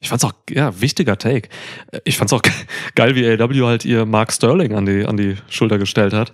Ich 0.00 0.08
fand's 0.10 0.24
auch, 0.24 0.34
ja, 0.50 0.80
wichtiger 0.80 1.16
Take. 1.16 1.48
Ich 2.04 2.16
fand's 2.18 2.32
auch 2.32 2.42
ge- 2.42 2.52
geil, 2.94 3.14
wie 3.16 3.26
AW 3.26 3.66
halt 3.66 3.84
ihr 3.84 4.04
Mark 4.04 4.32
Sterling 4.32 4.74
an 4.74 4.84
die, 4.86 5.04
an 5.06 5.16
die 5.16 5.36
Schulter 5.48 5.78
gestellt 5.78 6.12
hat. 6.12 6.32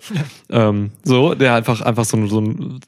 Ähm, 0.50 0.90
so, 1.04 1.34
der 1.34 1.54
einfach, 1.54 1.80
einfach 1.80 2.04
so 2.04 2.26
so 2.26 2.40
ein, 2.40 2.80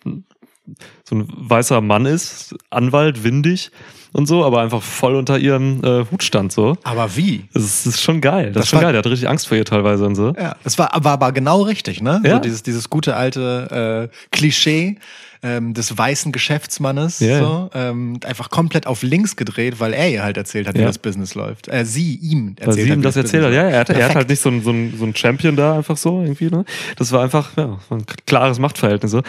so 1.05 1.17
ein 1.17 1.29
weißer 1.29 1.81
Mann 1.81 2.07
ist, 2.07 2.55
Anwalt, 2.71 3.25
windig 3.25 3.71
und 4.13 4.27
so, 4.27 4.45
aber 4.45 4.61
einfach 4.61 4.83
voll 4.83 5.17
unter 5.17 5.39
ihrem 5.39 5.83
äh, 5.83 6.05
Hut 6.11 6.23
stand, 6.23 6.53
so. 6.53 6.77
Aber 6.85 7.17
wie? 7.17 7.45
Das 7.55 7.63
ist, 7.65 7.87
das 7.87 7.95
ist 7.95 8.03
schon 8.03 8.21
geil. 8.21 8.47
Das, 8.47 8.55
Das 8.55 8.63
ist 8.65 8.69
schon 8.71 8.77
war- 8.79 8.83
geil. 8.85 8.93
Der 8.93 8.99
hat 9.01 9.07
richtig 9.07 9.29
Angst 9.29 9.49
vor 9.49 9.57
ihr 9.57 9.65
teilweise 9.65 10.05
und 10.07 10.15
so. 10.15 10.35
Ja, 10.39 10.57
es 10.65 10.79
war, 10.79 10.91
war 11.03 11.13
aber 11.13 11.33
genau 11.33 11.63
richtig, 11.63 12.01
ne? 12.03 12.21
Ja. 12.25 12.35
So 12.35 12.39
dieses, 12.41 12.63
dieses 12.63 12.91
gute 12.91 13.17
alte 13.17 14.09
äh, 14.13 14.17
Klischee 14.31 14.99
ähm, 15.45 15.75
des 15.75 15.97
weißen 15.99 16.31
Geschäftsmannes, 16.31 17.19
Ja. 17.19 17.39
so, 17.41 17.71
ähm, 17.75 18.21
einfach 18.25 18.51
komplett 18.51 18.87
auf 18.87 19.03
links 19.03 19.35
gedreht, 19.35 19.81
weil 19.81 19.93
er 19.93 20.09
ihr 20.11 20.23
halt 20.23 20.37
erzählt 20.37 20.69
hat, 20.69 20.77
wie 20.77 20.81
Ja. 20.83 20.87
das 20.87 20.99
Business 20.99 21.35
läuft. 21.35 21.67
Äh, 21.69 21.85
sie 21.85 22.15
ihm 22.17 22.51
erzählt 22.51 22.67
Weil 22.69 22.75
sie 22.75 22.83
hat, 22.83 22.97
ihm 22.97 23.01
wie 23.01 23.05
das 23.05 23.17
erzählt 23.17 23.45
hat. 23.47 23.53
Ja, 23.53 23.63
er 23.63 23.81
hat, 23.81 23.89
er 23.91 24.05
hat 24.09 24.15
halt 24.15 24.29
nicht 24.29 24.41
so 24.41 24.51
ein, 24.51 24.63
so, 24.63 24.71
ein, 24.71 24.95
so 24.97 25.05
ein 25.05 25.17
Champion 25.17 25.57
da 25.57 25.75
einfach 25.77 25.97
so 25.97 26.21
irgendwie, 26.23 26.49
ne? 26.51 26.65
Das 26.97 27.11
war 27.11 27.23
einfach, 27.25 27.57
ja, 27.57 27.79
ein 27.91 28.05
klares 28.27 28.59
Machtverhältnis. 28.61 29.11
So. 29.11 29.23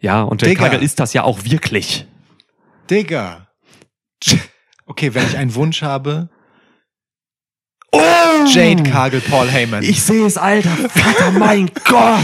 Ja, 0.00 0.22
und 0.22 0.42
Jake 0.42 0.54
Digga. 0.54 0.68
Cargill 0.68 0.82
ist 0.84 1.00
das 1.00 1.12
ja 1.12 1.24
auch 1.24 1.44
wirklich. 1.44 2.06
Digga. 2.90 3.46
Okay, 4.88 5.14
wenn 5.14 5.26
ich 5.26 5.36
einen 5.36 5.52
Wunsch 5.56 5.82
habe, 5.82 6.28
Oh! 7.92 7.98
Jade 8.52 8.82
Cargill, 8.84 9.20
Paul 9.20 9.48
Heyman. 9.48 9.82
Ich 9.82 10.00
sehe 10.02 10.26
es, 10.26 10.36
Alter. 10.36 10.70
Vater, 10.90 11.30
mein 11.32 11.70
Gott. 11.84 12.20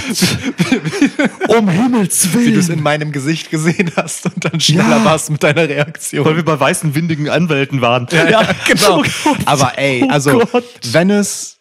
Um 1.49 1.69
Himmels 1.69 2.29
wie 2.37 2.53
du 2.53 2.59
es 2.61 2.69
Willen. 2.69 2.79
in 2.79 2.83
meinem 2.85 3.11
Gesicht 3.13 3.51
gesehen 3.51 3.91
hast 3.97 4.27
und 4.27 4.45
dann 4.45 4.61
schneller 4.61 4.99
Ja. 4.99 5.05
warst 5.05 5.31
mit 5.31 5.43
deiner 5.43 5.69
Reaktion. 5.69 6.25
Weil 6.25 6.37
wir 6.37 6.45
bei 6.45 6.59
weißen, 6.61 6.95
windigen 6.95 7.29
Anwälten 7.29 7.81
waren. 7.81 8.07
Ja, 8.13 8.43
genau. 8.67 9.03
Oh. 9.25 9.35
Aber 9.47 9.77
ey, 9.79 10.05
Oh 10.05 10.11
also 10.11 10.39
Gott. 10.41 10.65
wenn 10.93 11.11
es 11.11 11.59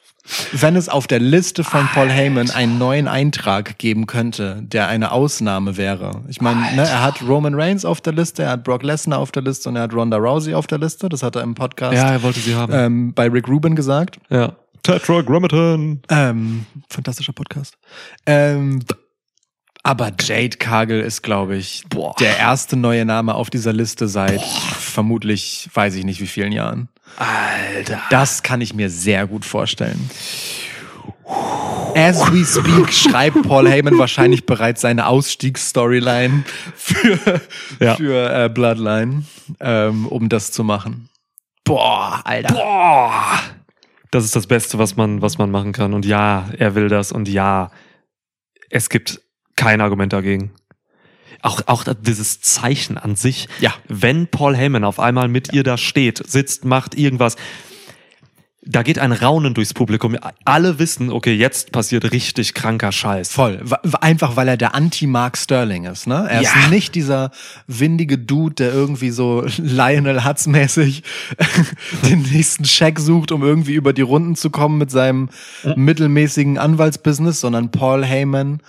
wenn 0.51 0.75
es 0.75 0.87
auf 0.89 1.07
der 1.07 1.19
Liste 1.19 1.63
von 1.63 1.87
Paul 1.87 2.09
Heyman 2.09 2.49
einen 2.51 2.77
neuen 2.77 3.07
Eintrag 3.07 3.77
geben 3.79 4.05
könnte, 4.07 4.59
der 4.61 4.87
eine 4.87 5.11
Ausnahme 5.11 5.77
wäre. 5.77 6.21
Ich 6.27 6.41
meine, 6.41 6.61
ne, 6.75 6.83
er 6.87 7.01
hat 7.01 7.21
Roman 7.21 7.55
Reigns 7.55 7.85
auf 7.85 8.01
der 8.01 8.13
Liste, 8.13 8.43
er 8.43 8.51
hat 8.51 8.63
Brock 8.63 8.83
Lesnar 8.83 9.19
auf 9.19 9.31
der 9.31 9.41
Liste 9.43 9.69
und 9.69 9.75
er 9.75 9.83
hat 9.83 9.93
Ronda 9.93 10.17
Rousey 10.17 10.53
auf 10.53 10.67
der 10.67 10.77
Liste. 10.77 11.09
Das 11.09 11.23
hat 11.23 11.35
er 11.35 11.41
im 11.41 11.55
Podcast 11.55 11.95
Ja, 11.95 12.11
er 12.11 12.21
wollte 12.23 12.39
sie 12.39 12.55
haben. 12.55 12.71
ähm, 12.73 13.13
bei 13.13 13.27
Rick 13.27 13.47
Rubin 13.47 13.75
gesagt. 13.75 14.19
ja. 14.29 14.53
Tetragrammaton. 14.83 16.01
Ähm, 16.09 16.65
fantastischer 16.89 17.33
Podcast. 17.33 17.77
Ähm, 18.25 18.79
aber 19.83 20.11
Jade 20.19 20.57
Cargill 20.57 21.01
ist, 21.01 21.21
glaube 21.21 21.55
ich, 21.55 21.83
Boah. 21.89 22.15
der 22.19 22.37
erste 22.37 22.75
neue 22.77 23.05
Name 23.05 23.35
auf 23.35 23.49
dieser 23.51 23.73
Liste 23.73 24.07
seit 24.07 24.41
vermutlich, 24.41 25.69
weiß 25.73 25.95
ich 25.95 26.03
nicht 26.03 26.19
wie 26.21 26.27
vielen 26.27 26.51
Jahren. 26.51 26.89
Alter. 27.17 28.01
Das 28.09 28.43
kann 28.43 28.61
ich 28.61 28.73
mir 28.73 28.89
sehr 28.89 29.27
gut 29.27 29.45
vorstellen. 29.45 30.09
As 31.95 32.19
we 32.31 32.43
speak 32.45 32.91
schreibt 32.93 33.41
Paul 33.43 33.67
Heyman 33.69 33.97
wahrscheinlich 33.97 34.45
bereits 34.45 34.81
seine 34.81 35.07
Ausstiegsstoryline 35.07 36.43
für, 36.75 37.41
Ja. 37.79 37.95
für 37.95 38.45
äh, 38.45 38.49
Bloodline, 38.49 39.23
ähm, 39.59 40.07
um 40.07 40.29
das 40.29 40.51
zu 40.51 40.63
machen. 40.63 41.09
Boah, 41.63 42.21
Alter. 42.23 42.53
Boah. 42.53 43.39
Das 44.09 44.25
ist 44.25 44.35
das 44.35 44.47
Beste, 44.47 44.77
was 44.77 44.97
man, 44.97 45.21
was 45.21 45.37
man 45.37 45.51
machen 45.51 45.71
kann. 45.71 45.93
Und 45.93 46.05
ja, 46.05 46.49
er 46.57 46.75
will 46.75 46.89
das. 46.89 47.11
Und 47.11 47.29
ja, 47.29 47.71
es 48.69 48.89
gibt 48.89 49.21
kein 49.55 49.79
Argument 49.79 50.11
dagegen. 50.11 50.51
Auch, 51.41 51.61
auch 51.65 51.83
dieses 52.01 52.41
Zeichen 52.41 52.97
an 52.97 53.15
sich. 53.15 53.47
Ja. 53.59 53.73
Wenn 53.87 54.27
Paul 54.27 54.55
Heyman 54.55 54.83
auf 54.83 54.99
einmal 54.99 55.27
mit 55.27 55.53
ihr 55.53 55.63
da 55.63 55.77
steht, 55.77 56.21
sitzt, 56.27 56.65
macht 56.65 56.95
irgendwas, 56.95 57.35
da 58.63 58.83
geht 58.83 58.99
ein 58.99 59.11
Raunen 59.11 59.55
durchs 59.55 59.73
Publikum. 59.73 60.15
Alle 60.45 60.77
wissen, 60.77 61.09
okay, 61.11 61.33
jetzt 61.33 61.71
passiert 61.71 62.11
richtig 62.11 62.53
kranker 62.53 62.91
Scheiß. 62.91 63.31
Voll. 63.31 63.59
Einfach 64.01 64.35
weil 64.35 64.47
er 64.49 64.55
der 64.55 64.75
Anti-Mark 64.75 65.35
Sterling 65.35 65.85
ist, 65.85 66.05
ne? 66.05 66.27
Er 66.29 66.43
Ja. 66.43 66.49
ist 66.61 66.69
nicht 66.69 66.93
dieser 66.93 67.31
windige 67.65 68.19
Dude, 68.19 68.53
der 68.55 68.71
irgendwie 68.71 69.09
so 69.09 69.43
Lionel 69.57 70.23
Hutz 70.25 70.45
mäßig 70.45 71.01
den 72.07 72.21
nächsten 72.21 72.65
Scheck 72.65 72.99
sucht, 72.99 73.31
um 73.31 73.41
irgendwie 73.41 73.73
über 73.73 73.93
die 73.93 74.03
Runden 74.03 74.35
zu 74.35 74.51
kommen 74.51 74.77
mit 74.77 74.91
seinem 74.91 75.29
mittelmäßigen 75.75 76.59
Anwaltsbusiness, 76.59 77.41
sondern 77.41 77.71
Paul 77.71 78.05
Heyman 78.05 78.61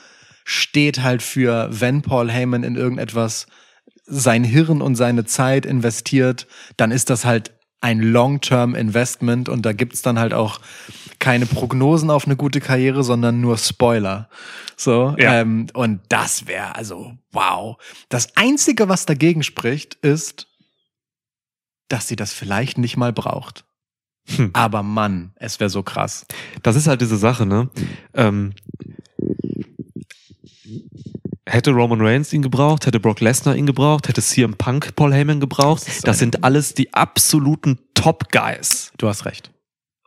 steht 0.44 1.02
halt 1.02 1.22
für, 1.22 1.68
wenn 1.70 2.02
Paul 2.02 2.30
Heyman 2.30 2.62
in 2.64 2.76
irgendetwas 2.76 3.46
sein 4.04 4.44
Hirn 4.44 4.82
und 4.82 4.96
seine 4.96 5.24
Zeit 5.24 5.64
investiert, 5.64 6.46
dann 6.76 6.90
ist 6.90 7.10
das 7.10 7.24
halt 7.24 7.52
ein 7.80 8.00
Long-Term-Investment 8.00 9.48
und 9.48 9.66
da 9.66 9.72
gibt's 9.72 10.02
dann 10.02 10.18
halt 10.18 10.34
auch 10.34 10.60
keine 11.18 11.46
Prognosen 11.46 12.10
auf 12.10 12.26
eine 12.26 12.36
gute 12.36 12.60
Karriere, 12.60 13.02
sondern 13.02 13.40
nur 13.40 13.58
Spoiler. 13.58 14.28
So, 14.76 15.16
Ja. 15.18 15.40
ähm, 15.40 15.66
und 15.74 16.00
das 16.08 16.46
wäre 16.46 16.76
also 16.76 17.12
wow. 17.32 17.76
Das 18.08 18.36
Einzige, 18.36 18.88
was 18.88 19.06
dagegen 19.06 19.42
spricht, 19.42 19.94
ist, 19.96 20.46
dass 21.88 22.06
sie 22.08 22.16
das 22.16 22.32
vielleicht 22.32 22.78
nicht 22.78 22.96
mal 22.96 23.12
braucht. 23.12 23.64
Hm. 24.36 24.50
Aber 24.52 24.82
Mann, 24.84 25.32
es 25.36 25.58
wäre 25.58 25.70
so 25.70 25.82
krass. 25.82 26.26
Das 26.62 26.76
ist 26.76 26.86
halt 26.86 27.00
diese 27.00 27.16
Sache, 27.16 27.46
ne? 27.46 27.68
Ähm, 28.14 28.52
hätte 31.52 31.70
Roman 31.72 32.00
Reigns 32.00 32.32
ihn 32.32 32.42
gebraucht, 32.42 32.86
hätte 32.86 32.98
Brock 32.98 33.20
Lesnar 33.20 33.54
ihn 33.56 33.66
gebraucht, 33.66 34.08
hätte 34.08 34.22
CM 34.22 34.54
Punk 34.54 34.96
Paul 34.96 35.12
Heyman 35.12 35.38
gebraucht. 35.38 35.86
Das 35.86 36.00
Das 36.00 36.18
sind 36.18 36.44
alles 36.44 36.74
die 36.74 36.92
absoluten 36.94 37.78
Top-Guys. 37.94 38.92
Du 38.96 39.06
hast 39.06 39.26
recht. 39.26 39.50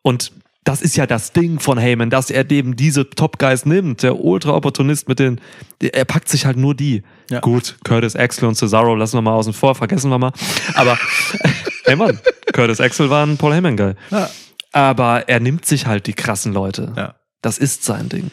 Und 0.02 0.32
das 0.64 0.82
ist 0.82 0.98
ja 0.98 1.06
das 1.06 1.32
Ding 1.34 1.60
von 1.60 1.78
Heyman, 1.78 2.10
dass 2.10 2.32
er 2.32 2.50
eben 2.50 2.76
diese 2.76 3.08
Top-Guys 3.08 3.66
nimmt. 3.66 4.02
Der 4.02 4.20
Ultra-Opportunist 4.20 5.08
mit 5.08 5.20
den, 5.20 5.40
er 5.80 6.06
packt 6.06 6.30
sich 6.30 6.48
halt 6.48 6.58
nur 6.58 6.74
die. 6.74 7.04
Ja. 7.30 7.42
Gut, 7.42 7.78
Curtis 7.84 8.16
Axel 8.16 8.48
und 8.48 8.56
Cesaro 8.56 8.96
lassen 8.96 9.18
wir 9.18 9.22
mal 9.22 9.34
außen 9.34 9.54
vor, 9.54 9.76
vergessen 9.76 10.10
wir 10.10 10.18
mal. 10.18 10.34
Aber, 10.74 10.98
hey 11.86 11.96
Mann, 11.96 12.20
Curtis 12.54 12.82
Axel 12.82 13.12
war 13.12 13.24
ein 13.26 13.38
Paul 13.38 13.54
Heyman-Guy. 13.54 13.94
Ja. 14.10 14.30
Aber 14.72 15.30
er 15.30 15.40
nimmt 15.40 15.66
sich 15.66 15.86
halt 15.86 16.08
die 16.08 16.14
krassen 16.14 16.52
Leute. 16.54 16.92
Ja. 16.98 17.16
Das 17.44 17.60
ist 17.60 17.84
sein 17.84 18.10
Ding. 18.10 18.32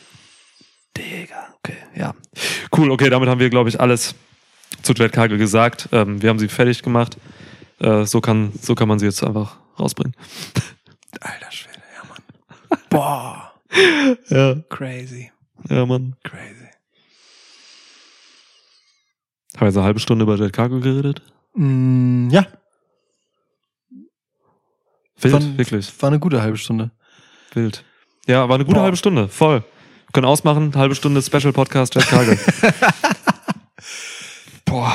Digga, 0.97 1.52
okay, 1.65 1.77
ja. 1.95 2.15
Cool, 2.77 2.91
okay, 2.91 3.11
damit 3.11 3.29
haben 3.29 3.41
wir, 3.41 3.51
glaube 3.51 3.69
ich, 3.69 3.81
alles 3.81 4.15
zu 4.83 4.93
Jade 4.93 5.11
Cargill 5.11 5.39
gesagt. 5.39 5.89
Ähm, 5.93 6.21
wir 6.23 6.31
haben 6.31 6.39
sie 6.39 6.49
fertig 6.49 6.83
gemacht. 6.83 7.17
Äh, 7.81 8.05
so, 8.05 8.21
kann, 8.21 8.53
so 8.61 8.75
kann 8.75 8.89
man 8.89 8.99
sie 8.99 9.07
jetzt 9.07 9.23
einfach 9.23 9.57
rausbringen. 9.79 10.15
Alter 11.21 11.51
Schwede, 11.53 11.79
ja 11.97 12.09
Mann. 12.09 12.79
Boah, 12.91 13.53
Ja, 14.29 14.57
crazy, 14.69 15.31
ja, 15.69 15.87
Mann. 15.87 16.17
crazy. 16.25 16.69
Haben 19.55 19.61
wir 19.61 19.67
jetzt 19.69 19.77
eine 19.77 19.85
halbe 19.85 20.01
Stunde 20.01 20.23
über 20.25 20.37
Jade 20.37 20.51
Cargill 20.51 20.81
geredet? 20.81 21.23
Mm, 21.55 22.31
ja, 22.31 22.47
Wild, 25.21 25.35
Von- 25.35 25.59
wirklich, 25.59 26.03
war 26.03 26.09
eine 26.09 26.19
gute 26.19 26.43
halbe 26.43 26.57
Stunde. 26.59 26.91
wild. 27.55 27.85
Ja, 28.27 28.49
war 28.49 28.55
eine 28.57 28.65
gute 28.65 28.77
Boah. 28.77 28.83
halbe 28.85 28.97
Stunde, 28.97 29.29
voll. 29.29 29.63
Können 30.13 30.27
ausmachen, 30.27 30.75
halbe 30.77 30.95
Stunde 30.95 31.23
Special 31.23 31.53
Podcast 31.53 31.95
Jade 31.95 32.07
Cargill. 32.07 32.39
Boah, 34.65 34.95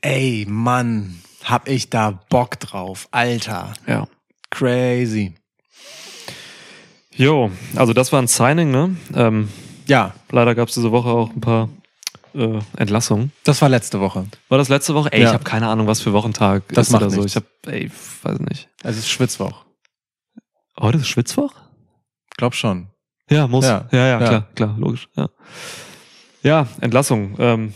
ey, 0.00 0.46
Mann, 0.48 1.20
hab 1.44 1.68
ich 1.68 1.90
da 1.90 2.10
Bock 2.28 2.58
drauf, 2.60 3.08
Alter. 3.10 3.72
ja. 3.86 4.06
Crazy. 4.50 5.34
Jo, 7.14 7.50
also 7.74 7.92
das 7.92 8.12
war 8.12 8.20
ein 8.22 8.28
Signing, 8.28 8.70
ne? 8.70 8.96
Ähm, 9.14 9.48
Ja, 9.86 10.14
leider 10.30 10.54
gab 10.54 10.68
es 10.68 10.74
diese 10.74 10.92
Woche 10.92 11.08
auch 11.08 11.30
ein 11.30 11.40
paar 11.40 11.68
äh, 12.34 12.58
Entlassungen. 12.76 13.32
das 13.44 13.60
war 13.62 13.68
letzte 13.68 14.00
Woche. 14.00 14.26
War 14.48 14.58
das 14.58 14.68
letzte 14.68 14.94
Woche? 14.94 15.12
Ey, 15.12 15.22
Ja. 15.22 15.28
ich 15.28 15.34
habe 15.34 15.44
keine 15.44 15.68
Ahnung, 15.68 15.86
was 15.86 16.00
für 16.00 16.12
Wochentag 16.12 16.62
Das 16.68 16.88
ist 16.88 16.92
macht 16.92 17.02
oder 17.02 17.10
so. 17.10 17.16
nichts. 17.22 17.32
Ich 17.32 17.36
habe, 17.36 17.46
ey, 17.76 17.90
weiß 18.22 18.38
nicht. 18.40 18.68
Es 18.82 18.96
ist 18.96 19.08
Schwitzwoch. 19.08 19.64
Heute 20.78 20.98
ist 20.98 21.08
Schwitzwoch? 21.08 21.54
Glaub 22.36 22.54
schon. 22.54 22.88
Ja, 23.30 23.46
muss. 23.46 23.64
Ja, 23.64 23.86
Ja. 23.90 23.98
ja, 23.98 24.06
ja, 24.06 24.18
klar, 24.18 24.46
klar, 24.54 24.74
logisch. 24.78 25.08
Ja, 25.16 25.28
ja 26.42 26.66
Entlassung. 26.80 27.34
Ähm, 27.38 27.74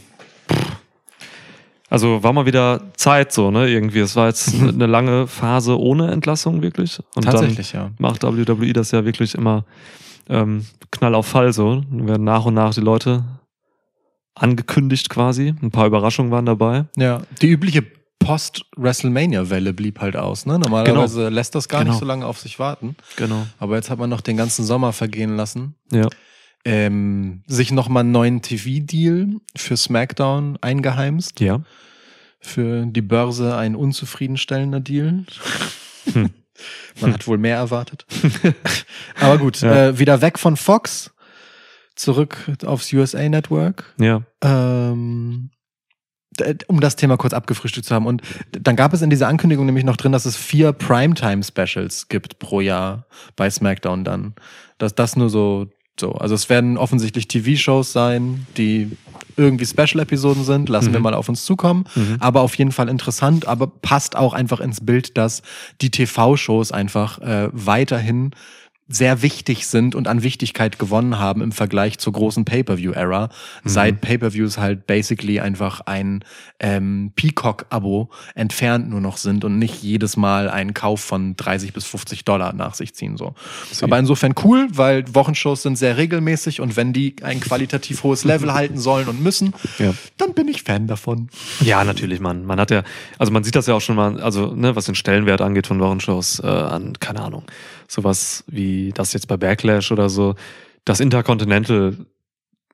also 1.88 2.22
war 2.22 2.32
mal 2.32 2.46
wieder 2.46 2.80
Zeit 2.94 3.32
so, 3.32 3.50
ne? 3.50 3.68
Irgendwie. 3.68 3.98
Es 3.98 4.14
war 4.14 4.28
jetzt 4.28 4.54
eine 4.60 4.86
lange 4.86 5.26
Phase 5.26 5.78
ohne 5.78 6.10
Entlassung 6.12 6.62
wirklich. 6.62 7.00
Und 7.16 7.24
Tatsächlich, 7.24 7.72
ja. 7.72 7.84
dann 7.84 7.94
macht 7.98 8.22
WWE 8.22 8.72
das 8.72 8.92
ja 8.92 9.04
wirklich 9.04 9.34
immer 9.34 9.64
ähm, 10.28 10.64
Knall 10.92 11.16
auf 11.16 11.26
Fall 11.26 11.52
so. 11.52 11.82
Dann 11.90 12.06
werden 12.06 12.24
nach 12.24 12.44
und 12.44 12.54
nach 12.54 12.72
die 12.72 12.80
Leute 12.80 13.24
angekündigt 14.34 15.10
quasi. 15.10 15.54
Ein 15.60 15.72
paar 15.72 15.86
Überraschungen 15.86 16.30
waren 16.30 16.46
dabei. 16.46 16.84
Ja, 16.96 17.22
die 17.42 17.48
übliche 17.48 17.84
Post-WrestleMania-Welle 18.20 19.72
blieb 19.72 20.00
halt 20.00 20.16
aus. 20.16 20.46
Ne? 20.46 20.58
Normalerweise 20.58 21.28
lässt 21.28 21.54
das 21.54 21.68
gar 21.68 21.80
Genau. 21.80 21.92
nicht 21.92 22.00
so 22.00 22.06
lange 22.06 22.24
auf 22.26 22.38
sich 22.38 22.58
warten. 22.58 22.96
Genau. 23.16 23.46
Aber 23.58 23.76
jetzt 23.76 23.90
hat 23.90 23.98
man 23.98 24.08
noch 24.10 24.20
den 24.20 24.36
ganzen 24.36 24.64
Sommer 24.64 24.92
vergehen 24.92 25.36
lassen. 25.36 25.74
Ja. 25.92 26.08
Ähm, 26.64 27.42
sich 27.46 27.72
nochmal 27.72 28.02
einen 28.02 28.12
neuen 28.12 28.42
TV-Deal 28.42 29.36
für 29.56 29.76
SmackDown 29.76 30.58
eingeheimst. 30.60 31.40
Ja. 31.40 31.62
Für 32.38 32.86
die 32.86 33.02
Börse 33.02 33.56
ein 33.56 33.74
unzufriedenstellender 33.76 34.80
Deal. 34.80 35.24
Hm. 36.14 36.30
Man 37.00 37.12
hat 37.12 37.26
wohl 37.26 37.36
mehr 37.38 37.56
erwartet. 37.56 38.06
Aber 39.20 39.36
gut, 39.38 39.60
Ja. 39.60 39.88
äh, 39.88 39.98
wieder 39.98 40.20
weg 40.22 40.38
von 40.38 40.56
Fox, 40.56 41.10
zurück 41.94 42.36
aufs 42.64 42.90
USA 42.92 43.28
Network. 43.28 43.94
Ja. 43.98 44.22
Ähm, 44.42 45.50
um 46.68 46.80
das 46.80 46.96
Thema 46.96 47.16
kurz 47.16 47.32
abgefrühstückt 47.34 47.86
zu 47.86 47.94
haben. 47.94 48.06
Und 48.06 48.22
dann 48.52 48.76
gab 48.76 48.92
es 48.92 49.02
in 49.02 49.10
dieser 49.10 49.28
Ankündigung 49.28 49.66
nämlich 49.66 49.84
noch 49.84 49.96
drin, 49.96 50.12
dass 50.12 50.24
es 50.26 50.36
vier 50.36 50.72
Primetime-Specials 50.72 52.08
gibt 52.08 52.38
pro 52.38 52.60
Jahr 52.60 53.04
bei 53.36 53.50
SmackDown 53.50 54.04
dann. 54.04 54.34
Dass 54.78 54.94
das 54.94 55.16
nur 55.16 55.28
so, 55.28 55.66
so. 55.98 56.12
Also 56.12 56.34
es 56.34 56.48
werden 56.48 56.78
offensichtlich 56.78 57.28
TV-Shows 57.28 57.92
sein, 57.92 58.46
die 58.56 58.96
irgendwie 59.36 59.66
Special-Episoden 59.66 60.44
sind. 60.44 60.68
Lassen 60.68 60.90
Mhm. 60.90 60.94
wir 60.94 61.00
mal 61.00 61.14
auf 61.14 61.28
uns 61.28 61.44
zukommen. 61.44 61.84
Mhm. 61.94 62.16
Aber 62.20 62.40
auf 62.42 62.54
jeden 62.56 62.72
Fall 62.72 62.88
interessant, 62.88 63.46
aber 63.46 63.66
passt 63.66 64.16
auch 64.16 64.32
einfach 64.32 64.60
ins 64.60 64.80
Bild, 64.84 65.18
dass 65.18 65.42
die 65.80 65.90
TV-Shows 65.90 66.72
einfach 66.72 67.18
äh, 67.20 67.48
weiterhin 67.52 68.30
sehr 68.92 69.22
wichtig 69.22 69.66
sind 69.68 69.94
und 69.94 70.08
an 70.08 70.22
Wichtigkeit 70.24 70.78
gewonnen 70.80 71.18
haben 71.18 71.42
im 71.42 71.52
Vergleich 71.52 71.98
zur 71.98 72.12
großen 72.12 72.44
Pay-per-view-Ära, 72.44 73.28
seit 73.64 74.00
Pay-per-views 74.00 74.58
halt 74.58 74.86
basically 74.88 75.38
einfach 75.38 75.80
ein 75.82 76.24
ähm, 76.58 77.12
Peacock-Abo 77.14 78.10
entfernt 78.34 78.90
nur 78.90 79.00
noch 79.00 79.16
sind 79.16 79.44
und 79.44 79.58
nicht 79.58 79.82
jedes 79.82 80.16
Mal 80.16 80.50
einen 80.50 80.74
Kauf 80.74 81.00
von 81.00 81.36
30 81.36 81.72
bis 81.72 81.84
50 81.86 82.24
Dollar 82.24 82.52
nach 82.52 82.74
sich 82.74 82.94
ziehen 82.94 83.16
so. 83.16 83.34
Aber 83.80 83.98
insofern 83.98 84.34
cool, 84.44 84.66
weil 84.72 85.04
Wochenshows 85.14 85.62
sind 85.62 85.78
sehr 85.78 85.96
regelmäßig 85.96 86.60
und 86.60 86.76
wenn 86.76 86.92
die 86.92 87.14
ein 87.22 87.40
qualitativ 87.40 88.02
hohes 88.02 88.24
Level 88.24 88.52
halten 88.52 88.78
sollen 88.78 89.06
und 89.08 89.22
müssen, 89.22 89.54
Ja. 89.78 89.94
dann 90.16 90.34
bin 90.34 90.48
ich 90.48 90.64
Fan 90.64 90.86
davon. 90.88 91.28
Ja, 91.60 91.84
natürlich, 91.84 92.18
man. 92.20 92.44
Man 92.44 92.58
hat 92.58 92.70
ja, 92.70 92.82
also 93.18 93.32
man 93.32 93.44
sieht 93.44 93.54
das 93.54 93.66
ja 93.66 93.74
auch 93.74 93.80
schon 93.80 93.96
mal, 93.96 94.20
also 94.20 94.52
ne, 94.54 94.74
was 94.74 94.86
den 94.86 94.94
Stellenwert 94.96 95.40
angeht 95.40 95.66
von 95.68 95.78
Wochenshows, 95.80 96.40
äh, 96.40 96.46
an, 96.46 96.94
keine 96.98 97.20
Ahnung, 97.22 97.44
sowas 97.90 98.44
wie 98.46 98.92
das 98.94 99.12
jetzt 99.12 99.26
bei 99.26 99.36
Backlash 99.36 99.90
oder 99.90 100.08
so, 100.08 100.36
das 100.84 101.00
Intercontinental 101.00 101.96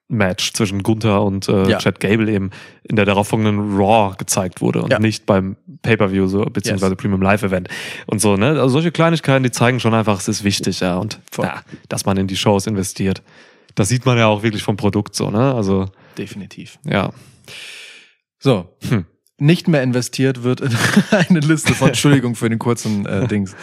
Match 0.09 0.53
zwischen 0.53 0.83
Gunther 0.85 1.23
und 1.23 1.49
äh, 1.49 1.69
Ja. 1.71 1.79
Chad 1.79 1.99
Gable 1.99 2.31
eben 2.31 2.51
in 2.85 2.95
der 2.95 3.07
darauffolgenden 3.07 3.77
Raw 3.77 4.15
gezeigt 4.17 4.61
wurde 4.61 4.83
und 4.83 4.93
Ja. 4.93 5.01
nicht 5.01 5.27
beim 5.27 5.57
Pay-Per-View 5.83 6.29
so, 6.29 6.45
beziehungsweise 6.45 6.95
Premium 6.95 7.23
Live 7.23 7.43
Event 7.43 7.69
und 8.07 8.21
so, 8.21 8.37
ne? 8.37 8.51
Also 8.51 8.69
solche 8.69 8.93
Kleinigkeiten, 8.93 9.43
die 9.43 9.51
zeigen 9.51 9.81
schon 9.81 9.95
einfach, 9.95 10.21
es 10.21 10.29
ist 10.29 10.45
wichtig, 10.45 10.79
ja, 10.81 10.99
und 10.99 11.19
ja, 11.39 11.63
dass 11.89 12.05
man 12.07 12.17
in 12.19 12.29
die 12.29 12.37
Shows 12.37 12.67
investiert. 12.69 13.23
Das 13.75 13.89
sieht 13.89 14.07
man 14.07 14.17
ja 14.17 14.27
auch 14.29 14.43
wirklich 14.45 14.63
vom 14.63 14.77
Produkt 14.77 15.17
so, 15.17 15.31
ne? 15.31 15.55
Also, 15.55 15.87
Definitiv. 16.17 16.79
ja. 16.85 17.11
So. 18.39 18.69
Hm. 18.89 19.07
Nicht 19.39 19.67
mehr 19.69 19.83
investiert 19.83 20.45
wird 20.45 20.61
in 20.61 20.71
eine 21.11 21.41
Liste 21.41 21.75
von, 21.75 21.89
Entschuldigung 21.89 22.37
für 22.37 22.49
den 22.49 22.59
kurzen 22.61 23.05
äh, 23.07 23.27
Dings. 23.27 23.55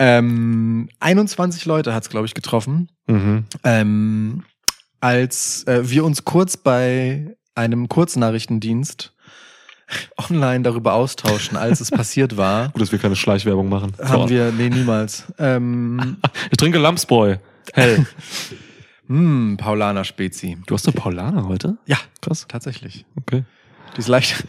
Ähm, 0.00 0.88
21 0.98 1.66
Leute 1.66 1.92
hat's, 1.94 2.08
glaube 2.08 2.26
ich, 2.26 2.32
getroffen. 2.34 2.88
Mhm. 3.06 3.44
Ähm, 3.64 4.44
als 5.00 5.64
äh, 5.66 5.88
wir 5.88 6.04
uns 6.04 6.24
kurz 6.24 6.56
bei 6.56 7.36
einem 7.54 7.88
Kurznachrichtendienst 7.88 9.12
online 10.16 10.62
darüber 10.62 10.94
austauschen, 10.94 11.56
als 11.58 11.80
es 11.80 11.90
passiert 12.00 12.36
war, 12.38 12.70
Gut, 12.70 12.80
dass 12.80 12.92
wir 12.92 12.98
keine 12.98 13.16
Schleichwerbung 13.16 13.68
machen. 13.68 13.92
haben 14.02 14.22
So. 14.22 14.30
wir, 14.30 14.52
nee, 14.52 14.70
niemals. 14.70 15.24
Ähm, 15.38 16.16
Ich 16.50 16.56
trinke 16.56 16.78
Lamsbräu. 16.78 17.36
Hell. 17.74 18.06
hm, 19.06 19.56
Paulaner 19.58 20.04
Spezi. 20.04 20.56
Du 20.66 20.74
hast 20.74 20.86
eine 20.88 20.94
Paulaner 20.94 21.46
heute? 21.46 21.76
Ja, 21.86 21.98
Krass. 22.22 22.46
tatsächlich. 22.48 23.04
Okay. 23.16 23.44
Die 23.96 24.00
ist 24.00 24.08
leicht, 24.08 24.44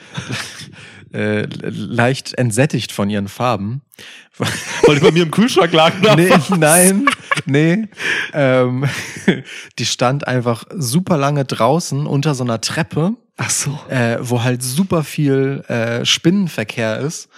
äh, 1.13 1.47
leicht 1.61 2.33
entsättigt 2.35 2.91
von 2.91 3.09
ihren 3.09 3.27
Farben. 3.27 3.81
Weil 4.37 4.95
die 4.95 5.01
bei 5.01 5.11
mir 5.11 5.23
im 5.23 5.31
Kühlschrank 5.31 5.71
lagen. 5.73 6.01
Nee, 6.15 6.31
nein, 6.57 7.07
nee. 7.45 7.87
Ähm, 8.33 8.85
die 9.79 9.85
stand 9.85 10.27
einfach 10.27 10.63
super 10.73 11.17
lange 11.17 11.45
draußen 11.45 12.05
unter 12.05 12.33
so 12.33 12.43
einer 12.43 12.61
Treppe, 12.61 13.15
Ach 13.37 13.49
so. 13.49 13.77
äh, 13.89 14.17
wo 14.21 14.43
halt 14.43 14.63
super 14.63 15.03
viel 15.03 15.63
äh, 15.67 16.05
Spinnenverkehr 16.05 16.99
ist. 16.99 17.29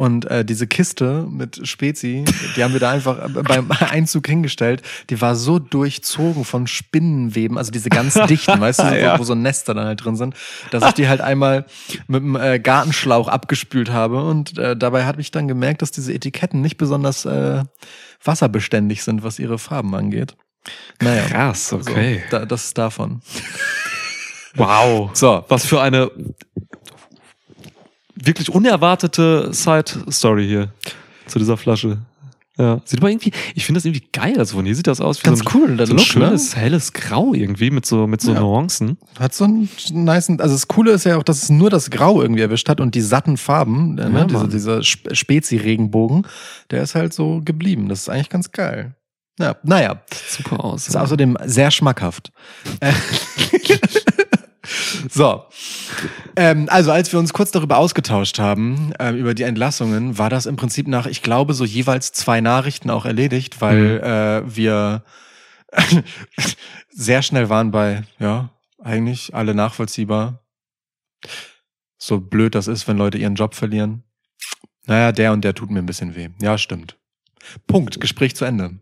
Und 0.00 0.24
äh, 0.30 0.46
diese 0.46 0.66
Kiste 0.66 1.26
mit 1.30 1.60
Spezi, 1.68 2.24
die 2.56 2.64
haben 2.64 2.72
wir 2.72 2.80
da 2.80 2.90
einfach 2.90 3.18
beim 3.46 3.70
Einzug 3.70 4.26
hingestellt, 4.26 4.80
die 5.10 5.20
war 5.20 5.36
so 5.36 5.58
durchzogen 5.58 6.46
von 6.46 6.66
Spinnenweben, 6.66 7.58
also 7.58 7.70
diese 7.70 7.90
ganz 7.90 8.14
dichten, 8.26 8.58
weißt 8.58 8.78
du, 8.80 8.98
Ja. 8.98 9.18
wo 9.18 9.24
so 9.24 9.34
Nester 9.34 9.74
dann 9.74 9.84
halt 9.84 10.02
drin 10.02 10.16
sind, 10.16 10.34
dass 10.70 10.86
ich 10.86 10.92
die 10.94 11.06
halt 11.06 11.20
einmal 11.20 11.66
mit 12.08 12.22
dem 12.22 12.34
äh, 12.34 12.58
Gartenschlauch 12.58 13.28
abgespült 13.28 13.90
habe. 13.90 14.24
Und 14.24 14.56
äh, 14.56 14.74
dabei 14.74 15.04
habe 15.04 15.20
ich 15.20 15.32
dann 15.32 15.48
gemerkt, 15.48 15.82
dass 15.82 15.90
diese 15.90 16.14
Etiketten 16.14 16.62
nicht 16.62 16.78
besonders 16.78 17.26
äh, 17.26 17.62
wasserbeständig 18.24 19.02
sind, 19.04 19.22
was 19.22 19.38
ihre 19.38 19.58
Farben 19.58 19.94
angeht. 19.94 20.34
Naja. 21.02 21.24
Krass, 21.26 21.74
okay. 21.74 22.22
So, 22.30 22.38
da, 22.38 22.46
das 22.46 22.64
ist 22.64 22.78
davon. 22.78 23.20
Wow. 24.54 25.10
So, 25.12 25.44
Was 25.48 25.66
für 25.66 25.82
eine 25.82 26.10
wirklich 28.22 28.50
unerwartete 28.50 29.48
Side-Story 29.52 30.46
hier 30.46 30.72
zu 31.26 31.38
dieser 31.38 31.56
Flasche. 31.56 31.98
Ja. 32.58 32.82
Sieht 32.84 33.00
aber 33.00 33.08
irgendwie, 33.08 33.30
ich 33.54 33.64
finde 33.64 33.78
das 33.78 33.86
irgendwie 33.86 34.06
geil. 34.12 34.34
Also 34.38 34.56
von 34.56 34.66
hier 34.66 34.74
sieht 34.74 34.86
das 34.86 35.00
aus 35.00 35.18
wie 35.20 35.24
Ganz 35.24 35.38
so 35.38 35.44
ein, 35.48 35.54
cool, 35.54 35.66
so 35.78 35.82
ein 35.84 35.88
Look, 35.88 35.96
ne? 35.96 36.04
schönes, 36.04 36.56
helles 36.56 36.92
Grau 36.92 37.32
irgendwie 37.32 37.70
mit 37.70 37.86
so, 37.86 38.06
mit 38.06 38.20
so 38.20 38.34
Ja. 38.34 38.40
Nuancen. 38.40 38.98
Hat 39.18 39.32
so 39.32 39.44
einen 39.44 39.70
nice, 39.92 40.28
also 40.28 40.54
das 40.54 40.68
Coole 40.68 40.90
ist 40.92 41.04
ja 41.04 41.16
auch, 41.16 41.22
dass 41.22 41.42
es 41.42 41.48
nur 41.48 41.70
das 41.70 41.88
Grau 41.90 42.20
irgendwie 42.20 42.42
erwischt 42.42 42.68
hat 42.68 42.80
und 42.82 42.94
die 42.94 43.00
satten 43.00 43.38
Farben, 43.38 43.96
äh, 43.96 44.02
Ja, 44.02 44.08
ne, 44.10 44.26
diese, 44.26 44.38
Mann. 44.38 44.50
dieser 44.50 44.78
Sp- 44.84 45.14
Spezi-Regenbogen, 45.14 46.26
der 46.70 46.82
ist 46.82 46.94
halt 46.94 47.14
so 47.14 47.40
geblieben. 47.42 47.88
Das 47.88 48.00
ist 48.00 48.08
eigentlich 48.10 48.28
ganz 48.28 48.52
geil. 48.52 48.94
Ja, 49.38 49.56
naja, 49.62 50.02
Super 50.28 50.62
aus. 50.62 50.86
ist 50.86 50.96
außerdem 50.96 51.38
sehr 51.46 51.70
schmackhaft. 51.70 52.30
So. 55.10 55.44
Ähm, 56.36 56.66
also, 56.70 56.92
als 56.92 57.12
wir 57.12 57.18
uns 57.18 57.32
kurz 57.32 57.50
darüber 57.50 57.78
ausgetauscht 57.78 58.38
haben, 58.38 58.92
ähm, 58.98 59.16
über 59.16 59.34
die 59.34 59.42
Entlassungen, 59.42 60.18
war 60.18 60.30
das 60.30 60.46
im 60.46 60.56
Prinzip 60.56 60.86
nach, 60.88 61.06
ich 61.06 61.22
glaube, 61.22 61.54
so 61.54 61.64
jeweils 61.64 62.12
zwei 62.12 62.40
Nachrichten 62.40 62.90
auch 62.90 63.04
erledigt, 63.04 63.60
weil 63.60 64.00
äh, 64.00 64.56
wir 64.56 65.04
sehr 66.90 67.22
schnell 67.22 67.48
waren 67.48 67.70
bei, 67.70 68.02
ja, 68.18 68.50
eigentlich 68.82 69.34
alle 69.34 69.54
nachvollziehbar. 69.54 70.44
So 71.98 72.20
blöd 72.20 72.54
das 72.54 72.66
ist, 72.66 72.88
wenn 72.88 72.96
Leute 72.96 73.18
ihren 73.18 73.34
Job 73.34 73.54
verlieren. 73.54 74.04
Naja, 74.86 75.12
der 75.12 75.32
und 75.32 75.42
der 75.42 75.54
tut 75.54 75.70
mir 75.70 75.80
ein 75.80 75.86
bisschen 75.86 76.16
weh. 76.16 76.30
Ja, 76.40 76.56
stimmt. 76.58 76.96
Punkt. 77.66 78.00
Gespräch 78.00 78.34
zu 78.34 78.44
Ende. 78.44 78.80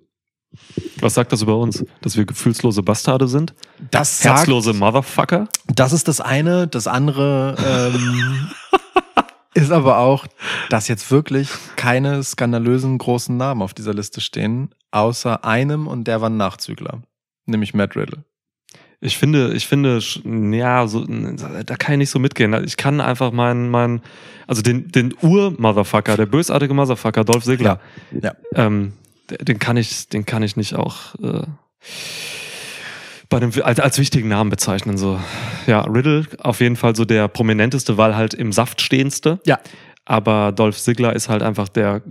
Was 1.00 1.14
sagt 1.14 1.32
das 1.32 1.42
über 1.42 1.56
uns? 1.56 1.84
Dass 2.00 2.16
wir 2.16 2.24
gefühlslose 2.24 2.82
Bastarde 2.82 3.28
sind? 3.28 3.54
Das 3.90 4.20
sagt, 4.22 4.38
Herzlose 4.38 4.72
Motherfucker? 4.72 5.48
das 5.66 5.92
ist 5.92 6.08
das 6.08 6.20
eine. 6.20 6.66
Das 6.66 6.86
andere 6.86 7.54
ähm, 7.94 8.48
ist 9.54 9.70
aber 9.70 9.98
auch, 9.98 10.26
dass 10.70 10.88
jetzt 10.88 11.10
wirklich 11.10 11.50
keine 11.76 12.22
skandalösen 12.22 12.98
großen 12.98 13.36
Namen 13.36 13.62
auf 13.62 13.74
dieser 13.74 13.94
Liste 13.94 14.20
stehen, 14.20 14.70
außer 14.90 15.44
einem 15.44 15.86
und 15.86 16.04
der 16.04 16.20
war 16.20 16.30
ein 16.30 16.36
Nachzügler, 16.36 17.02
nämlich 17.46 17.74
Matt 17.74 17.94
Riddle. 17.96 18.24
Ich 19.00 19.16
finde, 19.16 19.52
ich 19.52 19.68
finde, 19.68 20.00
ja, 20.56 20.88
so, 20.88 21.04
da 21.06 21.76
kann 21.76 21.92
ich 21.94 21.98
nicht 21.98 22.10
so 22.10 22.18
mitgehen. 22.18 22.52
Ich 22.64 22.76
kann 22.76 23.00
einfach 23.00 23.30
meinen, 23.30 23.70
meinen, 23.70 24.00
also 24.48 24.60
den, 24.60 24.88
den 24.90 25.14
Ur-Motherfucker, 25.22 26.16
der 26.16 26.26
bösartige 26.26 26.74
Motherfucker, 26.74 27.22
Dolph 27.22 27.44
Ziggler, 27.44 27.78
Ja. 28.20 28.32
ähm, 28.56 28.94
d- 28.94 29.07
den 29.30 29.58
kann 29.58 29.76
ich, 29.76 30.08
den 30.08 30.26
kann 30.26 30.42
ich 30.42 30.56
nicht 30.56 30.74
auch 30.74 31.14
äh, 31.22 31.42
bei 33.28 33.40
dem, 33.40 33.52
als, 33.62 33.80
als 33.80 33.98
wichtigen 33.98 34.28
Namen 34.28 34.50
bezeichnen. 34.50 34.96
So, 34.96 35.20
ja, 35.66 35.80
Riddle 35.82 36.26
auf 36.38 36.60
jeden 36.60 36.76
Fall 36.76 36.96
so 36.96 37.04
der 37.04 37.28
prominenteste, 37.28 37.96
weil 37.96 38.16
halt 38.16 38.34
im 38.34 38.52
Saft 38.52 38.80
stehendste. 38.80 39.40
Ja. 39.44 39.58
Aber 40.04 40.52
Dolph 40.52 40.78
Ziggler 40.78 41.14
ist 41.14 41.28
halt 41.28 41.42
einfach 41.42 41.68
der, 41.68 42.02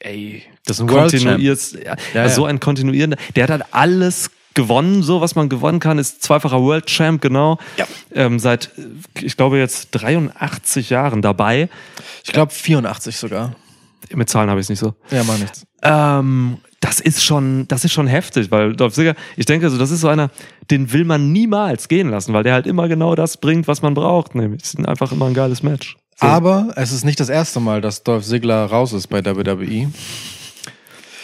ey, 0.00 0.42
Das 0.64 0.78
ist 0.78 0.82
ein 0.82 0.88
kontinuierst, 0.88 1.78
ja, 1.84 1.96
Ja, 2.14 2.28
so 2.28 2.46
ein 2.46 2.60
kontinuierender, 2.60 3.18
der 3.36 3.44
hat 3.44 3.50
halt 3.50 3.64
alles 3.72 4.30
gewonnen, 4.54 5.02
so 5.02 5.20
was 5.20 5.34
man 5.34 5.48
gewonnen 5.48 5.80
kann, 5.80 5.98
ist 5.98 6.22
zweifacher 6.22 6.60
World 6.60 6.86
Champ, 6.86 7.20
genau. 7.20 7.58
Ja. 7.76 7.86
Ähm, 8.14 8.38
seit, 8.38 8.70
ich 9.20 9.36
glaube, 9.36 9.58
jetzt 9.58 9.88
83 9.92 10.90
Jahren 10.90 11.22
dabei. 11.22 11.68
Ich 12.24 12.32
glaube 12.32 12.52
84 12.52 13.16
sogar. 13.16 13.54
Mit 14.14 14.28
Zahlen 14.28 14.50
habe 14.50 14.60
ich 14.60 14.66
es 14.66 14.70
nicht 14.70 14.78
so. 14.78 14.94
Ja, 15.10 15.22
mach 15.24 15.38
nichts. 15.38 15.66
Ähm, 15.82 16.58
das 16.80 17.00
ist 17.00 17.24
schon, 17.24 17.66
das 17.68 17.84
ist 17.84 17.92
schon 17.92 18.06
heftig, 18.06 18.50
weil 18.50 18.74
Dolph 18.74 18.94
Ziggler, 18.94 19.14
ich 19.36 19.46
denke, 19.46 19.70
so, 19.70 19.78
das 19.78 19.90
ist 19.90 20.00
so 20.00 20.08
einer, 20.08 20.30
den 20.70 20.92
will 20.92 21.04
man 21.04 21.32
niemals 21.32 21.88
gehen 21.88 22.10
lassen, 22.10 22.32
weil 22.32 22.42
der 22.42 22.54
halt 22.54 22.66
immer 22.66 22.88
genau 22.88 23.14
das 23.14 23.36
bringt, 23.36 23.68
was 23.68 23.82
man 23.82 23.94
braucht, 23.94 24.34
nämlich 24.34 24.62
es 24.62 24.74
ist 24.74 24.86
einfach 24.86 25.12
immer 25.12 25.26
ein 25.26 25.34
geiles 25.34 25.62
Match. 25.62 25.96
So. 26.16 26.26
Aber 26.26 26.72
es 26.76 26.92
ist 26.92 27.04
nicht 27.04 27.20
das 27.20 27.28
erste 27.28 27.60
Mal, 27.60 27.80
dass 27.80 28.02
Dolph 28.02 28.24
Ziggler 28.24 28.66
raus 28.66 28.92
ist 28.92 29.08
bei. 29.08 29.24
WWE. 29.24 29.88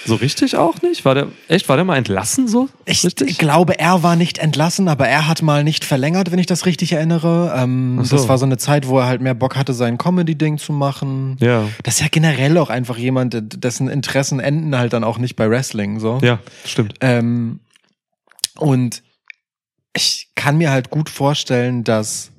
So 0.08 0.16
richtig 0.16 0.56
auch 0.56 0.82
nicht? 0.82 1.04
War 1.04 1.14
der, 1.14 1.28
echt, 1.46 1.68
war 1.68 1.76
der 1.76 1.84
mal 1.84 1.96
entlassen 1.96 2.48
so? 2.48 2.68
Ich 2.84 3.04
richtig? 3.04 3.38
glaube, 3.38 3.78
er 3.78 4.02
war 4.02 4.16
nicht 4.16 4.38
entlassen, 4.38 4.88
aber 4.88 5.06
er 5.06 5.28
hat 5.28 5.42
mal 5.42 5.62
nicht 5.62 5.84
verlängert, 5.84 6.32
wenn 6.32 6.38
ich 6.38 6.46
das 6.46 6.66
richtig 6.66 6.92
erinnere. 6.92 7.54
Ähm, 7.56 8.02
so. 8.02 8.16
Das 8.16 8.28
war 8.28 8.38
so 8.38 8.46
eine 8.46 8.56
Zeit, 8.56 8.88
wo 8.88 8.98
er 8.98 9.06
halt 9.06 9.20
mehr 9.20 9.34
Bock 9.34 9.56
hatte, 9.56 9.74
sein 9.74 9.98
Comedy-Ding 9.98 10.58
zu 10.58 10.72
machen. 10.72 11.36
Ja. 11.40 11.68
Das 11.84 11.94
ist 11.94 12.00
ja 12.00 12.08
generell 12.10 12.58
auch 12.58 12.70
einfach 12.70 12.98
jemand, 12.98 13.36
dessen 13.62 13.88
Interessen 13.88 14.40
enden 14.40 14.76
halt 14.76 14.92
dann 14.92 15.04
auch 15.04 15.18
nicht 15.18 15.36
bei 15.36 15.48
Wrestling. 15.48 16.00
So. 16.00 16.18
Ja, 16.22 16.40
stimmt. 16.64 16.94
Ähm, 17.00 17.60
und 18.56 19.02
ich 19.94 20.30
kann 20.34 20.58
mir 20.58 20.70
halt 20.70 20.90
gut 20.90 21.10
vorstellen, 21.10 21.84
dass, 21.84 22.30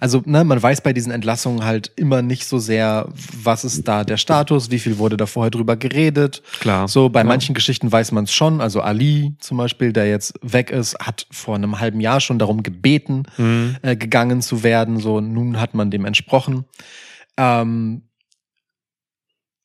also 0.00 0.22
ne, 0.24 0.44
man 0.44 0.62
weiß 0.62 0.80
bei 0.82 0.92
diesen 0.92 1.12
Entlassungen 1.12 1.64
halt 1.64 1.92
immer 1.96 2.22
nicht 2.22 2.46
so 2.46 2.58
sehr, 2.58 3.08
was 3.42 3.64
ist 3.64 3.86
da 3.88 4.04
der 4.04 4.16
Status, 4.16 4.70
wie 4.70 4.78
viel 4.78 4.98
wurde 4.98 5.16
da 5.16 5.26
vorher 5.26 5.50
drüber 5.50 5.76
geredet. 5.76 6.42
Klar. 6.60 6.88
So, 6.88 7.08
bei 7.08 7.20
Ja. 7.20 7.24
manchen 7.24 7.54
Geschichten 7.54 7.90
weiß 7.90 8.12
man 8.12 8.24
es 8.24 8.32
schon. 8.32 8.60
Also 8.60 8.80
Ali 8.80 9.34
zum 9.40 9.58
Beispiel, 9.58 9.92
der 9.92 10.08
jetzt 10.08 10.34
weg 10.42 10.70
ist, 10.70 10.96
hat 11.00 11.26
vor 11.30 11.54
einem 11.54 11.80
halben 11.80 12.00
Jahr 12.00 12.20
schon 12.20 12.38
darum 12.38 12.62
gebeten, 12.62 13.24
Mhm. 13.36 13.76
äh, 13.82 13.96
gegangen 13.96 14.42
zu 14.42 14.62
werden. 14.62 14.98
So, 14.98 15.20
nun 15.20 15.60
hat 15.60 15.74
man 15.74 15.90
dem 15.90 16.04
entsprochen. 16.04 16.64
Ähm, 17.36 18.02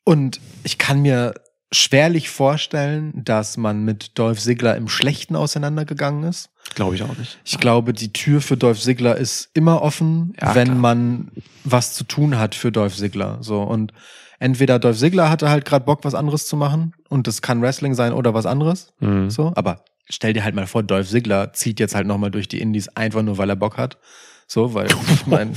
und 0.05 0.39
ich 0.63 0.77
kann 0.77 1.01
mir 1.01 1.33
schwerlich 1.71 2.29
vorstellen, 2.29 3.13
dass 3.23 3.57
man 3.57 3.83
mit 3.83 4.17
Dolph 4.19 4.39
Ziggler 4.39 4.75
im 4.75 4.87
Schlechten 4.87 5.35
auseinandergegangen 5.35 6.23
ist. 6.23 6.49
Glaube 6.75 6.95
ich 6.95 7.03
auch 7.03 7.15
nicht. 7.17 7.39
Ich 7.43 7.59
glaube, 7.59 7.93
die 7.93 8.11
Tür 8.13 8.41
für 8.41 8.57
Dolph 8.57 8.81
Ziggler 8.81 9.15
ist 9.17 9.49
immer 9.53 9.81
offen, 9.81 10.33
Ja, 10.41 10.55
wenn 10.55 10.67
klar. 10.69 10.77
man 10.79 11.31
was 11.63 11.93
zu 11.93 12.03
tun 12.03 12.37
hat 12.37 12.55
für 12.55 12.71
Dolph 12.71 12.95
Ziggler. 12.95 13.37
So 13.41 13.61
und 13.61 13.93
entweder 14.39 14.79
Dolph 14.79 14.97
Ziggler 14.97 15.29
hatte 15.29 15.49
halt 15.49 15.65
gerade 15.65 15.85
Bock, 15.85 15.99
was 16.03 16.15
anderes 16.15 16.47
zu 16.47 16.57
machen 16.57 16.93
und 17.09 17.27
das 17.27 17.41
kann 17.41 17.61
Wrestling 17.61 17.93
sein 17.93 18.13
oder 18.13 18.33
was 18.33 18.45
anderes. 18.45 18.93
Mhm. 18.99 19.29
So, 19.29 19.51
aber 19.55 19.83
stell 20.09 20.33
dir 20.33 20.43
halt 20.43 20.55
mal 20.55 20.67
vor, 20.67 20.83
Dolph 20.83 21.09
Ziggler 21.09 21.53
zieht 21.53 21.79
jetzt 21.79 21.95
halt 21.95 22.07
nochmal 22.07 22.31
durch 22.31 22.47
die 22.47 22.59
Indies 22.61 22.89
einfach 22.89 23.21
nur, 23.21 23.37
weil 23.37 23.49
er 23.49 23.55
Bock 23.55 23.77
hat. 23.77 23.97
So, 24.45 24.73
weil 24.73 24.87
ich 25.13 25.25
mein, 25.25 25.53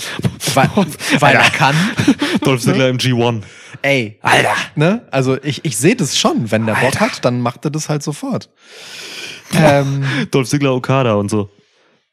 weil, 0.55 0.71
weil 1.19 1.35
er 1.35 1.51
kann. 1.51 1.75
Dolph 2.43 2.63
Ziggler 2.63 2.89
im 2.89 2.99
G1. 2.99 3.43
Ey, 3.83 4.19
Alter. 4.23 4.55
Ne? 4.77 5.07
Also 5.11 5.43
ich, 5.43 5.65
ich 5.65 5.77
sehe 5.77 5.97
das 5.97 6.17
schon. 6.17 6.51
Wenn 6.51 6.67
der 6.67 6.75
Bock 6.75 7.01
hat, 7.01 7.25
dann 7.25 7.41
macht 7.41 7.65
er 7.65 7.71
das 7.73 7.89
halt 7.89 8.03
sofort. 8.03 8.49
Ähm, 9.55 10.05
Dolph 10.31 10.49
Ziggler 10.49 10.75
Okada 10.75 11.15
und 11.15 11.31
so. 11.31 11.51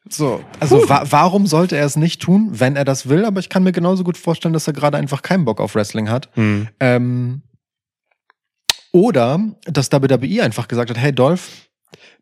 so, 0.09 0.43
also 0.59 0.88
wa 0.89 1.03
warum 1.09 1.47
sollte 1.47 1.77
er 1.77 1.86
es 1.86 1.95
nicht 1.95 2.21
tun, 2.21 2.49
wenn 2.51 2.75
er 2.75 2.86
das 2.86 3.09
will? 3.09 3.25
Aber 3.25 3.39
ich 3.39 3.49
kann 3.49 3.63
mir 3.63 3.71
genauso 3.71 4.03
gut 4.03 4.17
vorstellen, 4.17 4.53
dass 4.53 4.67
er 4.67 4.73
gerade 4.73 4.97
einfach 4.97 5.21
keinen 5.21 5.45
Bock 5.45 5.59
auf 5.59 5.75
Wrestling 5.75 6.09
hat. 6.09 6.29
Mhm. 6.36 6.67
Ähm, 6.79 7.41
oder 8.91 9.39
dass 9.65 9.91
WWE 9.91 10.43
einfach 10.43 10.67
gesagt 10.67 10.89
hat, 10.89 10.97
hey 10.97 11.11
Dolph, 11.11 11.49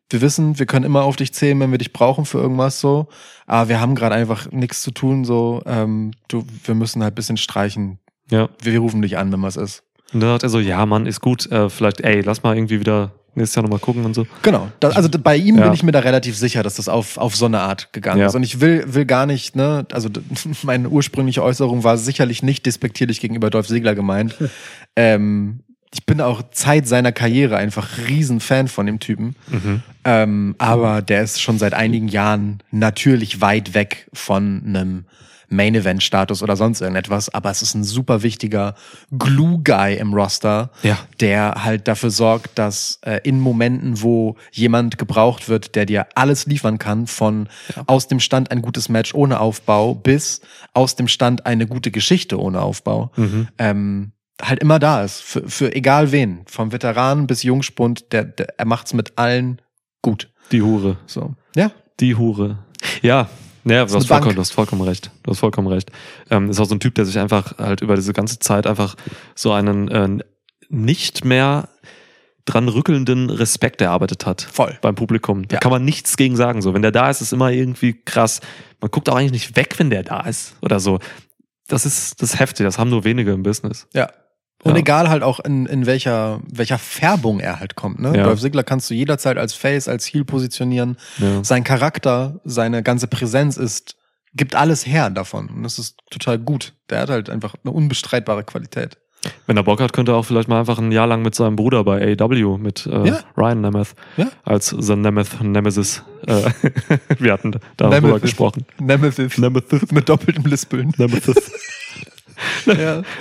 wir 0.10 0.22
wissen, 0.22 0.60
wir 0.60 0.66
können 0.66 0.86
immer 0.86 1.04
auf 1.04 1.16
dich 1.16 1.34
zählen, 1.34 1.60
wenn 1.60 1.72
wir 1.72 1.78
dich 1.78 1.94
brauchen 1.94 2.26
für 2.26 2.40
irgendwas 2.40 2.80
so, 2.80 3.08
aber 3.46 3.70
wir 3.70 3.80
haben 3.80 3.96
gerade 3.96 4.16
einfach 4.16 4.52
nichts 4.52 4.82
zu 4.82 4.92
tun, 4.92 5.26
so, 5.26 5.62
ähm, 5.66 6.12
du, 6.28 6.46
wir 6.64 6.76
müssen 6.76 7.04
halt 7.04 7.16
bisschen 7.16 7.38
streichen. 7.38 8.00
Ja. 8.30 8.50
Wir, 8.62 8.74
wir 8.74 8.80
rufen 8.80 9.02
dich 9.02 9.18
an, 9.18 9.32
wenn 9.32 9.42
was 9.42 9.58
ist. 9.58 9.84
Und 10.14 10.20
dann 10.20 10.30
sagt 10.32 10.44
er 10.44 10.50
so, 10.50 10.60
ja, 10.60 10.86
Mann, 10.86 11.06
ist 11.06 11.22
gut. 11.22 11.50
Äh, 11.52 11.70
vielleicht, 11.70 12.02
ey, 12.02 12.22
lass 12.22 12.44
mal 12.44 12.56
irgendwie 12.56 12.80
wieder 12.80 13.14
nächstes 13.36 13.56
Jahr 13.56 13.64
nochmal 13.64 13.80
gucken 13.80 14.06
und 14.06 14.14
so. 14.14 14.28
Genau. 14.42 14.70
Das, 14.80 14.96
also 14.96 15.10
bei 15.10 15.36
ihm 15.38 15.58
Ja. 15.58 15.64
bin 15.66 15.74
ich 15.74 15.84
mir 15.84 15.92
da 15.92 16.00
relativ 16.00 16.38
sicher, 16.38 16.64
dass 16.64 16.76
das 16.76 16.90
auf, 16.90 17.18
auf 17.18 17.36
so 17.36 17.46
eine 17.46 17.60
Art 17.62 17.94
gegangen 17.94 18.20
Ja. 18.20 18.28
ist. 18.28 18.36
Und 18.36 18.44
ich 18.44 18.60
will, 18.62 18.84
will 18.94 19.06
gar 19.06 19.26
nicht, 19.26 19.56
ne, 19.56 19.86
also 19.92 20.10
meine 20.64 20.90
ursprüngliche 20.90 21.44
Äußerung 21.44 21.84
war 21.84 21.98
sicherlich 21.98 22.44
nicht 22.44 22.66
despektierlich 22.66 23.20
gegenüber 23.22 23.50
Dolph 23.50 23.68
Ziggler 23.68 23.96
gemeint. 23.96 24.36
ähm, 24.96 25.62
ich 25.94 26.06
bin 26.06 26.22
auch 26.22 26.42
Zeit 26.52 26.88
seiner 26.88 27.12
Karriere 27.12 27.58
einfach 27.58 27.90
riesen 28.08 28.40
Fan 28.40 28.70
von 28.70 28.86
dem 28.86 29.00
Typen. 29.00 29.36
Mhm. 29.50 29.82
Ähm, 30.06 30.56
aber 30.58 31.02
der 31.02 31.22
ist 31.22 31.42
schon 31.42 31.58
seit 31.60 31.74
einigen 31.74 32.08
Jahren 32.08 32.64
natürlich 32.72 33.42
weit 33.42 33.74
weg 33.74 34.10
von 34.14 34.64
einem 34.66 35.06
Main 35.52 35.76
Event 35.76 36.02
Status 36.02 36.42
oder 36.42 36.56
sonst 36.56 36.82
irgendetwas, 36.82 37.30
aber 37.34 37.52
es 37.52 37.62
ist 37.62 37.76
ein 37.76 37.84
super 37.84 38.24
wichtiger 38.24 38.74
Glue 39.18 39.60
Guy 39.64 39.96
im 39.98 40.14
Roster, 40.14 40.72
Ja. 40.82 40.98
der 41.20 41.64
halt 41.64 41.88
dafür 41.88 42.10
sorgt, 42.10 42.58
dass 42.58 43.00
äh, 43.06 43.20
in 43.24 43.40
Momenten, 43.40 44.02
wo 44.02 44.36
jemand 44.52 44.98
gebraucht 44.98 45.50
wird, 45.50 45.76
der 45.76 45.86
dir 45.86 46.08
alles 46.16 46.46
liefern 46.46 46.78
kann, 46.80 47.06
von 47.06 47.50
aus 47.86 48.08
dem 48.08 48.20
Stand 48.20 48.50
ein 48.52 48.62
gutes 48.62 48.88
Match 48.90 49.14
ohne 49.14 49.40
Aufbau 49.40 49.94
bis 49.94 50.42
aus 50.74 50.96
dem 50.96 51.08
Stand 51.08 51.46
eine 51.46 51.68
gute 51.68 51.92
Geschichte 51.92 52.40
ohne 52.40 52.62
Aufbau, 52.62 53.12
Mhm. 53.18 53.48
ähm, 53.58 54.12
halt 54.42 54.60
immer 54.62 54.80
da 54.80 55.04
ist. 55.04 55.22
Für, 55.22 55.48
für 55.48 55.76
egal 55.76 56.12
wen. 56.12 56.42
Vom 56.48 56.72
Veteranen 56.72 57.28
bis 57.28 57.44
Jungspund, 57.44 58.12
der, 58.12 58.24
der, 58.24 58.58
er 58.58 58.66
macht's 58.66 58.94
mit 58.94 59.18
allen 59.18 59.62
gut. 60.02 60.30
Die 60.52 60.62
Hure. 60.62 60.98
So. 61.06 61.36
Ja. 61.56 61.72
Die 62.00 62.16
Hure. 62.16 62.58
Ja, 63.04 63.30
naja, 63.64 63.86
du 63.86 63.96
hast, 63.96 64.08
vollkommen, 64.08 64.36
du 64.36 64.42
hast 64.42 64.52
vollkommen 64.52 64.82
recht. 64.82 65.12
Du 65.24 65.32
hast 65.32 65.40
vollkommen 65.40 65.68
recht. 65.68 65.92
Ähm, 66.30 66.50
ist 66.50 66.60
auch 66.60 66.66
so 66.66 66.76
ein 66.76 66.80
Typ, 66.80 66.96
der 66.96 67.06
sich 67.06 67.20
einfach 67.20 67.58
halt 67.58 67.82
über 67.82 67.96
diese 67.96 68.14
ganze 68.14 68.40
Zeit 68.40 68.66
einfach 68.68 68.96
so 69.36 69.52
einen 69.52 69.88
äh, 69.90 70.24
nicht 70.70 71.26
mehr 71.26 71.70
dran 72.46 72.68
rückelnden 72.70 73.30
Respekt 73.30 73.82
erarbeitet 73.82 74.26
hat. 74.26 74.42
Voll. 74.42 74.78
Beim 74.82 74.96
Publikum. 74.96 75.48
Da 75.48 75.56
Ja. 75.56 75.60
kann 75.60 75.72
man 75.72 75.86
nichts 75.86 76.18
gegen 76.18 76.36
sagen. 76.36 76.62
So, 76.62 76.74
wenn 76.74 76.82
der 76.82 76.92
da 76.92 77.10
ist, 77.10 77.22
ist 77.22 77.34
immer 77.34 77.52
irgendwie 77.52 77.94
krass. 77.94 78.42
Man 78.80 78.90
guckt 78.90 79.10
auch 79.10 79.16
eigentlich 79.16 79.32
nicht 79.32 79.56
weg, 79.56 79.76
wenn 79.78 79.90
der 79.92 80.04
da 80.04 80.22
ist 80.22 80.56
oder 80.62 80.80
so. 80.80 81.00
Das 81.68 81.86
ist, 81.86 82.22
das 82.22 82.34
ist 82.34 82.40
heftig. 82.40 82.66
Das 82.66 82.80
haben 82.80 82.90
nur 82.90 83.04
wenige 83.04 83.32
im 83.32 83.44
Business. 83.44 83.88
Ja. 83.94 84.10
Und 84.64 84.74
Ja. 84.74 84.80
egal 84.80 85.10
halt 85.10 85.24
auch 85.24 85.40
in, 85.40 85.66
in 85.66 85.86
welcher, 85.86 86.40
welcher 86.52 86.78
Färbung 86.78 87.40
er 87.40 87.60
halt 87.60 87.76
kommt. 87.76 88.00
Ne? 88.00 88.16
Ja. 88.16 88.24
Dolph 88.24 88.42
Ziggler 88.42 88.64
kannst 88.64 88.90
du 88.90 88.94
jederzeit 88.94 89.38
als 89.38 89.54
Face, 89.54 89.88
als 89.88 90.06
Heel 90.06 90.24
positionieren. 90.26 90.98
Ja. 91.18 91.44
Sein 91.44 91.64
Charakter, 91.64 92.40
seine 92.44 92.84
ganze 92.84 93.08
Präsenz 93.08 93.58
ist, 93.58 93.96
gibt 94.34 94.56
alles 94.56 94.86
her 94.86 95.10
davon. 95.10 95.50
Und 95.50 95.64
das 95.64 95.80
ist 95.80 95.98
total 96.10 96.38
gut. 96.40 96.74
Der 96.90 97.00
hat 97.02 97.10
halt 97.10 97.30
einfach 97.30 97.56
eine 97.64 97.74
unbestreitbare 97.74 98.44
Qualität. 98.44 98.98
Wenn 99.46 99.56
er 99.58 99.64
Bock 99.64 99.80
hat, 99.82 99.94
könnte 99.94 100.14
er 100.14 100.16
auch 100.16 100.26
vielleicht 100.26 100.48
mal 100.48 100.60
einfach 100.60 100.80
ein 100.80 100.92
Jahr 100.92 101.06
lang 101.06 101.22
mit 101.22 101.36
seinem 101.36 101.56
Bruder 101.56 101.84
bei 101.84 102.16
AEW, 102.20 102.58
mit 102.58 102.88
äh, 102.88 103.08
Ja. 103.08 103.20
Ryan 103.38 103.62
Nemeth, 103.62 103.94
Ja. 104.18 104.28
als 104.44 104.76
The 104.78 104.96
Nemeth 104.96 105.42
Nemesis. 105.44 106.02
Äh, 106.26 106.42
wir 107.20 107.34
hatten 107.34 107.52
darüber 107.78 108.00
Nemeth. 108.02 108.22
gesprochen. 108.24 108.66
Nemesis. 108.80 109.38
Nemesis. 109.38 109.92
Mit 109.92 110.10
doppeltem 110.10 110.44
Lispeln. 110.46 110.92
Nemesis. 110.98 111.52
ja. 112.66 113.02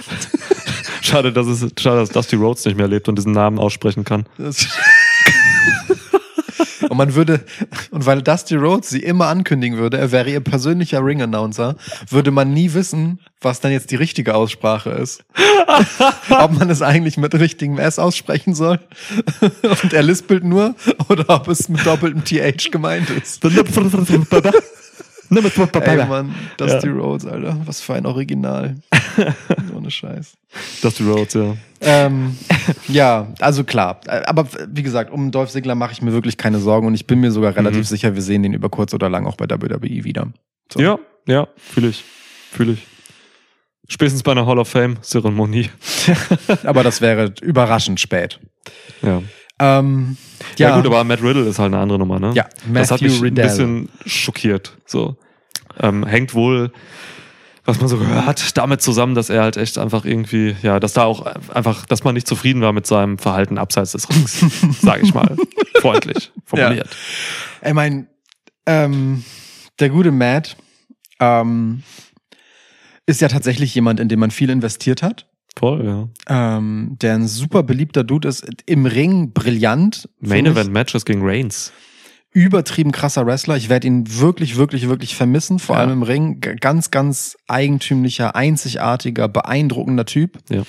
Schade, 1.02 1.32
dass 1.32 1.46
es, 1.46 1.66
schade, 1.78 2.00
dass 2.00 2.10
Dusty 2.10 2.36
Rhodes 2.36 2.64
nicht 2.64 2.76
mehr 2.76 2.88
lebt 2.88 3.08
und 3.08 3.16
diesen 3.16 3.32
Namen 3.32 3.58
aussprechen 3.58 4.04
kann. 4.04 4.26
Und 6.88 6.96
man 6.96 7.14
würde, 7.14 7.44
und 7.92 8.06
weil 8.06 8.20
Dusty 8.20 8.56
Rhodes 8.56 8.90
sie 8.90 8.98
immer 8.98 9.28
ankündigen 9.28 9.78
würde, 9.78 9.98
er 9.98 10.10
wäre 10.10 10.28
ihr 10.28 10.40
persönlicher 10.40 11.04
Ring-Announcer, 11.04 11.76
würde 12.08 12.32
man 12.32 12.52
nie 12.52 12.74
wissen, 12.74 13.20
was 13.40 13.60
dann 13.60 13.70
jetzt 13.70 13.92
die 13.92 13.96
richtige 13.96 14.34
Aussprache 14.34 14.90
ist. 14.90 15.24
ob 16.30 16.58
man 16.58 16.68
es 16.68 16.82
eigentlich 16.82 17.16
mit 17.16 17.32
richtigem 17.34 17.78
S 17.78 18.00
aussprechen 18.00 18.54
soll 18.54 18.80
und 19.82 19.92
er 19.92 20.02
lispelt 20.02 20.42
nur 20.42 20.74
oder 21.08 21.28
ob 21.28 21.46
es 21.48 21.68
mit 21.68 21.86
doppeltem 21.86 22.24
TH 22.24 22.70
gemeint 22.72 23.08
ist. 23.10 23.44
Ey 25.82 26.06
Mann, 26.06 26.34
Dusty 26.56 26.88
Ja. 26.88 26.92
Rhodes, 26.92 27.26
Alter, 27.26 27.56
was 27.64 27.80
für 27.80 27.94
ein 27.94 28.04
Original. 28.06 28.76
so 29.70 29.76
eine 29.78 29.90
Scheiß. 29.90 30.36
Dusty 30.82 31.04
Rhodes, 31.04 31.34
ja. 31.34 31.56
Ähm, 31.80 32.36
ja, 32.88 33.28
also 33.40 33.64
klar. 33.64 34.00
Aber 34.26 34.46
wie 34.68 34.82
gesagt, 34.82 35.10
um 35.12 35.30
Dolph 35.30 35.50
Ziggler 35.50 35.74
mache 35.74 35.92
ich 35.92 36.02
mir 36.02 36.12
wirklich 36.12 36.36
keine 36.36 36.58
Sorgen 36.58 36.86
und 36.86 36.94
ich 36.94 37.06
bin 37.06 37.20
mir 37.20 37.30
sogar 37.30 37.54
relativ 37.56 37.80
Mhm. 37.80 37.84
sicher, 37.84 38.14
wir 38.14 38.22
sehen 38.22 38.42
den 38.42 38.52
über 38.54 38.68
kurz 38.68 38.92
oder 38.92 39.08
lang 39.08 39.26
auch 39.26 39.36
bei 39.36 39.48
WWE 39.48 40.04
wieder. 40.04 40.28
So. 40.72 40.80
Ja, 40.80 40.98
ja, 41.26 41.48
fühle 41.56 41.88
ich. 41.88 42.04
Fühle 42.52 42.72
ich. 42.72 42.86
Spätestens 43.88 44.22
bei 44.22 44.32
einer 44.32 44.46
Hall 44.46 44.58
of 44.58 44.68
Fame-Zeremonie. 44.68 45.68
Aber 46.64 46.82
das 46.84 47.00
wäre 47.00 47.32
überraschend 47.42 47.98
spät. 47.98 48.38
Ja. 49.02 49.22
Ähm, 49.60 50.16
ja. 50.58 50.74
gut, 50.76 50.86
aber 50.86 51.04
Matt 51.04 51.22
Riddle 51.22 51.44
ist 51.44 51.58
halt 51.58 51.72
eine 51.72 51.82
andere 51.82 51.98
Nummer, 51.98 52.18
ne? 52.18 52.32
Ja, 52.34 52.46
das 52.72 52.90
hat 52.90 53.02
Matthew 53.02 53.12
mich 53.12 53.22
Riddle. 53.22 53.44
ein 53.44 53.48
bisschen 53.48 53.88
schockiert. 54.06 54.76
So. 54.86 55.16
Ähm, 55.78 56.04
hängt 56.06 56.34
wohl, 56.34 56.72
was 57.64 57.78
man 57.78 57.88
so 57.88 57.98
gehört, 57.98 58.56
damit 58.56 58.82
zusammen, 58.82 59.14
dass 59.14 59.30
er 59.30 59.42
halt 59.42 59.56
echt 59.56 59.78
einfach 59.78 60.04
irgendwie, 60.04 60.56
ja, 60.62 60.80
dass 60.80 60.94
da 60.94 61.04
auch 61.04 61.26
einfach, 61.54 61.86
dass 61.86 62.04
man 62.04 62.14
nicht 62.14 62.26
zufrieden 62.26 62.62
war 62.62 62.72
mit 62.72 62.86
seinem 62.86 63.18
Verhalten 63.18 63.58
abseits 63.58 63.92
des 63.92 64.08
Rings, 64.08 64.44
sage 64.80 65.02
ich 65.02 65.14
mal. 65.14 65.36
Freundlich 65.80 66.32
formuliert. 66.44 66.88
Ich 67.64 67.72
meine, 67.74 68.06
ähm, 68.66 69.24
der 69.78 69.90
gute 69.90 70.10
Matt 70.10 70.56
ähm, 71.20 71.82
ist 73.06 73.20
ja 73.20 73.28
tatsächlich 73.28 73.74
jemand, 73.74 74.00
in 74.00 74.08
den 74.08 74.18
man 74.18 74.30
viel 74.30 74.50
investiert 74.50 75.02
hat. 75.02 75.26
Voll, 75.60 75.84
ja. 75.84 76.08
Ähm, 76.56 76.96
der 77.02 77.14
ein 77.16 77.28
super 77.28 77.62
beliebter 77.62 78.02
Dude 78.02 78.26
ist. 78.28 78.46
Im 78.64 78.86
Ring 78.86 79.32
brillant. 79.34 80.08
Main 80.18 80.46
Event 80.46 80.72
Matches 80.72 81.04
gegen 81.04 81.20
Reigns. 81.22 81.70
übertrieben 82.32 82.92
krasser 82.92 83.26
Wrestler. 83.26 83.56
Ich 83.58 83.68
werde 83.68 83.86
ihn 83.86 84.04
wirklich, 84.20 84.56
wirklich, 84.56 84.88
wirklich 84.88 85.14
vermissen. 85.16 85.58
Vor 85.58 85.76
Ja. 85.76 85.82
allem 85.82 85.90
im 85.90 86.02
Ring. 86.02 86.40
Ganz, 86.40 86.90
ganz 86.90 87.36
eigentümlicher, 87.46 88.34
einzigartiger, 88.34 89.28
beeindruckender 89.28 90.06
Typ. 90.06 90.38
Ja. 90.48 90.62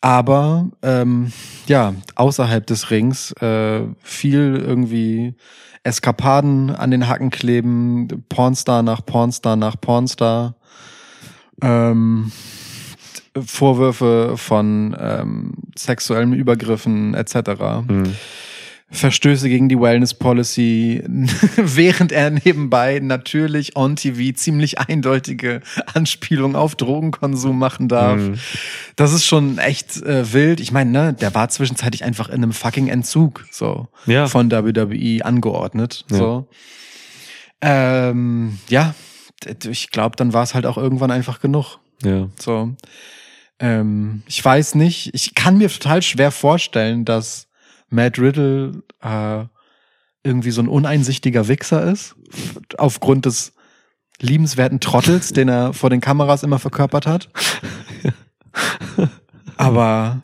Aber 0.00 0.68
ähm, 0.82 1.32
ja, 1.66 1.94
außerhalb 2.14 2.64
des 2.64 2.90
Rings 2.92 3.32
äh, 3.40 3.82
viel 4.02 4.62
irgendwie 4.64 5.34
Eskapaden 5.82 6.70
an 6.70 6.92
den 6.92 7.08
Hacken 7.08 7.30
kleben, 7.30 8.06
Pornstar 8.28 8.84
nach 8.84 9.04
Pornstar 9.04 9.56
nach 9.56 9.80
Pornstar. 9.80 10.54
Ähm, 11.60 12.30
Vorwürfe 13.38 14.34
von 14.36 14.96
ähm, 14.98 15.52
sexuellen 15.76 16.32
Übergriffen 16.32 17.14
etc. 17.14 17.34
Hm. 17.88 18.14
Verstöße 18.94 19.48
gegen 19.48 19.70
die 19.70 19.80
Wellness 19.80 20.12
Policy, 20.12 21.02
während 21.56 22.12
er 22.12 22.28
nebenbei 22.30 22.98
natürlich 23.02 23.74
on 23.74 23.96
TV 23.96 24.34
ziemlich 24.36 24.80
eindeutige 24.80 25.62
Anspielungen 25.94 26.56
auf 26.56 26.74
Drogenkonsum 26.74 27.58
machen 27.58 27.88
darf. 27.88 28.20
Mhm. 28.20 28.34
Das 28.96 29.14
ist 29.14 29.24
schon 29.24 29.56
echt 29.56 30.02
äh, 30.02 30.30
wild. 30.34 30.60
Ich 30.60 30.72
meine, 30.72 30.90
ne, 30.90 31.12
der 31.14 31.34
war 31.34 31.48
zwischenzeitlich 31.48 32.04
einfach 32.04 32.28
in 32.28 32.42
einem 32.42 32.52
fucking 32.52 32.88
Entzug 32.88 33.46
so 33.50 33.88
Ja. 34.04 34.26
von 34.26 34.50
WWE 34.52 35.24
angeordnet. 35.24 36.04
Ja. 36.10 36.16
So. 36.18 36.48
Ähm, 37.62 38.58
ja, 38.68 38.94
ich 39.64 39.90
glaube, 39.90 40.16
dann 40.16 40.34
war 40.34 40.42
es 40.42 40.54
halt 40.54 40.66
auch 40.66 40.76
irgendwann 40.76 41.10
einfach 41.10 41.40
genug. 41.40 41.78
Ja. 42.02 42.28
So. 42.38 42.74
Ähm, 43.62 44.22
ich 44.26 44.44
weiß 44.44 44.74
nicht, 44.74 45.14
ich 45.14 45.34
kann 45.34 45.56
mir 45.56 45.70
total 45.70 46.02
schwer 46.02 46.30
vorstellen, 46.30 47.04
dass 47.06 47.48
Matt 47.88 48.18
Riddle 48.18 48.82
äh, 49.00 49.44
irgendwie 50.24 50.50
so 50.50 50.60
ein 50.60 50.68
uneinsichtiger 50.68 51.48
Wichser 51.48 51.90
ist, 51.90 52.14
aufgrund 52.76 53.24
des 53.26 53.54
liebenswerten 54.20 54.80
Trottels, 54.80 55.32
den 55.32 55.48
er 55.48 55.72
vor 55.72 55.88
den 55.90 56.00
Kameras 56.00 56.42
immer 56.42 56.58
verkörpert 56.58 57.06
hat. 57.06 57.28
Aber 59.56 60.22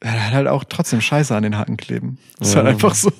er 0.00 0.26
hat 0.26 0.32
halt 0.32 0.48
auch 0.48 0.64
trotzdem 0.64 1.00
Scheiße 1.00 1.34
an 1.34 1.42
den 1.42 1.56
Haken 1.56 1.76
kleben. 1.76 2.18
Das 2.38 2.48
ist 2.48 2.54
Ja. 2.54 2.60
halt 2.62 2.68
einfach 2.74 2.94
so. 2.94 3.10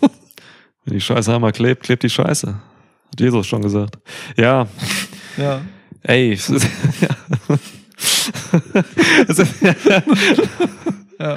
Wenn 0.84 0.94
die 0.94 1.00
Scheiße 1.00 1.34
einmal 1.34 1.52
klebt, 1.52 1.82
klebt 1.84 2.02
die 2.02 2.10
Scheiße. 2.10 2.48
Hat 2.48 3.20
Jesus 3.20 3.46
schon 3.46 3.62
gesagt. 3.62 3.98
Ja, 4.36 4.66
Ja. 5.36 5.62
ey. 6.02 6.32
ist- 6.32 6.50
ist- 6.50 6.68
Ja. 11.20 11.36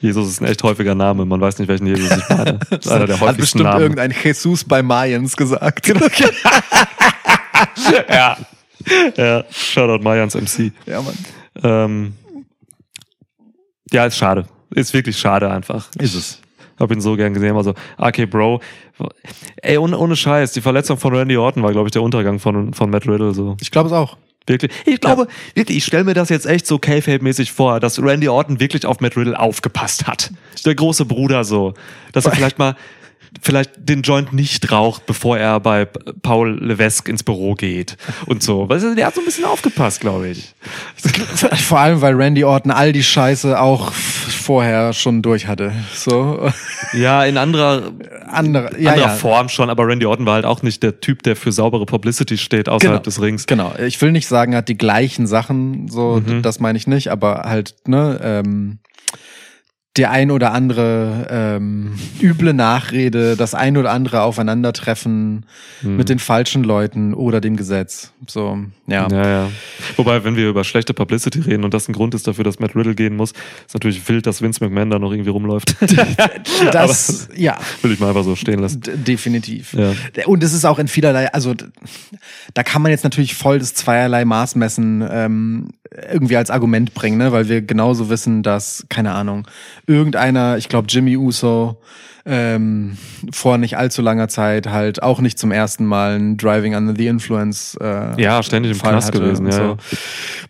Jesus 0.00 0.28
ist 0.28 0.40
ein 0.40 0.46
echt 0.46 0.62
häufiger 0.62 0.94
Name. 0.94 1.24
Man 1.24 1.40
weiß 1.40 1.58
nicht, 1.58 1.66
welchen 1.66 1.88
Jesus 1.88 2.08
ich 2.16 2.28
meine. 2.28 2.60
Das 2.70 2.86
ist 2.86 2.92
einer 2.92 3.06
der 3.06 3.16
Hat 3.16 3.22
häufigsten 3.22 3.40
bestimmt 3.40 3.64
Namen. 3.64 3.80
irgendein 3.80 4.14
Jesus 4.22 4.62
bei 4.64 4.80
Mayans 4.82 5.36
gesagt. 5.36 5.88
ja. 8.08 8.36
ja, 9.16 9.44
Shoutout 9.50 10.04
Mayans 10.04 10.36
MC. 10.36 10.70
ja, 10.86 11.02
Mann. 11.02 11.18
Ähm, 11.62 12.14
ja, 13.90 14.06
ist 14.06 14.16
schade. 14.16 14.46
Ist 14.74 14.92
wirklich 14.94 15.18
schade 15.18 15.50
einfach. 15.50 15.88
Ist 15.98 16.14
es. 16.14 16.40
Hab 16.78 16.92
ihn 16.92 17.00
so 17.00 17.16
gern 17.16 17.32
gesehen. 17.32 17.56
Also, 17.56 17.72
okay, 17.96 18.26
Bro. 18.26 18.60
Ey, 19.62 19.78
ohne, 19.78 19.96
ohne 19.98 20.14
Scheiß. 20.14 20.52
Die 20.52 20.60
Verletzung 20.60 20.98
von 20.98 21.14
Randy 21.14 21.36
Orton 21.36 21.62
war, 21.62 21.72
glaube 21.72 21.88
ich, 21.88 21.92
der 21.92 22.02
Untergang 22.02 22.38
von, 22.38 22.74
von 22.74 22.90
Matt 22.90 23.08
Riddle. 23.08 23.32
So. 23.32 23.56
Ich 23.60 23.70
glaube 23.70 23.86
es 23.88 23.94
auch. 23.94 24.18
Wirklich. 24.46 24.70
Ich 24.84 25.00
glaube, 25.00 25.26
wirklich, 25.54 25.78
ich 25.78 25.84
stelle 25.84 26.04
mir 26.04 26.14
das 26.14 26.28
jetzt 26.28 26.46
echt 26.46 26.66
so 26.66 26.78
K-Fape-mäßig 26.78 27.50
vor, 27.52 27.80
dass 27.80 28.00
Randy 28.00 28.28
Orton 28.28 28.60
wirklich 28.60 28.86
auf 28.86 29.00
Matt 29.00 29.16
Riddle 29.16 29.38
aufgepasst 29.38 30.06
hat. 30.06 30.30
Der 30.64 30.74
große 30.74 31.04
Bruder 31.04 31.44
so. 31.44 31.74
Dass 32.12 32.26
er 32.26 32.32
vielleicht 32.32 32.58
mal, 32.58 32.76
vielleicht 33.42 33.70
den 33.76 34.02
Joint 34.02 34.32
nicht 34.32 34.70
raucht, 34.72 35.06
bevor 35.06 35.38
er 35.38 35.60
bei 35.60 35.84
Paul 35.84 36.58
Levesque 36.64 37.08
ins 37.10 37.22
Büro 37.22 37.54
geht 37.54 37.96
und 38.26 38.42
so. 38.42 38.68
Weißt 38.68 38.84
du, 38.84 38.94
der 38.94 39.06
hat 39.06 39.14
so 39.14 39.20
ein 39.20 39.24
bisschen 39.24 39.44
aufgepasst, 39.44 40.00
glaube 40.00 40.28
ich. 40.28 40.54
Vor 41.66 41.78
allem, 41.78 42.00
weil 42.00 42.14
Randy 42.14 42.44
Orton 42.44 42.70
all 42.70 42.92
die 42.92 43.02
Scheiße 43.02 43.60
auch 43.60 43.92
vorher 43.92 44.92
schon 44.92 45.22
durch 45.22 45.46
hatte. 45.46 45.72
So. 45.94 46.50
Ja, 46.92 47.24
in 47.24 47.36
anderer, 47.36 47.92
Andere, 48.28 48.80
ja, 48.80 48.92
anderer 48.92 49.08
ja. 49.08 49.14
Form 49.14 49.48
schon, 49.48 49.70
aber 49.70 49.86
Randy 49.86 50.06
Orton 50.06 50.26
war 50.26 50.34
halt 50.34 50.44
auch 50.44 50.62
nicht 50.62 50.82
der 50.82 51.00
Typ, 51.00 51.22
der 51.22 51.36
für 51.36 51.52
saubere 51.52 51.86
Publicity 51.86 52.38
steht 52.38 52.68
außerhalb 52.68 52.82
Genau. 53.02 53.02
des 53.04 53.20
Rings. 53.20 53.46
Genau. 53.46 53.72
Ich 53.84 54.00
will 54.02 54.12
nicht 54.12 54.26
sagen, 54.28 54.52
er 54.52 54.58
hat 54.58 54.68
die 54.68 54.78
gleichen 54.78 55.26
Sachen, 55.26 55.88
so, 55.88 56.22
Mhm. 56.24 56.42
das 56.42 56.60
meine 56.60 56.76
ich 56.78 56.86
nicht, 56.86 57.08
aber 57.08 57.42
halt, 57.46 57.74
ne, 57.86 58.20
ähm, 58.22 58.78
der 59.96 60.10
ein 60.10 60.30
oder 60.30 60.52
andere 60.52 61.26
ähm, 61.30 61.92
üble 62.20 62.52
Nachrede, 62.52 63.36
das 63.36 63.54
ein 63.54 63.76
oder 63.76 63.92
andere 63.92 64.22
Aufeinandertreffen 64.22 65.44
Mhm. 65.82 65.96
mit 65.96 66.08
den 66.08 66.18
falschen 66.18 66.64
Leuten 66.64 67.12
oder 67.12 67.40
dem 67.42 67.56
Gesetz. 67.56 68.10
So, 68.26 68.58
ja. 68.86 69.06
Ja, 69.10 69.28
ja. 69.28 69.50
Wobei, 69.96 70.24
wenn 70.24 70.34
wir 70.34 70.48
über 70.48 70.64
schlechte 70.64 70.94
Publicity 70.94 71.40
reden 71.40 71.64
und 71.64 71.74
das 71.74 71.86
ein 71.86 71.92
Grund 71.92 72.14
ist 72.14 72.26
dafür, 72.26 72.44
dass 72.44 72.58
Matt 72.60 72.74
Riddle 72.74 72.94
gehen 72.94 73.14
muss, 73.14 73.32
ist 73.66 73.74
natürlich 73.74 74.08
wild, 74.08 74.26
dass 74.26 74.40
Vince 74.40 74.64
McMahon 74.64 74.88
da 74.88 74.98
noch 74.98 75.12
irgendwie 75.12 75.28
rumläuft. 75.30 75.76
Das, 76.72 77.28
ja, 77.36 77.58
Will 77.82 77.92
ich 77.92 78.00
mal 78.00 78.08
einfach 78.08 78.24
so 78.24 78.34
stehen 78.36 78.60
lassen. 78.60 78.80
d- 78.80 78.96
definitiv. 78.96 79.74
Ja. 79.74 79.92
Und 80.26 80.42
es 80.42 80.52
ist 80.52 80.64
auch 80.64 80.78
in 80.78 80.88
vielerlei, 80.88 81.32
also 81.32 81.54
da 82.54 82.62
kann 82.62 82.82
man 82.82 82.90
jetzt 82.90 83.04
natürlich 83.04 83.34
voll 83.34 83.58
das 83.58 83.74
zweierlei 83.74 84.24
Maß 84.24 84.54
messen, 84.56 85.06
ähm, 85.08 85.68
irgendwie 86.10 86.36
als 86.36 86.50
Argument 86.50 86.94
bringen, 86.94 87.18
ne? 87.18 87.32
weil 87.32 87.48
wir 87.48 87.62
genauso 87.62 88.08
wissen, 88.08 88.42
dass, 88.42 88.86
keine 88.88 89.12
Ahnung, 89.12 89.46
irgendeiner, 89.86 90.56
ich 90.56 90.68
glaube 90.68 90.86
Jimmy 90.88 91.16
Uso, 91.16 91.80
ähm, 92.24 92.96
vor 93.32 93.56
nicht 93.56 93.78
allzu 93.78 94.02
langer 94.02 94.28
Zeit 94.28 94.68
halt 94.68 95.02
auch 95.02 95.20
nicht 95.20 95.38
zum 95.38 95.52
ersten 95.52 95.86
Mal 95.86 96.18
ein 96.18 96.36
Driving 96.36 96.74
Under 96.74 96.94
the 96.96 97.06
Influence 97.06 97.76
äh, 97.80 98.20
Ja, 98.20 98.42
ständig 98.42 98.72
im 98.72 98.78
Fall 98.78 98.92
Knast 98.92 99.12
gewesen, 99.12 99.46
ja. 99.46 99.52
so. 99.52 99.76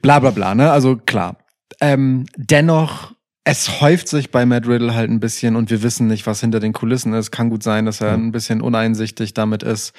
Bla 0.01 0.19
bla 0.19 0.31
bla, 0.31 0.55
ne? 0.55 0.71
Also 0.71 0.97
klar. 0.97 1.37
Ähm, 1.81 2.25
dennoch, 2.37 3.13
es 3.49 3.81
häuft 3.81 4.09
sich 4.09 4.33
bei 4.33 4.45
Matt 4.45 4.67
Riddle 4.67 4.95
halt 4.95 5.09
ein 5.09 5.21
bisschen 5.21 5.55
und 5.55 5.71
wir 5.71 5.85
wissen 5.85 6.09
nicht, 6.09 6.27
was 6.27 6.41
hinter 6.41 6.59
den 6.59 6.73
Kulissen 6.73 7.13
ist. 7.13 7.31
Kann 7.31 7.49
gut 7.49 7.63
sein, 7.63 7.85
dass 7.85 8.01
er 8.01 8.15
ein 8.15 8.33
bisschen 8.33 8.61
uneinsichtig 8.61 9.35
damit 9.35 9.63
ist. 9.63 9.93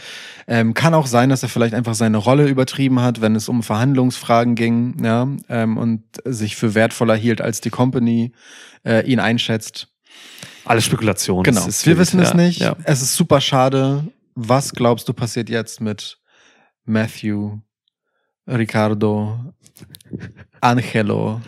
Ähm, 0.48 0.74
kann 0.74 0.94
auch 0.94 1.08
sein, 1.08 1.30
dass 1.30 1.44
er 1.44 1.50
vielleicht 1.50 1.74
einfach 1.74 1.94
seine 1.94 2.18
Rolle 2.18 2.50
übertrieben 2.50 3.00
hat, 3.02 3.22
wenn 3.22 3.36
es 3.36 3.48
um 3.48 3.64
Verhandlungsfragen 3.64 4.56
ging, 4.56 4.98
ja, 5.02 5.30
ähm, 5.48 5.78
und 5.78 6.04
sich 6.26 6.58
für 6.58 6.76
wertvoller 6.76 7.16
hielt, 7.16 7.40
als 7.40 7.62
die 7.62 7.70
Company 7.70 8.34
äh, 8.88 9.06
ihn 9.06 9.20
einschätzt. 9.20 9.90
Alles 10.66 10.86
Spekulation. 10.86 11.44
Genau. 11.44 11.66
Wir 11.66 11.86
wild, 11.86 11.98
wissen 11.98 12.20
es 12.20 12.30
ja, 12.30 12.36
nicht. 12.36 12.60
Ja. 12.60 12.76
Es 12.84 13.02
ist 13.02 13.16
super 13.16 13.42
schade. 13.42 14.06
Was 14.36 14.72
glaubst 14.72 15.08
du 15.08 15.14
passiert 15.14 15.50
jetzt 15.50 15.82
mit 15.82 16.18
Matthew, 16.86 17.58
Ricardo, 18.48 19.40
Angelo, 20.62 21.42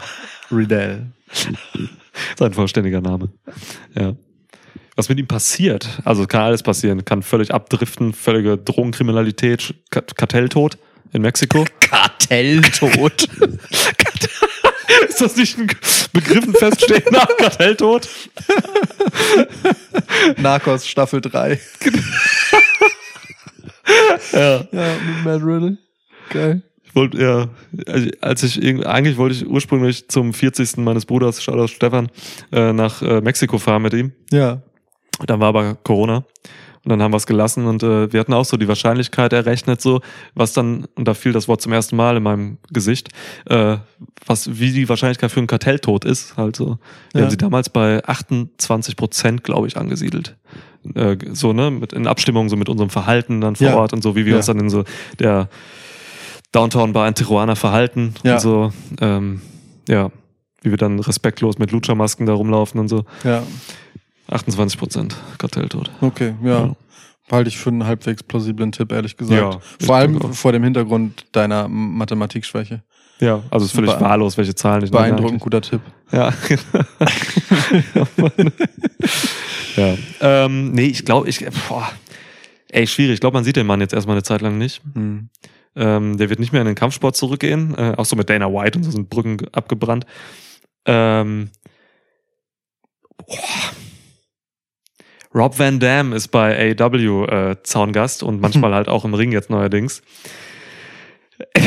Riddell? 0.51 1.07
Sein 2.37 2.53
vollständiger 2.53 3.01
Name. 3.01 3.29
Ja. 3.95 4.15
Was 4.95 5.07
mit 5.07 5.17
ihm 5.17 5.27
passiert, 5.27 5.87
also 6.03 6.25
kann 6.25 6.41
alles 6.41 6.61
passieren, 6.61 7.05
kann 7.05 7.23
völlig 7.23 7.53
abdriften, 7.53 8.11
völlige 8.11 8.57
Drogenkriminalität, 8.57 9.73
Ka- 9.91 10.01
Kartelltod 10.01 10.77
in 11.13 11.21
Mexiko. 11.21 11.65
Kartelltod. 11.79 13.29
Ist 15.07 15.21
das 15.21 15.35
nicht 15.35 15.57
ein 15.57 15.67
Begriff 16.13 16.45
ein 16.45 16.53
feststehender 16.53 17.27
Kartelltod? 17.37 18.07
Narcos 20.37 20.87
Staffel 20.87 21.21
3. 21.21 21.59
Ja. 24.33 24.67
Ja, 24.71 24.95
mit 25.05 25.25
Matt 25.25 25.41
Riddle. 25.41 25.77
Geil. 26.29 26.61
Ich 26.83 26.95
wollte, 26.95 27.21
ja, 27.21 27.49
also 27.85 28.09
als 28.21 28.43
ich 28.43 28.85
eigentlich 28.85 29.17
wollte 29.17 29.35
ich 29.35 29.47
ursprünglich 29.47 30.09
zum 30.09 30.33
40. 30.33 30.77
meines 30.77 31.05
Bruders, 31.05 31.43
Shoutout 31.43 31.67
Stefan, 31.67 32.09
äh, 32.51 32.73
nach 32.73 33.01
äh, 33.01 33.21
Mexiko 33.21 33.59
fahren 33.59 33.83
mit 33.83 33.93
ihm. 33.93 34.11
Ja. 34.31 34.61
Dann 35.25 35.39
war 35.39 35.49
aber 35.49 35.75
Corona. 35.75 36.25
Und 36.89 36.97
dann 36.97 37.03
haben 37.03 37.13
wir 37.13 37.17
es 37.17 37.27
gelassen 37.27 37.67
und 37.67 37.83
äh, 37.83 38.11
wir 38.11 38.19
hatten 38.19 38.33
auch 38.33 38.45
so 38.45 38.57
die 38.57 38.67
Wahrscheinlichkeit 38.67 39.31
errechnet, 39.31 39.79
so, 39.79 40.01
was 40.33 40.53
dann, 40.53 40.87
und 40.95 41.07
da 41.07 41.13
fiel 41.13 41.33
das 41.33 41.47
Wort 41.47 41.61
zum 41.61 41.71
ersten 41.71 41.95
Mal 41.95 42.17
in 42.17 42.23
meinem 42.23 42.57
Gesicht, 42.71 43.09
äh, 43.45 43.77
was, 44.25 44.59
wie 44.59 44.71
die 44.71 44.89
Wahrscheinlichkeit 44.89 45.29
für 45.31 45.39
einen 45.39 45.45
Kartelltod 45.45 46.03
ist, 46.03 46.35
halt 46.35 46.55
so. 46.55 46.79
Wir 47.11 47.19
Ja. 47.19 47.21
haben 47.25 47.29
sie 47.29 47.37
damals 47.37 47.69
bei 47.69 48.03
28 48.03 48.95
Prozent, 48.95 49.43
glaube 49.43 49.67
ich, 49.67 49.77
angesiedelt. 49.77 50.35
Äh, 50.95 51.17
so, 51.33 51.53
ne, 51.53 51.69
mit, 51.69 51.93
in 51.93 52.07
Abstimmung 52.07 52.49
so 52.49 52.55
mit 52.55 52.69
unserem 52.69 52.89
Verhalten 52.89 53.39
dann 53.39 53.55
vor 53.55 53.67
Ja. 53.67 53.75
Ort 53.77 53.93
und 53.93 54.01
so, 54.01 54.15
wie 54.15 54.25
wir 54.25 54.31
Ja. 54.31 54.37
uns 54.37 54.47
dann 54.47 54.59
in 54.59 54.71
so 54.71 54.83
der 55.19 55.47
Downtown 56.51 56.93
Bar 56.93 57.07
in 57.07 57.13
Tijuana 57.13 57.53
verhalten 57.53 58.15
Ja. 58.23 58.33
und 58.33 58.41
so, 58.41 58.73
ähm, 58.99 59.41
ja, 59.87 60.09
wie 60.63 60.71
wir 60.71 60.77
dann 60.77 60.99
respektlos 60.99 61.59
mit 61.59 61.71
Lucha-Masken 61.71 62.25
da 62.25 62.33
rumlaufen 62.33 62.79
und 62.79 62.87
so. 62.87 63.05
Ja. 63.23 63.43
28 64.30 64.80
Prozent 64.80 65.15
Kartelltod. 65.38 65.91
Okay, 66.01 66.36
ja. 66.43 66.65
Ja. 66.67 66.75
Halte 67.32 67.49
ich 67.49 67.57
für 67.59 67.69
einen 67.69 67.86
halbwegs 67.86 68.23
plausiblen 68.23 68.71
Tipp, 68.71 68.91
ehrlich 68.91 69.15
gesagt. 69.15 69.39
Ja, 69.39 69.59
Vor 69.86 69.95
allem 69.95 70.34
vor 70.34 70.51
dem 70.51 70.63
Hintergrund 70.63 71.25
deiner 71.32 71.67
Mathematikschwäche. 71.67 72.82
Ja, 73.19 73.43
also 73.51 73.65
ist 73.65 73.73
völlig 73.73 73.93
Be- 73.93 74.01
wahllos, 74.01 74.38
welche 74.38 74.55
Zahlen 74.55 74.84
ich 74.84 74.91
Beeindruckend 74.91 75.39
guter 75.41 75.61
Tipp. 75.61 75.82
Ja. 76.11 76.34
ja. 79.75 79.95
Ähm, 80.21 80.71
nee, 80.71 80.86
ich 80.86 81.05
glaube, 81.05 81.30
ich, 81.30 81.45
boah, 81.67 81.88
ey, 82.69 82.88
schwierig. 82.88 83.15
Ich 83.15 83.19
glaube, 83.19 83.36
man 83.36 83.43
sieht 83.43 83.57
den 83.57 83.67
Mann 83.67 83.82
jetzt 83.82 83.93
erstmal 83.93 84.15
eine 84.15 84.23
Zeit 84.23 84.41
lang 84.41 84.57
nicht. 84.57 84.82
Hm. 84.93 85.30
Ähm, 85.75 86.17
der 86.17 86.30
wird 86.30 86.39
nicht 86.39 86.51
mehr 86.51 86.61
in 86.61 86.67
den 86.67 86.75
Kampfsport 86.75 87.15
zurückgehen. 87.15 87.75
Äh, 87.77 87.93
auch 87.97 88.05
so 88.05 88.15
mit 88.15 88.30
Dana 88.30 88.47
White 88.51 88.77
und 88.80 88.84
so 88.84 88.91
sind 88.91 89.09
Brücken 89.09 89.38
abgebrannt. 89.51 90.05
Ähm, 90.86 91.51
boah. 93.27 93.36
Rob 95.39 95.57
Van 95.57 95.79
Dam 95.79 96.11
ist 96.11 96.27
bei 96.27 96.75
AEW 96.77 97.23
äh, 97.25 97.55
Zaungast 97.63 98.23
und 98.23 98.41
manchmal 98.41 98.73
halt 98.75 98.89
auch 98.89 99.05
im 99.05 99.13
Ring 99.13 99.31
jetzt 99.31 99.49
neuerdings. 99.49 100.01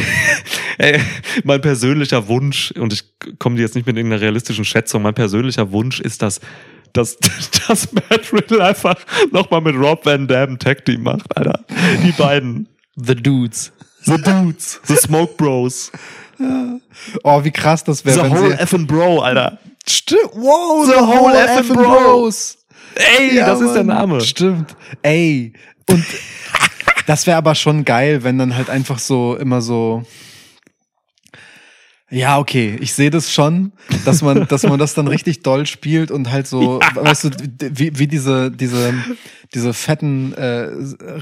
Ey, 0.78 1.00
mein 1.44 1.62
persönlicher 1.62 2.28
Wunsch, 2.28 2.72
und 2.72 2.92
ich 2.92 3.04
komme 3.38 3.58
jetzt 3.58 3.74
nicht 3.74 3.86
mit 3.86 3.96
irgendeiner 3.96 4.20
realistischen 4.20 4.66
Schätzung, 4.66 5.00
mein 5.00 5.14
persönlicher 5.14 5.72
Wunsch 5.72 6.00
ist, 6.00 6.20
dass, 6.20 6.40
dass, 6.92 7.16
dass 7.68 7.90
Matt 7.94 8.30
Riddle 8.30 8.62
einfach 8.62 8.96
nochmal 9.30 9.62
mit 9.62 9.74
Rob 9.74 10.04
Van 10.04 10.28
Dam 10.28 10.50
ein 10.50 10.58
Tag 10.58 10.84
Team 10.84 11.04
macht, 11.04 11.34
Alter. 11.34 11.64
Die 12.04 12.12
beiden. 12.12 12.68
The 12.96 13.14
Dudes. 13.14 13.72
The 14.02 14.20
Dudes. 14.20 14.82
The 14.84 14.96
Smoke 14.96 15.32
Bros. 15.38 15.90
Oh, 17.22 17.42
wie 17.42 17.50
krass 17.50 17.84
das 17.84 18.00
The 18.00 18.04
wäre, 18.06 18.24
wenn 18.24 18.38
whole 18.38 18.50
sie... 18.50 18.62
effing 18.62 18.86
Bro, 18.86 19.20
Alter. 19.20 19.58
Stimmt. 19.88 20.32
Wow, 20.34 20.84
The 20.86 21.00
whole 21.00 21.32
effing 21.32 21.74
Bro. 21.74 21.84
Bros. 21.84 22.58
Ey, 22.95 23.36
Ja, 23.36 23.47
das 23.47 23.61
ist 23.61 23.72
der 23.74 23.84
Mann. 23.84 23.97
Name. 23.99 24.20
Stimmt. 24.20 24.76
Ey. 25.03 25.53
Und 25.88 26.05
das 27.07 27.26
wäre 27.26 27.36
aber 27.36 27.55
schon 27.55 27.84
geil, 27.84 28.22
wenn 28.24 28.38
dann 28.38 28.55
halt 28.57 28.70
einfach 28.70 28.99
so 28.99 29.36
immer 29.36 29.61
so. 29.61 30.05
Ja, 32.11 32.38
okay, 32.38 32.76
ich 32.80 32.93
sehe 32.93 33.09
das 33.11 33.32
schon, 33.32 33.72
dass 34.05 34.20
man, 34.20 34.47
dass 34.47 34.64
man 34.64 34.78
das 34.78 34.93
dann 34.93 35.09
richtig 35.09 35.43
doll 35.43 35.64
spielt 35.64 36.11
und 36.11 36.30
halt 36.30 36.47
so, 36.47 36.78
weißt 36.95 37.24
du, 37.24 37.30
wie, 37.72 37.99
wie 37.99 38.07
diese, 38.07 38.51
diese, 38.51 38.93
diese 39.55 39.74
fetten 39.74 40.32
äh, 40.34 40.68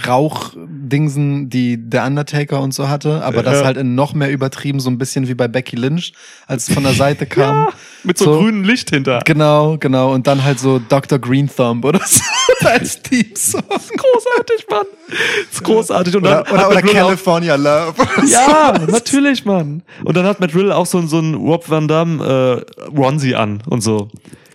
Rauchdingsen, 0.06 1.50
die 1.50 1.76
der 1.90 2.04
Undertaker 2.06 2.60
und 2.60 2.72
so 2.72 2.88
hatte, 2.88 3.22
aber 3.24 3.42
das 3.42 3.58
Ja. 3.60 3.64
halt 3.64 3.76
in 3.76 3.94
noch 3.94 4.14
mehr 4.14 4.30
übertrieben, 4.30 4.80
so 4.80 4.88
ein 4.90 4.98
bisschen 4.98 5.28
wie 5.28 5.34
bei 5.34 5.48
Becky 5.48 5.76
Lynch, 5.76 6.12
als 6.46 6.68
es 6.68 6.74
von 6.74 6.82
der 6.84 6.92
Seite 6.92 7.26
kam. 7.26 7.68
Mit 8.04 8.18
so, 8.18 8.26
So. 8.26 8.38
grünem 8.40 8.62
Licht 8.64 8.90
hinter. 8.90 9.20
Genau, 9.24 9.76
genau. 9.78 10.12
Und 10.14 10.26
dann 10.26 10.42
halt 10.44 10.58
so 10.58 10.78
Dr. 10.78 11.18
Green 11.18 11.48
Thumb 11.54 11.84
oder 11.84 12.00
so 12.06 12.22
als 12.66 13.02
Team-Song. 13.02 13.62
Großartig, 13.68 14.66
Mann. 14.70 14.86
Das 15.08 15.18
ist 15.54 15.64
großartig. 15.64 16.16
Und 16.16 16.22
Oder, 16.22 16.42
dann 16.44 16.54
oder, 16.54 16.68
oder 16.70 16.78
auch- 16.78 16.92
California 16.92 17.56
Love. 17.56 17.94
Ja, 18.30 18.74
natürlich, 18.88 19.44
Mann. 19.44 19.82
Und 20.04 20.16
dann 20.16 20.24
hat 20.24 20.40
Matt 20.40 20.54
Riddle 20.54 20.74
auch 20.76 20.86
so, 20.86 21.04
so 21.06 21.18
ein 21.18 21.34
Rob 21.34 21.68
Van 21.68 21.88
Damme 21.88 22.64
äh, 22.78 22.82
Ronzi 22.96 23.34
an 23.34 23.62
und 23.66 23.82
so. 23.82 24.08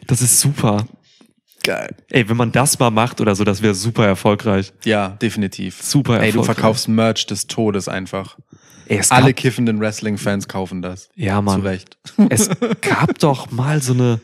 Das 0.08 0.22
ist 0.22 0.40
super. 0.40 0.86
Geil. 1.66 1.96
Ey, 2.10 2.30
wenn 2.30 2.38
man 2.38 2.52
das 2.52 2.80
mal 2.80 2.92
macht 2.92 3.20
oder 3.22 3.36
so, 3.36 3.44
das 3.44 3.62
wäre 3.62 3.74
super 3.76 4.06
erfolgreich. 4.06 4.72
Ja, 4.86 5.10
definitiv. 5.10 5.82
Super 5.82 6.14
Ey, 6.14 6.32
du 6.32 6.40
erfolgreich. 6.40 6.56
verkaufst 6.56 6.88
Merch 6.88 7.26
des 7.26 7.48
Todes 7.48 7.88
einfach. 7.88 8.38
Ey, 8.88 9.02
Alle 9.10 9.28
gab, 9.34 9.36
kiffenden 9.38 9.80
Wrestling-Fans 9.80 10.48
kaufen 10.48 10.82
das. 10.82 11.10
Ja, 11.16 11.42
Mann. 11.42 11.62
Zu 11.62 11.68
Recht. 11.68 11.98
es 12.30 12.50
gab 12.82 13.18
doch 13.20 13.50
mal 13.52 13.82
so 13.82 13.94
eine. 13.94 14.22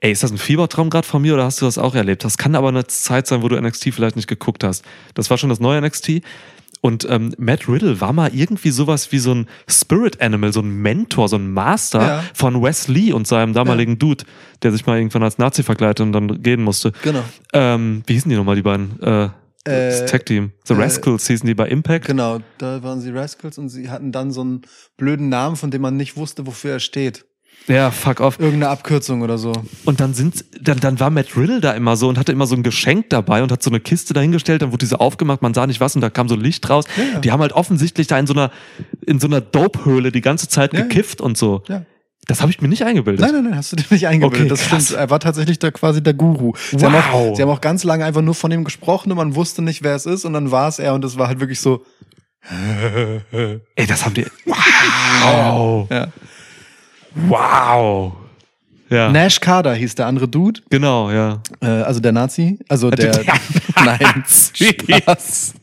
Ey, 0.00 0.10
ist 0.12 0.22
das 0.22 0.30
ein 0.32 0.38
Fiebertraum 0.38 0.88
gerade 0.90 1.06
von 1.06 1.20
mir 1.22 1.34
oder 1.34 1.44
hast 1.44 1.60
du 1.60 1.66
das 1.66 1.76
auch 1.78 1.94
erlebt? 1.94 2.24
Das 2.24 2.38
kann 2.38 2.54
aber 2.54 2.68
eine 2.68 2.86
Zeit 2.86 3.26
sein, 3.26 3.42
wo 3.42 3.48
du 3.48 3.60
NXT 3.60 3.92
vielleicht 3.94 4.16
nicht 4.16 4.28
geguckt 4.28 4.64
hast. 4.64 4.82
Das 5.14 5.28
war 5.30 5.36
schon 5.38 5.50
das 5.50 5.60
neue 5.60 5.80
NXT. 5.80 6.22
Und 6.82 7.06
ähm, 7.10 7.34
Matt 7.36 7.68
Riddle 7.68 8.00
war 8.00 8.12
mal 8.12 8.30
irgendwie 8.34 8.70
sowas 8.70 9.12
wie 9.12 9.18
so 9.18 9.32
ein 9.34 9.46
Spirit 9.68 10.20
Animal, 10.22 10.52
so 10.52 10.60
ein 10.60 10.70
Mentor, 10.80 11.28
so 11.28 11.36
ein 11.36 11.52
Master 11.52 12.00
Ja. 12.00 12.24
von 12.32 12.62
Wes 12.62 12.88
Lee 12.88 13.12
und 13.12 13.26
seinem 13.26 13.52
damaligen 13.52 13.98
Dude, 13.98 14.24
der 14.62 14.72
sich 14.72 14.86
mal 14.86 14.96
irgendwann 14.96 15.22
als 15.22 15.36
Nazi 15.38 15.62
verkleidet 15.62 16.00
und 16.00 16.12
dann 16.12 16.42
gehen 16.42 16.62
musste. 16.62 16.92
Genau. 17.02 17.22
Ähm, 17.52 18.02
wie 18.06 18.14
hießen 18.14 18.30
die 18.30 18.36
nochmal, 18.36 18.56
die 18.56 18.62
beiden? 18.62 18.98
Äh, 19.02 19.28
das 19.64 20.00
Äh, 20.00 20.06
Tag-Team. 20.06 20.52
The 20.64 20.72
äh, 20.72 20.76
Rascals 20.78 21.26
hießen 21.26 21.46
die 21.46 21.54
bei 21.54 21.68
Impact. 21.68 22.06
Genau, 22.06 22.38
da 22.56 22.82
waren 22.82 23.00
sie 23.02 23.10
Rascals 23.10 23.58
und 23.58 23.68
sie 23.68 23.90
hatten 23.90 24.10
dann 24.10 24.30
so 24.30 24.40
einen 24.40 24.62
blöden 24.96 25.28
Namen, 25.28 25.56
von 25.56 25.70
dem 25.70 25.82
man 25.82 25.98
nicht 25.98 26.16
wusste, 26.16 26.46
wofür 26.46 26.72
er 26.72 26.80
steht. 26.80 27.26
Ja, 27.68 27.90
fuck 27.92 28.20
off. 28.20 28.38
Irgendeine 28.40 28.68
Abkürzung 28.70 29.22
oder 29.22 29.38
so. 29.38 29.52
Und 29.84 30.00
dann 30.00 30.12
sind, 30.12 30.44
dann, 30.60 30.80
dann 30.80 30.98
war 30.98 31.10
Matt 31.10 31.36
Riddle 31.36 31.60
da 31.60 31.72
immer 31.72 31.96
so 31.96 32.08
und 32.08 32.18
hatte 32.18 32.32
immer 32.32 32.46
so 32.46 32.56
ein 32.56 32.62
Geschenk 32.64 33.10
dabei 33.10 33.42
und 33.44 33.52
hat 33.52 33.62
so 33.62 33.70
eine 33.70 33.78
Kiste 33.80 34.12
dahingestellt, 34.12 34.62
dann 34.62 34.72
wurde 34.72 34.84
diese 34.84 34.98
aufgemacht, 35.00 35.40
man 35.42 35.54
sah 35.54 35.66
nicht 35.66 35.80
was 35.80 35.94
und 35.94 36.00
da 36.00 36.10
kam 36.10 36.28
so 36.28 36.34
Licht 36.34 36.68
raus. 36.68 36.84
Ja. 36.96 37.20
Die 37.20 37.30
haben 37.30 37.40
halt 37.40 37.52
offensichtlich 37.52 38.06
da 38.08 38.18
in 38.18 38.26
so 38.26 38.32
einer, 38.34 38.50
in 39.06 39.20
so 39.20 39.28
einer 39.28 39.40
Dope-Höhle 39.40 40.10
die 40.10 40.20
ganze 40.20 40.48
Zeit 40.48 40.72
Ja. 40.72 40.80
gekifft 40.82 41.20
und 41.20 41.36
so. 41.38 41.62
Ja. 41.68 41.84
Das 42.26 42.40
habe 42.42 42.50
ich 42.50 42.60
mir 42.60 42.68
nicht 42.68 42.84
eingebildet. 42.84 43.20
Nein, 43.24 43.34
nein, 43.34 43.44
nein, 43.44 43.56
hast 43.56 43.72
du 43.72 43.76
dir 43.76 43.84
nicht 43.90 44.06
eingebildet. 44.06 44.40
Okay, 44.40 44.48
das 44.48 44.68
krass. 44.68 44.84
stimmt. 44.86 45.00
Er 45.00 45.10
war 45.10 45.20
tatsächlich 45.20 45.58
da 45.58 45.70
quasi 45.70 46.02
der 46.02 46.14
Guru. 46.14 46.52
Sie, 46.70 46.84
haben 46.84 46.92
Wow. 46.94 47.04
auch, 47.12 47.36
sie 47.36 47.42
haben 47.42 47.48
auch 47.50 47.60
ganz 47.60 47.82
lange 47.84 48.04
einfach 48.04 48.22
nur 48.22 48.34
von 48.34 48.50
ihm 48.52 48.64
gesprochen 48.64 49.10
und 49.10 49.16
man 49.16 49.34
wusste 49.36 49.62
nicht, 49.62 49.82
wer 49.82 49.94
es 49.94 50.06
ist 50.06 50.24
und 50.24 50.32
dann 50.32 50.50
war 50.50 50.68
es 50.68 50.78
er 50.78 50.94
und 50.94 51.04
es 51.04 51.16
war 51.18 51.28
halt 51.28 51.40
wirklich 51.40 51.60
so. 51.60 51.84
Ey, 53.76 53.86
das 53.86 54.04
haben 54.04 54.14
die. 54.14 54.26
Wow. 54.46 55.88
Ja. 55.90 56.08
Wow. 57.14 58.12
Ja. 58.88 59.08
Nash 59.12 59.38
Carter 59.38 59.72
hieß 59.74 59.94
der 59.94 60.06
andere 60.06 60.26
Dude, 60.26 60.62
Genau, 60.68 61.12
ja. 61.12 61.40
äh, 61.60 61.66
also 61.66 62.00
der 62.00 62.10
Nazi, 62.10 62.58
also 62.68 62.90
der, 62.90 63.12
der 63.22 63.34
nein. 63.84 64.24
Spaß. 64.26 65.54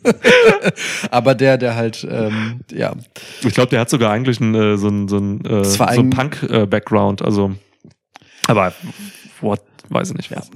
aber 1.12 1.36
der, 1.36 1.58
der 1.58 1.76
halt, 1.76 2.08
ähm, 2.10 2.62
ja, 2.72 2.94
Ich 3.42 3.54
glaube, 3.54 3.70
der 3.70 3.82
hat 3.82 3.90
sogar 3.90 4.12
eigentlich 4.14 4.40
einen, 4.40 4.56
äh, 4.56 4.78
so 4.78 4.88
einen, 4.88 5.10
so 5.10 5.18
einen, 5.18 5.44
äh, 5.46 5.66
so 5.66 5.84
einen 5.84 6.00
ein- 6.00 6.10
Punk-Background. 6.12 7.22
Also, 7.22 7.52
aber, 8.48 8.74
what, 9.42 9.62
weiß 9.90 10.12
ich 10.12 10.16
nicht. 10.16 10.32
Was. 10.34 10.50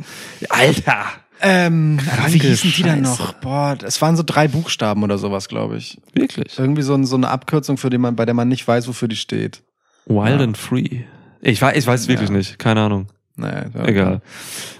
Alter! 0.50 1.04
Ähm, 1.42 2.00
wie 2.28 2.38
hießen 2.40 2.72
die 2.78 2.84
dann 2.84 3.02
noch? 3.02 3.34
Boah, 3.34 3.76
es 3.84 4.02
waren 4.02 4.16
so 4.16 4.24
drei 4.26 4.48
Buchstaben 4.48 5.04
oder 5.04 5.18
sowas, 5.18 5.50
glaube 5.50 5.76
ich. 5.76 6.00
Wirklich? 6.14 6.58
Irgendwie 6.58 6.84
so, 6.84 6.94
ein- 6.94 7.06
so 7.06 7.18
eine 7.18 7.28
Abkürzung, 7.30 7.76
für 7.78 7.90
die 7.90 7.98
man, 7.98 8.16
bei 8.16 8.26
der 8.26 8.34
man 8.36 8.48
nicht 8.48 8.66
weiß, 8.66 8.88
wofür 8.88 9.10
die 9.10 9.16
steht. 9.18 9.62
Wild 10.06 10.40
Ja. 10.40 10.44
and 10.44 10.58
Free. 10.58 11.02
Ich 11.42 11.62
weiß, 11.62 11.76
ich 11.78 11.88
weiß 11.88 12.02
es 12.02 12.08
wirklich 12.08 12.30
Ja. 12.30 12.36
nicht. 12.36 12.60
Keine 12.60 12.82
Ahnung. 12.82 13.08
Naja, 13.36 13.66
ja. 13.74 13.86
Egal. 13.88 14.22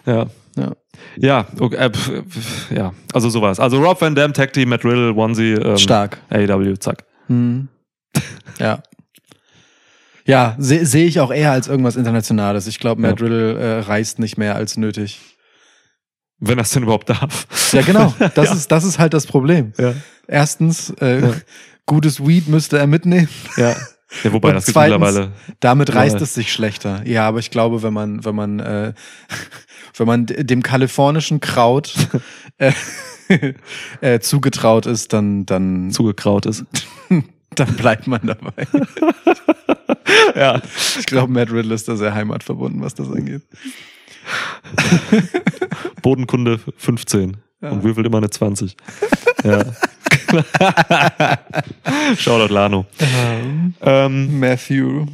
Ja. 0.06 0.26
Ja. 0.58 0.72
Ja, 1.18 1.48
okay, 1.60 1.76
äh, 1.78 1.90
pf, 1.90 2.72
ja, 2.72 2.94
also 3.14 3.30
sowas. 3.30 3.60
Also 3.60 3.82
Rob 3.82 4.00
Van 4.02 4.14
Dam, 4.14 4.34
Tag 4.34 4.54
Team, 4.54 4.70
Matt 4.70 4.84
Riddle, 4.86 5.14
Onesie, 5.14 5.54
ähm, 5.54 5.78
Stark. 5.78 6.20
AEW, 6.30 6.76
zack. 6.78 7.06
Hm. 7.28 7.70
Ja. 8.60 8.84
Ja, 10.26 10.56
sehe 10.60 10.86
seh 10.86 11.06
ich 11.06 11.20
auch 11.20 11.32
eher 11.34 11.52
als 11.52 11.68
irgendwas 11.68 11.96
Internationales. 11.96 12.68
Ich 12.68 12.80
glaube, 12.80 13.02
Matt 13.02 13.20
Ja. 13.20 13.26
Riddle 13.26 13.58
äh, 13.60 13.80
reist 13.80 14.20
nicht 14.20 14.38
mehr 14.38 14.56
als 14.56 14.78
nötig. 14.78 15.20
Wenn 16.40 16.58
das 16.58 16.72
denn 16.72 16.84
überhaupt 16.84 17.10
darf. 17.10 17.48
Ja, 17.72 17.82
genau. 17.82 18.14
Das, 18.36 18.50
Ja. 18.50 18.54
ist, 18.54 18.72
das 18.72 18.84
ist 18.84 19.00
halt 19.00 19.14
das 19.14 19.26
Problem. 19.26 19.74
Ja. 19.80 19.94
Erstens, 20.28 20.92
äh, 21.02 21.22
Ja. 21.22 21.34
gutes 21.86 22.26
Weed 22.26 22.48
müsste 22.48 22.78
er 22.78 22.88
mitnehmen. 22.88 23.30
Ja. 23.58 23.76
ja 24.24 24.34
wobei, 24.34 24.50
Und 24.50 24.56
das 24.56 24.66
zweitens- 24.66 25.00
mittlerweile. 25.00 25.32
Damit 25.60 25.90
Ja. 25.90 25.96
reißt 25.96 26.22
es 26.22 26.34
sich 26.34 26.52
schlechter. 26.52 27.02
Ja, 27.08 27.28
aber 27.28 27.40
ich 27.40 27.52
glaube, 27.52 27.82
wenn 27.84 27.94
man, 27.94 28.24
wenn 28.26 28.36
man, 28.36 28.60
äh, 28.60 28.94
wenn 29.98 30.08
man 30.08 30.26
dem 30.26 30.64
kalifornischen 30.64 31.40
Kraut 31.40 31.94
äh, 32.58 32.72
äh, 34.02 34.20
zugetraut 34.20 34.86
ist, 34.86 35.14
dann, 35.14 35.46
dann, 35.46 35.92
zugekraut 35.92 36.46
ist. 36.46 36.66
dann 37.56 37.76
bleibt 37.76 38.08
man 38.08 38.22
dabei. 38.24 38.68
ja. 40.36 40.62
Ich 41.00 41.06
glaube, 41.06 41.32
Matt 41.32 41.52
Riddle 41.52 41.74
ist 41.74 41.88
da 41.88 41.96
sehr 41.96 42.14
heimatverbunden, 42.14 42.82
was 42.82 42.96
das 42.96 43.10
angeht. 43.10 43.42
Bodenkunde 46.02 46.60
15 46.78 47.38
Ja. 47.62 47.70
und 47.72 47.84
würfelt 47.84 48.06
immer 48.06 48.18
eine 48.18 48.30
20. 48.30 48.76
ja. 49.44 49.64
Shoutout 52.18 52.54
Lano. 52.54 52.86
Ähm, 53.82 54.40
Matthew. 54.40 55.06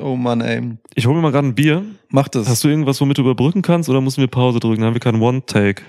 Oh 0.00 0.14
Mann, 0.16 0.40
ey. 0.40 0.62
ich 0.94 1.06
hole 1.06 1.16
mir 1.16 1.22
mal 1.22 1.32
gerade 1.32 1.48
ein 1.48 1.54
Bier. 1.54 1.82
Mach 2.08 2.28
das. 2.28 2.48
Hast 2.48 2.62
du 2.62 2.68
irgendwas, 2.68 3.00
womit 3.00 3.18
du 3.18 3.22
überbrücken 3.22 3.62
kannst 3.62 3.88
oder 3.88 4.00
müssen 4.00 4.20
wir 4.20 4.28
Pause 4.28 4.60
drücken? 4.60 4.80
Dann 4.80 4.88
haben 4.88 4.94
wir 4.94 5.00
keinen 5.00 5.20
One-Take. 5.20 5.82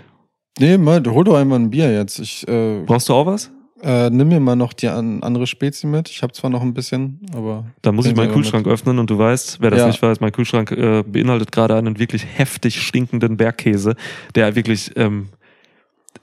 nee, 0.59 0.77
mal, 0.77 1.03
hol 1.05 1.23
doch 1.23 1.35
einmal 1.35 1.59
ein 1.59 1.69
Bier 1.69 1.93
jetzt. 1.93 2.17
Ich 2.19 2.47
äh, 2.47 2.81
Brauchst 2.85 3.09
du 3.09 3.13
auch 3.13 3.25
was? 3.27 3.51
äh, 3.83 4.09
nimm 4.09 4.29
mir 4.29 4.39
mal 4.39 4.55
noch 4.55 4.71
die 4.73 4.87
an, 4.87 5.21
andere 5.21 5.45
Spezi 5.45 5.85
mit. 5.87 6.09
Ich 6.09 6.23
habe 6.23 6.31
zwar 6.33 6.49
noch 6.49 6.61
ein 6.61 6.73
bisschen, 6.73 7.19
aber 7.35 7.65
Dann 7.83 7.93
muss 7.95 8.05
ich 8.07 8.15
meinen 8.15 8.31
Kühlschrank 8.31 8.65
öffnen 8.65 8.97
und 8.97 9.09
du 9.09 9.17
weißt, 9.17 9.57
wer 9.59 9.69
das 9.71 9.79
Ja. 9.81 9.87
nicht 9.87 10.01
weiß, 10.01 10.21
mein 10.21 10.31
Kühlschrank 10.31 10.71
äh, 10.71 11.03
beinhaltet 11.05 11.51
gerade 11.51 11.75
einen 11.75 11.99
wirklich 11.99 12.25
heftig 12.25 12.81
stinkenden 12.81 13.35
Bergkäse, 13.37 13.95
der 14.35 14.55
wirklich, 14.55 14.91
ähm, 14.95 15.27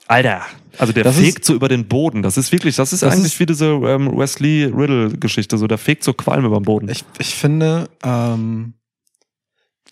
Alter, 0.08 0.42
also 0.78 0.92
der 0.92 1.04
Das 1.04 1.16
fegt 1.18 1.40
ist- 1.40 1.44
so 1.46 1.54
über 1.54 1.68
den 1.68 1.86
Boden. 1.86 2.22
Das 2.22 2.36
ist 2.36 2.50
wirklich, 2.52 2.76
das 2.76 2.92
ist 2.92 3.02
Das 3.02 3.12
eigentlich 3.14 3.34
ist- 3.34 3.40
wie 3.40 3.46
diese 3.46 3.66
ähm, 3.66 4.16
Wesley 4.16 4.64
Riddle-Geschichte, 4.64 5.56
so 5.58 5.66
der 5.66 5.78
fegt 5.78 6.02
so 6.04 6.12
Qualm 6.14 6.44
über 6.44 6.58
den 6.58 6.64
Boden. 6.64 6.88
ich, 6.88 7.04
ich 7.18 7.34
finde, 7.34 7.88
ähm, 8.02 8.74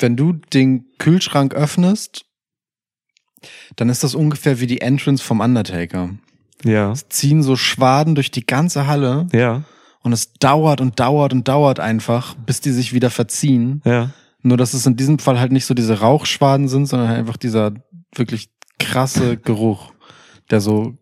wenn 0.00 0.16
du 0.16 0.32
den 0.32 0.86
Kühlschrank 0.98 1.54
öffnest, 1.54 2.24
dann 3.76 3.88
ist 3.88 4.02
das 4.04 4.14
ungefähr 4.14 4.60
wie 4.60 4.66
die 4.66 4.80
Entrance 4.80 5.22
vom 5.22 5.40
Undertaker. 5.40 6.10
ja, 6.64 6.90
Es 6.92 7.08
ziehen 7.08 7.42
so 7.42 7.54
Schwaden 7.56 8.14
durch 8.16 8.30
die 8.30 8.44
ganze 8.46 8.86
Halle 8.86 9.26
ja, 9.32 9.62
und 10.02 10.12
es 10.12 10.32
dauert 10.34 10.80
und 10.80 10.98
dauert 10.98 11.32
und 11.32 11.46
dauert 11.46 11.78
einfach, 11.80 12.34
bis 12.34 12.60
die 12.60 12.72
sich 12.72 12.92
wieder 12.92 13.10
verziehen. 13.10 13.82
ja. 13.84 14.10
Nur, 14.42 14.56
dass 14.56 14.72
es 14.72 14.86
in 14.86 14.94
diesem 14.94 15.18
Fall 15.18 15.40
halt 15.40 15.50
nicht 15.50 15.66
so 15.66 15.74
diese 15.74 15.98
Rauchschwaden 15.98 16.68
sind, 16.68 16.86
sondern 16.86 17.08
halt 17.08 17.18
einfach 17.18 17.36
dieser 17.36 17.72
wirklich 18.14 18.50
krasse 18.78 19.36
Geruch, 19.36 19.92
der 20.50 20.60
so 20.60 20.96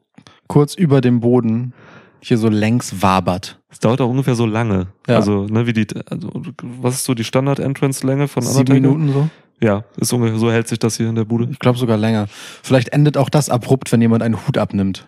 kurz 0.49 0.74
über 0.74 1.01
dem 1.01 1.20
Boden 1.20 1.72
hier 2.20 2.39
so 2.39 2.49
längs 2.49 3.03
wabert. 3.03 3.61
Es 3.70 3.79
dauert 3.79 4.01
auch 4.01 4.09
ungefähr 4.09 4.35
so 4.35 4.47
lange. 4.47 4.89
Ja. 5.07 5.16
Also, 5.16 5.47
ne, 5.47 5.66
wie 5.66 5.72
die, 5.72 5.87
also, 6.09 6.31
was 6.62 6.95
ist 6.95 7.05
so 7.05 7.14
die 7.14 7.24
Standard-Entrance-Länge 7.24 8.27
von 8.29 8.43
Sieben? 8.43 8.72
Minuten 8.72 9.12
so? 9.12 9.29
Ja, 9.61 9.85
ist 9.97 10.12
ungefähr, 10.12 10.39
so 10.39 10.51
hält 10.51 10.68
sich 10.68 10.79
das 10.79 10.97
hier 10.97 11.09
in 11.09 11.14
der 11.14 11.24
Bude. 11.24 11.49
Ich 11.51 11.59
glaube 11.59 11.79
sogar 11.79 11.97
länger. 11.97 12.27
Vielleicht 12.62 12.89
endet 12.89 13.16
auch 13.16 13.29
das 13.31 13.49
abrupt, 13.49 13.91
wenn 13.93 14.01
jemand 14.01 14.22
einen 14.22 14.47
Hut 14.47 14.59
abnimmt. 14.59 15.07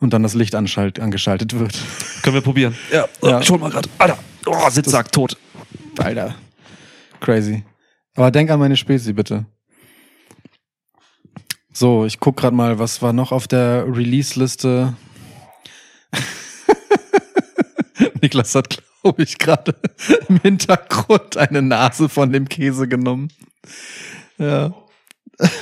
Und 0.00 0.12
dann 0.12 0.22
das 0.22 0.34
Licht 0.34 0.54
angeschaltet 0.54 0.98
wird. 1.58 1.76
Können 2.22 2.34
wir 2.34 2.40
probieren. 2.42 2.76
Ja, 2.92 3.06
Ja. 3.22 3.40
ich 3.40 3.50
hol 3.50 3.58
mal 3.58 3.70
grad. 3.70 3.88
Alter, 3.98 4.18
oh, 4.46 4.70
Sitzsack 4.70 5.10
tot. 5.10 5.36
Alter. 5.98 6.34
Crazy. 7.20 7.64
Aber 8.14 8.30
denk 8.30 8.50
an 8.50 8.60
meine 8.60 8.76
Spezi, 8.76 9.12
bitte. 9.12 9.46
So, 11.80 12.06
ich 12.06 12.18
guck 12.18 12.38
grad 12.38 12.52
mal, 12.52 12.80
was 12.80 13.02
war 13.02 13.12
noch 13.12 13.30
auf 13.30 13.46
der 13.46 13.84
Release-Liste. 13.86 14.96
Niklas 18.20 18.56
hat, 18.56 18.82
glaube 19.00 19.22
ich, 19.22 19.38
gerade 19.38 19.76
im 20.28 20.40
Hintergrund 20.40 21.36
eine 21.36 21.62
Nase 21.62 22.08
von 22.08 22.32
dem 22.32 22.48
Käse 22.48 22.88
genommen. 22.88 23.28
Ja. 24.38 24.74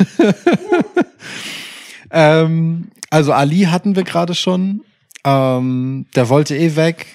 ähm, 2.11 2.91
also 3.11 3.35
Ali 3.35 3.65
hatten 3.65 3.95
wir 3.95 4.05
gerade 4.05 4.35
schon. 4.35 4.85
Ähm, 5.23 6.07
der 6.15 6.31
wollte 6.31 6.57
eh 6.57 6.77
weg. 6.77 7.09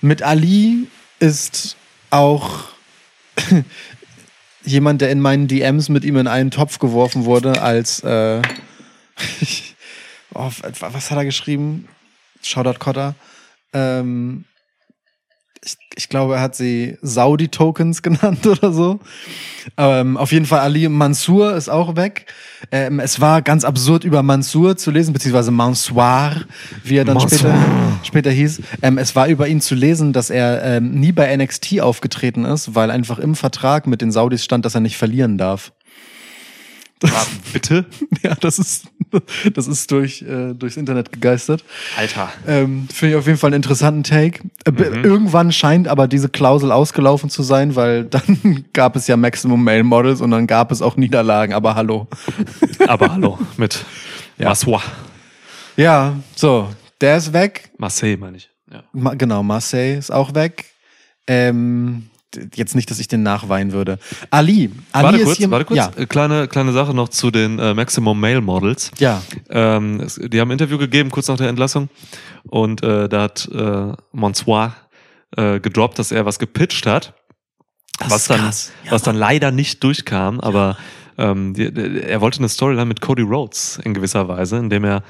Mit 0.00 0.22
Ali 0.22 0.88
ist 1.20 1.76
auch 2.10 2.64
jemand, 4.64 5.00
der 5.00 5.10
in 5.10 5.20
meinen 5.20 5.48
DMs 5.48 5.88
mit 5.88 6.04
ihm 6.04 6.16
in 6.16 6.26
einen 6.26 6.50
Topf 6.50 6.78
geworfen 6.78 7.24
wurde, 7.24 7.62
als 7.62 8.00
äh, 8.00 8.42
oh, 10.34 10.50
was 10.80 11.10
hat 11.10 11.18
er 11.18 11.24
geschrieben? 11.24 11.88
Shoutout 12.42 12.78
Cotter. 12.78 13.14
Ähm, 13.72 14.44
ich, 15.64 15.76
ich 15.96 16.08
glaube, 16.08 16.36
er 16.36 16.40
hat 16.40 16.54
sie 16.54 16.98
Saudi-Tokens 17.02 18.02
genannt 18.02 18.46
oder 18.46 18.72
so. 18.72 19.00
Ähm, 19.76 20.16
auf 20.16 20.32
jeden 20.32 20.46
Fall 20.46 20.60
Ali 20.60 20.88
Mansour 20.88 21.54
ist 21.54 21.68
auch 21.68 21.96
weg. 21.96 22.26
Ähm, 22.70 23.00
es 23.00 23.20
war 23.20 23.42
ganz 23.42 23.64
absurd 23.64 24.04
über 24.04 24.22
Mansour 24.22 24.76
zu 24.76 24.90
lesen, 24.90 25.12
beziehungsweise 25.12 25.50
Mansoir, 25.50 26.42
wie 26.82 26.96
er 26.96 27.04
dann 27.04 27.20
später, 27.20 27.54
später 28.02 28.30
hieß. 28.30 28.62
Ähm, 28.82 28.98
es 28.98 29.16
war 29.16 29.28
über 29.28 29.48
ihn 29.48 29.60
zu 29.60 29.74
lesen, 29.74 30.12
dass 30.12 30.30
er 30.30 30.62
ähm, 30.62 30.92
nie 30.92 31.12
bei 31.12 31.34
NXT 31.34 31.80
aufgetreten 31.80 32.44
ist, 32.44 32.74
weil 32.74 32.90
einfach 32.90 33.18
im 33.18 33.34
Vertrag 33.34 33.86
mit 33.86 34.00
den 34.00 34.12
Saudis 34.12 34.44
stand, 34.44 34.64
dass 34.64 34.74
er 34.74 34.80
nicht 34.80 34.96
verlieren 34.96 35.38
darf. 35.38 35.72
Ah, 37.04 37.26
bitte? 37.52 37.84
ja, 38.22 38.34
das 38.34 38.58
ist, 38.58 38.86
das 39.54 39.66
ist 39.66 39.90
durch, 39.90 40.22
äh, 40.22 40.54
durchs 40.54 40.76
Internet 40.76 41.12
gegeistert. 41.12 41.64
Alter. 41.96 42.30
Ähm, 42.46 42.88
Finde 42.92 43.14
ich 43.14 43.18
auf 43.18 43.26
jeden 43.26 43.38
Fall 43.38 43.48
einen 43.48 43.56
interessanten 43.62 44.02
Take. 44.02 44.40
Äh, 44.64 44.70
Mhm. 44.72 45.04
Irgendwann 45.04 45.52
scheint 45.52 45.86
aber 45.88 46.08
diese 46.08 46.28
Klausel 46.28 46.72
ausgelaufen 46.72 47.30
zu 47.30 47.42
sein, 47.42 47.76
weil 47.76 48.04
dann 48.10 48.64
gab 48.72 48.96
es 48.96 49.06
ja 49.06 49.16
Maximum 49.16 49.62
Male 49.62 49.84
Models 49.84 50.20
und 50.20 50.30
dann 50.30 50.46
gab 50.46 50.72
es 50.72 50.82
auch 50.82 50.96
Niederlagen, 50.96 51.52
aber 51.54 51.74
hallo. 51.74 52.06
Aber 52.88 53.12
hallo, 53.12 53.38
mit 53.56 53.84
Ja. 54.38 54.48
Maswa. 54.48 54.82
Ja, 55.76 56.14
so, 56.36 56.68
der 57.00 57.16
ist 57.16 57.32
weg. 57.32 57.70
Marseille, 57.78 58.16
meine 58.16 58.36
ich. 58.36 58.50
Ja. 58.72 58.82
Ma 58.92 59.14
genau, 59.14 59.42
Marseille 59.42 59.96
ist 59.98 60.10
auch 60.10 60.34
weg. 60.34 60.64
Ähm, 61.26 62.08
jetzt 62.54 62.74
nicht, 62.74 62.90
dass 62.90 62.98
ich 62.98 63.08
den 63.08 63.22
nachweinen 63.22 63.72
würde. 63.72 63.98
Ali. 64.30 64.70
Ali 64.92 65.04
Warte 65.04 65.18
ist 65.18 65.24
kurz, 65.24 65.36
hier, 65.38 65.50
warte 65.50 65.64
kurz. 65.64 65.76
Ja, 65.78 65.90
Äh, 65.96 66.06
Kleine, 66.06 66.48
kleine 66.48 66.72
Sache 66.72 66.94
noch 66.94 67.08
zu 67.08 67.30
den 67.30 67.58
äh, 67.58 67.74
Maximum 67.74 68.18
Male 68.18 68.40
Models. 68.40 68.90
ja. 68.98 69.22
Ähm, 69.50 70.06
die 70.18 70.40
haben 70.40 70.48
ein 70.48 70.52
Interview 70.52 70.78
gegeben, 70.78 71.10
kurz 71.10 71.28
nach 71.28 71.36
der 71.36 71.48
Entlassung. 71.48 71.88
Und 72.48 72.82
äh, 72.82 73.08
da 73.08 73.22
hat 73.22 73.48
äh, 73.52 73.92
Monsoir 74.12 74.76
äh, 75.36 75.60
gedroppt, 75.60 75.98
dass 75.98 76.12
er 76.12 76.26
was 76.26 76.38
gepitcht 76.38 76.86
hat. 76.86 77.14
Das 77.98 78.10
was 78.10 78.24
dann. 78.26 78.40
Ja, 78.84 78.90
was 78.90 79.02
dann 79.02 79.16
leider 79.16 79.50
nicht 79.50 79.82
durchkam, 79.84 80.40
aber 80.40 80.76
ähm, 81.16 81.54
die, 81.54 81.72
die, 81.72 82.00
er 82.02 82.20
wollte 82.20 82.38
eine 82.38 82.48
Storyline 82.48 82.86
mit 82.86 83.00
Cody 83.00 83.22
Rhodes 83.22 83.78
in 83.84 83.94
gewisser 83.94 84.26
Weise, 84.26 84.56
indem 84.56 84.82
er, 84.84 85.04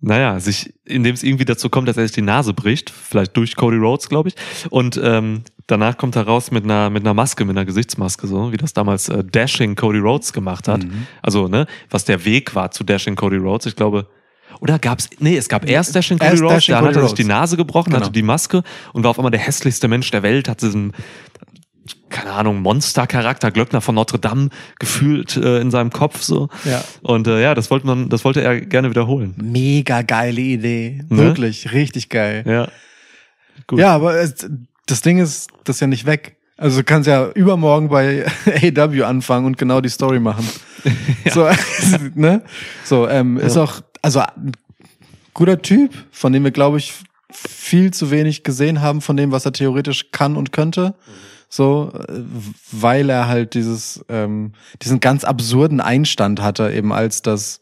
naja, 0.00 0.38
sich, 0.38 0.72
indem 0.84 1.14
es 1.14 1.24
irgendwie 1.24 1.44
dazu 1.44 1.68
kommt, 1.70 1.88
dass 1.88 1.96
er 1.96 2.04
sich 2.04 2.14
die 2.14 2.22
Nase 2.22 2.54
bricht, 2.54 2.90
vielleicht 2.90 3.36
durch 3.36 3.56
Cody 3.56 3.76
Rhodes, 3.78 4.08
glaube 4.08 4.28
ich. 4.28 4.36
Und 4.70 4.98
ähm, 5.02 5.42
danach 5.68 5.96
kommt 5.96 6.16
er 6.16 6.22
raus 6.22 6.50
mit 6.50 6.64
einer, 6.64 6.90
mit 6.90 7.04
einer 7.04 7.14
Maske, 7.14 7.44
mit 7.44 7.56
einer 7.56 7.64
Gesichtsmaske, 7.64 8.26
so 8.26 8.50
wie 8.50 8.56
das 8.56 8.72
damals 8.72 9.08
äh, 9.08 9.22
Dashing 9.22 9.76
Cody 9.76 10.00
Rhodes 10.00 10.32
gemacht 10.32 10.66
hat. 10.66 10.82
Mhm. 10.82 11.06
Also, 11.22 11.46
ne, 11.46 11.66
was 11.90 12.04
der 12.04 12.24
Weg 12.24 12.56
war 12.56 12.72
zu 12.72 12.82
Dashing 12.82 13.14
Cody 13.14 13.36
Rhodes. 13.36 13.66
Ich 13.66 13.76
glaube, 13.76 14.08
oder 14.60 14.78
gab's, 14.78 15.08
nee, 15.20 15.36
es 15.36 15.48
gab 15.48 15.68
erst 15.68 15.94
Dashing 15.94 16.18
Cody 16.18 16.30
Erst 16.32 16.42
Rhodes, 16.42 16.54
Dashing 16.56 16.74
dann 16.74 16.84
Cody 16.84 16.94
hat 16.96 17.02
er 17.02 17.08
sich 17.08 17.16
die. 17.16 17.24
Nase 17.24 17.56
gebrochen, 17.56 17.90
Genau. 17.90 18.00
hatte 18.04 18.12
die 18.12 18.22
Maske 18.22 18.62
und 18.92 19.04
war 19.04 19.10
auf 19.10 19.18
einmal 19.18 19.30
der 19.30 19.40
hässlichste 19.40 19.86
Mensch 19.86 20.10
der 20.10 20.22
Welt, 20.22 20.48
hat 20.48 20.62
diesen, 20.62 20.94
keine 22.08 22.32
Ahnung, 22.32 22.62
Monstercharakter, 22.62 23.50
Glöckner 23.50 23.82
von 23.82 23.94
Notre 23.94 24.18
Dame 24.18 24.48
gefühlt 24.78 25.36
äh, 25.36 25.60
in 25.60 25.70
seinem 25.70 25.90
Kopf 25.90 26.22
so. 26.22 26.48
Ja. 26.64 26.82
Und 27.02 27.26
äh, 27.26 27.42
ja, 27.42 27.54
das 27.54 27.70
wollte 27.70 27.86
man, 27.86 28.08
das 28.08 28.24
wollte 28.24 28.40
er 28.40 28.60
gerne 28.60 28.88
wiederholen. 28.90 29.34
Mega 29.36 30.00
geile 30.02 30.40
Idee. 30.40 31.02
Ne? 31.10 31.18
Wirklich, 31.18 31.72
richtig 31.72 32.08
geil. 32.08 32.42
Ja. 32.46 32.68
Gut. 33.66 33.78
Ja, 33.78 33.94
aber 33.94 34.14
es, 34.14 34.48
das 34.90 35.00
Ding 35.02 35.18
ist, 35.18 35.50
das 35.64 35.76
ist 35.76 35.80
ja 35.80 35.86
nicht 35.86 36.06
weg. 36.06 36.36
Also 36.56 36.78
du 36.78 36.84
kannst 36.84 37.06
ja 37.06 37.28
übermorgen 37.30 37.88
bei 37.88 38.26
AW 38.46 39.02
anfangen 39.04 39.46
und 39.46 39.58
genau 39.58 39.80
die 39.80 39.88
Story 39.88 40.18
machen. 40.20 40.46
So, 41.32 41.48
ne? 42.14 42.42
So, 42.84 43.08
ähm, 43.08 43.36
ist 43.36 43.56
Ja. 43.56 43.64
auch, 43.64 43.80
also 44.00 44.20
ein 44.20 44.52
guter 45.34 45.60
Typ, 45.60 45.92
von 46.12 46.32
dem 46.32 46.44
wir, 46.44 46.52
glaube 46.52 46.78
ich, 46.78 46.94
viel 47.32 47.92
zu 47.92 48.10
wenig 48.12 48.44
gesehen 48.44 48.80
haben 48.80 49.00
von 49.00 49.16
dem, 49.16 49.32
was 49.32 49.44
er 49.44 49.52
theoretisch 49.52 50.10
kann 50.12 50.36
und 50.36 50.52
könnte. 50.52 50.94
So, 51.50 51.92
weil 52.70 53.10
er 53.10 53.26
halt 53.26 53.54
dieses, 53.54 54.04
ähm, 54.08 54.52
diesen 54.82 55.00
ganz 55.00 55.24
absurden 55.24 55.80
Einstand 55.80 56.40
hatte, 56.40 56.70
eben 56.72 56.92
als 56.92 57.22
das 57.22 57.60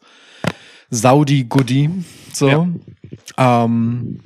Saudi-Goodie. 0.91 1.89
So. 2.33 2.49
Ja. 3.37 3.63
Ähm, 3.65 4.19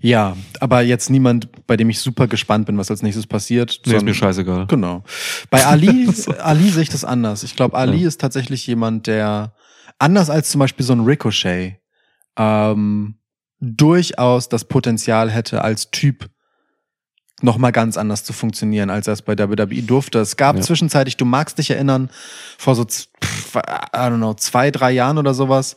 ja, 0.00 0.36
aber 0.60 0.80
jetzt 0.82 1.10
niemand, 1.10 1.66
bei 1.66 1.76
dem 1.76 1.90
ich 1.90 1.98
super 2.00 2.26
gespannt 2.26 2.66
bin, 2.66 2.78
was 2.78 2.90
als 2.90 3.02
nächstes 3.02 3.26
passiert. 3.26 3.80
Nee, 3.86 3.96
ist 3.96 4.04
mir 4.04 4.14
scheißegal. 4.14 4.66
Genau. 4.66 5.04
Bei 5.50 5.64
Ali, 5.66 6.08
Ali 6.38 6.70
sehe 6.70 6.82
ich 6.82 6.88
das 6.88 7.04
anders. 7.04 7.42
Ich 7.42 7.54
glaube, 7.56 7.76
Ali 7.76 8.04
ist 8.04 8.20
tatsächlich 8.20 8.66
jemand, 8.66 9.06
der 9.06 9.54
anders 9.98 10.30
als 10.30 10.50
zum 10.50 10.58
Beispiel 10.60 10.86
so 10.86 10.94
ein 10.94 11.00
Ricochet 11.00 11.76
ähm, 12.38 13.16
durchaus 13.60 14.48
das 14.48 14.64
Potenzial 14.64 15.30
hätte, 15.30 15.62
als 15.62 15.90
Typ 15.90 16.30
noch 17.42 17.56
mal 17.58 17.70
ganz 17.70 17.96
anders 17.96 18.24
zu 18.24 18.32
funktionieren, 18.32 18.90
als 18.90 19.06
er 19.06 19.14
es 19.14 19.22
bei 19.22 19.36
WWE 19.38 19.82
durfte. 19.82 20.18
Es 20.18 20.36
gab 20.36 20.56
Ja. 20.56 20.62
zwischenzeitlich, 20.62 21.16
du 21.16 21.24
magst 21.24 21.58
dich 21.58 21.70
erinnern, 21.70 22.10
vor 22.58 22.74
so, 22.74 22.84
pff, 22.84 23.56
I 23.56 23.60
don't 23.96 24.16
know, 24.18 24.34
zwei, 24.34 24.70
drei 24.70 24.90
Jahren 24.92 25.16
oder 25.18 25.32
sowas, 25.32 25.76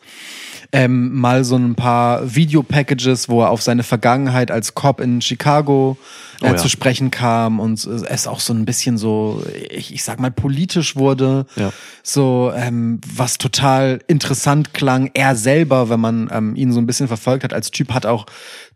ähm, 0.73 1.13
mal 1.17 1.43
so 1.45 1.55
ein 1.55 1.75
paar 1.75 2.35
Videopackages, 2.35 3.29
wo 3.29 3.41
er 3.43 3.51
auf 3.51 3.61
seine 3.61 3.83
Vergangenheit 3.83 4.51
als 4.51 4.73
Cop 4.73 4.99
in 4.99 5.21
Chicago 5.21 5.97
äh, 6.01 6.23
Oh 6.43 6.47
ja. 6.47 6.55
zu 6.57 6.67
sprechen 6.67 7.09
kam 7.09 7.59
und 7.59 7.85
es 7.85 8.27
auch 8.27 8.41
so 8.41 8.53
ein 8.53 8.65
bisschen 8.65 8.97
so, 8.97 9.43
ich, 9.69 9.93
ich 9.93 10.03
sag 10.03 10.19
mal, 10.19 10.31
politisch 10.31 10.97
wurde. 10.97 11.45
Ja. 11.55 11.71
So, 12.01 12.51
ähm, 12.53 12.99
was 13.07 13.37
total 13.37 13.99
interessant 14.07 14.73
klang. 14.73 15.09
Er 15.13 15.37
selber, 15.37 15.89
wenn 15.89 16.01
man 16.01 16.29
ähm, 16.33 16.55
ihn 16.55 16.73
so 16.73 16.81
ein 16.81 16.85
bisschen 16.85 17.07
verfolgt 17.07 17.45
hat 17.45 17.53
als 17.53 17.71
Typ, 17.71 17.93
hat 17.93 18.05
auch 18.05 18.25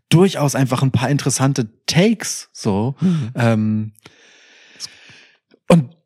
durchaus 0.08 0.54
einfach 0.54 0.82
ein 0.82 0.92
paar 0.92 1.10
interessante 1.10 1.68
Takes. 1.84 2.48
So. 2.52 2.94
Ähm, 3.34 3.92
und 5.68 5.96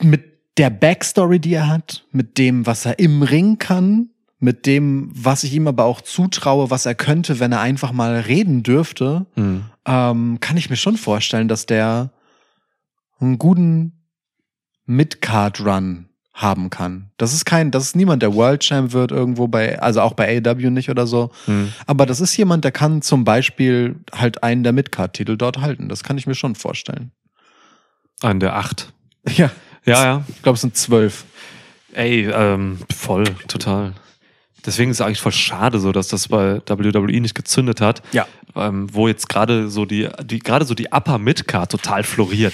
mit 0.00 0.24
der 0.56 0.70
Backstory, 0.70 1.40
die 1.40 1.54
er 1.54 1.68
hat, 1.68 2.04
mit 2.12 2.38
dem, 2.38 2.66
was 2.66 2.86
er 2.86 2.98
im 3.00 3.22
Ring 3.22 3.58
kann, 3.58 4.10
mit 4.40 4.66
dem, 4.66 5.10
was 5.14 5.42
ich 5.44 5.52
ihm 5.54 5.66
aber 5.66 5.84
auch 5.84 6.00
zutraue, 6.00 6.70
was 6.70 6.86
er 6.86 6.94
könnte, 6.94 7.40
wenn 7.40 7.52
er 7.52 7.60
einfach 7.60 7.92
mal 7.92 8.14
reden 8.20 8.62
dürfte, 8.62 9.26
Hm. 9.34 9.64
ähm, 9.84 10.38
kann 10.40 10.56
ich 10.56 10.70
mir 10.70 10.76
schon 10.76 10.96
vorstellen, 10.96 11.48
dass 11.48 11.66
der 11.66 12.10
einen 13.20 13.38
guten 13.38 13.92
Mid-Card-Run 14.86 16.06
haben 16.34 16.70
kann. 16.70 17.10
Das 17.16 17.32
ist 17.34 17.44
kein, 17.44 17.72
das 17.72 17.82
ist 17.82 17.96
niemand, 17.96 18.22
der 18.22 18.32
World 18.34 18.60
Champ 18.62 18.92
wird 18.92 19.10
irgendwo 19.10 19.48
bei, 19.48 19.80
also 19.82 20.00
auch 20.02 20.12
bei 20.14 20.40
AEW 20.40 20.70
nicht 20.70 20.88
oder 20.88 21.06
so. 21.08 21.30
Hm. 21.46 21.72
Aber 21.86 22.06
das 22.06 22.20
ist 22.20 22.36
jemand, 22.36 22.62
der 22.64 22.70
kann 22.70 23.02
zum 23.02 23.24
Beispiel 23.24 23.96
halt 24.12 24.42
einen 24.44 24.62
der 24.62 24.72
Mid-Card-Titel 24.72 25.36
dort 25.36 25.58
halten. 25.60 25.88
Das 25.88 26.04
kann 26.04 26.16
ich 26.16 26.26
mir 26.28 26.36
schon 26.36 26.54
vorstellen. 26.54 27.10
Einen 28.22 28.38
der 28.40 28.54
acht. 28.56 28.92
Ja, 29.36 29.50
Ja, 29.84 30.04
ja. 30.04 30.24
ich 30.28 30.42
glaube, 30.42 30.54
es 30.54 30.60
sind 30.60 30.76
zwölf. 30.76 31.24
Ey, 31.92 32.28
ähm, 32.32 32.78
voll, 32.94 33.24
total. 33.48 33.94
Deswegen 34.68 34.90
ist 34.90 35.00
es 35.00 35.06
eigentlich 35.06 35.20
voll 35.22 35.32
schade, 35.32 35.80
so 35.80 35.92
dass 35.92 36.08
das 36.08 36.28
bei 36.28 36.60
WWE 36.68 37.20
nicht 37.20 37.34
gezündet 37.34 37.80
hat. 37.80 38.02
Ja. 38.12 38.26
Ähm, 38.54 38.86
wo 38.92 39.08
jetzt 39.08 39.28
gerade 39.30 39.68
so 39.70 39.86
die, 39.86 40.08
die 40.24 40.38
gerade 40.40 40.64
so 40.66 40.74
die 40.74 40.92
Upper 40.92 41.16
Midcard 41.18 41.70
total 41.72 42.02
floriert. 42.04 42.52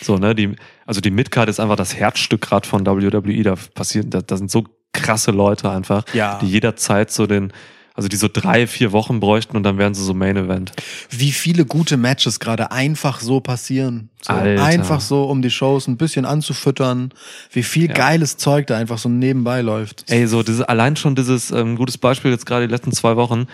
So, 0.00 0.16
ne, 0.16 0.34
die, 0.34 0.56
also 0.86 1.00
die 1.02 1.10
Midcard 1.10 1.48
ist 1.50 1.60
einfach 1.60 1.76
das 1.76 1.94
Herzstück 1.94 2.40
gerade 2.40 2.66
von 2.66 2.86
WWE. 2.86 3.42
Da 3.42 3.54
passieren, 3.74 4.08
da, 4.10 4.22
da 4.22 4.36
sind 4.36 4.50
so 4.50 4.64
krasse 4.94 5.30
Leute 5.30 5.70
einfach, 5.70 6.04
Ja. 6.14 6.38
die 6.40 6.46
jederzeit 6.46 7.10
so 7.10 7.26
den, 7.26 7.52
also 7.94 8.08
die 8.08 8.16
so 8.16 8.28
drei, 8.32 8.66
vier 8.66 8.92
Wochen 8.92 9.20
bräuchten 9.20 9.56
und 9.56 9.62
dann 9.64 9.78
wären 9.78 9.94
sie 9.94 10.02
so 10.02 10.14
Main 10.14 10.36
Event. 10.36 10.72
Wie 11.10 11.32
viele 11.32 11.64
gute 11.64 11.96
Matches 11.96 12.40
gerade 12.40 12.70
einfach 12.72 13.20
so 13.20 13.40
passieren. 13.40 14.08
So 14.22 14.32
einfach 14.32 15.00
so, 15.00 15.24
um 15.24 15.42
die 15.42 15.50
Shows 15.50 15.88
ein 15.88 15.96
bisschen 15.96 16.24
anzufüttern. 16.24 17.12
Wie 17.50 17.62
viel 17.62 17.88
Ja. 17.88 17.94
geiles 17.94 18.36
Zeug 18.36 18.66
da 18.68 18.78
einfach 18.78 18.98
so 18.98 19.08
nebenbei 19.08 19.60
läuft. 19.60 20.04
Ey, 20.08 20.26
so 20.26 20.42
diese, 20.42 20.68
allein 20.68 20.96
schon 20.96 21.14
dieses 21.14 21.50
ähm, 21.50 21.76
gutes 21.76 21.98
Beispiel 21.98 22.30
jetzt 22.30 22.46
gerade 22.46 22.66
die 22.66 22.72
letzten 22.72 22.92
zwei 22.92 23.16
Wochen, 23.16 23.46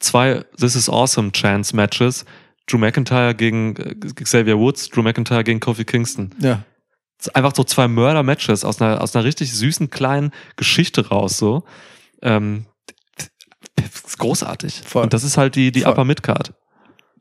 zwei 0.00 0.44
This 0.58 0.74
is 0.74 0.88
Awesome 0.88 1.32
Chance 1.32 1.76
Matches, 1.76 2.24
Drew 2.66 2.78
McIntyre 2.78 3.34
gegen 3.34 3.76
äh, 3.76 3.94
Xavier 3.94 4.58
Woods, 4.58 4.88
Drew 4.88 5.02
McIntyre 5.02 5.44
gegen 5.44 5.60
Kofi 5.60 5.84
Kingston. 5.84 6.30
Ja. 6.40 6.62
Einfach 7.34 7.54
so 7.54 7.64
zwei 7.64 7.88
Mörder-Matches 7.88 8.64
aus 8.64 8.80
einer, 8.80 9.00
aus 9.00 9.14
einer 9.14 9.24
richtig 9.24 9.52
süßen 9.52 9.90
kleinen 9.90 10.32
Geschichte 10.56 11.08
raus, 11.08 11.38
so. 11.38 11.64
Ähm, 12.22 12.66
ist 14.06 14.18
großartig. 14.18 14.82
Voll. 14.86 15.04
Und 15.04 15.12
das 15.12 15.24
ist 15.24 15.36
halt 15.36 15.54
die, 15.54 15.72
die 15.72 15.82
Voll. 15.82 15.92
Upper 15.92 16.04
Midcard. 16.04 16.52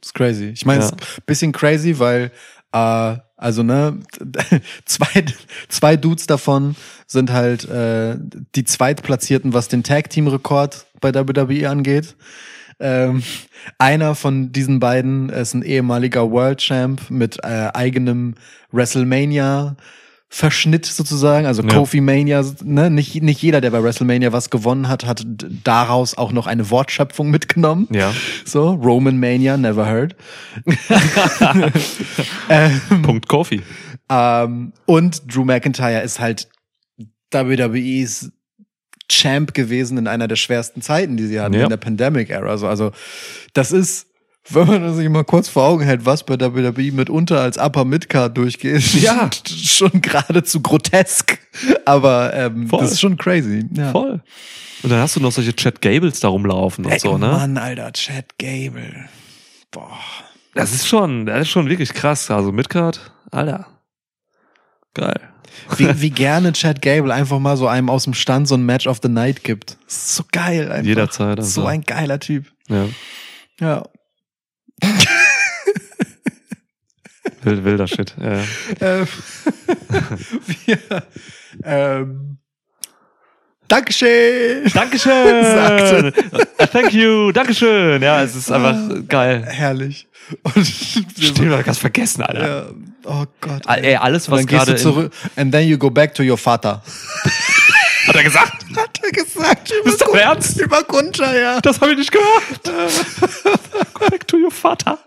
Das 0.02 0.10
ist 0.10 0.14
crazy. 0.14 0.46
Ich 0.54 0.66
meine, 0.66 0.84
es 0.84 0.92
Ja. 0.92 0.98
ist 0.98 1.18
ein 1.20 1.24
bisschen 1.26 1.52
crazy, 1.52 1.98
weil 2.00 2.32
äh, 2.74 3.18
also 3.38 3.64
ne, 3.64 4.00
zwei, 4.86 5.26
zwei 5.68 5.98
Dudes 5.98 6.28
davon 6.28 6.76
sind 7.08 7.32
halt 7.32 7.68
äh, 7.70 8.18
die 8.56 8.64
Zweitplatzierten, 8.64 9.54
was 9.54 9.68
den 9.68 9.84
Tag-Team-Rekord 9.84 10.86
bei 11.02 11.14
WWE 11.14 11.70
angeht. 11.70 12.16
Ähm, 12.80 13.24
einer 13.78 14.16
von 14.16 14.52
diesen 14.52 14.80
beiden 14.80 15.30
ist 15.30 15.54
ein 15.54 15.64
ehemaliger 15.64 16.30
World 16.32 16.60
Champ 16.60 17.10
mit 17.10 17.38
äh, 17.44 17.70
eigenem 17.74 18.36
WrestleMania 18.72 19.76
Verschnitt 20.28 20.86
sozusagen, 20.86 21.46
also 21.46 21.62
Ja. 21.62 21.70
Kofi 21.70 22.02
Mania, 22.02 22.44
ne? 22.64 22.90
nicht, 22.90 23.22
nicht 23.22 23.42
jeder, 23.42 23.62
der 23.62 23.70
bei 23.72 23.82
WrestleMania 23.84 24.32
was 24.34 24.50
gewonnen 24.50 24.90
hat, 24.90 25.06
hat 25.06 25.26
daraus 25.64 26.18
auch 26.18 26.32
noch 26.32 26.48
eine 26.48 26.70
Wortschöpfung 26.72 27.30
mitgenommen. 27.30 27.88
Ja. 27.92 28.12
So, 28.44 28.72
Roman 28.74 29.20
Mania, 29.20 29.56
never 29.56 29.86
heard. 29.86 30.16
ähm, 32.50 32.82
Punkt 33.04 33.28
Kofi. 33.28 33.62
ähm, 34.10 34.74
und 34.86 35.22
Drew 35.34 35.46
McIntyre 35.46 36.02
ist 36.02 36.20
halt 36.20 36.48
WWEs 37.32 38.32
Champ 39.10 39.54
gewesen 39.54 39.98
in 39.98 40.08
einer 40.08 40.28
der 40.28 40.36
schwersten 40.38 40.82
Zeiten, 40.82 41.18
die 41.18 41.28
sie 41.28 41.40
hatten, 41.40 41.54
Ja. 41.54 41.64
in 41.64 41.70
der 41.70 41.78
Pandemic-Era. 41.78 42.58
So, 42.58 42.68
also, 42.68 42.92
das 43.54 43.72
ist, 43.72 44.08
wenn 44.50 44.68
man 44.68 44.94
sich 44.94 45.10
mal 45.10 45.24
kurz 45.24 45.50
vor 45.50 45.64
Augen 45.66 45.84
hält, 45.84 46.06
was 46.06 46.24
bei 46.26 46.40
WWE 46.40 46.92
mitunter 46.92 47.42
als 47.42 47.58
Upper 47.58 47.86
Midcard 47.86 48.38
durchgeht, 48.38 48.82
Ja. 49.02 49.30
schon 49.48 50.02
geradezu 50.02 50.62
grotesk. 50.62 51.40
Aber 51.86 52.34
ähm, 52.34 52.68
Voll. 52.68 52.82
das 52.82 52.92
ist 52.94 53.02
schon 53.02 53.18
crazy. 53.18 53.66
Ja. 53.74 53.92
Voll. 53.92 54.22
Und 54.84 54.90
dann 54.92 55.00
hast 55.00 55.16
du 55.16 55.20
noch 55.20 55.32
solche 55.32 55.56
Chad 55.56 55.82
Gables 55.82 56.20
da 56.20 56.28
rumlaufen 56.28 56.86
und 56.86 56.92
Ey, 56.92 57.00
so, 57.00 57.18
ne? 57.18 57.28
Mann, 57.28 57.58
Alter, 57.58 57.92
Chad 57.94 58.38
Gable. 58.38 59.06
Boah. 59.72 59.98
Das 60.54 60.72
ist 60.74 60.88
schon, 60.88 61.26
das 61.26 61.42
ist 61.42 61.50
schon 61.50 61.68
wirklich 61.70 61.94
krass. 61.94 62.30
Also 62.30 62.52
Midcard, 62.52 63.12
Alter. 63.32 63.66
Geil. 64.94 65.20
Wie, 65.78 66.02
wie 66.02 66.10
gerne 66.12 66.54
Chad 66.54 66.82
Gable 66.82 67.14
einfach 67.14 67.40
mal 67.40 67.58
so 67.58 67.68
einem 67.68 67.90
aus 67.90 68.04
dem 68.04 68.14
Stand 68.14 68.48
so 68.48 68.56
ein 68.56 68.64
Match 68.66 68.88
of 68.88 69.00
the 69.02 69.10
Night 69.10 69.44
gibt. 69.44 69.78
Das 69.86 69.96
ist 69.98 70.16
so 70.16 70.24
geil 70.32 70.72
einfach. 70.72 70.86
Jederzeit. 70.86 71.40
Also. 71.40 71.62
So 71.62 71.66
ein 71.68 71.82
geiler 71.82 72.20
Typ. 72.20 72.46
ja. 72.70 72.86
Ja. 73.60 73.84
Wild, 77.44 77.64
wilder 77.64 77.88
Shit. 77.88 78.16
Ja. 78.20 78.44
Ähm, 78.82 79.08
wir, 80.66 80.78
ähm, 81.64 82.38
Dankeschön. 83.68 84.70
Dankeschön. 84.74 85.44
Sagte. 85.44 86.14
Äh, 86.58 86.68
Thank 86.68 86.94
you. 86.94 87.32
Dankeschön. 87.32 88.02
Ja, 88.02 88.22
es 88.24 88.36
ist 88.36 88.52
einfach 88.52 88.78
geil. 89.08 89.44
Herrlich. 89.48 90.08
Und 90.44 90.66
Stimmt, 91.20 91.52
hab 91.52 91.66
ganz 91.66 91.78
vergessen, 91.78 92.22
Alter. 92.24 92.48
ja, 92.48 92.66
oh 93.06 93.26
Gott. 93.42 93.62
Ah, 93.66 93.76
Ey, 93.76 93.96
alles, 93.96 94.28
Und 94.28 94.34
was 94.34 94.46
dann 94.46 94.66
gehst 94.66 94.86
du 94.86 94.94
gerade. 94.94 95.12
And 95.36 95.52
then 95.52 95.68
you 95.68 95.78
go 95.78 95.90
back 95.90 96.14
to 96.16 96.24
your 96.24 96.38
Vater. 96.38 96.82
Hat 98.08 98.16
er 98.16 98.24
gesagt? 98.24 98.65
Hat 98.82 99.00
er 99.02 99.12
gesagt. 99.12 99.72
Über 99.82 99.90
Ist 99.90 100.02
Ernst? 100.02 100.60
Über 100.60 100.84
Gunter, 100.84 101.40
ja. 101.40 101.62
Das 101.62 101.80
habe 101.82 101.92
ich 101.92 101.98
nicht 101.98 102.12
gehört. 102.12 102.64
Go 103.94 104.06
back 104.10 104.28
to 104.28 104.38
your 104.38 104.52
Vater. 104.52 105.00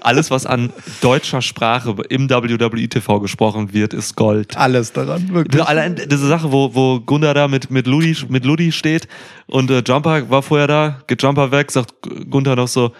Alles, 0.00 0.30
was 0.30 0.46
an 0.46 0.72
deutscher 1.00 1.42
Sprache 1.42 1.94
im 2.08 2.30
WWE-TV 2.30 3.20
gesprochen 3.20 3.72
wird, 3.72 3.92
ist 3.92 4.16
Gold. 4.16 4.56
Alles 4.56 4.92
daran, 4.92 5.32
wirklich. 5.32 5.62
Allein 5.62 5.96
diese 5.96 6.26
Sache, 6.26 6.50
wo, 6.50 6.74
wo 6.74 7.00
Gunda 7.00 7.34
da 7.34 7.48
mit, 7.48 7.70
mit, 7.70 7.86
Ludi, 7.86 8.16
mit 8.28 8.44
Ludi 8.44 8.72
steht 8.72 9.08
und 9.46 9.70
äh, 9.70 9.82
Jumper 9.86 10.30
war 10.30 10.42
vorher 10.42 10.66
da, 10.66 11.02
geht 11.06 11.22
Jumper 11.22 11.50
weg, 11.50 11.70
sagt 11.70 11.92
Gunther 12.30 12.56
noch 12.56 12.68
so, 12.68 12.92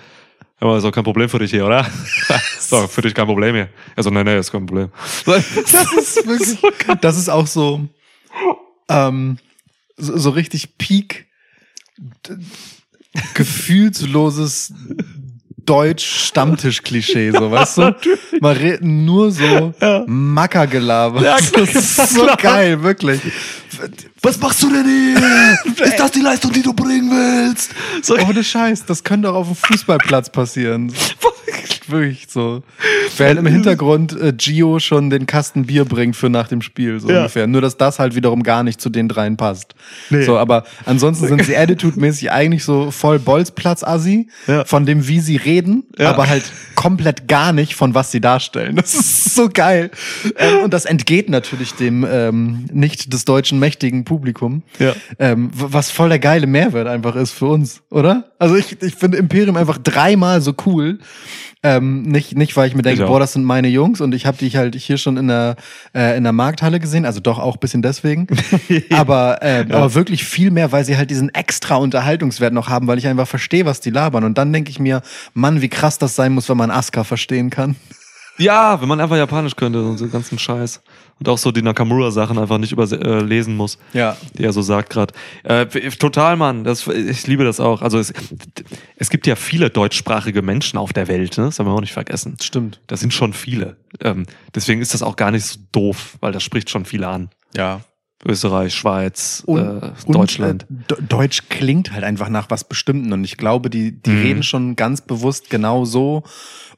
aber 0.61 0.79
ist 0.79 0.85
auch 0.85 0.93
kein 0.93 1.05
Problem 1.05 1.29
für 1.29 1.39
dich 1.39 1.51
hier, 1.51 1.67
oder? 1.67 1.87
so, 2.59 2.87
für 2.87 3.03
dich 3.03 3.15
kein 3.15 3.27
Problem 3.27 3.55
hier. 3.55 3.69
Also, 3.95 4.11
nein, 4.11 4.25
nein, 4.25 4.39
ist 4.39 4.51
kein 4.51 4.65
Problem. 4.65 4.91
Das 5.25 5.93
ist 5.97 6.27
wirklich, 6.27 6.59
das 7.01 7.19
ist 7.19 7.29
auch 7.29 7.47
so, 7.47 7.87
ähm, 8.89 9.39
so, 9.97 10.17
so 10.17 10.31
richtig 10.31 10.79
Peak, 10.79 11.27
gefühlsloses 13.35 14.73
Deutsch-Stammtisch-Klischee, 15.67 17.31
so, 17.33 17.51
weißt 17.51 17.79
du? 17.79 17.95
Man 18.41 18.57
redet 18.57 18.83
nur 18.83 19.31
so 19.31 19.75
Mackergelaber. 20.07 21.23
Ja, 21.23 21.37
das 21.53 21.75
ist 21.75 22.15
so 22.15 22.27
geil, 22.41 22.83
wirklich. 22.83 23.21
Was 24.23 24.39
machst 24.41 24.63
du 24.63 24.71
denn 24.71 24.87
hier? 24.87 25.87
Ist 25.87 25.99
das 25.99 26.11
die 26.13 26.21
Leistung, 26.21 26.51
die 26.53 26.63
du 26.63 26.73
bringen 26.73 27.11
willst? 27.11 27.71
So, 28.03 28.17
ohne 28.17 28.43
Scheiß, 28.43 28.87
das 28.87 29.05
könnte 29.05 29.29
auch 29.31 29.35
auf 29.35 29.47
dem 29.49 29.57
Fußballplatz 29.57 30.31
passieren. 30.31 30.93
Wirklich 31.89 32.27
so. 32.29 32.65
Während 33.17 33.39
im 33.39 33.47
Hintergrund 33.47 34.21
äh, 34.21 34.33
Gio 34.37 34.81
schon 34.81 35.09
den 35.09 35.27
Kasten 35.27 35.67
Bier 35.67 35.85
bringt 35.85 36.17
für 36.17 36.29
nach 36.29 36.49
dem 36.49 36.61
Spiel, 36.61 36.99
so 36.99 37.09
Ja. 37.09 37.19
ungefähr. 37.19 37.47
Nur, 37.47 37.61
dass 37.61 37.77
das 37.77 38.01
halt 38.01 38.17
wiederum 38.17 38.43
gar 38.43 38.65
nicht 38.65 38.81
zu 38.81 38.89
den 38.91 39.09
dreien 39.09 39.37
passt. 39.37 39.77
So, 40.11 40.37
aber 40.37 40.65
ansonsten 40.85 41.29
sind 41.29 41.45
sie 41.45 41.57
attitude-mäßig 41.57 42.33
eigentlich 42.33 42.65
so 42.65 42.91
voll 42.91 43.21
Bolzplatz-Assi, 43.21 44.27
Ja. 44.49 44.65
von 44.65 44.85
dem, 44.85 45.07
wie 45.07 45.21
sie 45.21 45.37
reden, 45.37 45.56
Ja. 45.99 46.11
aber 46.11 46.29
halt 46.29 46.45
komplett 46.75 47.29
gar 47.29 47.53
nicht 47.53 47.75
von 47.75 47.95
was 47.95 48.11
sie 48.11 48.21
darstellen. 48.21 48.77
Das 48.77 48.95
ist 48.95 49.35
so 49.35 49.49
geil. 49.49 49.91
Ähm, 50.37 50.65
und 50.65 50.75
das 50.75 50.85
entgeht 50.85 51.29
natürlich 51.29 51.73
dem 51.75 52.07
ähm, 52.09 52.67
nicht 52.73 53.13
des 53.13 53.25
deutschen 53.25 53.59
mächtigen 53.59 54.05
Publikum. 54.05 54.63
Ja. 54.79 54.95
Ähm, 55.19 55.51
was 55.53 55.91
voll 55.91 56.09
der 56.09 56.19
geile 56.19 56.47
Mehrwert 56.47 56.87
einfach 56.87 57.17
ist 57.17 57.33
für 57.33 57.47
uns, 57.47 57.83
oder? 57.91 58.31
Also 58.39 58.57
ich, 58.57 58.81
ich 58.83 58.95
finde 58.95 59.19
Imperium 59.19 59.57
einfach 59.57 59.79
dreimal 59.79 60.41
so 60.41 60.55
cool. 60.67 60.99
Ähm, 61.67 62.03
nicht, 62.03 62.37
nicht, 62.37 62.57
weil 62.57 62.69
ich 62.69 62.77
mir 62.77 62.83
denke, 62.83 63.03
Ich 63.03 63.09
boah, 63.09 63.19
das 63.19 63.33
sind 63.33 63.45
meine 63.45 63.67
Jungs 63.67 64.01
und 64.01 64.15
ich 64.15 64.25
habe 64.25 64.37
die 64.37 64.51
halt 64.51 64.77
hier 64.77 64.99
schon 64.99 65.17
in 65.17 65.27
der, 65.27 65.57
äh, 65.97 66.17
in 66.17 66.23
der 66.23 66.33
Markthalle 66.33 66.79
gesehen, 66.79 67.05
also 67.05 67.19
doch 67.19 67.41
auch 67.41 67.57
bisschen 67.57 67.83
deswegen. 67.83 68.29
aber, 68.91 69.43
äh, 69.43 69.67
aber 69.69 69.95
wirklich 69.95 70.25
viel 70.25 70.53
mehr, 70.53 70.71
weil 70.71 70.85
sie 70.85 70.97
halt 70.97 71.11
diesen 71.11 71.35
extra 71.35 71.75
Unterhaltungswert 71.75 72.53
noch 72.53 72.69
haben, 72.69 72.87
weil 72.87 72.99
ich 72.99 73.09
einfach 73.09 73.27
verstehe, 73.27 73.67
was 73.67 73.81
die 73.81 73.91
labern. 73.91 74.23
Und 74.23 74.39
dann 74.39 74.53
denke 74.53 74.71
ich 74.71 74.79
mir, 74.79 75.03
Mann, 75.35 75.61
wie 75.61 75.69
krass 75.69 75.99
das 75.99 76.15
sein 76.15 76.33
muss, 76.33 76.49
wenn 76.49 76.57
man 76.57 76.71
Asuka 76.71 77.03
verstehen 77.03 77.51
kann. 77.51 77.75
Ja, 78.39 78.81
wenn 78.81 78.89
man 78.89 79.01
einfach 79.01 79.17
Japanisch 79.17 79.57
könnte 79.57 79.83
und 79.83 79.99
so 79.99 80.07
ganzen 80.07 80.39
Scheiß. 80.39 80.81
Und 81.19 81.31
auch 81.31 81.39
so 81.39 81.51
die 81.51 81.63
Nakamura-Sachen 81.63 82.39
einfach 82.39 82.59
nicht 82.59 82.73
überlesen 82.73 83.01
äh, 83.03 83.21
lesen 83.21 83.57
muss. 83.57 83.79
Ja. 83.95 84.17
Die 84.37 84.45
er 84.45 84.53
so 84.53 84.61
sagt 84.61 84.91
gerade. 84.91 85.15
Äh, 85.45 85.65
total, 85.67 86.37
Mann. 86.37 86.63
Das, 86.65 86.87
ich 86.87 87.27
liebe 87.27 87.43
das 87.45 87.59
auch. 87.59 87.81
Also 87.81 87.99
es, 87.99 88.13
es 88.97 89.09
gibt 89.11 89.27
ja 89.27 89.35
viele 89.35 89.71
deutschsprachige 89.71 90.43
Menschen 90.43 90.79
auf 90.79 90.93
der 90.93 91.09
Welt, 91.09 91.39
ne? 91.39 91.45
Das 91.47 91.59
haben 91.59 91.67
wir 91.67 91.73
auch 91.73 91.81
nicht 91.81 91.95
vergessen. 91.95 92.37
Stimmt. 92.43 92.81
Das 92.87 93.01
sind 93.01 93.15
schon 93.15 93.33
viele. 93.33 93.77
Ähm, 94.01 94.27
deswegen 94.55 94.83
ist 94.83 94.93
das 94.93 95.03
auch 95.03 95.17
gar 95.17 95.31
nicht 95.31 95.45
so 95.47 95.59
doof, 95.73 96.17
weil 96.21 96.33
das 96.33 96.43
spricht 96.43 96.69
schon 96.69 96.85
viele 96.85 97.09
an. 97.09 97.31
Ja. 97.55 97.81
Österreich, 98.25 98.75
Schweiz, 98.75 99.43
Und, 99.47 99.59
äh, 99.61 99.91
und, 100.07 100.15
Deutschland. 100.15 100.65
äh, 100.65 100.95
De- 100.97 101.03
Deutsch 101.07 101.43
klingt 101.49 101.93
halt 101.93 102.03
einfach 102.05 102.29
nach 102.29 102.51
was 102.51 102.65
Bestimmten 102.65 103.13
und 103.13 103.25
ich 103.25 103.37
glaube, 103.37 103.71
die, 103.71 103.93
die 104.03 104.11
Mhm. 104.11 104.23
reden 104.23 104.43
schon 104.43 104.77
ganz 104.77 105.01
bewusst 105.03 105.49
genau 105.51 105.85
so 105.85 106.25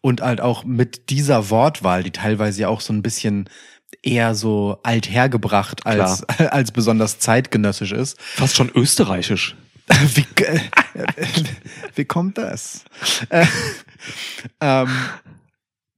und 0.01 0.20
halt 0.20 0.41
auch 0.41 0.64
mit 0.64 1.11
dieser 1.11 1.49
Wortwahl, 1.51 2.03
die 2.03 2.11
teilweise 2.11 2.62
ja 2.62 2.68
auch 2.68 2.80
so 2.80 2.93
ein 2.93 3.03
bisschen 3.03 3.49
eher 4.03 4.35
so 4.35 4.79
althergebracht 4.83 5.87
als, 5.87 6.25
als 6.39 6.73
besonders 6.73 7.19
zeitgenössisch 7.19 7.93
ist. 7.93 8.21
Fast 8.21 8.57
schon 8.57 8.71
österreichisch. 8.75 9.57
Wie, 10.15 10.27
wie 11.95 12.05
kommt 12.05 12.37
das? 12.37 12.85
Äh, 13.31 13.47
ähm, 14.61 14.89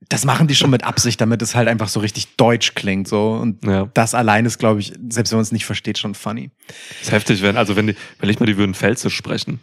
das 0.08 0.24
machen 0.24 0.46
die 0.46 0.54
schon 0.54 0.70
mit 0.70 0.84
Absicht, 0.84 1.20
damit 1.20 1.42
es 1.42 1.54
halt 1.56 1.66
einfach 1.68 1.88
so 1.88 1.98
richtig 2.00 2.36
deutsch 2.36 2.74
klingt. 2.74 3.08
So. 3.08 3.32
Und 3.32 3.64
Ja. 3.64 3.88
das 3.94 4.14
allein 4.14 4.44
ist, 4.46 4.58
glaube 4.58 4.78
ich, 4.80 4.92
selbst 5.08 5.32
wenn 5.32 5.38
man 5.38 5.42
es 5.42 5.52
nicht 5.52 5.64
versteht, 5.64 5.98
schon 5.98 6.14
funny. 6.14 6.50
ist 7.00 7.10
heftig, 7.12 7.42
wenn, 7.42 7.56
also 7.56 7.74
wenn 7.76 7.88
die, 7.88 7.96
überleg 8.18 8.38
mal, 8.40 8.46
die 8.46 8.56
würden 8.56 8.74
Pfälzisch 8.74 9.16
sprechen. 9.16 9.60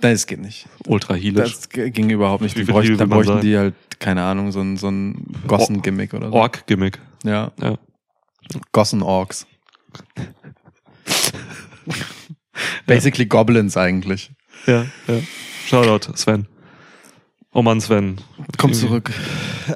Nein, 0.00 0.14
das 0.14 0.26
geht 0.26 0.40
nicht. 0.40 0.66
Ultra 0.88 1.14
heelisch. 1.14 1.52
Das 1.52 1.68
ging 1.68 2.10
überhaupt 2.10 2.42
nicht. 2.42 2.56
Wie 2.56 2.64
Die 2.64 2.72
bräuchten, 2.72 2.96
man 2.96 3.08
bräuchten 3.10 3.40
die 3.40 3.56
halt, 3.56 3.74
keine 4.00 4.22
Ahnung, 4.24 4.50
so 4.50 4.60
ein, 4.60 4.76
so 4.76 4.88
ein 4.88 5.24
Gossen-Gimmick 5.46 6.14
oder 6.14 6.28
so. 6.30 6.34
Ork-Gimmick. 6.34 6.98
Ja, 7.24 7.52
Ja. 7.60 7.76
Gossen-Orks. 8.72 9.46
Basically 12.86 13.26
Goblins 13.26 13.76
eigentlich. 13.76 14.30
Ja, 14.66 14.86
ja. 15.06 15.14
Shoutout, 15.66 16.12
Sven. 16.16 16.46
Oh 17.52 17.62
Mann, 17.62 17.80
Sven. 17.80 18.20
Komm 18.58 18.72
zurück. 18.72 19.10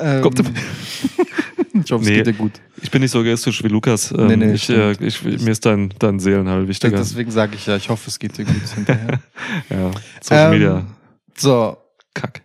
Ähm, 0.03 0.21
Kommt- 0.21 0.41
ich 0.41 1.93
hoffe, 1.93 2.03
es 2.03 2.09
Nee. 2.09 2.17
geht 2.17 2.27
dir 2.27 2.33
gut. 2.33 2.61
Ich 2.83 2.91
bin 2.91 3.03
nicht 3.03 3.13
so 3.13 3.21
egoistisch 3.23 3.63
wie 3.63 3.69
Lukas. 3.69 4.11
Ähm, 4.11 4.27
Nee, 4.27 4.37
nee, 4.37 4.53
ich, 4.53 4.69
äh, 4.69 4.91
ich, 4.99 5.23
mir 5.23 5.53
ist 5.53 5.65
dein, 5.65 5.95
dein 6.01 6.19
Seelenheil 6.19 6.67
wichtiger. 6.67 6.97
Deswegen 6.97 7.31
sage 7.31 7.55
ich 7.55 7.67
ja, 7.67 7.77
ich 7.77 7.89
hoffe, 7.89 8.11
es 8.11 8.19
geht 8.19 8.37
dir 8.37 8.45
gut 8.47 8.57
hinterher. 8.75 9.21
ja. 9.71 9.93
Social 10.21 10.47
Ähm, 10.47 10.51
Media. 10.51 10.87
So, 11.37 11.77
Kack. 12.15 12.43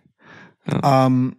ähm, 0.84 1.34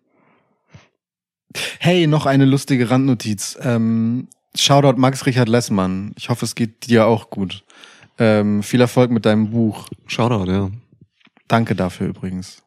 hey, 1.79 2.07
noch 2.07 2.25
eine 2.25 2.45
lustige 2.45 2.89
Randnotiz. 2.89 3.57
Ähm, 3.61 4.27
Shoutout 4.55 4.99
Max 4.99 5.25
Richard 5.25 5.49
Lessmann. 5.49 6.13
Ich 6.17 6.29
hoffe, 6.29 6.45
es 6.45 6.55
geht 6.55 6.87
dir 6.87 7.07
auch 7.07 7.29
gut. 7.29 7.63
Ähm, 8.19 8.61
viel 8.63 8.81
Erfolg 8.81 9.11
mit 9.11 9.25
deinem 9.25 9.49
Buch. 9.49 9.87
Shoutout, 10.07 10.51
ja. 10.51 10.69
Danke 11.47 11.75
dafür 11.75 12.07
übrigens. 12.07 12.63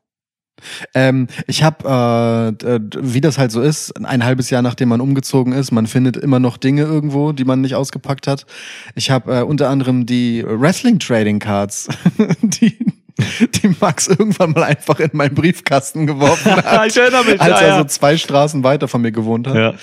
Ähm, 0.95 1.26
ich 1.47 1.62
habe, 1.62 2.53
äh, 2.59 2.80
d- 2.80 2.99
wie 3.03 3.20
das 3.20 3.37
halt 3.37 3.53
so 3.53 3.61
ist, 3.61 3.93
ein 4.05 4.24
halbes 4.24 4.49
Jahr 4.49 4.62
nachdem 4.62 4.89
man 4.89 5.03
umgezogen 5.03 5.53
ist, 5.53 5.70
man 5.70 5.87
findet 5.87 6.16
immer 6.16 6.41
noch 6.41 6.57
Dinge 6.57 6.82
irgendwo, 6.82 7.32
die 7.32 7.45
man 7.45 7.61
nicht 7.61 7.74
ausgepackt 7.74 8.26
hat. 8.26 8.47
Ich 8.95 9.11
habe 9.11 9.37
äh, 9.39 9.43
unter 9.43 9.68
anderem 9.68 10.07
die 10.07 10.43
Wrestling 10.47 10.99
Trading 10.99 11.39
Cards, 11.41 11.89
die, 12.43 12.78
die 13.62 13.75
Max 13.81 14.09
irgendwann 14.09 14.53
mal 14.53 14.64
einfach 14.64 15.01
in 15.01 15.11
meinen 15.12 15.35
Briefkasten 15.35 16.07
geworfen 16.07 16.57
hat. 16.57 16.87
ich 16.87 16.97
erinnere 16.97 17.25
mich, 17.25 17.41
als 17.41 17.61
er 17.61 17.69
ja. 17.69 17.79
so 17.79 17.85
zwei 17.85 18.17
Straßen 18.17 18.62
weiter 18.62 18.89
von 18.89 19.01
mir 19.01 19.12
gewohnt 19.12 19.47
hat. 19.47 19.57
Ja, 19.57 19.75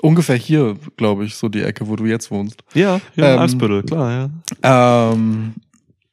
Ungefähr 0.00 0.36
hier, 0.36 0.76
glaube 0.96 1.24
ich, 1.24 1.34
so 1.34 1.48
die 1.48 1.62
Ecke, 1.62 1.86
wo 1.88 1.96
du 1.96 2.06
jetzt 2.06 2.30
wohnst. 2.30 2.62
ja, 2.74 3.00
ja 3.16 3.34
Ähm, 3.34 3.40
Eisbüttel, 3.40 3.82
klar, 3.82 4.30
ja. 4.62 5.12
Ähm, 5.12 5.54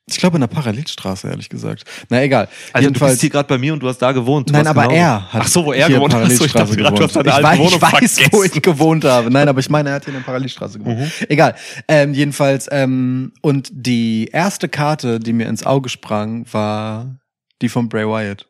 ich 0.07 0.17
glaube 0.17 0.37
in 0.37 0.41
der 0.41 0.47
Parallelstraße, 0.47 1.27
ehrlich 1.27 1.49
gesagt. 1.49 1.83
Na 2.09 2.21
egal. 2.21 2.47
Also 2.73 2.91
du 2.91 2.99
bist 2.99 3.21
hier 3.21 3.29
gerade 3.31 3.47
bei 3.47 3.57
mir 3.57 3.73
und 3.73 3.79
du 3.81 3.87
hast 3.87 3.97
da 3.99 4.11
gewohnt. 4.11 4.47
Du 4.49 4.53
Nein, 4.53 4.67
aber 4.67 4.83
genauso- 4.83 4.95
er 4.97 5.33
hat 5.33 5.41
Ach 5.43 5.47
so, 5.47 5.65
wo 5.65 5.73
er 5.73 5.89
gewohnt 5.89 6.13
hat. 6.13 6.23
Achso, 6.23 6.45
ich 6.45 6.53
dachte 6.53 6.75
gerade, 6.75 6.95
du 6.95 7.03
hast 7.03 7.13
gewohnt. 7.13 7.27
deine 7.27 7.29
ich 7.29 7.33
alte 7.45 7.47
weiß, 7.47 7.59
Wohnung 7.59 7.75
ich 7.75 8.21
weiß 8.21 8.31
wo 8.31 8.43
ich 8.43 8.61
gewohnt 8.61 9.03
habe. 9.05 9.31
Nein, 9.31 9.49
aber 9.49 9.59
ich 9.59 9.69
meine, 9.71 9.89
er 9.89 9.95
hat 9.95 10.05
hier 10.05 10.13
in 10.13 10.19
der 10.19 10.25
Parallelstraße 10.25 10.77
gewohnt. 10.77 10.99
Mhm. 10.99 11.11
Egal. 11.27 11.55
Ähm, 11.87 12.13
jedenfalls, 12.13 12.67
ähm, 12.71 13.33
und 13.41 13.69
die 13.73 14.29
erste 14.31 14.69
Karte, 14.69 15.19
die 15.19 15.33
mir 15.33 15.47
ins 15.47 15.65
Auge 15.65 15.89
sprang, 15.89 16.45
war 16.53 17.17
die 17.63 17.69
von 17.69 17.89
Bray 17.89 18.05
Wyatt. 18.07 18.47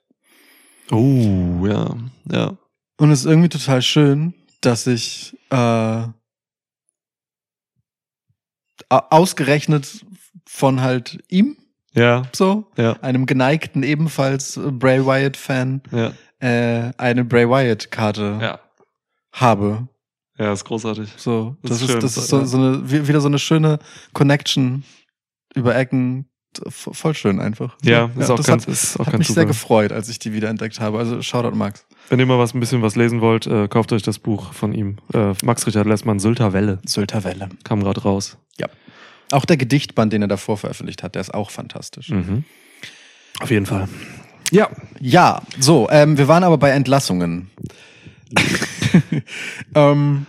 Oh, 0.91 1.65
ja, 1.65 1.95
ja. 2.31 2.57
Und 2.97 3.11
es 3.11 3.21
ist 3.21 3.25
irgendwie 3.27 3.49
total 3.49 3.81
schön, 3.81 4.33
dass 4.61 4.87
ich 4.87 5.37
äh, 5.51 5.55
au- 5.55 6.11
ausgerechnet 8.89 10.05
von 10.47 10.81
halt 10.81 11.17
ihm 11.29 11.57
Ja, 11.93 12.23
so, 12.33 12.67
ja, 12.77 12.93
einem 13.01 13.25
geneigten 13.25 13.83
ebenfalls 13.83 14.57
äh, 14.57 14.71
Bray 14.71 15.05
Wyatt-Fan, 15.05 15.81
ja, 15.91 16.11
äh, 16.39 16.91
eine 16.97 17.23
Bray 17.25 17.47
Wyatt-Karte 17.49 18.39
ja. 18.41 18.59
habe. 19.31 19.87
Ja, 20.37 20.51
ist 20.51 20.65
großartig. 20.65 21.09
So, 21.17 21.55
Das 21.61 21.71
das, 21.71 21.81
ist 21.81 21.91
schön, 21.91 21.99
das 22.01 22.17
ist 22.17 22.27
so, 22.27 22.39
ja. 22.39 22.45
so 22.45 22.57
eine, 22.57 22.91
wie- 22.91 23.07
wieder 23.07 23.21
so 23.21 23.27
eine 23.27 23.39
schöne 23.39 23.79
Connection 24.13 24.83
über 25.55 25.75
Ecken. 25.75 26.25
Voll 26.69 27.13
schön 27.15 27.39
einfach. 27.41 27.75
Ja, 27.83 28.09
So, 28.15 28.21
ist 28.21 28.29
auch 28.29 28.35
das 28.37 28.45
ganz, 28.47 28.63
hat, 28.63 28.69
ist 28.73 28.95
auch 28.99 29.05
hat 29.07 29.13
ganz 29.13 29.19
mich 29.19 29.27
sehr 29.27 29.43
super. 29.43 29.47
gefreut, 29.47 29.91
als 29.91 30.07
ich 30.09 30.19
die 30.19 30.31
wieder 30.33 30.49
entdeckt 30.49 30.79
habe. 30.79 30.97
Also 30.99 31.21
Shoutout 31.21 31.55
Max. 31.55 31.85
Wenn 32.09 32.19
ihr 32.19 32.25
mal 32.25 32.39
was 32.39 32.53
ein 32.53 32.59
bisschen 32.61 32.81
was 32.81 32.95
lesen 32.95 33.19
wollt, 33.19 33.45
äh, 33.47 33.67
kauft 33.67 33.91
euch 33.91 34.03
das 34.03 34.19
Buch 34.19 34.53
von 34.53 34.73
ihm. 34.73 34.97
Äh, 35.13 35.33
Max 35.43 35.67
Richard 35.67 35.85
Lessmann, 35.87 36.19
Sylter 36.19 36.53
Welle, 36.53 36.79
Sylter 36.85 37.23
Welle. 37.25 37.49
kam 37.63 37.81
gerade 37.81 38.01
raus. 38.03 38.37
Auch 39.31 39.45
der 39.45 39.57
Gedichtband, 39.57 40.13
den 40.13 40.21
er 40.21 40.27
davor 40.27 40.57
veröffentlicht 40.57 41.03
hat, 41.03 41.15
der 41.15 41.21
ist 41.21 41.33
auch 41.33 41.49
fantastisch. 41.51 42.09
Mhm. 42.09 42.43
Auf 43.39 43.51
jeden 43.51 43.65
Fall. 43.65 43.87
Ja. 44.51 44.69
Ja, 44.99 45.41
so, 45.59 45.89
ähm, 45.89 46.17
wir 46.17 46.27
waren 46.27 46.43
aber 46.43 46.57
bei 46.57 46.69
Entlassungen. 46.69 47.49
ähm, 49.75 50.25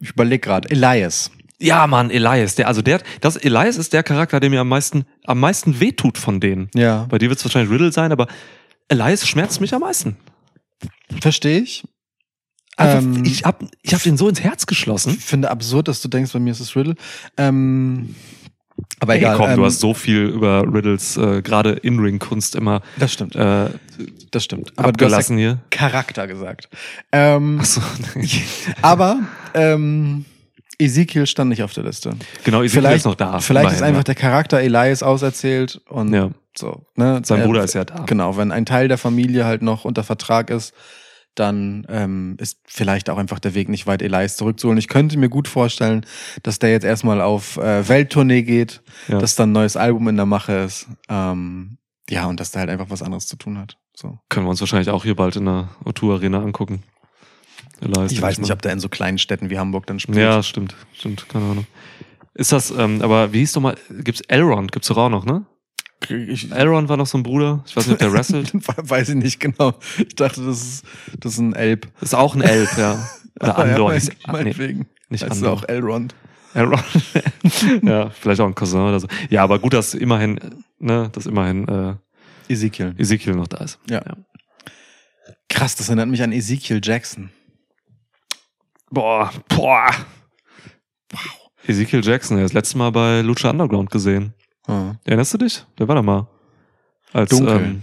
ich 0.00 0.10
überlege 0.10 0.40
gerade, 0.40 0.70
Elias. 0.70 1.30
Ja, 1.60 1.86
Mann, 1.86 2.10
Elias, 2.10 2.56
der, 2.56 2.68
also 2.68 2.82
der, 2.82 3.00
das, 3.20 3.36
Elias 3.36 3.76
ist 3.76 3.92
der 3.92 4.02
Charakter, 4.02 4.40
der 4.40 4.50
mir 4.50 4.60
am 4.60 4.68
meisten, 4.68 5.06
am 5.24 5.40
meisten 5.40 5.80
wehtut 5.80 6.18
von 6.18 6.40
denen. 6.40 6.68
Ja, 6.74 7.06
Bei 7.08 7.18
dir 7.18 7.28
wird 7.28 7.38
es 7.38 7.44
wahrscheinlich 7.44 7.70
Riddle 7.72 7.92
sein, 7.92 8.12
aber 8.12 8.26
Elias 8.88 9.26
schmerzt 9.26 9.60
mich 9.60 9.72
am 9.74 9.80
meisten. 9.80 10.16
verstehe 11.20 11.60
ich. 11.60 11.84
Ähm, 12.78 13.22
ich 13.24 13.44
hab, 13.44 13.62
ich 13.82 13.94
hab 13.94 14.02
den 14.02 14.16
so 14.16 14.28
ins 14.28 14.40
Herz 14.40 14.66
geschlossen. 14.66 15.14
Ich 15.16 15.24
finde 15.24 15.50
absurd, 15.50 15.88
dass 15.88 16.02
du 16.02 16.08
denkst, 16.08 16.32
bei 16.32 16.40
mir 16.40 16.50
ist 16.50 16.60
es 16.60 16.74
Riddle. 16.74 16.94
Ähm, 17.36 18.14
aber 18.98 19.12
Ey, 19.14 19.20
egal. 19.20 19.36
komm, 19.36 19.50
ähm, 19.50 19.56
du 19.56 19.64
hast 19.64 19.78
so 19.78 19.94
viel 19.94 20.24
über 20.24 20.62
Riddles, 20.62 21.16
äh, 21.16 21.42
gerade 21.42 21.70
In-Ring-Kunst 21.72 22.56
immer 22.56 22.80
das 22.98 23.12
stimmt, 23.12 23.36
äh, 23.36 23.68
das 24.32 24.42
stimmt. 24.44 24.72
Aber 24.76 24.90
du 24.90 25.04
hast 25.04 25.12
ja 25.12 25.18
abgelassen 25.18 25.38
hier. 25.38 25.58
Charakter 25.70 26.26
gesagt. 26.26 26.68
Ähm, 27.12 27.60
Achso, 27.60 27.80
aber 28.82 29.20
ähm, 29.54 30.24
Ezekiel 30.78 31.26
stand 31.26 31.50
nicht 31.50 31.62
auf 31.62 31.72
der 31.72 31.84
Liste. 31.84 32.10
genau, 32.42 32.62
Ezekiel 32.62 32.80
Vielleicht, 32.80 32.96
ist 32.98 33.04
noch 33.04 33.14
da. 33.14 33.38
vielleicht 33.38 33.72
ist 33.72 33.82
einfach 33.82 34.00
ja. 34.00 34.04
der 34.04 34.14
Charakter 34.16 34.58
Elias 34.60 35.04
auserzählt 35.04 35.80
und 35.88 36.12
Ja. 36.12 36.30
so. 36.56 36.84
Ne? 36.96 37.22
Sein 37.24 37.40
Er- 37.40 37.46
Bruder 37.46 37.62
ist 37.62 37.74
ja 37.74 37.84
da. 37.84 38.02
Genau, 38.06 38.36
wenn 38.36 38.50
ein 38.50 38.66
Teil 38.66 38.88
der 38.88 38.98
Familie 38.98 39.44
halt 39.44 39.62
noch 39.62 39.84
unter 39.84 40.02
Vertrag 40.02 40.50
ist, 40.50 40.74
dann 41.34 41.86
ähm, 41.88 42.36
ist 42.38 42.58
vielleicht 42.64 43.10
auch 43.10 43.18
einfach 43.18 43.38
der 43.40 43.54
Weg 43.54 43.68
nicht 43.68 43.86
weit, 43.86 44.02
Elias 44.02 44.36
zurückzuholen. 44.36 44.78
Ich 44.78 44.88
könnte 44.88 45.18
mir 45.18 45.28
gut 45.28 45.48
vorstellen, 45.48 46.06
dass 46.42 46.58
der 46.58 46.70
jetzt 46.70 46.84
erstmal 46.84 47.20
auf 47.20 47.56
äh, 47.56 47.88
Welttournee 47.88 48.42
geht, 48.42 48.82
Ja. 49.08 49.18
dass 49.18 49.34
dann 49.34 49.50
ein 49.50 49.52
neues 49.52 49.76
Album 49.76 50.08
in 50.08 50.16
der 50.16 50.26
Mache 50.26 50.52
ist. 50.52 50.86
Ähm, 51.08 51.78
ja, 52.08 52.26
und 52.26 52.38
dass 52.40 52.50
der 52.52 52.60
halt 52.60 52.70
einfach 52.70 52.90
was 52.90 53.02
anderes 53.02 53.26
zu 53.26 53.36
tun 53.36 53.58
hat. 53.58 53.76
So. 53.96 54.18
Können 54.28 54.46
wir 54.46 54.50
uns 54.50 54.60
wahrscheinlich 54.60 54.90
auch 54.90 55.04
hier 55.04 55.16
bald 55.16 55.36
in 55.36 55.44
der 55.46 55.68
O2 55.84 56.12
Arena 56.14 56.42
angucken. 56.42 56.82
Elias, 57.80 58.12
Ich 58.12 58.22
weiß 58.22 58.38
nicht, 58.38 58.52
ob 58.52 58.62
der 58.62 58.72
in 58.72 58.80
so 58.80 58.88
kleinen 58.88 59.18
Städten 59.18 59.50
wie 59.50 59.58
Hamburg 59.58 59.86
dann 59.86 59.98
spielt. 60.00 60.18
Ja, 60.18 60.42
stimmt, 60.42 60.74
stimmt, 60.92 61.28
keine 61.28 61.44
Ahnung. 61.46 61.66
Ist 62.34 62.52
das, 62.52 62.70
ähm, 62.70 63.00
aber 63.02 63.32
wie 63.32 63.38
hieß 63.38 63.52
doch 63.52 63.60
mal, 63.60 63.76
gibt's 63.90 64.20
Elrond, 64.22 64.72
gibt's 64.72 64.88
doch 64.88 64.96
auch 64.96 65.08
noch, 65.08 65.24
ne? 65.24 65.46
Ich, 66.10 66.50
Elrond 66.50 66.88
war 66.88 66.96
noch 66.96 67.06
so 67.06 67.18
ein 67.18 67.22
Bruder, 67.22 67.62
ich 67.66 67.76
weiß 67.76 67.86
nicht, 67.86 67.94
ob 67.94 67.98
der 67.98 68.12
wrestelt. 68.12 68.52
weiß 68.76 69.10
ich 69.10 69.14
nicht 69.14 69.40
genau. 69.40 69.74
Ich 69.98 70.14
dachte, 70.14 70.44
das 70.44 70.62
ist, 70.62 70.84
das 71.18 71.34
ist 71.34 71.38
ein 71.38 71.54
Elb. 71.54 71.88
Ist 72.00 72.14
auch 72.14 72.34
ein 72.34 72.42
Elb, 72.42 72.70
ja. 72.76 73.08
Oder 73.40 73.58
Andor. 73.58 73.94
Ja, 73.94 74.00
mein, 74.00 74.08
ah, 74.08 74.32
nee, 74.32 74.32
meinetwegen. 74.32 74.86
nicht 75.08 75.22
Heißt 75.22 75.32
Andor. 75.32 75.52
auch 75.52 75.68
Elrond. 75.68 76.14
Elrond. 76.54 76.84
ja, 77.82 78.10
vielleicht 78.10 78.40
auch 78.40 78.46
ein 78.46 78.54
Cousin 78.54 78.80
oder 78.80 79.00
so. 79.00 79.08
Ja, 79.28 79.42
aber 79.42 79.58
gut, 79.58 79.72
dass 79.72 79.94
immerhin, 79.94 80.38
ne, 80.78 81.10
dass 81.12 81.26
immerhin 81.26 81.68
äh, 81.68 81.94
Ezekiel. 82.52 82.94
Ezekiel 82.96 83.34
noch 83.34 83.48
da 83.48 83.64
ist. 83.64 83.78
Ja. 83.88 84.02
Krass, 85.48 85.76
das 85.76 85.88
erinnert 85.88 86.08
mich 86.08 86.22
an 86.22 86.32
Ezekiel 86.32 86.80
Jackson. 86.82 87.30
Boah, 88.90 89.32
boah. 89.48 89.90
Wow. 91.10 91.20
Ezekiel 91.66 92.04
Jackson, 92.04 92.38
er 92.38 92.44
ist 92.44 92.52
letztes 92.52 92.74
Mal 92.74 92.90
bei 92.90 93.22
Lucha 93.22 93.50
Underground 93.50 93.90
gesehen. 93.90 94.34
Ah. 94.66 94.94
Erinnerst 95.04 95.34
du 95.34 95.38
dich? 95.38 95.64
Der 95.78 95.88
war 95.88 95.94
da 95.94 96.02
mal. 96.02 96.26
Als, 97.12 97.30
Dunkel. 97.30 97.56
Ähm, 97.56 97.82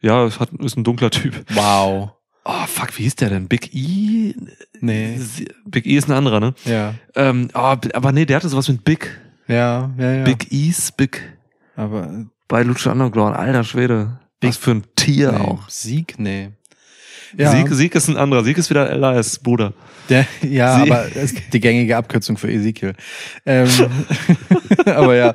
ja, 0.00 0.28
hat, 0.38 0.50
ist 0.60 0.76
ein 0.76 0.84
dunkler 0.84 1.10
Typ. 1.10 1.44
Wow. 1.52 2.10
Oh, 2.44 2.66
fuck, 2.66 2.96
wie 2.98 3.02
hieß 3.02 3.16
der 3.16 3.28
denn? 3.30 3.48
Big 3.48 3.74
E? 3.74 4.34
Nee. 4.80 5.20
Big 5.66 5.86
E 5.86 5.96
ist 5.96 6.08
ein 6.08 6.12
anderer, 6.16 6.40
ne? 6.40 6.54
Ja. 6.64 6.94
Ähm, 7.14 7.48
oh, 7.54 7.58
aber 7.92 8.12
nee, 8.12 8.24
der 8.24 8.36
hatte 8.36 8.48
sowas 8.48 8.68
mit 8.68 8.82
Big. 8.82 9.20
Ja, 9.46 9.90
ja, 9.98 10.12
ja. 10.12 10.24
Big 10.24 10.50
E's, 10.50 10.90
Big. 10.92 11.36
Aber 11.76 12.24
Bei 12.48 12.62
Lucha 12.62 12.92
Underground, 12.92 13.36
alter 13.36 13.62
Schwede. 13.64 14.18
Big- 14.40 14.50
Was 14.50 14.56
für 14.56 14.70
ein 14.72 14.84
Tier 14.96 15.32
nee. 15.32 15.38
auch. 15.38 15.68
Sieg, 15.68 16.18
nee. 16.18 16.50
Ja, 17.36 17.52
Sieg, 17.52 17.68
Sieg 17.70 17.94
ist 17.94 18.08
ein 18.08 18.16
anderer. 18.16 18.42
Sieg 18.42 18.58
ist 18.58 18.70
wieder 18.70 18.90
Elias 18.90 19.38
Bruder. 19.38 19.72
Der, 20.08 20.26
ja 20.42 20.76
Sie- 20.82 20.90
aber 20.90 21.06
die 21.52 21.60
gängige 21.60 21.96
Abkürzung 21.96 22.36
für 22.38 22.50
Ezekiel. 22.50 22.94
Ähm, 23.46 23.68
aber 24.86 25.14
ja. 25.14 25.34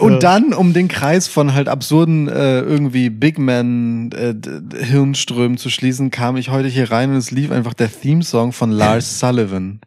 Und, 0.00 0.22
dann, 0.22 0.54
um 0.54 0.72
den 0.72 0.88
Kreis 0.88 1.28
von 1.28 1.52
halt 1.52 1.68
absurden 1.68 2.28
äh, 2.28 2.60
irgendwie 2.60 3.10
Big 3.10 3.38
Man 3.38 4.10
äh, 4.12 4.34
Hirnströmen 4.84 5.58
zu 5.58 5.68
schließen, 5.68 6.10
kam 6.10 6.36
ich 6.36 6.48
heute 6.48 6.68
hier 6.68 6.90
rein 6.90 7.10
und 7.10 7.16
es 7.16 7.30
lief 7.30 7.50
einfach 7.50 7.74
der 7.74 7.90
Theme-Song 7.92 8.52
von 8.52 8.70
Lars 8.70 9.18
Sullivan. 9.20 9.80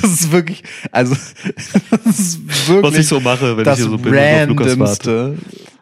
Das 0.00 0.10
ist 0.10 0.32
wirklich, 0.32 0.64
also 0.90 1.14
das 1.90 2.06
ist 2.18 2.68
wirklich 2.68 2.92
Was 2.92 2.98
ich 2.98 3.06
so 3.06 3.20
mache, 3.20 3.56
wenn 3.56 3.64
das 3.64 3.78
ich 3.78 3.84
hier 3.84 3.90
so 3.92 3.98
bin 3.98 4.14
randomste. 4.14 5.36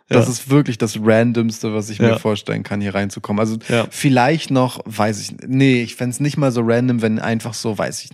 Das 0.09 0.27
Ja. 0.27 0.33
ist 0.33 0.51
wirklich 0.51 0.77
das 0.77 0.99
randomste, 1.01 1.73
was 1.73 1.89
ich 1.89 2.01
mir 2.01 2.09
Ja. 2.09 2.19
vorstellen 2.19 2.65
kann, 2.65 2.81
hier 2.81 2.95
reinzukommen. 2.95 3.39
Also 3.41 3.57
Ja. 3.69 3.87
vielleicht 3.91 4.51
noch, 4.51 4.81
weiß 4.85 5.21
ich, 5.21 5.37
nee, 5.47 5.83
ich 5.83 5.95
fänd's 5.95 6.21
nicht 6.21 6.37
mal 6.37 6.51
so 6.53 6.61
random, 6.65 7.01
wenn 7.01 7.19
einfach 7.21 7.55
so, 7.55 7.79
weiß 7.79 8.05
ich, 8.05 8.11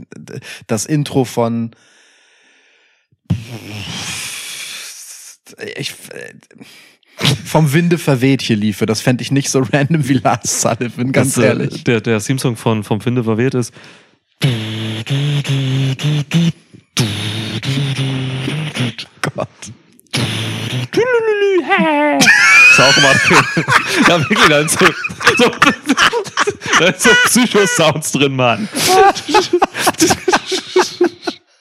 das 0.67 0.85
Intro 0.87 1.25
von 1.25 1.71
ich, 5.77 5.95
vom 7.45 7.73
Winde 7.73 7.99
verweht 7.99 8.43
hier 8.43 8.57
liefe. 8.57 8.87
Das 8.87 9.01
fände 9.01 9.23
ich 9.23 9.31
nicht 9.31 9.51
so 9.51 9.61
random 9.73 10.09
wie 10.09 10.15
Lars 10.15 10.61
Sullivan, 10.63 11.13
ganz 11.13 11.35
Das, 11.35 11.45
äh, 11.45 11.47
ehrlich. 11.49 11.85
Der, 11.85 12.01
der 12.01 12.21
Theme-Song 12.21 12.57
von, 12.57 12.85
vom 12.85 13.01
Finde 13.01 13.25
verwehrt 13.25 13.55
ist. 13.55 13.73
Gott. 19.35 19.49
Ist 22.71 22.81
auch 22.81 22.97
immer 22.97 23.13
Ja, 24.09 24.19
wirklich, 24.29 24.49
da 24.49 24.69
so, 24.69 24.87
so, 25.37 25.51
da 26.79 26.87
ist 26.87 27.03
so 27.03 27.11
Psycho-Sounds 27.25 28.13
drin, 28.13 28.37
Mann. 28.37 28.69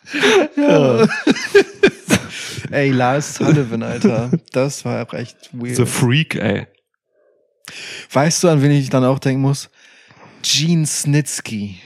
Ey, 2.72 2.90
Lars 2.92 3.36
Sullivan, 3.36 3.84
Alter. 3.84 4.32
Das 4.52 4.84
war 4.86 5.06
auch 5.08 5.14
echt 5.14 5.50
weird. 5.54 5.76
The 5.76 5.86
Freak, 5.86 6.36
ey. 6.36 6.68
Weißt 8.12 8.44
du, 8.44 8.50
an 8.50 8.62
wen 8.62 8.72
ich 8.72 8.90
dann 8.90 9.04
auch 9.06 9.20
denken 9.20 9.42
muss? 9.42 9.70
Gene 10.42 10.86
Snitsky. 10.86 11.80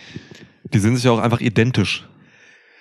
Die 0.73 0.79
sind 0.79 0.95
sich 0.95 1.07
auch 1.07 1.19
einfach 1.19 1.41
identisch. 1.41 2.05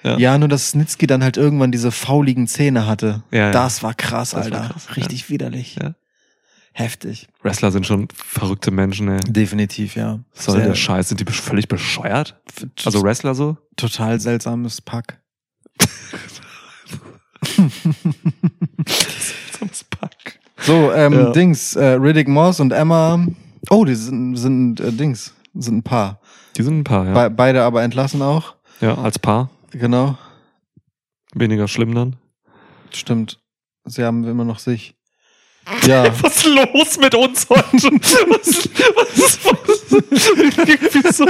Ja. 0.05 0.17
Ja. 0.19 0.39
nur 0.39 0.49
dass 0.49 0.71
Snitsky 0.71 1.07
dann 1.07 1.23
halt 1.25 1.37
irgendwann 1.37 1.73
diese 1.73 1.91
fauligen 1.91 2.47
Zähne 2.47 2.87
hatte. 2.87 3.23
Ja, 3.31 3.39
ja. 3.47 3.51
Das 3.51 3.83
war 3.83 3.95
krass, 3.95 4.31
Das 4.31 4.51
war 4.51 4.61
Alter. 4.61 4.73
krass, 4.75 4.97
Richtig 4.97 5.29
widerlich. 5.29 5.77
Ja. 5.81 5.95
Heftig. 6.73 7.27
Wrestler 7.43 7.73
sind 7.73 7.87
schon 7.87 8.07
verrückte 8.15 8.71
Menschen, 8.71 9.09
ey. 9.09 9.19
Definitiv, 9.27 9.97
ja. 9.97 10.21
Was 10.35 10.45
soll 10.45 10.57
Sehr- 10.59 10.69
der 10.69 10.75
Scheiß? 10.77 11.09
Sind 11.09 11.19
die 11.21 11.25
völlig 11.33 11.67
bescheuert? 11.67 12.41
Also 12.85 13.03
Wrestler 13.03 13.35
so? 13.35 13.57
total 13.77 14.21
seltsames 14.21 14.81
Pack. 14.81 15.21
So, 20.61 20.93
ähm, 20.93 21.13
Ja. 21.13 21.31
Dings, 21.31 21.77
äh, 21.77 21.85
Riddick 21.95 22.29
Moss 22.29 22.61
und 22.61 22.73
Emma. 22.73 23.25
Oh, 23.71 23.85
die 23.85 23.95
sind, 23.95 24.37
sind 24.37 24.81
äh, 24.81 24.93
Dings, 24.93 25.35
sind 25.55 25.79
ein 25.79 25.83
Paar. 25.83 26.21
Die 26.57 26.63
sind 26.63 26.81
ein 26.81 26.85
paar, 26.85 27.07
ja. 27.07 27.13
Be 27.29 27.31
beide 27.35 27.63
aber 27.63 27.83
entlassen 27.83 28.23
auch. 28.23 28.55
ja, 28.81 28.95
als 28.97 29.19
Paar. 29.19 29.51
Genau, 29.71 30.17
Weniger 31.35 31.69
schlimm 31.69 31.95
dann. 31.95 32.17
stimmt. 32.93 33.39
Sie 33.85 34.03
haben 34.05 34.25
immer 34.25 34.45
noch 34.45 34.59
sich. 34.59 34.95
Ja. 35.87 36.07
Was 36.23 36.37
ist 36.39 36.47
los 36.47 36.99
mit 36.99 37.15
uns 37.15 37.47
heute? 37.51 37.61
Was, 37.93 38.69
was, 39.05 39.45
so 39.89 41.27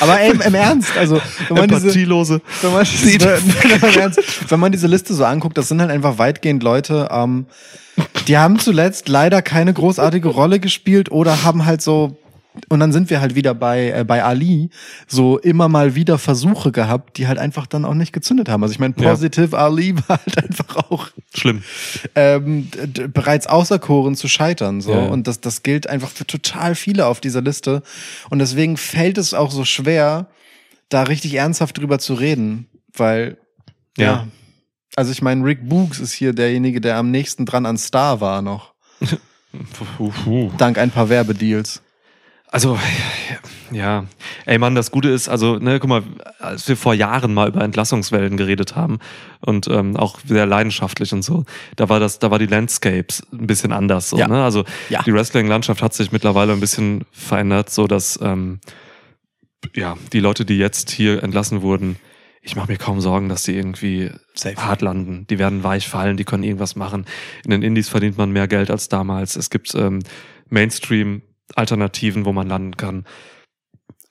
Aber 0.00 0.20
ey, 0.20 0.32
im, 0.32 0.54
Ernst, 0.54 0.96
also 0.96 1.20
wenn 1.48 1.56
man 1.56 1.68
diese, 1.68 1.94
wenn 1.94 2.72
man, 2.72 2.84
diese, 2.84 3.28
Ernst, 4.00 4.20
wenn 4.48 4.60
man 4.60 4.72
diese 4.72 4.86
Liste 4.86 5.14
so 5.14 5.24
anguckt, 5.24 5.58
das 5.58 5.68
sind 5.68 5.80
halt 5.80 5.90
einfach 5.90 6.18
weitgehend 6.18 6.62
Leute, 6.62 7.08
ähm, 7.10 7.46
die 8.26 8.38
haben 8.38 8.58
zuletzt 8.58 9.08
leider 9.08 9.42
keine 9.42 9.72
großartige 9.72 10.28
Rolle 10.28 10.60
gespielt 10.60 11.10
oder 11.10 11.42
haben 11.42 11.66
halt 11.66 11.82
so 11.82 12.16
und 12.68 12.80
dann 12.80 12.92
sind 12.92 13.08
wir 13.10 13.20
halt 13.20 13.34
wieder 13.34 13.54
bei 13.54 13.90
äh, 13.90 14.04
bei 14.04 14.22
Ali 14.22 14.70
so 15.06 15.38
immer 15.38 15.68
mal 15.68 15.94
wieder 15.94 16.18
Versuche 16.18 16.70
gehabt, 16.72 17.16
die 17.16 17.26
halt 17.26 17.38
einfach 17.38 17.66
dann 17.66 17.84
auch 17.84 17.94
nicht 17.94 18.12
gezündet 18.12 18.48
haben. 18.48 18.62
Also 18.62 18.72
ich 18.72 18.78
meine, 18.78 18.94
Ja. 18.98 19.10
Positive 19.10 19.56
Ali 19.58 19.96
war 20.08 20.18
halt 20.18 20.38
einfach 20.44 20.76
auch 20.90 21.08
Schlimm. 21.34 21.62
ähm, 22.14 22.68
bereits 23.12 23.46
auserkoren 23.46 24.16
zu 24.16 24.28
scheitern. 24.28 24.80
So. 24.80 24.92
Ja, 24.92 25.02
ja. 25.04 25.08
Und 25.08 25.26
das, 25.26 25.40
das 25.40 25.62
gilt 25.62 25.86
einfach 25.88 26.10
für 26.10 26.26
total 26.26 26.74
viele 26.74 27.06
auf 27.06 27.20
dieser 27.20 27.40
Liste. 27.42 27.82
Und 28.30 28.38
deswegen 28.38 28.76
fällt 28.76 29.18
es 29.18 29.32
auch 29.34 29.50
so 29.50 29.64
schwer, 29.64 30.28
da 30.88 31.04
richtig 31.04 31.34
ernsthaft 31.34 31.78
drüber 31.78 31.98
zu 31.98 32.14
reden. 32.14 32.66
Weil, 32.94 33.38
ja. 33.96 34.04
Ja. 34.04 34.28
Also 34.94 35.10
ich 35.10 35.22
meine, 35.22 35.42
Rick 35.44 35.66
Boogs 35.68 36.00
ist 36.00 36.12
hier 36.12 36.34
derjenige, 36.34 36.80
der 36.82 36.96
am 36.98 37.10
nächsten 37.10 37.46
dran 37.46 37.64
an 37.64 37.78
Star 37.78 38.20
war 38.20 38.42
noch. 38.42 38.74
Dank 40.58 40.78
ein 40.78 40.90
paar 40.90 41.08
Werbedeals. 41.08 41.82
Also, 42.52 42.78
ja. 43.70 44.04
Ey 44.44 44.58
Mann, 44.58 44.74
das 44.74 44.90
Gute 44.90 45.08
ist, 45.08 45.28
also, 45.30 45.56
ne, 45.58 45.80
guck 45.80 45.88
mal, 45.88 46.02
als 46.38 46.68
wir 46.68 46.76
vor 46.76 46.92
Jahren 46.92 47.32
mal 47.32 47.48
über 47.48 47.62
Entlassungswellen 47.64 48.36
geredet 48.36 48.76
haben 48.76 48.98
und 49.40 49.68
ähm, 49.68 49.96
auch 49.96 50.20
sehr 50.26 50.44
leidenschaftlich 50.44 51.14
und 51.14 51.22
so, 51.22 51.44
da 51.76 51.88
war 51.88 51.98
das, 51.98 52.18
da 52.18 52.30
war 52.30 52.38
die 52.38 52.46
Landscapes 52.46 53.22
ein 53.32 53.46
bisschen 53.46 53.72
anders. 53.72 54.10
So, 54.10 54.18
Ja. 54.18 54.28
ne? 54.28 54.44
Also 54.44 54.64
Ja. 54.90 55.02
die 55.02 55.14
Wrestling-Landschaft 55.14 55.80
hat 55.82 55.94
sich 55.94 56.12
mittlerweile 56.12 56.52
ein 56.52 56.60
bisschen 56.60 57.04
verändert, 57.10 57.70
so 57.70 57.86
dass 57.86 58.18
ähm, 58.22 58.60
ja, 59.74 59.96
die 60.12 60.20
Leute, 60.20 60.44
die 60.44 60.58
jetzt 60.58 60.90
hier 60.90 61.22
entlassen 61.22 61.62
wurden, 61.62 61.96
ich 62.42 62.54
mache 62.56 62.70
mir 62.72 62.76
kaum 62.76 63.00
Sorgen, 63.00 63.30
dass 63.30 63.44
die 63.44 63.56
irgendwie 63.56 64.10
Safe. 64.34 64.56
hart 64.56 64.82
landen. 64.82 65.26
Die 65.30 65.38
werden 65.38 65.64
weich 65.64 65.88
fallen, 65.88 66.18
die 66.18 66.24
können 66.24 66.42
irgendwas 66.42 66.76
machen. 66.76 67.06
In 67.44 67.52
den 67.52 67.62
Indies 67.62 67.88
verdient 67.88 68.18
man 68.18 68.30
mehr 68.30 68.48
Geld 68.48 68.70
als 68.70 68.88
damals. 68.90 69.36
Es 69.36 69.48
gibt 69.48 69.74
ähm, 69.74 70.00
Mainstream-Alternativen, 71.56 72.24
wo 72.24 72.32
man 72.32 72.48
landen 72.48 72.76
kann. 72.76 73.04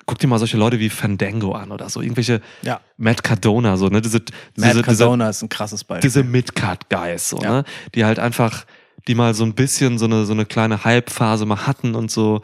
Guck 0.06 0.20
dir 0.20 0.28
mal 0.28 0.40
solche 0.40 0.58
Leute 0.58 0.80
wie 0.80 0.90
Fandango 0.90 1.54
an 1.54 1.72
oder 1.72 1.90
so. 1.90 2.02
Irgendwelche 2.02 2.42
Ja. 2.64 2.82
Matt 2.98 3.24
Cardona, 3.24 3.78
so, 3.78 3.88
ne? 3.88 4.02
Diese, 4.02 4.18
Matt 4.18 4.28
diese, 4.58 4.70
diese, 4.70 4.84
Cardona 4.84 5.30
ist 5.30 5.42
ein 5.42 5.50
krasses 5.50 5.84
Beispiel. 5.84 6.02
diese 6.10 6.24
Mid-Card-Guys, 6.24 7.30
so, 7.30 7.40
Ja. 7.42 7.52
ne? 7.52 7.64
Die 7.96 8.04
halt 8.04 8.20
einfach, 8.20 8.66
die 9.08 9.16
mal 9.16 9.34
so 9.34 9.44
ein 9.44 9.54
bisschen 9.54 9.98
so 10.00 10.06
eine, 10.06 10.26
so 10.26 10.34
eine 10.34 10.46
kleine 10.46 10.84
Hype-Phase 10.84 11.46
mal 11.46 11.66
hatten 11.68 11.96
und 11.96 12.12
so. 12.12 12.42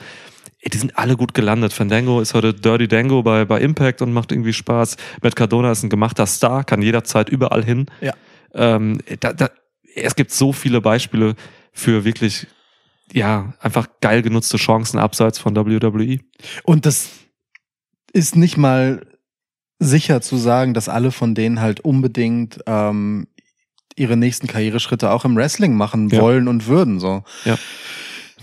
Ey, 0.61 0.69
Die 0.69 0.77
sind 0.77 0.97
alle 0.97 1.17
gut 1.17 1.33
gelandet. 1.33 1.73
Fandango 1.73 2.21
ist 2.21 2.33
heute 2.33 2.53
Dirty 2.53 2.87
Dango 2.87 3.21
bei, 3.23 3.45
bei 3.45 3.59
Impact 3.59 4.01
und 4.01 4.13
macht 4.13 4.31
irgendwie 4.31 4.53
Spaß. 4.53 4.97
Matt 5.21 5.35
Cardona 5.35 5.71
ist 5.71 5.83
ein 5.83 5.89
gemachter 5.89 6.25
Star, 6.25 6.63
kann 6.63 6.81
jederzeit 6.81 7.29
überall 7.29 7.63
hin. 7.65 7.87
Ja. 8.01 8.13
Ähm, 8.53 8.99
da, 9.19 9.33
da, 9.33 9.49
es 9.95 10.15
gibt 10.15 10.31
so 10.31 10.53
viele 10.53 10.79
Beispiele 10.81 11.35
für 11.73 12.05
wirklich, 12.05 12.47
ja, 13.13 13.53
einfach 13.59 13.87
geil 14.01 14.21
genutzte 14.21 14.57
Chancen 14.57 14.99
abseits 14.99 15.39
von. 15.39 15.55
WWE. 15.55 16.19
Und 16.63 16.85
das 16.85 17.09
ist 18.13 18.35
nicht 18.35 18.57
mal 18.57 19.05
sicher 19.79 20.21
zu 20.21 20.37
sagen, 20.37 20.73
dass 20.73 20.89
alle 20.89 21.11
von 21.11 21.35
denen 21.35 21.61
halt 21.61 21.79
unbedingt 21.81 22.59
ähm, 22.65 23.27
ihre 23.95 24.17
nächsten 24.17 24.47
Karriereschritte 24.47 25.11
auch 25.11 25.25
im 25.25 25.35
Wrestling 25.35 25.75
machen 25.75 26.09
Ja. 26.09 26.21
wollen 26.21 26.47
und 26.47 26.67
würden. 26.67 26.99
So. 26.99 27.23
Ja. 27.45 27.57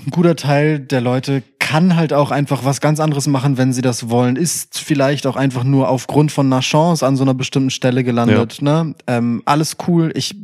Ein 0.04 0.10
guter 0.10 0.36
Teil 0.36 0.80
der 0.80 1.00
Leute 1.00 1.42
kann 1.58 1.96
halt 1.96 2.12
auch 2.12 2.30
einfach 2.30 2.64
was 2.64 2.80
ganz 2.80 3.00
anderes 3.00 3.26
machen, 3.26 3.56
wenn 3.56 3.72
sie 3.72 3.82
das 3.82 4.10
wollen. 4.10 4.36
Ist 4.36 4.78
vielleicht 4.78 5.26
auch 5.26 5.36
einfach 5.36 5.64
nur 5.64 5.88
aufgrund 5.88 6.30
von 6.30 6.46
einer 6.46 6.60
Chance 6.60 7.06
an 7.06 7.16
so 7.16 7.24
einer 7.24 7.34
bestimmten 7.34 7.70
Stelle 7.70 8.04
gelandet. 8.04 8.60
Ne? 8.60 8.94
Ähm, 9.06 9.42
alles 9.44 9.76
cool. 9.88 10.12
Ich 10.14 10.36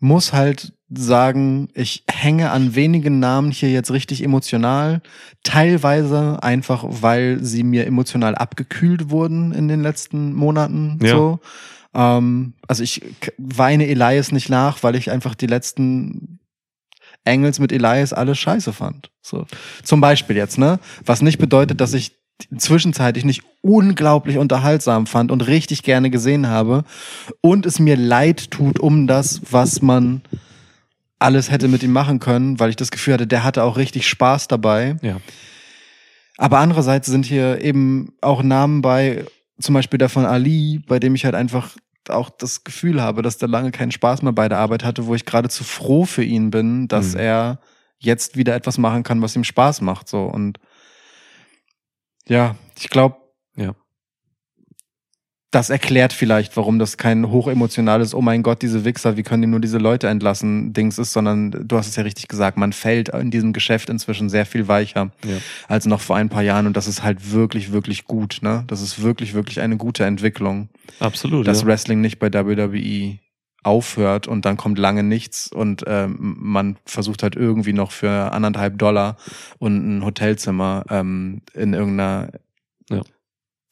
muss 0.00 0.32
halt 0.32 0.72
sagen, 0.88 1.68
ich 1.74 2.04
hänge 2.08 2.50
an 2.50 2.74
wenigen 2.74 3.18
Namen 3.18 3.50
hier 3.50 3.70
jetzt 3.70 3.90
richtig 3.90 4.22
emotional. 4.22 5.02
Teilweise 5.42 6.42
einfach, 6.42 6.84
weil 6.86 7.42
sie 7.42 7.64
mir 7.64 7.86
emotional 7.86 8.36
abgekühlt 8.36 9.10
wurden 9.10 9.52
in 9.52 9.66
den 9.68 9.82
letzten 9.82 10.32
Monaten. 10.32 10.98
Ja. 11.02 11.16
So. 11.16 11.40
Ähm, 11.94 12.52
also 12.68 12.84
ich 12.84 13.02
weine 13.36 13.88
Elias 13.88 14.30
nicht 14.30 14.48
nach, 14.48 14.82
weil 14.82 14.94
ich 14.94 15.10
einfach 15.10 15.34
die 15.34 15.48
letzten 15.48 16.38
Engels 17.24 17.58
mit 17.58 17.72
Elias 17.72 18.12
alle 18.12 18.36
scheiße 18.36 18.72
fand. 18.72 19.10
So. 19.22 19.44
Zum 19.82 20.00
Beispiel 20.00 20.36
jetzt, 20.36 20.58
ne? 20.58 20.78
Was 21.04 21.20
nicht 21.20 21.38
bedeutet, 21.38 21.80
dass 21.80 21.94
ich 21.94 22.12
zwischenzeitlich 22.56 23.24
nicht 23.24 23.42
unglaublich 23.62 24.38
unterhaltsam 24.38 25.06
fand 25.06 25.32
und 25.32 25.46
richtig 25.46 25.82
gerne 25.82 26.10
gesehen 26.10 26.48
habe 26.48 26.84
und 27.40 27.66
es 27.66 27.78
mir 27.78 27.96
leid 27.96 28.50
tut 28.50 28.78
um 28.78 29.06
das, 29.06 29.40
was 29.50 29.80
man 29.80 30.20
alles 31.18 31.50
hätte 31.50 31.68
mit 31.68 31.82
ihm 31.82 31.92
machen 31.92 32.18
können, 32.20 32.58
weil 32.60 32.70
ich 32.70 32.76
das 32.76 32.90
Gefühl 32.90 33.14
hatte, 33.14 33.26
der 33.26 33.42
hatte 33.44 33.62
auch 33.64 33.76
richtig 33.76 34.08
Spaß 34.08 34.48
dabei. 34.48 34.96
Ja. 35.02 35.18
Aber 36.36 36.58
andererseits 36.58 37.06
sind 37.06 37.24
hier 37.24 37.60
eben 37.62 38.12
auch 38.20 38.42
Namen 38.42 38.82
bei, 38.82 39.24
zum 39.58 39.74
Beispiel 39.74 39.98
der 39.98 40.10
von 40.10 40.26
Ali, 40.26 40.82
bei 40.86 40.98
dem 40.98 41.14
ich 41.14 41.24
halt 41.24 41.34
einfach 41.34 41.74
auch 42.08 42.28
das 42.30 42.62
Gefühl 42.62 43.00
habe, 43.00 43.22
dass 43.22 43.38
der 43.38 43.48
lange 43.48 43.70
keinen 43.72 43.90
Spaß 43.90 44.22
mehr 44.22 44.32
bei 44.32 44.48
der 44.48 44.58
Arbeit 44.58 44.84
hatte, 44.84 45.06
wo 45.06 45.14
ich 45.14 45.24
geradezu 45.24 45.64
froh 45.64 46.04
für 46.04 46.22
ihn 46.22 46.50
bin, 46.50 46.86
dass 46.88 47.14
Mhm. 47.14 47.20
er 47.20 47.60
jetzt 47.98 48.36
wieder 48.36 48.54
etwas 48.54 48.76
machen 48.78 49.02
kann, 49.02 49.22
was 49.22 49.34
ihm 49.34 49.42
Spaß 49.44 49.80
macht, 49.80 50.08
so. 50.08 50.24
Und 50.24 50.58
ja, 52.28 52.56
ich 52.78 52.90
glaube, 52.90 53.16
Ja. 53.56 53.74
Das 55.56 55.70
erklärt 55.70 56.12
vielleicht, 56.12 56.54
warum 56.58 56.78
das 56.78 56.98
kein 56.98 57.30
hochemotionales, 57.30 58.14
oh 58.14 58.20
mein 58.20 58.42
Gott, 58.42 58.60
diese 58.60 58.84
Wichser, 58.84 59.16
wie 59.16 59.22
können 59.22 59.40
die 59.40 59.48
nur 59.48 59.60
diese 59.60 59.78
Leute 59.78 60.06
entlassen, 60.08 60.74
Dings 60.74 60.98
ist, 60.98 61.14
sondern 61.14 61.50
du 61.50 61.78
hast 61.78 61.88
es 61.88 61.96
ja 61.96 62.02
richtig 62.02 62.28
gesagt, 62.28 62.58
man 62.58 62.74
fällt 62.74 63.08
in 63.08 63.30
diesem 63.30 63.54
Geschäft 63.54 63.88
inzwischen 63.88 64.28
sehr 64.28 64.44
viel 64.44 64.68
weicher 64.68 65.12
Ja. 65.24 65.36
als 65.66 65.86
noch 65.86 66.00
vor 66.02 66.16
ein 66.16 66.28
paar 66.28 66.42
Jahren 66.42 66.66
und 66.66 66.76
das 66.76 66.86
ist 66.86 67.02
halt 67.02 67.32
wirklich, 67.32 67.72
wirklich 67.72 68.04
gut, 68.04 68.40
ne? 68.42 68.64
Das 68.66 68.82
ist 68.82 69.02
wirklich, 69.02 69.32
wirklich 69.32 69.60
eine 69.62 69.78
gute 69.78 70.04
Entwicklung, 70.04 70.68
Absolut. 71.00 71.46
dass 71.46 71.62
ja. 71.62 71.66
Wrestling 71.68 72.02
nicht 72.02 72.18
bei 72.18 72.30
WWE 72.30 73.18
aufhört 73.62 74.28
und 74.28 74.44
dann 74.44 74.58
kommt 74.58 74.78
lange 74.78 75.02
nichts 75.02 75.50
und 75.50 75.84
ähm, 75.86 76.36
man 76.38 76.76
versucht 76.84 77.22
halt 77.22 77.34
irgendwie 77.34 77.72
noch 77.72 77.92
für 77.92 78.30
anderthalb 78.32 78.78
Dollar 78.78 79.16
und 79.58 79.98
ein 79.98 80.04
Hotelzimmer 80.04 80.84
ähm, 80.90 81.40
in 81.54 81.72
irgendeiner. 81.72 82.28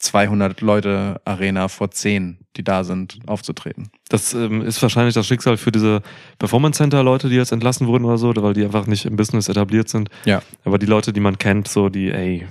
200 0.04 0.60
Leute 0.60 1.20
Arena 1.24 1.68
vor 1.68 1.90
10, 1.90 2.43
die 2.56 2.64
da 2.64 2.84
sind, 2.84 3.18
aufzutreten. 3.26 3.90
Das 4.08 4.34
ähm, 4.34 4.62
ist 4.62 4.80
wahrscheinlich 4.82 5.14
das 5.14 5.26
Schicksal 5.26 5.56
für 5.56 5.72
diese 5.72 6.02
Performance 6.38 6.78
Center 6.78 7.02
Leute, 7.02 7.28
die 7.28 7.36
jetzt 7.36 7.52
entlassen 7.52 7.86
wurden 7.86 8.04
oder 8.04 8.18
so, 8.18 8.32
weil 8.36 8.54
die 8.54 8.64
einfach 8.64 8.86
nicht 8.86 9.06
im 9.06 9.16
Business 9.16 9.48
etabliert 9.48 9.88
sind. 9.88 10.08
Ja. 10.24 10.42
Aber 10.64 10.78
die 10.78 10.86
Leute, 10.86 11.12
die 11.12 11.20
man 11.20 11.38
kennt, 11.38 11.68
so 11.68 11.88
die, 11.88 12.10
ey, 12.10 12.46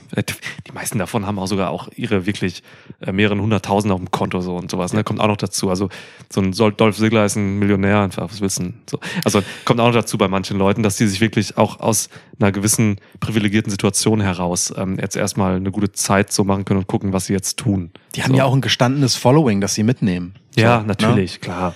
die 0.68 0.72
meisten 0.74 0.98
davon 0.98 1.26
haben 1.26 1.40
auch 1.40 1.48
sogar 1.48 1.70
auch 1.70 1.90
ihre 1.96 2.26
wirklich 2.26 2.64
äh, 3.02 3.12
mehreren 3.12 3.40
hunderttausend 3.42 3.94
auf 3.94 4.00
dem 4.00 4.12
Konto 4.12 4.42
so 4.42 4.56
und 4.56 4.72
sowas. 4.72 4.94
Ne? 4.94 5.04
Kommt 5.04 5.20
auch 5.20 5.28
noch 5.28 5.38
dazu. 5.38 5.70
Also 5.70 5.90
so 6.30 6.42
ein 6.42 6.52
Dolph 6.52 6.98
Ziggler 6.98 7.26
ist 7.26 7.36
ein 7.36 7.60
Millionär, 7.60 8.02
einfach 8.02 8.24
was 8.30 8.42
wissen. 8.42 8.82
So. 8.90 9.00
Also 9.24 9.42
kommt 9.66 9.80
auch 9.80 9.88
noch 9.88 9.94
dazu 9.94 10.18
bei 10.18 10.28
manchen 10.28 10.58
Leuten, 10.58 10.84
dass 10.84 10.98
die 10.98 11.08
sich 11.08 11.22
wirklich 11.22 11.58
auch 11.58 11.80
aus 11.80 12.10
einer 12.40 12.52
gewissen 12.52 12.98
privilegierten 13.20 13.72
Situation 13.72 14.22
heraus 14.22 14.74
ähm, 14.76 14.98
jetzt 15.00 15.16
erstmal 15.16 15.56
eine 15.56 15.72
gute 15.72 15.92
Zeit 15.92 16.32
so 16.32 16.44
machen 16.44 16.66
können 16.66 16.80
und 16.80 16.88
gucken, 16.88 17.14
was 17.14 17.28
sie 17.28 17.34
jetzt 17.34 17.58
tun. 17.58 17.92
Die 18.16 18.24
haben 18.24 18.32
so. 18.32 18.38
ja 18.38 18.46
auch 18.46 18.54
ein 18.54 18.62
gestandenes 18.62 19.16
Following, 19.16 19.62
das 19.62 19.76
sie 19.76 19.84
mitnehmen. 19.94 20.34
Ja, 20.56 20.80
So, 20.82 20.88
natürlich, 20.88 21.42
klar. 21.42 21.70
Ne? 21.70 21.76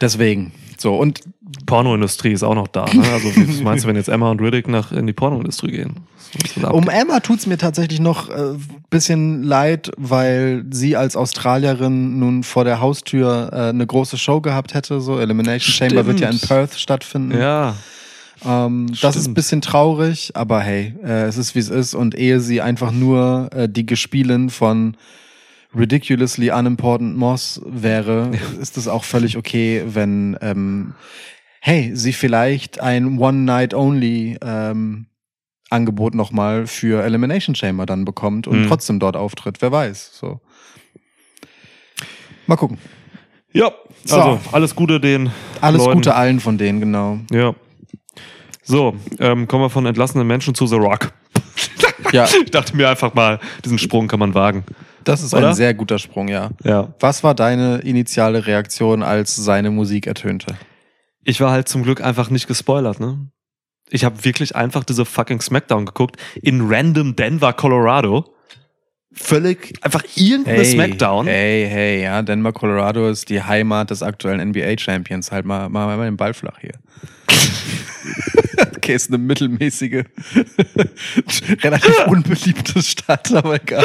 Deswegen. 0.00 0.52
So, 0.78 0.96
und 0.96 1.20
Pornoindustrie 1.66 2.32
ist 2.32 2.42
auch 2.42 2.54
noch 2.54 2.68
da. 2.68 2.86
Ne? 2.86 3.02
Also 3.12 3.28
was 3.36 3.60
meinst 3.60 3.84
du, 3.84 3.88
wenn 3.88 3.96
jetzt 3.96 4.08
Emma 4.08 4.30
und 4.30 4.40
Riddick 4.40 4.66
nach 4.66 4.92
in 4.92 5.06
die 5.06 5.12
Pornoindustrie 5.12 5.72
gehen? 5.72 5.96
Um? 6.70 6.88
Emma 6.88 7.20
tut's 7.20 7.46
mir 7.46 7.58
tatsächlich 7.58 8.00
noch 8.00 8.30
äh, 8.30 8.54
bisschen 8.88 9.42
leid, 9.42 9.90
weil 9.98 10.64
sie 10.70 10.96
als 10.96 11.16
Australierin 11.16 12.18
nun 12.18 12.44
vor 12.44 12.64
der 12.64 12.80
Haustür 12.80 13.50
äh, 13.52 13.56
eine 13.70 13.86
große 13.86 14.16
Show 14.16 14.40
gehabt 14.40 14.72
hätte. 14.74 15.00
So 15.00 15.18
Elimination 15.18 15.74
Chamber 15.74 16.06
wird 16.06 16.20
ja 16.20 16.28
in 16.30 16.36
Stimmt. 16.38 16.48
Perth 16.48 16.78
stattfinden. 16.78 17.36
ja, 17.38 17.74
Ähm, 18.46 18.86
das 19.02 19.16
ist 19.16 19.22
ein 19.22 19.22
Stimmt. 19.22 19.34
bisschen 19.34 19.60
traurig, 19.60 20.30
aber 20.34 20.60
hey, 20.60 20.94
äh, 21.04 21.24
es 21.24 21.36
ist 21.36 21.54
wie 21.54 21.58
es 21.58 21.68
ist. 21.68 21.94
Und 21.94 22.14
ehe 22.14 22.40
sie 22.40 22.62
einfach 22.62 22.90
nur 22.92 23.50
äh, 23.52 23.68
die 23.68 23.84
Gespielin 23.84 24.48
von 24.48 24.96
ridiculously 25.74 26.50
unimportant 26.50 27.16
Moss 27.16 27.60
wäre, 27.64 28.30
ist 28.60 28.76
es 28.76 28.88
auch 28.88 29.04
völlig 29.04 29.36
okay, 29.36 29.82
wenn, 29.86 30.36
ähm, 30.40 30.94
hey, 31.60 31.90
sie 31.94 32.12
vielleicht 32.12 32.80
ein 32.80 33.18
One-Night-Only 33.18 34.38
ähm, 34.42 35.06
Angebot 35.68 36.14
nochmal 36.16 36.66
für 36.66 37.04
Elimination 37.04 37.54
Chamber 37.54 37.86
dann 37.86 38.04
bekommt 38.04 38.48
und 38.48 38.62
Mhm. 38.62 38.66
trotzdem 38.68 38.98
dort 38.98 39.16
auftritt. 39.16 39.62
Wer 39.62 39.70
weiß. 39.70 40.10
So. 40.18 40.40
Mal 42.46 42.56
gucken. 42.56 42.78
Ja, 43.52 43.70
So. 44.04 44.16
also 44.20 44.40
alles 44.52 44.74
Gute 44.74 45.00
den 45.00 45.30
Alles 45.60 45.80
Leuten. 45.84 45.94
Gute 45.98 46.14
allen 46.14 46.40
von 46.40 46.58
denen, 46.58 46.80
genau. 46.80 47.18
Ja. 47.30 47.54
So, 48.62 48.94
ähm, 49.18 49.46
kommen 49.48 49.64
wir 49.64 49.70
von 49.70 49.86
entlassenen 49.86 50.26
Menschen 50.26 50.54
zu 50.54 50.66
The 50.66 50.76
Rock. 50.76 51.12
Ja, 52.12 52.26
Ich 52.44 52.50
dachte 52.50 52.76
mir 52.76 52.88
einfach 52.88 53.14
mal, 53.14 53.38
diesen 53.64 53.78
Sprung 53.78 54.08
kann 54.08 54.18
man 54.20 54.34
wagen. 54.34 54.64
Das 55.04 55.22
ist 55.22 55.34
Oder? 55.34 55.48
ein 55.48 55.54
sehr 55.54 55.74
guter 55.74 55.98
Sprung, 55.98 56.28
ja. 56.28 56.50
Ja. 56.64 56.94
Was 57.00 57.22
war 57.24 57.34
deine 57.34 57.78
initiale 57.78 58.46
Reaktion, 58.46 59.02
als 59.02 59.36
seine 59.36 59.70
Musik 59.70 60.06
ertönte? 60.06 60.54
Ich 61.24 61.40
war 61.40 61.50
halt 61.50 61.68
zum 61.68 61.82
Glück 61.82 62.00
einfach 62.02 62.30
nicht 62.30 62.46
gespoilert, 62.46 63.00
ne? 63.00 63.30
Ich 63.90 64.04
habe 64.04 64.24
wirklich 64.24 64.54
einfach 64.54 64.84
diese 64.84 65.04
fucking 65.04 65.40
Smackdown 65.40 65.86
geguckt 65.86 66.16
in 66.40 66.68
random 66.68 67.16
Denver, 67.16 67.52
Colorado. 67.52 68.34
Völlig 69.12 69.74
einfach 69.82 70.04
irgendeine 70.14 70.64
Smackdown. 70.64 71.26
Hey, 71.26 71.66
hey, 71.68 72.02
ja, 72.02 72.22
Denver, 72.22 72.52
Colorado 72.52 73.08
ist 73.08 73.28
die 73.28 73.42
Heimat 73.42 73.90
des 73.90 74.04
aktuellen 74.04 74.50
NBA-Champions. 74.50 75.32
Halt 75.32 75.44
mal, 75.44 75.68
mal, 75.68 75.96
mal 75.96 76.04
den 76.04 76.16
Ball 76.16 76.32
flach 76.32 76.60
hier. 76.60 76.74
okay, 78.76 78.94
ist 78.94 79.08
eine 79.08 79.18
mittelmäßige, 79.18 80.04
relativ 81.62 82.06
unbeliebte 82.06 82.82
Stadt, 82.82 83.32
aber 83.32 83.54
egal. 83.60 83.84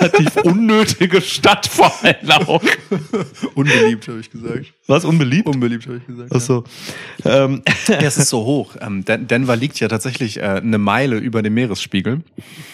Relativ 0.00 0.36
unnötige 0.44 1.20
Stadt 1.20 1.66
vor 1.66 1.92
allem 2.02 2.30
auch. 2.30 2.62
Unbeliebt, 3.54 4.08
habe 4.08 4.20
ich 4.20 4.30
gesagt. 4.30 4.72
Was, 4.86 5.04
unbeliebt? 5.04 5.48
Unbeliebt, 5.48 5.86
habe 5.86 5.98
ich 5.98 6.06
gesagt. 6.06 6.30
Ach 6.34 6.40
so. 6.40 6.64
Ähm, 7.24 7.62
Ja, 7.88 8.00
es 8.00 8.18
ist 8.18 8.28
so 8.28 8.44
hoch. 8.44 8.76
Ähm, 8.80 9.04
Den 9.04 9.26
Denver 9.26 9.56
liegt 9.56 9.80
ja 9.80 9.88
tatsächlich 9.88 10.38
äh, 10.38 10.42
eine 10.42 10.78
Meile 10.78 11.16
über 11.18 11.42
dem 11.42 11.54
Meeresspiegel. 11.54 12.22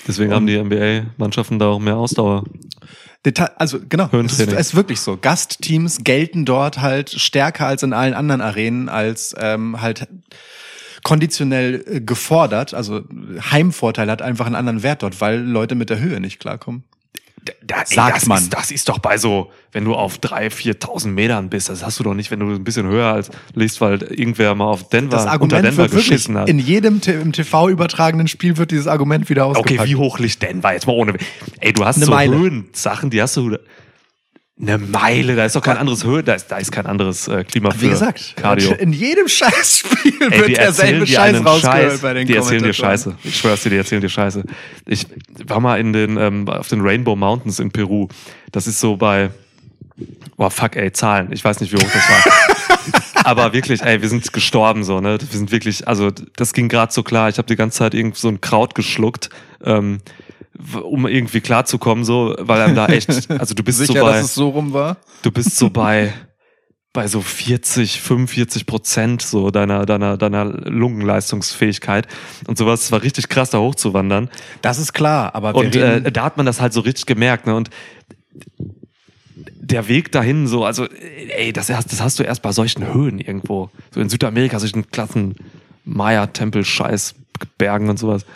deswegen 0.07 0.33
haben 0.33 0.47
die 0.47 0.59
NBA-Mannschaften 0.59 1.59
da 1.59 1.67
auch 1.69 1.79
mehr 1.79 1.97
Ausdauer. 1.97 2.45
Deta 3.25 3.51
also 3.57 3.79
genau, 3.87 4.09
es 4.25 4.41
ist, 4.41 4.53
ist 4.53 4.75
wirklich 4.75 5.01
so. 5.01 5.19
Gastteams 5.21 5.99
gelten 6.05 6.45
dort 6.47 6.81
halt 6.81 7.11
stärker 7.11 7.67
als 7.67 7.83
in 7.83 7.93
allen 7.93 8.15
anderen 8.15 8.41
Arenen 8.41 8.89
als 8.89 9.35
ähm, 9.39 9.81
halt 9.81 10.09
konditionell 11.03 11.85
äh, 11.87 12.01
gefordert. 12.01 12.73
Also 12.73 13.03
Heimvorteil 13.51 14.11
hat 14.11 14.23
einfach 14.23 14.47
einen 14.47 14.55
anderen 14.55 14.83
Wert 14.83 15.03
dort, 15.03 15.21
weil 15.21 15.41
Leute 15.41 15.75
mit 15.75 15.91
der 15.91 16.01
Höhe 16.01 16.21
nicht 16.21 16.41
klarkommen. 16.41 16.85
Da, 17.63 17.77
Sagt 17.87 18.17
das 18.17 18.27
man. 18.27 18.39
Ist, 18.43 18.53
das 18.53 18.71
ist 18.71 18.89
doch 18.89 18.99
bei 18.99 19.17
so, 19.17 19.51
wenn 19.73 19.85
du 19.85 19.95
auf 19.95 20.19
3.000, 20.19 20.79
4.000 20.83 21.09
Metern 21.09 21.49
bist, 21.49 21.69
das 21.69 21.85
hast 21.85 21.99
du 21.99 22.05
doch 22.05 22.13
nicht, 22.15 22.31
wenn 22.31 22.41
du 22.41 22.47
ein 22.51 22.65
bisschen 22.65 22.87
höher 22.87 23.13
als 23.13 23.31
liest, 23.55 23.81
weil 23.81 24.03
irgendwer 24.03 24.55
mal 24.55 24.67
auf 24.67 24.89
Denver, 24.91 25.11
Das 25.13 25.23
unter 25.23 25.33
Argument 25.33 25.65
Denver 25.65 25.77
wird 25.79 25.93
wirklich 25.93 26.09
geschissen 26.09 26.37
hat. 26.37 26.49
in 26.49 26.59
jedem 26.59 27.01
im 27.07 27.33
TV 27.33 27.69
übertragenen 27.71 28.29
Spiel 28.29 28.57
wird 28.59 28.73
dieses 28.73 28.87
Argument 28.87 29.31
wieder 29.31 29.47
ausgepackt. 29.47 29.81
Okay, 29.81 29.89
wie 29.89 29.97
hoch 29.97 30.19
liegt 30.19 30.43
Denver? 30.43 30.73
Jetzt 30.73 30.87
mal 30.87 30.93
ohne. 30.93 31.15
Ey, 31.61 31.73
du 31.73 31.85
hast 31.85 31.97
Eine 31.97 32.07
so 32.07 32.11
Meile. 32.13 32.37
Höhensachen, 32.37 33.09
die 33.11 33.23
hast 33.23 33.37
du. 33.37 33.57
Eine 34.61 34.77
Meile, 34.79 35.37
da 35.37 35.47
ist 35.47 35.57
doch 35.57 35.63
kein 35.63 35.79
anderes 35.79 36.05
Höhe, 36.05 36.23
da 36.23 36.35
ist, 36.35 36.49
da 36.49 36.59
ist 36.59 36.71
kein 36.71 36.85
anderes 36.87 37.29
äh, 37.29 37.45
Klima 37.45 37.71
für 37.71 37.81
Wie 37.81 37.89
gesagt, 37.89 38.35
Cardio. 38.37 38.73
in 38.73 38.93
jedem 38.93 39.27
Scheißspiel 39.27 40.31
Ey, 40.31 40.41
wird 40.41 40.57
derselbe 40.59 41.07
Scheiß 41.07 41.45
rausgehört 41.45 41.93
Scheiß. 41.93 42.01
bei 42.01 42.13
den 42.15 42.27
Die 42.27 42.37
erzählen 42.37 42.63
dir. 42.63 42.73
Scheiße. 42.75 43.17
Ich 43.25 43.39
schwör's 43.39 43.63
dir, 43.63 43.71
die 43.71 43.77
erzählen 43.77 44.03
dir 44.03 44.11
Scheiße. 44.11 44.45
Ich 44.87 45.07
war 45.47 45.61
mal 45.61 45.81
in 45.81 45.93
den, 45.95 46.19
ähm, 46.19 46.47
auf 46.49 46.69
den 46.69 46.83
Rainbow 46.83 47.17
Mountains 47.17 47.59
in 47.59 47.71
Peru. 47.71 48.09
Das 48.53 48.67
ist 48.67 48.81
so 48.81 48.97
bei, 48.99 49.31
boah, 50.37 50.51
fuck, 50.51 50.77
ey, 50.77 50.93
Zahlen. 50.93 51.33
Ich 51.33 51.43
weiß 51.43 51.61
nicht, 51.61 51.73
wie 51.73 51.77
hoch 51.77 51.91
das 51.91 52.09
war. 52.09 53.03
Aber 53.25 53.53
wirklich, 53.53 53.83
ey, 53.83 54.01
wir 54.03 54.09
sind 54.09 54.33
gestorben 54.33 54.85
so, 54.85 55.01
ne? 55.01 55.19
Wir 55.21 55.39
sind 55.39 55.53
wirklich, 55.53 55.87
also 55.89 56.11
das 56.37 56.53
ging 56.53 56.69
gerade 56.69 56.93
so 56.93 57.03
klar. 57.03 57.29
Ich 57.29 57.39
habe 57.39 57.47
die 57.47 57.57
ganze 57.57 57.79
Zeit 57.79 57.95
irgend 57.95 58.17
so 58.17 58.29
ein 58.29 58.41
Kraut 58.41 58.75
geschluckt, 58.75 59.31
ähm, 59.65 60.01
um 60.83 61.07
irgendwie 61.07 61.41
klarzukommen, 61.41 62.05
so, 62.05 62.35
weil 62.39 62.61
einem 62.63 62.75
da 62.75 62.87
echt, 62.87 63.09
also 63.31 63.55
du 63.55 63.63
bist 63.63 63.79
Sicher, 63.79 64.01
so 64.01 64.05
bei, 64.05 64.13
dass 64.13 64.25
es 64.25 64.35
so 64.35 64.49
rum 64.51 64.73
war? 64.73 64.97
du 65.23 65.31
bist 65.31 65.57
so 65.57 65.71
bei 65.71 66.13
bei 66.93 67.07
so 67.07 67.21
40, 67.21 68.01
45 68.01 68.67
Prozent 68.67 69.23
so 69.23 69.51
deiner 69.51 69.87
deiner 69.87 70.17
deiner 70.17 70.45
Lungenleistungsfähigkeit 70.45 72.09
und 72.49 72.59
sowas. 72.59 72.83
Es 72.83 72.93
war 72.93 73.03
richtig 73.03 73.29
krass, 73.29 73.51
da 73.51 73.59
hochzuwandern. 73.59 74.29
Das 74.61 74.79
ist 74.79 74.93
klar, 74.93 75.35
aber 75.35 75.55
Und 75.55 75.77
äh, 75.77 76.11
da 76.11 76.25
hat 76.25 76.37
man 76.37 76.47
das 76.47 76.61
halt 76.61 76.73
so 76.73 76.81
richtig 76.81 77.07
gemerkt. 77.07 77.47
Ne? 77.47 77.55
Und 77.55 77.71
der 79.71 79.89
Weg 79.89 80.11
dahin, 80.11 80.47
so, 80.47 80.65
also, 80.65 80.87
ey, 80.87 81.53
das, 81.53 81.71
erst, 81.71 81.93
das 81.93 82.01
hast 82.01 82.19
du 82.19 82.25
erst 82.25 82.43
bei 82.43 82.53
solchen 82.53 82.93
Höhen 82.93 83.21
irgendwo. 83.21 83.71
So 83.93 84.01
in 84.01 84.09
Südamerika, 84.09 84.59
solchen 84.59 84.91
klassen 84.91 85.37
Maya-Tempel-Scheiß, 85.85 87.15
Bergen 87.57 87.89
und 87.89 87.99
sowas. 87.99 88.27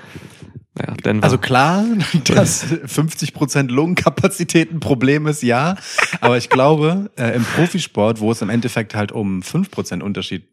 Naja, 0.76 0.94
Denver. 0.94 1.24
Also 1.24 1.38
klar, 1.38 1.84
dass 2.24 2.64
50% 2.66 3.68
Lungenkapazität 3.70 4.72
ein 4.72 4.80
Problem 4.80 5.26
ist, 5.26 5.42
ja. 5.42 5.76
Aber 6.20 6.36
ich 6.36 6.48
glaube, 6.48 7.10
äh, 7.16 7.34
im 7.34 7.44
Profisport, 7.44 8.20
wo 8.20 8.32
es 8.32 8.42
im 8.42 8.50
Endeffekt 8.50 8.94
halt 8.94 9.12
um 9.12 9.40
5% 9.40 10.02
Unterschied 10.02 10.48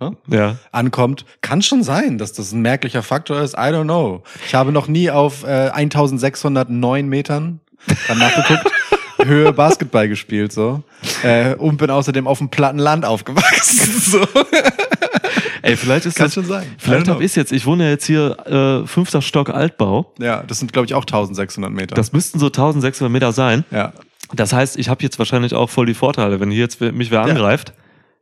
ne, 0.00 0.16
ja. 0.28 0.56
ankommt, 0.72 1.24
kann 1.40 1.62
schon 1.62 1.84
sein, 1.84 2.18
dass 2.18 2.32
das 2.32 2.52
ein 2.52 2.62
merklicher 2.62 3.02
Faktor 3.02 3.40
ist. 3.42 3.54
I 3.54 3.70
don't 3.70 3.84
know. 3.84 4.24
Ich 4.46 4.54
habe 4.54 4.72
noch 4.72 4.88
nie 4.88 5.10
auf 5.10 5.44
äh, 5.44 5.70
1609 5.70 7.08
Metern 7.08 7.60
dann 8.08 8.18
nachgeguckt. 8.18 8.72
Höhe 9.24 9.52
Basketball 9.52 10.08
gespielt 10.08 10.52
so 10.52 10.82
äh, 11.22 11.54
und 11.54 11.78
bin 11.78 11.88
außerdem 11.88 12.26
auf 12.26 12.38
dem 12.38 12.50
platten 12.50 12.78
Land 12.78 13.06
aufgewachsen 13.06 14.00
so 14.00 14.26
Ey, 15.64 15.76
vielleicht 15.78 16.04
ist 16.04 16.16
Kann 16.16 16.26
das, 16.26 16.34
schon 16.34 16.44
sein. 16.44 16.66
Vielleicht 16.76 17.08
habe 17.08 17.24
ich 17.24 17.34
jetzt, 17.36 17.50
ich 17.50 17.64
wohne 17.64 17.88
jetzt 17.88 18.04
hier 18.04 18.36
äh, 18.84 18.86
fünfter 18.86 19.22
Stock 19.22 19.48
Altbau. 19.48 20.12
ja 20.18 20.42
das 20.42 20.58
sind 20.58 20.72
glaube 20.72 20.86
ich 20.86 20.94
auch 20.94 21.04
1600 21.04 21.72
Meter 21.72 21.94
Das 21.94 22.12
müssten 22.12 22.38
so 22.38 22.46
1600 22.46 23.10
Meter 23.10 23.32
sein. 23.32 23.64
ja 23.70 23.92
Das 24.34 24.52
heißt, 24.52 24.76
ich 24.78 24.88
habe 24.90 25.02
jetzt 25.02 25.18
wahrscheinlich 25.18 25.54
auch 25.54 25.70
voll 25.70 25.86
die 25.86 25.94
Vorteile. 25.94 26.38
Wenn 26.40 26.50
hier 26.50 26.60
jetzt 26.60 26.80
mich 26.80 27.10
wer 27.10 27.20
Ja. 27.20 27.32
angreift, 27.32 27.72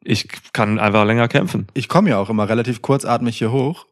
ich 0.04 0.28
kann 0.52 0.78
einfach 0.78 1.04
länger 1.04 1.26
kämpfen. 1.28 1.66
ich 1.74 1.88
komme 1.88 2.10
ja 2.10 2.18
auch 2.18 2.30
immer 2.30 2.48
relativ 2.48 2.80
kurzatmig 2.80 3.38
hier 3.38 3.50
hoch 3.50 3.86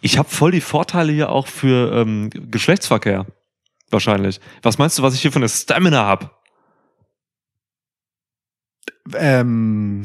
Ich 0.00 0.18
habe 0.18 0.28
voll 0.28 0.50
die 0.50 0.60
Vorteile 0.60 1.12
hier 1.12 1.30
auch 1.30 1.46
für 1.46 1.92
ähm, 1.92 2.30
Geschlechtsverkehr. 2.50 3.26
Wahrscheinlich. 3.90 4.40
Was 4.62 4.78
meinst 4.78 4.98
du, 4.98 5.02
was 5.04 5.14
ich 5.14 5.20
hier 5.22 5.30
für 5.30 5.38
eine 5.38 5.48
Stamina 5.48 6.04
habe? 6.04 6.30
Ähm, 9.14 10.02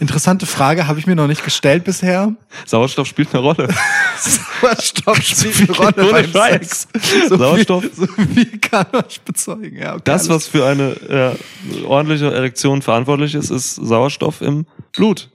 interessante 0.00 0.46
Frage, 0.46 0.86
habe 0.86 0.98
ich 0.98 1.06
mir 1.06 1.14
noch 1.14 1.26
nicht 1.28 1.44
gestellt 1.44 1.84
bisher. 1.84 2.34
Sauerstoff 2.66 3.06
spielt 3.06 3.32
eine 3.34 3.42
Rolle. 3.42 3.68
Sauerstoff 4.18 5.16
spielt 5.22 5.60
eine 5.70 5.76
Rolle 5.78 6.10
ohne 6.10 6.28
beim. 6.28 6.52
Sex. 6.52 6.88
So 7.28 7.36
Sauerstoff. 7.38 7.82
Viel, 7.82 7.92
so 7.94 8.06
viel 8.06 8.58
kann 8.58 8.86
ich 9.08 9.20
bezeugen. 9.20 9.76
Ja, 9.78 9.92
okay, 9.94 10.02
Das, 10.04 10.28
was 10.28 10.46
für 10.48 10.66
eine 10.66 11.36
äh, 11.78 11.84
ordentliche 11.84 12.32
Erektion 12.32 12.82
verantwortlich 12.82 13.34
ist, 13.34 13.50
ist 13.50 13.74
Sauerstoff 13.76 14.40
im 14.40 14.66
Blut. 14.92 15.30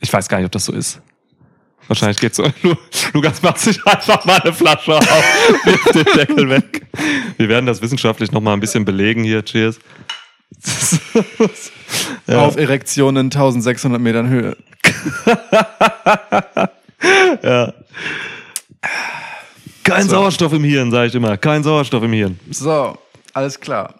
Ich 0.00 0.12
weiß 0.12 0.28
gar 0.28 0.38
nicht, 0.38 0.46
ob 0.46 0.52
das 0.52 0.64
so 0.64 0.72
ist. 0.72 1.00
Wahrscheinlich 1.88 2.18
geht's 2.18 2.36
so. 2.36 2.44
Lu- 2.62 2.76
Lukas 3.12 3.42
macht 3.42 3.58
sich 3.58 3.84
einfach 3.86 4.24
mal 4.24 4.38
eine 4.40 4.52
Flasche 4.52 4.96
auf, 4.96 5.06
wirft 5.64 5.94
den 5.94 6.04
Deckel 6.16 6.48
weg. 6.48 6.86
Wir 7.38 7.48
werden 7.48 7.66
das 7.66 7.82
wissenschaftlich 7.82 8.30
noch 8.30 8.40
mal 8.40 8.52
ein 8.52 8.60
bisschen 8.60 8.84
belegen 8.84 9.24
hier. 9.24 9.44
Cheers. 9.44 9.78
Ja. 12.26 12.46
Auf 12.46 12.56
Erektionen 12.56 13.26
1600 13.26 14.00
Metern 14.00 14.28
Höhe. 14.28 14.56
ja. 17.42 17.72
Kein 19.84 20.04
So. 20.04 20.10
Sauerstoff 20.10 20.52
im 20.52 20.64
Hirn, 20.64 20.90
sage 20.90 21.08
ich 21.08 21.14
immer. 21.14 21.36
Kein 21.36 21.62
Sauerstoff 21.62 22.02
im 22.04 22.12
Hirn. 22.12 22.38
So, 22.50 22.96
alles 23.34 23.58
klar. 23.60 23.94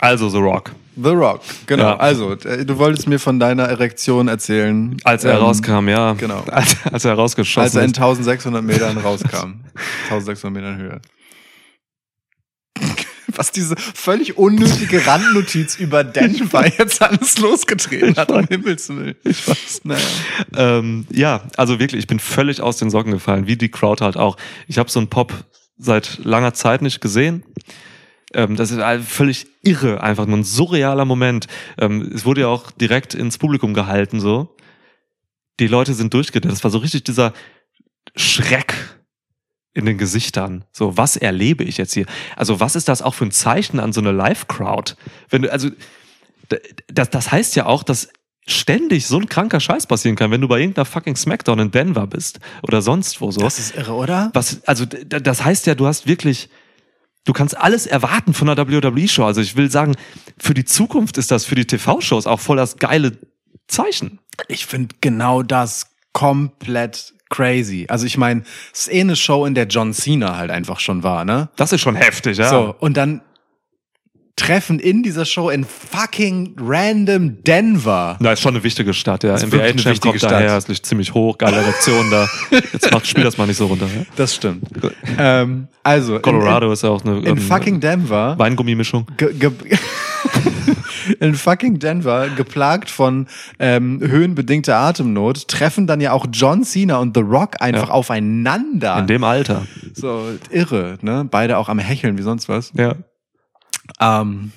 Also 0.00 0.28
The 0.28 0.38
Rock. 0.38 0.72
The 0.94 1.08
Rock, 1.10 1.40
genau. 1.66 1.84
Ja. 1.84 1.96
Also, 1.96 2.32
äh, 2.32 2.66
du 2.66 2.76
wolltest 2.78 3.08
mir 3.08 3.18
von 3.18 3.40
deiner 3.40 3.64
Erektion 3.64 4.28
erzählen. 4.28 4.94
Als 5.04 5.24
er 5.24 5.36
Ähm, 5.36 5.44
rauskam, 5.44 5.88
ja. 5.88 6.12
genau. 6.12 6.44
Als, 6.50 6.76
als 6.92 7.04
er 7.06 7.14
rausgeschossen 7.14 7.62
Als 7.62 7.74
er 7.74 7.84
in 7.84 7.92
ist. 7.92 7.96
1600 7.98 8.62
Metern 8.62 8.98
rauskam. 8.98 9.60
1600 10.10 10.52
Metern 10.52 10.76
Höhe. 10.76 11.00
Was 13.36 13.50
diese 13.52 13.76
völlig 13.76 14.36
unnötige 14.36 15.06
Randnotiz 15.06 15.76
über 15.76 16.04
Denver 16.04 16.66
jetzt 16.66 17.02
alles 17.02 17.38
losgetreten 17.38 18.16
hat, 18.16 18.30
um 18.30 18.46
Himmels 18.46 18.88
Willen. 18.88 19.14
Ich 19.24 19.46
weiß. 19.46 19.80
Naja. 19.84 20.00
Ähm, 20.56 21.06
ja, 21.10 21.42
also 21.56 21.78
wirklich, 21.78 22.00
ich 22.00 22.06
bin 22.06 22.18
völlig 22.18 22.60
aus 22.60 22.76
den 22.76 22.90
Socken 22.90 23.12
gefallen, 23.12 23.46
wie 23.46 23.56
die 23.56 23.70
Crowd 23.70 24.04
halt 24.04 24.16
auch. 24.16 24.36
Ich 24.68 24.78
habe 24.78 24.90
so 24.90 25.00
einen 25.00 25.08
Pop 25.08 25.32
seit 25.78 26.18
langer 26.24 26.54
Zeit 26.54 26.82
nicht 26.82 27.00
gesehen. 27.00 27.44
Ähm, 28.34 28.56
das 28.56 28.70
ist 28.70 28.80
völlig 29.06 29.46
irre, 29.62 30.02
einfach 30.02 30.26
nur 30.26 30.38
ein 30.38 30.44
surrealer 30.44 31.04
Moment. 31.04 31.48
Ähm, 31.78 32.10
es 32.14 32.24
wurde 32.24 32.42
ja 32.42 32.48
auch 32.48 32.70
direkt 32.70 33.14
ins 33.14 33.38
Publikum 33.38 33.74
gehalten, 33.74 34.20
so. 34.20 34.56
Die 35.60 35.66
Leute 35.66 35.94
sind 35.94 36.14
durchgedreht. 36.14 36.50
Das 36.50 36.64
war 36.64 36.70
so 36.70 36.78
richtig 36.78 37.04
dieser 37.04 37.32
Schreck. 38.16 38.74
In 39.74 39.86
den 39.86 39.98
Gesichtern. 39.98 40.64
So, 40.72 40.96
was 40.96 41.16
erlebe 41.16 41.64
ich 41.64 41.78
jetzt 41.78 41.94
hier? 41.94 42.06
Also, 42.36 42.60
was 42.60 42.76
ist 42.76 42.88
das 42.88 43.02
auch 43.02 43.14
für 43.14 43.24
ein 43.24 43.30
Zeichen 43.30 43.80
an 43.80 43.92
so 43.92 44.00
eine 44.00 44.12
Live-Crowd? 44.12 44.94
Wenn 45.30 45.42
du, 45.42 45.52
also, 45.52 45.70
das, 46.88 47.10
das 47.10 47.32
heißt 47.32 47.56
ja 47.56 47.66
auch, 47.66 47.82
dass 47.82 48.08
ständig 48.46 49.06
so 49.06 49.18
ein 49.18 49.28
kranker 49.28 49.60
Scheiß 49.60 49.86
passieren 49.86 50.16
kann, 50.16 50.30
wenn 50.30 50.40
du 50.40 50.48
bei 50.48 50.58
irgendeiner 50.58 50.84
fucking 50.84 51.16
Smackdown 51.16 51.60
in 51.60 51.70
Denver 51.70 52.06
bist 52.06 52.40
oder 52.62 52.82
sonst 52.82 53.20
wo 53.20 53.30
so. 53.30 53.40
Das 53.40 53.58
ist 53.58 53.76
irre, 53.76 53.92
oder? 53.92 54.30
Was, 54.34 54.62
also, 54.64 54.84
das 54.84 55.44
heißt 55.44 55.66
ja, 55.66 55.74
du 55.74 55.86
hast 55.86 56.06
wirklich, 56.06 56.50
du 57.24 57.32
kannst 57.32 57.56
alles 57.56 57.86
erwarten 57.86 58.34
von 58.34 58.48
einer 58.48 58.68
WWE-Show. 58.68 59.24
Also, 59.24 59.40
ich 59.40 59.56
will 59.56 59.70
sagen, 59.70 59.94
für 60.38 60.54
die 60.54 60.64
Zukunft 60.64 61.18
ist 61.18 61.30
das 61.30 61.44
für 61.44 61.54
die 61.54 61.66
TV-Shows 61.66 62.26
auch 62.26 62.40
voll 62.40 62.56
das 62.56 62.76
geile 62.76 63.16
Zeichen. 63.68 64.18
Ich 64.48 64.66
finde 64.66 64.96
genau 65.00 65.42
das 65.42 65.86
komplett 66.12 67.14
crazy. 67.32 67.86
Also 67.88 68.06
ich 68.06 68.16
meine, 68.16 68.42
es 68.72 68.82
ist 68.82 68.92
eh 68.92 69.00
eine 69.00 69.16
Show, 69.16 69.44
in 69.46 69.54
der 69.54 69.66
John 69.66 69.92
Cena 69.92 70.36
halt 70.36 70.50
einfach 70.50 70.78
schon 70.78 71.02
war, 71.02 71.24
ne? 71.24 71.48
Das 71.56 71.72
ist 71.72 71.80
schon 71.80 71.96
heftig, 71.96 72.38
ja. 72.38 72.48
So, 72.48 72.76
und 72.78 72.96
dann 72.96 73.22
treffen 74.36 74.78
in 74.78 75.02
dieser 75.02 75.24
Show 75.24 75.50
in 75.50 75.64
fucking 75.64 76.56
random 76.58 77.42
Denver. 77.44 78.16
Na, 78.20 78.32
ist 78.32 78.40
schon 78.40 78.54
eine 78.54 78.64
wichtige 78.64 78.94
Stadt, 78.94 79.24
ja. 79.24 79.34
ist 79.34 79.42
wirklich 79.50 79.62
eine 79.62 79.92
wichtige 79.94 80.18
kommt 80.18 80.22
daher, 80.22 80.48
Stadt. 80.48 80.58
es 80.58 80.68
liegt 80.68 80.86
ziemlich 80.86 81.14
hoch, 81.14 81.38
geile 81.38 81.56
Erektion 81.56 82.10
da. 82.10 82.28
Jetzt 82.50 82.90
macht, 82.92 83.06
spiel 83.06 83.24
das 83.24 83.36
mal 83.36 83.46
nicht 83.46 83.56
so 83.56 83.66
runter. 83.66 83.86
Ja? 83.86 84.04
Das 84.16 84.34
stimmt. 84.34 84.64
ähm, 85.18 85.68
also, 85.82 86.16
in- 86.16 86.22
Colorado 86.22 86.72
ist 86.72 86.82
ja 86.82 86.90
auch 86.90 87.04
eine 87.04 87.18
in, 87.18 87.24
in 87.24 87.36
ähm, 87.36 87.38
fucking 87.38 87.80
Denver. 87.80 88.38
Weingummimischung. 88.38 89.06
ge, 89.16 89.32
ge, 89.34 89.50
in 91.20 91.34
fucking 91.34 91.78
Denver, 91.78 92.28
geplagt 92.30 92.90
von 92.90 93.26
ähm, 93.58 94.00
höhenbedingter 94.00 94.76
Atemnot, 94.76 95.48
treffen 95.48 95.86
dann 95.86 96.00
ja 96.00 96.12
auch 96.12 96.26
John 96.32 96.64
Cena 96.64 96.98
und 96.98 97.16
The 97.16 97.22
Rock 97.22 97.60
einfach 97.60 97.88
Ja. 97.88 97.94
aufeinander. 97.94 98.98
In 98.98 99.06
dem 99.06 99.24
Alter. 99.24 99.62
so 99.94 100.24
irre, 100.50 100.98
ne? 101.02 101.26
Beide 101.30 101.58
auch 101.58 101.68
am 101.68 101.78
Hecheln 101.78 102.18
wie 102.18 102.22
sonst 102.22 102.48
was. 102.48 102.72
Ja. 102.74 102.94
Ähm, 104.00 104.52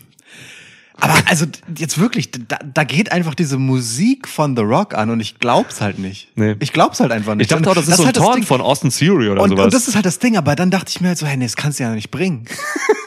aber 0.97 1.15
also 1.27 1.45
jetzt 1.77 1.99
wirklich, 1.99 2.31
da, 2.31 2.57
da 2.63 2.83
geht 2.83 3.11
einfach 3.11 3.35
diese 3.35 3.57
Musik 3.57 4.27
von 4.27 4.55
The 4.55 4.63
Rock 4.63 4.93
an 4.93 5.09
und 5.09 5.19
ich 5.19 5.39
glaub's 5.39 5.81
halt 5.81 5.99
nicht. 5.99 6.29
Nee. 6.35 6.55
Ich 6.59 6.73
glaub's 6.73 6.99
halt 6.99 7.11
einfach 7.11 7.35
nicht. 7.35 7.51
Ich 7.51 7.55
dachte 7.55 7.69
auch, 7.69 7.75
das 7.75 7.87
ist 7.87 7.97
so 7.97 8.03
ein 8.03 8.07
halt 8.07 8.17
das 8.17 8.23
Torn 8.23 8.43
von 8.43 8.61
Austin 8.61 8.89
Theory 8.89 9.29
oder 9.29 9.41
und, 9.41 9.49
sowas. 9.49 9.65
und 9.65 9.73
das 9.73 9.87
ist 9.87 9.95
halt 9.95 10.05
das 10.05 10.19
Ding, 10.19 10.37
aber 10.37 10.55
dann 10.55 10.71
dachte 10.71 10.89
ich 10.89 11.01
mir 11.01 11.09
halt 11.09 11.17
so, 11.17 11.25
hey, 11.25 11.37
nee, 11.37 11.45
das 11.45 11.55
kannst 11.55 11.79
du 11.79 11.83
ja 11.83 11.93
nicht 11.93 12.11
bringen. 12.11 12.45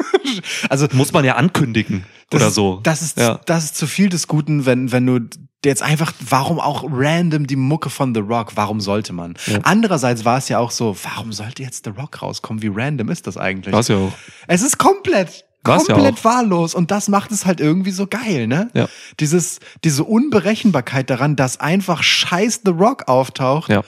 also 0.69 0.87
muss 0.93 1.13
man 1.13 1.25
ja 1.25 1.37
ankündigen 1.37 2.05
das 2.31 2.43
oder 2.43 2.51
so. 2.51 2.81
Das 2.83 3.03
ist, 3.03 3.19
ja. 3.19 3.41
das 3.47 3.65
ist 3.65 3.77
zu 3.77 3.87
viel 3.87 4.09
des 4.09 4.29
Guten, 4.29 4.67
wenn, 4.67 4.93
wenn 4.93 5.07
du 5.07 5.21
jetzt 5.65 5.83
einfach, 5.83 6.13
warum 6.21 6.61
auch 6.61 6.85
random 6.89 7.47
die 7.47 7.57
Mucke 7.57 7.91
von 7.91 8.15
The 8.15 8.21
Rock, 8.21 8.53
warum 8.55 8.81
sollte 8.81 9.13
man? 9.13 9.35
Ja. 9.47 9.59
Andererseits 9.63 10.25
war 10.25 10.39
es 10.39 10.49
ja 10.49 10.59
auch 10.59 10.71
so, 10.71 10.97
warum 11.03 11.33
sollte 11.33 11.63
jetzt 11.63 11.85
The 11.85 11.91
Rock 11.91 12.23
rauskommen? 12.23 12.63
Wie 12.63 12.71
random 12.73 13.09
ist 13.09 13.27
das 13.27 13.37
eigentlich? 13.37 13.75
War's 13.75 13.89
ja 13.89 13.97
auch. 13.97 14.13
Es 14.47 14.63
ist 14.63 14.79
komplett, 14.79 15.45
War's 15.65 15.87
ja 15.89 15.95
komplett 15.95 16.21
auch. 16.21 16.25
wahllos 16.25 16.75
und 16.75 16.91
das 16.91 17.09
macht 17.09 17.31
es 17.33 17.45
halt 17.45 17.61
irgendwie 17.61 17.91
so 17.91 18.07
geil, 18.07 18.47
ne? 18.47 18.71
Ja. 18.75 18.89
Dieses, 19.21 19.61
diese 19.85 20.05
Unberechenbarkeit 20.05 21.11
daran, 21.11 21.37
dass 21.37 21.61
einfach 21.61 22.03
scheiß 22.03 22.63
The 22.65 22.71
Rock 22.71 23.09
auftaucht 23.09 23.71
Ja. 23.71 23.83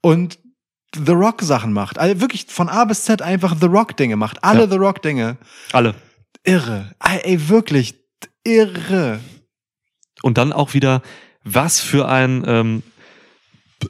und 0.00 0.38
The 0.94 1.12
Rock 1.12 1.42
Sachen 1.42 1.72
macht. 1.72 1.98
Also 1.98 2.20
wirklich 2.20 2.46
von 2.48 2.68
A 2.68 2.84
bis 2.84 3.04
Z 3.04 3.22
einfach 3.22 3.54
The 3.60 3.66
Rock 3.66 3.96
Dinge 3.96 4.16
macht. 4.16 4.44
Alle 4.44 4.60
Ja. 4.62 4.68
The 4.70 4.76
Rock 4.76 5.02
Dinge. 5.02 5.36
Alle. 5.72 5.94
Irre. 6.44 6.90
Ey, 7.02 7.20
ey, 7.24 7.48
wirklich 7.48 7.94
irre. 8.44 9.20
Und 10.22 10.38
dann 10.38 10.52
auch 10.52 10.74
wieder, 10.74 11.02
was 11.44 11.80
für 11.80 12.08
ein 12.08 12.44
ähm, 12.46 12.82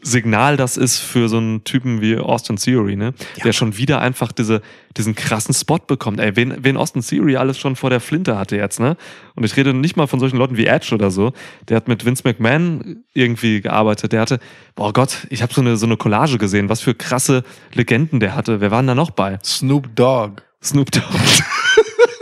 Signal 0.02 0.56
das 0.56 0.76
ist 0.76 0.98
für 0.98 1.28
so 1.28 1.38
einen 1.38 1.64
Typen 1.64 2.00
wie 2.00 2.16
Austin 2.16 2.56
Theory, 2.56 2.96
ne? 2.96 3.14
Ja. 3.36 3.44
Der 3.44 3.52
schon 3.52 3.76
wieder 3.76 4.00
einfach 4.00 4.32
diese, 4.32 4.62
diesen 4.96 5.14
krassen 5.14 5.54
Spot 5.54 5.78
bekommt. 5.78 6.20
Ey, 6.20 6.36
wen, 6.36 6.56
wen 6.60 6.76
Austin 6.76 7.02
Theory 7.02 7.36
alles 7.36 7.58
schon 7.58 7.76
vor 7.76 7.90
der 7.90 8.00
Flinte 8.00 8.38
hatte 8.38 8.56
jetzt, 8.56 8.80
ne? 8.80 8.96
Und 9.34 9.44
ich 9.44 9.56
rede 9.56 9.74
nicht 9.74 9.96
mal 9.96 10.06
von 10.06 10.20
solchen 10.20 10.36
Leuten 10.36 10.56
wie 10.56 10.66
Edge 10.66 10.94
oder 10.94 11.10
so. 11.10 11.32
Der 11.68 11.76
hat 11.76 11.88
mit 11.88 12.04
Vince 12.04 12.22
McMahon 12.24 13.04
irgendwie 13.14 13.60
gearbeitet. 13.60 14.12
Der 14.12 14.20
hatte, 14.20 14.40
boah 14.74 14.92
Gott, 14.92 15.26
ich 15.30 15.42
habe 15.42 15.52
so 15.52 15.60
eine, 15.60 15.76
so 15.76 15.86
eine 15.86 15.96
Collage 15.96 16.38
gesehen, 16.38 16.68
was 16.68 16.80
für 16.80 16.94
krasse 16.94 17.44
Legenden 17.72 18.20
der 18.20 18.34
hatte. 18.34 18.60
Wer 18.60 18.70
waren 18.70 18.86
da 18.86 18.94
noch 18.94 19.10
bei? 19.10 19.38
Snoop 19.44 19.94
Dogg. 19.94 20.42
Snoop 20.62 20.90
Dogg. 20.90 21.02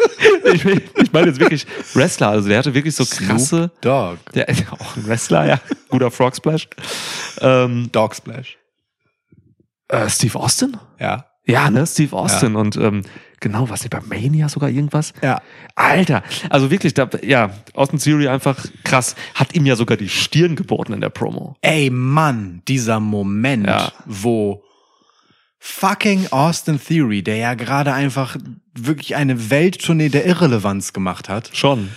ich, 0.55 0.65
ich 0.65 1.13
meine 1.13 1.29
jetzt 1.29 1.41
wirklich 1.41 1.67
Wrestler, 1.95 2.29
also 2.31 2.49
der 2.49 2.59
hatte 2.59 2.75
wirklich 2.75 2.95
so 2.95 3.05
krasse. 3.05 3.71
Snoop 3.71 3.81
Dogg. 3.83 4.19
Der 4.35 4.49
ja 4.51 4.73
auch 4.73 4.97
ein 4.97 5.07
Wrestler, 5.07 5.47
ja. 5.47 5.61
Guter 5.89 6.11
Frog 6.11 6.37
Splash. 6.37 6.69
Ähm, 7.41 7.89
Dog 7.93 8.15
Splash. 8.15 8.59
äh, 9.89 10.09
Steve 10.09 10.39
Austin? 10.39 10.77
Ja. 10.99 11.27
Ja, 11.47 11.71
ne? 11.71 11.87
Steve 11.87 12.15
Austin. 12.17 12.55
Und 12.55 12.77
ähm, 12.77 13.03
genau, 13.41 13.69
was 13.71 13.81
nicht 13.83 13.91
bei 13.91 14.01
Mania 14.01 14.49
sogar 14.49 14.69
irgendwas? 14.71 15.13
Ja. 15.23 15.41
Alter, 15.75 16.23
also 16.49 16.71
wirklich, 16.71 16.95
da, 16.95 17.09
ja, 17.23 17.51
Austin 17.75 17.99
Theory 17.99 18.29
einfach 18.29 18.57
krass. 18.85 19.17
Hat 19.35 19.55
ihm 19.55 19.67
ja 19.67 19.75
sogar 19.75 19.97
die 19.97 20.09
Stirn 20.09 20.55
geboten 20.55 20.93
in 20.93 21.01
der 21.01 21.09
Promo. 21.11 21.57
Ey, 21.63 21.91
Mann, 21.91 22.63
dieser 22.69 23.01
Moment, 23.01 23.67
Ja. 23.67 23.91
wo 24.07 24.63
fucking 25.63 26.29
Austin 26.33 26.81
Theory, 26.83 27.23
der 27.23 27.37
ja 27.37 27.55
gerade 27.55 27.93
einfach 27.93 28.37
wirklich 28.75 29.15
eine 29.15 29.51
Welttournee 29.51 30.09
der 30.09 30.25
Irrelevanz 30.27 30.93
gemacht 30.93 31.29
hat, 31.29 31.51
Schon. 31.53 31.91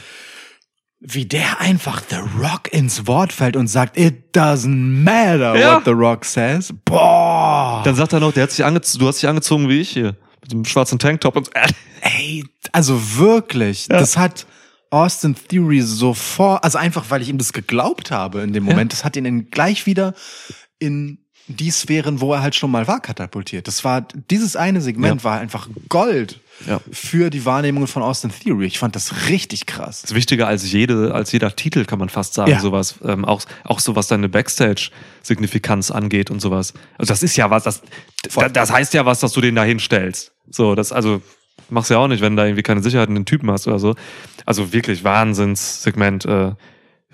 wie 1.00 1.26
der 1.26 1.60
einfach 1.62 2.02
The 2.10 2.18
Rock 2.40 2.72
ins 2.74 3.08
Wort 3.08 3.32
fällt 3.34 3.56
und 3.56 3.68
sagt, 3.68 3.98
it 3.98 4.36
doesn't 4.36 4.68
matter 5.04 5.56
Ja. 5.58 5.76
what 5.78 5.86
The 5.86 5.92
Rock 5.92 6.26
says. 6.26 6.74
Boah. 6.86 7.82
Dann 7.86 7.96
sagt 7.96 8.14
er 8.14 8.20
noch, 8.20 8.34
der 8.34 8.44
hat 8.44 8.52
sich 8.52 8.64
angezogen, 8.66 9.00
du 9.00 9.08
hast 9.08 9.22
dich 9.22 9.30
angezogen 9.30 9.70
wie 9.70 9.80
ich 9.82 9.90
hier. 9.90 10.16
Mit 10.42 10.52
dem 10.52 10.66
schwarzen 10.66 11.00
Tanktop 11.00 11.38
und 11.38 11.56
äh, 11.56 11.68
Ey, 12.02 12.44
also 12.74 13.18
wirklich, 13.18 13.88
Ja. 13.90 13.98
das 14.00 14.18
hat 14.18 14.46
Austin 14.90 15.36
Theory 15.36 15.82
sofort, 15.82 16.64
also 16.66 16.78
einfach, 16.78 17.06
weil 17.10 17.22
ich 17.22 17.30
ihm 17.30 17.38
das 17.38 17.54
geglaubt 17.54 18.12
habe 18.12 18.42
in 18.42 18.52
dem 18.54 18.64
Moment, 18.64 18.92
das 18.92 19.04
hat 19.06 19.16
ihn 19.16 19.50
gleich 19.50 19.86
wieder 19.86 20.14
in 20.80 21.20
die 21.48 21.72
Sphären, 21.72 22.22
wo 22.22 22.34
er 22.34 22.42
halt 22.42 22.56
schon 22.56 22.72
mal 22.72 22.88
war, 22.88 23.02
katapultiert. 23.02 23.68
Das 23.68 23.84
war, 23.84 24.06
dieses 24.30 24.56
eine 24.56 24.80
Segment 24.82 25.22
Ja. 25.22 25.24
war 25.26 25.40
einfach 25.40 25.68
Gold 25.90 26.40
Ja. 26.68 26.80
für 26.92 27.30
die 27.30 27.44
Wahrnehmungen 27.46 27.88
von 27.88 28.02
Austin 28.02 28.32
Theory. 28.32 28.66
Ich 28.66 28.80
fand 28.80 28.96
das 28.96 29.28
richtig 29.28 29.66
krass. 29.66 30.04
ist 30.06 30.16
wichtiger 30.16 30.48
als 30.48 30.72
jede, 30.72 31.14
als 31.14 31.32
jeder 31.34 31.54
Titel, 31.56 31.84
kann 31.86 32.00
man 32.00 32.08
fast 32.10 32.34
sagen, 32.34 32.52
Ja. 32.52 32.60
sowas. 32.62 32.96
Ähm, 33.04 33.26
auch, 33.26 33.42
auch 33.66 33.80
so 33.82 33.96
was 33.96 34.08
deine 34.08 34.30
Backstage-Signifikanz 34.30 35.92
angeht 35.92 36.32
und 36.32 36.40
sowas. 36.40 36.74
Also 36.98 37.12
das 37.12 37.24
ist 37.24 37.36
ja 37.36 37.50
was, 37.50 37.64
das, 37.64 37.82
Voll. 38.30 38.50
das 38.50 38.72
heißt 38.72 38.94
ja 38.94 39.06
was, 39.06 39.20
dass 39.20 39.34
du 39.34 39.42
den 39.42 39.56
da 39.56 39.64
hinstellst. 39.64 40.32
So, 40.50 40.76
das, 40.76 40.92
also, 40.92 41.22
machst 41.70 41.90
ja 41.90 41.98
auch 41.98 42.08
nicht, 42.08 42.22
wenn 42.22 42.36
du 42.36 42.42
da 42.42 42.46
irgendwie 42.46 42.64
keine 42.64 42.82
Sicherheit 42.82 43.10
in 43.10 43.16
den 43.16 43.26
Typen 43.26 43.50
hast 43.52 43.68
oder 43.68 43.80
so. 43.80 43.96
Also 44.46 44.74
wirklich 44.74 45.04
Wahnsinnssegment, 45.04 46.26
äh, 46.26 46.52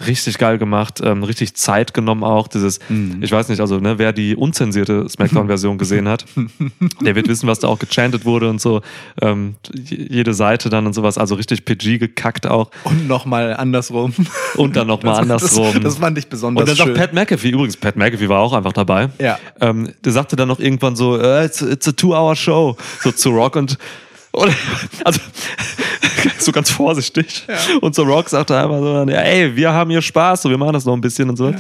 richtig 0.06 0.38
geil 0.38 0.58
gemacht, 0.58 1.02
ähm, 1.04 1.24
richtig 1.24 1.56
Zeit 1.56 1.94
genommen 1.94 2.24
auch. 2.24 2.48
Dieses, 2.48 2.80
Mhm. 2.90 3.18
ich 3.22 3.32
weiß 3.32 3.50
nicht, 3.50 3.60
also 3.60 3.80
ne, 3.80 3.98
wer 4.00 4.14
die 4.14 4.36
unzensierte 4.36 5.08
Smackdown-Version 5.10 5.78
gesehen 5.78 6.08
hat, 6.08 6.26
der 7.02 7.16
wird 7.16 7.28
wissen, 7.28 7.48
was 7.48 7.60
da 7.60 7.68
auch 7.68 7.80
gechantet 7.80 8.26
wurde 8.26 8.50
und 8.50 8.62
so. 8.62 8.82
Ähm, 9.22 9.56
jede 9.74 10.34
Seite 10.34 10.70
dann 10.70 10.86
und 10.86 10.94
sowas, 10.94 11.18
also 11.18 11.36
richtig 11.36 11.66
PG 11.66 11.98
gekackt 11.98 12.48
auch. 12.48 12.72
Und 12.84 13.08
nochmal 13.08 13.56
andersrum. 13.56 14.14
Und 14.56 14.76
dann 14.76 14.88
nochmal 14.88 15.16
andersrum. 15.22 15.74
Das, 15.76 15.84
das 15.84 15.98
fand 15.98 16.18
ich 16.18 16.28
besonders 16.28 16.62
und 16.62 16.70
dann 16.70 16.76
schön. 16.88 16.96
sagt 16.96 17.12
Pat 17.12 17.14
McAfee, 17.14 17.50
übrigens, 17.50 17.78
Pat 17.78 17.96
McAfee 17.96 18.30
war 18.30 18.40
auch 18.40 18.54
einfach 18.54 18.74
dabei. 18.74 19.10
Ja. 19.20 19.38
Ähm, 19.62 19.90
der 20.04 20.12
sagte 20.12 20.36
dann 20.36 20.48
noch 20.48 20.60
irgendwann 20.60 20.96
so, 20.96 21.18
äh, 21.18 21.46
it's, 21.46 21.62
it's 21.62 21.88
a 21.88 21.92
two-hour-show, 21.92 22.78
so 23.02 23.12
zu 23.12 23.30
Rock 23.32 23.56
und, 23.56 23.78
und 24.32 24.54
also 25.04 25.20
so 26.40 26.52
ganz 26.52 26.70
vorsichtig. 26.70 27.46
Und 27.82 27.96
so 27.96 28.04
Rock 28.04 28.30
sagte 28.30 28.58
einfach 28.58 28.80
so, 28.80 29.12
ja, 29.12 29.22
ey, 29.22 29.56
wir 29.56 29.74
haben 29.74 29.90
hier 29.90 30.02
Spaß, 30.02 30.42
so 30.42 30.50
wir 30.50 30.58
machen 30.58 30.74
das 30.74 30.86
noch 30.86 30.94
ein 30.94 31.02
bisschen 31.02 31.30
und 31.30 31.36
so. 31.36 31.54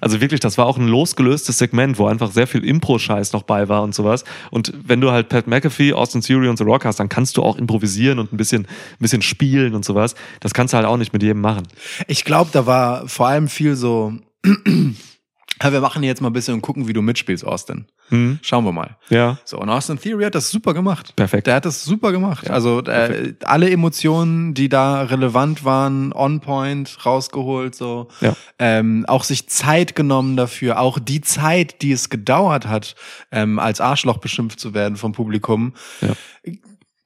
Also 0.00 0.20
wirklich, 0.20 0.40
das 0.40 0.58
war 0.58 0.66
auch 0.66 0.78
ein 0.78 0.88
losgelöstes 0.88 1.58
Segment, 1.58 1.98
wo 1.98 2.06
einfach 2.06 2.30
sehr 2.30 2.46
viel 2.46 2.64
Impro-Scheiß 2.64 3.32
noch 3.32 3.42
bei 3.42 3.68
war 3.68 3.82
und 3.82 3.94
sowas. 3.94 4.24
Und 4.50 4.72
wenn 4.84 5.00
du 5.00 5.10
halt 5.10 5.28
Pat 5.28 5.46
McAfee, 5.46 5.92
Austin 5.92 6.20
Theory 6.20 6.48
und 6.48 6.58
The 6.58 6.64
Rock 6.64 6.84
hast, 6.84 7.00
dann 7.00 7.08
kannst 7.08 7.36
du 7.36 7.42
auch 7.42 7.56
improvisieren 7.56 8.18
und 8.18 8.32
ein 8.32 8.36
bisschen, 8.36 8.62
ein 8.62 8.98
bisschen 9.00 9.22
spielen 9.22 9.74
und 9.74 9.84
sowas. 9.84 10.14
Das 10.40 10.54
kannst 10.54 10.74
du 10.74 10.76
halt 10.76 10.86
auch 10.86 10.96
nicht 10.96 11.12
mit 11.12 11.22
jedem 11.22 11.40
machen. 11.40 11.66
Ich 12.06 12.24
glaube, 12.24 12.50
da 12.52 12.66
war 12.66 13.08
vor 13.08 13.28
allem 13.28 13.48
viel 13.48 13.76
so, 13.76 14.14
ja, 15.62 15.72
wir 15.72 15.80
machen 15.80 16.02
jetzt 16.02 16.20
mal 16.20 16.28
ein 16.28 16.32
bisschen 16.32 16.54
und 16.54 16.62
gucken, 16.62 16.86
wie 16.86 16.92
du 16.92 17.02
mitspielst, 17.02 17.44
Austin. 17.44 17.86
Hm? 18.08 18.38
Schauen 18.42 18.64
wir 18.64 18.72
mal. 18.72 18.96
Ja. 19.08 19.38
So, 19.44 19.58
und 19.58 19.68
Austin 19.68 19.98
Theory 19.98 20.24
hat 20.24 20.34
das 20.34 20.50
super 20.50 20.74
gemacht. 20.74 21.16
Perfekt. 21.16 21.46
Der 21.46 21.56
hat 21.56 21.64
das 21.64 21.82
super 21.82 22.12
gemacht. 22.12 22.50
also 22.50 22.80
äh, 22.82 23.34
alle 23.44 23.70
Emotionen, 23.70 24.54
die 24.54 24.68
da 24.68 25.02
relevant 25.02 25.64
waren, 25.64 26.12
on 26.12 26.40
point, 26.40 27.04
rausgeholt, 27.04 27.74
so. 27.74 28.08
Ja. 28.20 28.36
Ähm, 28.58 29.04
auch 29.08 29.24
sich 29.24 29.48
Zeit 29.48 29.96
genommen 29.96 30.36
dafür, 30.36 30.78
auch 30.78 30.98
die 30.98 31.20
Zeit, 31.20 31.82
die 31.82 31.92
es 31.92 32.10
gedauert 32.10 32.66
hat, 32.66 32.94
ähm, 33.32 33.58
als 33.58 33.80
Arschloch 33.80 34.18
beschimpft 34.18 34.60
zu 34.60 34.74
werden 34.74 34.96
vom 34.96 35.12
Publikum. 35.12 35.74
Ja. 36.00 36.10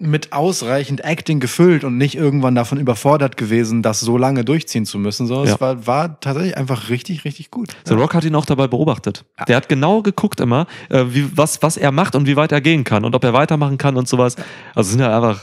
Mit 0.01 0.33
ausreichend 0.33 1.05
Acting 1.05 1.41
gefüllt 1.41 1.85
und 1.85 1.99
nicht 1.99 2.15
irgendwann 2.15 2.55
davon 2.55 2.79
überfordert 2.81 3.37
gewesen, 3.37 3.83
das 3.83 4.01
so 4.01 4.17
lange 4.17 4.45
durchziehen 4.45 4.87
zu 4.87 4.99
müssen. 4.99 5.27
So, 5.27 5.45
Ja. 5.45 5.55
es 5.55 5.61
war, 5.61 5.87
war 5.87 6.19
tatsächlich 6.21 6.57
einfach 6.57 6.89
richtig, 6.89 7.25
richtig 7.25 7.51
gut. 7.51 7.77
The 7.85 7.95
Rock 7.95 8.15
hat 8.15 8.25
ihn 8.25 8.35
auch 8.35 8.47
dabei 8.47 8.67
beobachtet. 8.67 9.25
Der 9.47 9.57
hat 9.57 9.69
genau 9.69 10.01
geguckt 10.03 10.41
immer, 10.41 10.67
äh, 10.89 11.05
wie, 11.09 11.37
was, 11.37 11.63
was 11.63 11.77
er 11.77 11.93
macht 11.93 12.15
und 12.15 12.27
wie 12.27 12.37
weit 12.37 12.51
er 12.53 12.61
gehen 12.61 12.83
kann 12.85 13.05
und 13.05 13.15
ob 13.15 13.23
er 13.25 13.33
weitermachen 13.35 13.77
kann 13.79 13.97
und 13.97 14.09
sowas. 14.09 14.37
Also 14.75 14.91
sind 14.91 15.01
ja 15.01 15.15
einfach, 15.15 15.43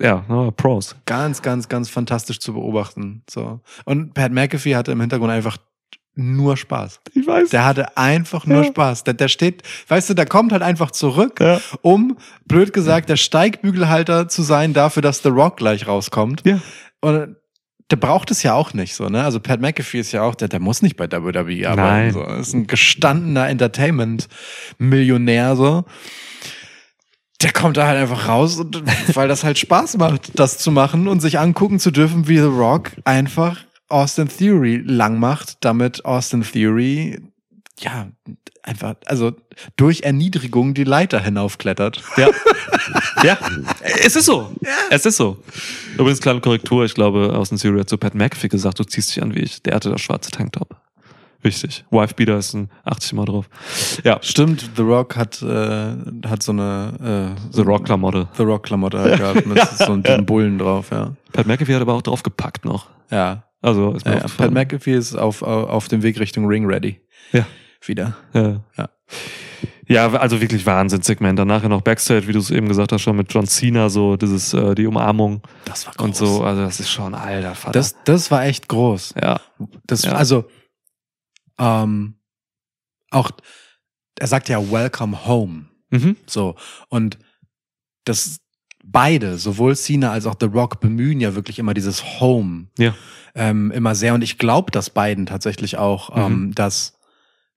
ja, 0.00 0.24
ne, 0.28 0.52
Pros. 0.56 0.96
Ganz, 1.04 1.42
ganz, 1.42 1.68
ganz 1.68 1.88
fantastisch 1.90 2.40
zu 2.40 2.54
beobachten. 2.54 3.22
So. 3.28 3.60
Und 3.84 4.14
Pat 4.14 4.32
McAfee 4.32 4.74
hatte 4.74 4.92
im 4.92 5.00
Hintergrund 5.00 5.30
einfach 5.32 5.58
nur 6.18 6.56
Spaß. 6.56 7.00
Ich 7.14 7.26
weiß. 7.26 7.50
Der 7.50 7.64
hatte 7.64 7.96
einfach 7.96 8.44
nur 8.44 8.62
Ja. 8.62 8.68
Spaß. 8.68 9.04
Der, 9.04 9.14
der 9.14 9.28
steht, 9.28 9.62
weißt 9.88 10.10
du, 10.10 10.14
der 10.14 10.26
kommt 10.26 10.52
halt 10.52 10.62
einfach 10.62 10.90
zurück, 10.90 11.40
Ja. 11.40 11.60
um, 11.82 12.18
blöd 12.44 12.72
gesagt, 12.72 13.08
der 13.08 13.16
Steigbügelhalter 13.16 14.28
zu 14.28 14.42
sein 14.42 14.74
dafür, 14.74 15.02
dass 15.02 15.22
The 15.22 15.28
Rock 15.28 15.58
gleich 15.58 15.86
rauskommt. 15.86 16.42
Ja. 16.44 16.60
Und 17.00 17.36
der 17.90 17.96
braucht 17.96 18.30
es 18.30 18.42
ja 18.42 18.52
auch 18.52 18.74
nicht 18.74 18.94
so, 18.94 19.08
ne? 19.08 19.24
Also 19.24 19.40
Pat 19.40 19.62
McAfee 19.62 20.00
ist 20.00 20.12
ja 20.12 20.22
auch, 20.22 20.34
der, 20.34 20.48
der 20.48 20.60
muss 20.60 20.82
nicht 20.82 20.96
bei 20.96 21.10
WWE 21.10 21.70
arbeiten. 21.70 21.76
Nein. 21.76 22.12
So. 22.12 22.22
Ist 22.24 22.52
ein 22.52 22.66
gestandener 22.66 23.48
Entertainment-Millionär, 23.48 25.56
so. 25.56 25.84
Der 27.40 27.52
kommt 27.52 27.76
da 27.76 27.86
halt 27.86 27.98
einfach 27.98 28.26
raus, 28.28 28.58
und, 28.58 28.82
weil 29.14 29.28
das 29.28 29.44
halt 29.44 29.58
Spaß 29.58 29.96
macht, 29.98 30.38
das 30.38 30.58
zu 30.58 30.72
machen 30.72 31.06
und 31.06 31.20
sich 31.20 31.38
angucken 31.38 31.78
zu 31.78 31.92
dürfen, 31.92 32.26
wie 32.26 32.38
The 32.38 32.44
Rock 32.46 32.90
einfach 33.04 33.58
Austin 33.88 34.28
Theory 34.28 34.82
lang 34.84 35.18
macht, 35.18 35.58
damit 35.64 36.04
Austin 36.04 36.42
Theory 36.42 37.20
ja 37.80 38.08
einfach, 38.62 38.96
also 39.06 39.32
durch 39.76 40.02
Erniedrigung 40.02 40.74
die 40.74 40.84
Leiter 40.84 41.20
hinaufklettert. 41.20 42.02
Ja. 42.16 42.28
ja, 43.22 43.38
es 43.82 44.16
ist 44.16 44.26
so. 44.26 44.52
Es 44.90 45.06
ist 45.06 45.16
so. 45.16 45.38
Übrigens, 45.94 46.20
kleine 46.20 46.40
Korrektur, 46.40 46.84
ich 46.84 46.94
glaube, 46.94 47.34
aus 47.34 47.48
dem 47.48 47.58
Serie 47.58 47.80
hat 47.80 47.88
zu 47.88 47.98
Pat 47.98 48.14
McAfee 48.14 48.48
gesagt, 48.48 48.78
du 48.78 48.84
ziehst 48.84 49.10
dich 49.10 49.22
an 49.22 49.34
wie 49.34 49.40
ich. 49.40 49.62
Der 49.62 49.74
hatte 49.74 49.90
das 49.90 50.00
schwarze 50.00 50.30
Tanktop. 50.30 50.76
Wichtig. 51.40 51.84
Wifebeater 51.90 52.36
ist 52.36 52.54
ein 52.54 52.68
80 52.84 53.12
mal 53.12 53.24
drauf. 53.24 53.48
Ja, 54.02 54.18
Stimmt, 54.22 54.70
The 54.76 54.82
Rock 54.82 55.16
hat, 55.16 55.40
äh, 55.40 55.94
hat 56.26 56.42
so 56.42 56.50
eine 56.50 57.36
äh, 57.36 57.54
The 57.54 57.62
Rock-Klamotte. 57.62 58.28
The 58.36 58.42
Rock 58.42 58.64
Klamotte 58.64 58.98
halt 58.98 59.18
gehabt 59.18 59.46
mit 59.46 59.60
so 59.60 59.92
einem 59.92 60.26
Bullen 60.26 60.58
drauf, 60.58 60.90
ja. 60.90 61.12
Pat 61.32 61.46
McAfee 61.46 61.74
hat 61.74 61.82
aber 61.82 61.94
auch 61.94 62.02
drauf 62.02 62.24
gepackt 62.24 62.64
noch. 62.64 62.88
Ja. 63.10 63.44
Also, 63.60 63.92
ist 63.94 64.04
mir 64.06 64.12
ja, 64.12 64.18
ja. 64.20 64.26
Pat. 64.28 64.50
McAfee 64.52 64.94
ist 64.94 65.14
auf, 65.16 65.42
auf 65.42 65.88
dem 65.88 66.02
Weg 66.02 66.18
Richtung 66.20 66.46
Ring 66.46 66.66
Ready. 66.66 67.00
Ja. 67.32 67.46
Wieder. 67.84 68.16
Ja. 68.34 68.64
Ja. 68.76 68.88
Ja, 69.90 70.12
also 70.12 70.40
wirklich 70.40 70.66
Wahnsinnssegment. 70.66 71.38
Danach 71.38 71.62
ja 71.62 71.68
noch 71.70 71.80
Backstage, 71.80 72.28
wie 72.28 72.32
du 72.32 72.38
es 72.40 72.50
eben 72.50 72.68
gesagt 72.68 72.92
hast, 72.92 73.00
schon 73.00 73.16
mit 73.16 73.32
John 73.32 73.46
Cena, 73.46 73.88
so 73.88 74.16
dieses, 74.16 74.52
äh, 74.52 74.74
die 74.74 74.86
Umarmung 74.86 75.40
Das 75.64 75.86
war 75.86 75.98
und 76.00 76.14
so. 76.14 76.42
Also 76.42 76.60
das 76.62 76.78
ist 76.78 76.90
schon, 76.90 77.14
alter 77.14 77.54
Vater. 77.54 77.72
Das, 77.72 77.96
das 78.04 78.30
war 78.30 78.44
echt 78.44 78.68
groß. 78.68 79.14
ja. 79.20 79.40
Das, 79.86 80.02
Ja. 80.02 80.12
also, 80.12 80.44
ähm, 81.58 82.18
auch, 83.10 83.30
er 84.18 84.26
sagt 84.26 84.48
ja 84.50 84.70
Welcome 84.70 85.26
Home. 85.26 85.66
Mhm. 85.90 86.16
So. 86.26 86.56
Und 86.90 87.18
das, 88.04 88.40
beide, 88.84 89.38
sowohl 89.38 89.74
Cena 89.74 90.12
als 90.12 90.26
auch 90.26 90.36
The 90.38 90.46
Rock, 90.46 90.80
bemühen 90.80 91.20
ja 91.20 91.34
wirklich 91.34 91.58
immer 91.58 91.72
dieses 91.72 92.20
Home. 92.20 92.66
Ja. 92.78 92.94
Ähm, 93.38 93.70
immer 93.70 93.94
sehr. 93.94 94.14
Und 94.14 94.22
ich 94.22 94.36
glaube 94.36 94.70
das 94.72 94.90
beiden 94.90 95.24
tatsächlich 95.26 95.78
auch, 95.78 96.14
Mhm. 96.14 96.22
ähm, 96.22 96.54
dass 96.54 96.98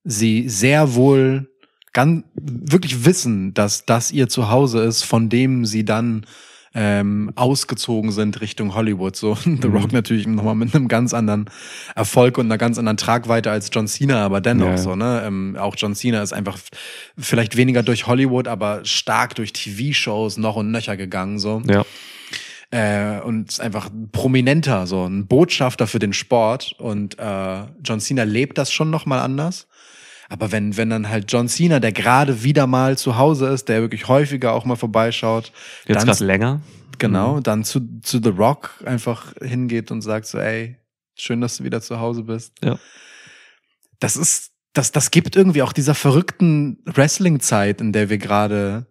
sie 0.03 0.47
sehr 0.47 0.93
wohl 0.95 1.49
ganz, 1.93 2.23
wirklich 2.35 3.03
wissen, 3.05 3.53
dass 3.53 3.85
das 3.85 4.11
ihr 4.11 4.29
Zuhause 4.29 4.81
ist, 4.83 5.03
von 5.03 5.27
dem 5.29 5.65
sie 5.65 5.83
dann 5.83 6.25
ähm, 6.73 7.33
ausgezogen 7.35 8.13
sind 8.13 8.39
Richtung 8.39 8.73
Hollywood. 8.75 9.17
So 9.17 9.35
The 9.43 9.49
Mhm. 9.67 9.75
Rock 9.75 9.91
natürlich 9.91 10.25
nochmal 10.25 10.55
mit 10.55 10.73
einem 10.73 10.87
ganz 10.87 11.13
anderen 11.13 11.49
Erfolg 11.95 12.37
und 12.37 12.45
einer 12.45 12.57
ganz 12.57 12.77
anderen 12.77 12.95
Tragweite 12.95 13.51
als 13.51 13.69
John 13.73 13.87
Cena, 13.89 14.23
aber 14.23 14.39
dennoch 14.39 14.67
Ja. 14.67 14.77
so, 14.77 14.95
ne? 14.95 15.21
Ähm, 15.25 15.57
auch 15.59 15.75
John 15.77 15.95
Cena 15.95 16.23
ist 16.23 16.31
einfach 16.31 16.57
vielleicht 17.17 17.57
weniger 17.57 17.83
durch 17.83 18.07
Hollywood, 18.07 18.47
aber 18.47 18.85
stark 18.85 19.35
durch 19.35 19.51
TV-Shows 19.51 20.37
noch 20.37 20.55
und 20.55 20.71
nöcher 20.71 20.95
gegangen. 20.95 21.39
So 21.39 21.61
Ja. 21.67 21.83
Äh, 22.71 23.19
und 23.19 23.49
ist 23.49 23.61
einfach 23.61 23.89
ein 23.89 24.09
prominenter, 24.11 24.87
so 24.87 25.05
ein 25.05 25.27
Botschafter 25.27 25.87
für 25.87 25.99
den 25.99 26.13
Sport. 26.13 26.73
Und 26.79 27.19
äh, 27.19 27.63
John 27.83 27.99
Cena 27.99 28.23
lebt 28.23 28.57
das 28.57 28.71
schon 28.71 28.89
noch 28.89 29.05
mal 29.05 29.19
anders. 29.19 29.67
Aber 30.29 30.53
wenn, 30.53 30.77
wenn 30.77 30.89
dann 30.89 31.09
halt 31.09 31.29
John 31.29 31.49
Cena, 31.49 31.81
der 31.81 31.91
gerade 31.91 32.43
wieder 32.43 32.65
mal 32.65 32.97
zu 32.97 33.17
Hause 33.17 33.47
ist, 33.47 33.67
der 33.67 33.81
wirklich 33.81 34.07
häufiger 34.07 34.53
auch 34.53 34.63
mal 34.63 34.77
vorbeischaut, 34.77 35.51
Jetzt 35.85 36.05
gerade 36.05 36.23
länger. 36.23 36.61
genau, 36.97 37.41
dann 37.41 37.65
zu, 37.65 37.81
zu 38.01 38.21
The 38.23 38.29
Rock 38.29 38.81
einfach 38.85 39.33
hingeht 39.41 39.91
und 39.91 40.01
sagt 40.01 40.27
so, 40.27 40.37
ey, 40.37 40.77
schön, 41.17 41.41
dass 41.41 41.57
du 41.57 41.65
wieder 41.65 41.81
zu 41.81 41.99
Hause 41.99 42.23
bist. 42.23 42.53
Ja. 42.63 42.79
Das 43.99 44.15
ist, 44.15 44.51
das, 44.71 44.93
das 44.93 45.11
gibt 45.11 45.35
irgendwie 45.35 45.63
auch 45.63 45.73
dieser 45.73 45.95
verrückten 45.95 46.79
Wrestling-Zeit, 46.85 47.81
in 47.81 47.91
der 47.91 48.09
wir 48.09 48.17
gerade 48.17 48.85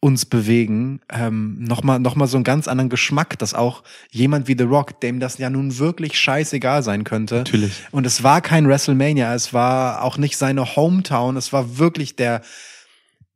uns 0.00 0.26
bewegen, 0.26 1.00
ähm, 1.08 1.56
nochmal 1.64 1.98
noch 1.98 2.14
mal 2.16 2.26
so 2.26 2.36
einen 2.36 2.44
ganz 2.44 2.68
anderen 2.68 2.90
Geschmack, 2.90 3.38
dass 3.38 3.54
auch 3.54 3.82
jemand 4.10 4.46
wie 4.46 4.54
The 4.56 4.64
Rock, 4.64 5.00
dem 5.00 5.20
das 5.20 5.38
ja 5.38 5.48
nun 5.50 5.78
wirklich 5.78 6.20
scheißegal 6.20 6.82
sein 6.82 7.02
könnte. 7.04 7.36
Natürlich. 7.36 7.72
Und 7.92 8.06
es 8.06 8.22
war 8.22 8.40
kein 8.42 8.68
WrestleMania, 8.68 9.34
es 9.34 9.52
war 9.52 10.02
auch 10.02 10.18
nicht 10.18 10.36
seine 10.36 10.76
Hometown, 10.76 11.36
es 11.36 11.52
war 11.52 11.78
wirklich 11.78 12.14
der 12.14 12.42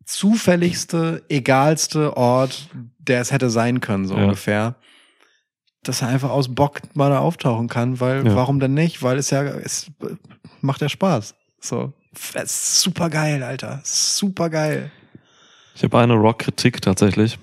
zufälligste, 0.05 1.23
egalste 1.29 2.17
Ort, 2.17 2.69
der 2.99 3.21
es 3.21 3.33
hätte 3.33 3.51
sein 3.51 3.81
können, 3.81 4.07
so 4.07 4.17
Ja. 4.17 4.25
ungefähr. 4.25 4.75
Dass 5.83 6.03
er 6.03 6.09
einfach 6.09 6.31
aus 6.31 6.55
Bock 6.55 6.81
mal 6.95 7.11
da 7.11 7.21
auftauchen 7.21 7.69
kann, 7.69 8.01
weil 8.01 8.27
Ja. 8.27 8.35
warum 8.35 8.61
denn 8.61 8.75
nicht? 8.75 9.03
Weil 9.03 9.19
es 9.19 9.31
ja, 9.31 9.43
es 9.43 9.91
macht 10.61 10.83
ja 10.83 10.89
Spaß. 10.89 11.35
So. 11.61 11.93
Super 12.45 13.09
geil, 13.09 13.43
Alter. 13.43 13.81
Super 13.85 14.51
geil. 14.51 14.91
Ich 15.81 15.85
habe 15.85 15.99
eine 15.99 16.13
Rock-Kritik 16.13 16.83
tatsächlich. 16.83 17.39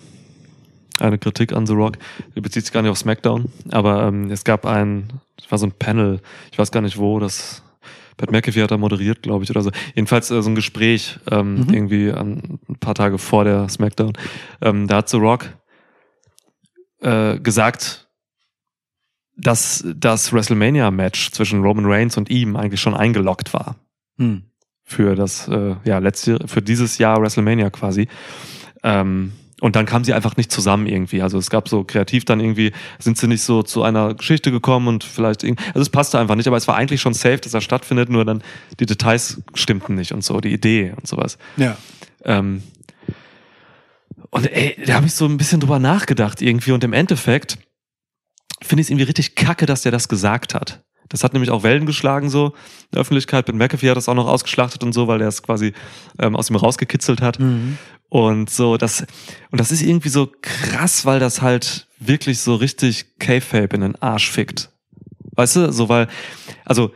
Eine 0.99 1.17
Kritik 1.17 1.53
an 1.53 1.65
The 1.65 1.73
Rock. 1.73 1.97
Die 2.35 2.39
bezieht 2.41 2.65
sich 2.65 2.71
gar 2.71 2.83
nicht 2.83 2.91
auf 2.91 2.97
SmackDown, 2.99 3.51
aber 3.71 4.03
ähm, 4.03 4.29
es 4.29 4.43
gab 4.43 4.63
ein, 4.67 5.07
es 5.39 5.49
war 5.49 5.57
so 5.57 5.65
ein 5.65 5.71
Panel, 5.71 6.21
ich 6.51 6.59
weiß 6.59 6.69
gar 6.71 6.81
nicht 6.81 6.99
wo, 6.99 7.19
das 7.19 7.63
Pat 8.15 8.31
McAfee 8.31 8.61
hat 8.61 8.69
da 8.69 8.77
moderiert, 8.77 9.23
glaube 9.23 9.43
ich, 9.43 9.49
oder 9.49 9.63
so. 9.63 9.71
Jedenfalls 9.95 10.29
äh, 10.29 10.39
so 10.43 10.51
ein 10.51 10.53
Gespräch 10.55 11.17
ähm, 11.31 11.61
Mhm. 11.65 11.73
irgendwie 11.73 12.11
an, 12.11 12.59
ein 12.69 12.75
paar 12.75 12.93
Tage 12.93 13.17
vor 13.17 13.43
der 13.43 13.69
SmackDown. 13.69 14.13
Ähm, 14.61 14.85
da 14.87 14.97
hat 14.97 15.09
The 15.09 15.17
Rock 15.17 15.49
äh, 17.01 17.39
gesagt, 17.39 18.07
dass 19.35 19.83
das 19.95 20.31
WrestleMania-Match 20.31 21.31
zwischen 21.31 21.63
Roman 21.63 21.85
Reigns 21.87 22.17
und 22.17 22.29
ihm 22.29 22.55
eigentlich 22.55 22.81
schon 22.81 22.93
eingeloggt 22.93 23.51
war 23.55 23.77
Hm. 24.19 24.43
Für 24.89 25.15
das 25.15 25.49
äh, 25.49 25.75
ja 25.83 25.99
letzte 25.99 26.39
für 26.47 26.61
dieses 26.61 26.97
Jahr 26.97 27.21
WrestleMania 27.21 27.69
quasi. 27.69 28.07
Ähm, 28.83 29.33
und 29.59 29.75
dann 29.75 29.85
kamen 29.85 30.05
sie 30.05 30.13
einfach 30.13 30.37
nicht 30.37 30.51
zusammen 30.51 30.85
irgendwie. 30.85 31.21
Also 31.21 31.37
es 31.39 31.49
gab 31.49 31.67
so 31.67 31.83
kreativ 31.83 32.25
dann 32.25 32.39
irgendwie, 32.39 32.71
sind 32.99 33.17
sie 33.17 33.27
nicht 33.27 33.41
so 33.41 33.63
zu 33.63 33.83
einer 33.83 34.13
Geschichte 34.13 34.51
gekommen 34.51 34.87
und 34.87 35.03
vielleicht 35.03 35.43
irgendwie, 35.43 35.63
also 35.69 35.81
es 35.81 35.89
passte 35.89 36.19
einfach 36.19 36.35
nicht, 36.35 36.47
aber 36.47 36.57
es 36.57 36.67
war 36.67 36.75
eigentlich 36.75 37.01
schon 37.01 37.13
safe, 37.13 37.37
dass 37.37 37.53
er 37.53 37.61
stattfindet, 37.61 38.09
nur 38.09 38.23
dann 38.23 38.43
die 38.79 38.85
Details 38.85 39.41
stimmten 39.55 39.95
nicht 39.95 40.13
und 40.13 40.23
so, 40.23 40.39
die 40.39 40.53
Idee 40.53 40.93
und 40.95 41.07
sowas. 41.07 41.39
Ja. 41.57 41.75
Ähm, 42.23 42.61
und 44.29 44.45
ey, 44.51 44.77
da 44.85 44.93
habe 44.93 45.07
ich 45.07 45.13
so 45.13 45.25
ein 45.25 45.37
bisschen 45.37 45.59
drüber 45.59 45.79
nachgedacht 45.79 46.41
irgendwie 46.41 46.71
und 46.71 46.83
im 46.83 46.93
Endeffekt 46.93 47.57
finde 48.61 48.81
ich 48.81 48.85
es 48.85 48.89
irgendwie 48.91 49.05
richtig 49.05 49.35
kacke, 49.35 49.65
dass 49.65 49.81
der 49.81 49.91
das 49.91 50.07
gesagt 50.07 50.53
hat. 50.53 50.83
Das 51.09 51.23
hat 51.23 51.33
nämlich 51.33 51.51
auch 51.51 51.63
Wellen 51.63 51.85
geschlagen 51.85 52.29
so 52.29 52.47
in 52.47 52.53
der 52.93 53.01
Öffentlichkeit. 53.01 53.45
Ben 53.45 53.57
McAfee 53.57 53.89
hat 53.89 53.97
das 53.97 54.09
auch 54.09 54.15
noch 54.15 54.27
ausgeschlachtet 54.27 54.83
und 54.83 54.93
so, 54.93 55.07
weil 55.07 55.19
der 55.19 55.27
es 55.27 55.43
quasi 55.43 55.73
ähm, 56.19 56.35
aus 56.35 56.49
ihm 56.49 56.55
rausgekitzelt 56.55 57.21
hat. 57.21 57.39
Mhm. 57.39 57.77
Und 58.09 58.49
so, 58.49 58.77
das, 58.77 59.05
und 59.51 59.59
das 59.59 59.71
ist 59.71 59.81
irgendwie 59.81 60.09
so 60.09 60.31
krass, 60.41 61.05
weil 61.05 61.19
das 61.19 61.41
halt 61.41 61.87
wirklich 61.99 62.39
so 62.39 62.55
richtig 62.55 63.19
K-Fape 63.19 63.75
in 63.75 63.81
den 63.81 63.95
Arsch 64.01 64.29
fickt. 64.29 64.69
Weißt 65.35 65.55
du, 65.57 65.71
so, 65.73 65.89
weil, 65.89 66.07
also, 66.65 66.91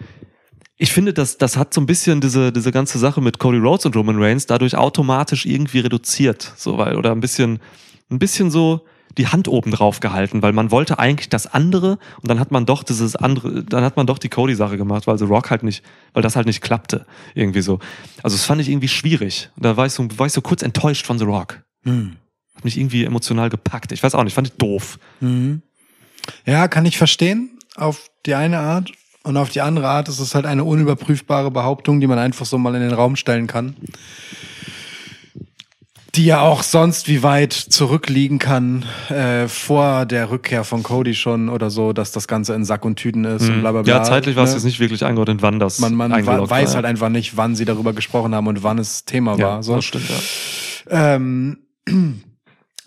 ich 0.78 0.92
finde, 0.92 1.14
das, 1.14 1.38
das 1.38 1.58
hat 1.58 1.74
so 1.74 1.82
ein 1.82 1.86
bisschen 1.86 2.22
diese, 2.22 2.52
diese 2.52 2.72
ganze 2.72 2.98
Sache 2.98 3.22
mit 3.22 3.38
Cody 3.38 3.60
Rhodes 3.60 3.86
und 3.86 3.96
Roman 3.96 4.22
Reigns 4.22 4.48
dadurch 4.48 4.76
automatisch 4.76 5.46
irgendwie 5.46 5.80
reduziert, 5.80 6.54
so, 6.56 6.78
weil, 6.78 6.96
oder 6.96 7.12
ein 7.12 7.20
bisschen, 7.20 7.60
ein 8.10 8.18
bisschen 8.18 8.50
so 8.50 8.86
die 9.18 9.28
Hand 9.28 9.48
oben 9.48 9.72
drauf 9.72 10.00
gehalten, 10.00 10.42
weil 10.42 10.54
man 10.54 10.72
wollte 10.72 11.00
eigentlich 11.00 11.30
das 11.30 11.48
andere 11.48 12.00
und 12.22 12.30
dann 12.30 12.40
hat 12.40 12.52
man 12.52 12.66
doch 12.66 12.84
dieses 12.84 13.16
andere, 13.16 13.64
dann 13.64 13.84
hat 13.84 13.98
man 13.98 14.08
doch 14.08 14.18
die 14.18 14.30
Cody-Sache 14.30 14.78
gemacht, 14.78 15.08
weil 15.08 15.18
The 15.18 15.26
Rock 15.26 15.50
halt 15.50 15.64
nicht, 15.64 15.84
weil 16.14 16.24
das 16.24 16.36
halt 16.36 16.48
nicht 16.48 16.62
klappte, 16.62 17.06
irgendwie 17.34 17.62
so. 17.62 17.80
Also, 18.24 18.36
das 18.38 18.46
fand 18.46 18.62
ich 18.62 18.70
irgendwie 18.70 18.88
schwierig. 18.88 19.50
Und 19.56 19.66
da 19.66 19.78
war 19.78 19.86
ich 19.86 19.94
so, 19.94 20.08
war 20.18 20.28
ich 20.28 20.34
so 20.34 20.42
kurz 20.42 20.62
enttäuscht 20.62 21.06
von 21.06 21.20
The 21.20 21.26
Rock. 21.26 21.62
Hm. 21.84 22.16
Hat 22.56 22.64
mich 22.64 22.78
irgendwie 22.78 23.06
emotional 23.06 23.50
gepackt. 23.50 23.92
Ich 23.92 24.04
weiß 24.04 24.16
auch 24.16 24.24
nicht, 24.24 24.34
fand 24.34 24.48
ich 24.48 24.54
doof. 24.54 25.00
Mhm. 25.20 25.62
Ja, 26.46 26.68
kann 26.68 26.86
ich 26.86 26.98
verstehen, 26.98 27.58
auf 27.76 28.10
die 28.26 28.36
eine 28.36 28.60
Art. 28.60 28.92
Und 29.24 29.38
auf 29.38 29.50
die 29.50 29.62
andere 29.62 29.88
Art 29.88 30.10
ist 30.10 30.20
es 30.20 30.34
halt 30.34 30.48
eine 30.48 30.64
unüberprüfbare 30.64 31.52
Behauptung, 31.52 32.00
die 32.00 32.08
man 32.08 32.18
einfach 32.18 32.46
so 32.46 32.58
mal 32.58 32.74
in 32.74 32.82
den 32.82 32.94
Raum 32.94 33.16
stellen 33.16 33.46
kann. 33.46 33.76
Die 36.16 36.26
ja 36.26 36.42
auch 36.42 36.62
sonst 36.64 37.08
wie 37.08 37.24
weit 37.24 37.54
zurückliegen 37.54 38.38
kann, 38.38 38.84
äh, 39.10 39.48
vor 39.48 40.06
der 40.06 40.30
Rückkehr 40.30 40.66
von 40.66 40.84
Cody 40.84 41.16
schon 41.16 41.48
oder 41.48 41.70
so, 41.70 41.94
dass 41.94 42.12
das 42.12 42.28
Ganze 42.28 42.54
in 42.54 42.66
Sack 42.66 42.84
und 42.84 42.98
Tüten 42.98 43.24
ist 43.24 43.48
und 43.48 43.62
bla 43.62 43.72
bla 43.72 43.82
bla. 43.84 43.94
Mhm. 43.94 44.00
Ja, 44.00 44.04
zeitlich 44.04 44.36
war 44.36 44.44
es 44.44 44.50
ne? 44.50 44.58
jetzt 44.58 44.66
nicht 44.66 44.82
wirklich 44.82 45.06
eingeordnet, 45.06 45.42
wann 45.42 45.60
das 45.60 45.80
Man, 45.80 45.96
man 45.96 46.12
weiß 46.12 46.70
war, 46.70 46.76
halt 46.76 46.86
einfach 46.86 47.08
nicht, 47.08 47.38
wann 47.38 47.56
sie 47.56 47.64
darüber 47.64 47.94
gesprochen 47.94 48.36
haben 48.36 48.48
und 48.48 48.62
wann 48.62 48.78
es 48.78 49.06
Thema 49.06 49.38
ja. 49.38 49.48
war. 49.48 49.64
So. 49.64 49.76
Das 49.76 49.86
stimmt, 49.86 50.10
ja. 50.10 51.16
Ähm, 51.16 51.60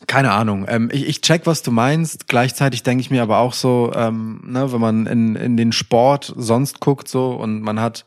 keine 0.07 0.33
Ahnung. 0.33 0.67
Ähm, 0.69 0.91
ich, 0.93 1.09
ich 1.09 1.21
check, 1.21 1.47
was 1.47 1.63
du 1.63 1.71
meinst. 1.71 2.29
Gleichzeitig 2.29 2.83
denke 2.83 3.01
ich 3.01 3.11
mir 3.11 3.23
aber 3.23 3.39
auch 3.39 3.53
so, 3.53 3.93
ähm, 3.95 4.43
ne, 4.45 4.73
wenn 4.73 4.81
man 4.81 5.07
in, 5.07 5.37
in 5.37 5.57
den 5.57 5.73
Sport 5.73 6.33
sonst 6.37 6.81
guckt 6.81 7.09
so 7.09 7.31
und 7.33 7.61
man 7.63 7.81
hat 7.81 8.05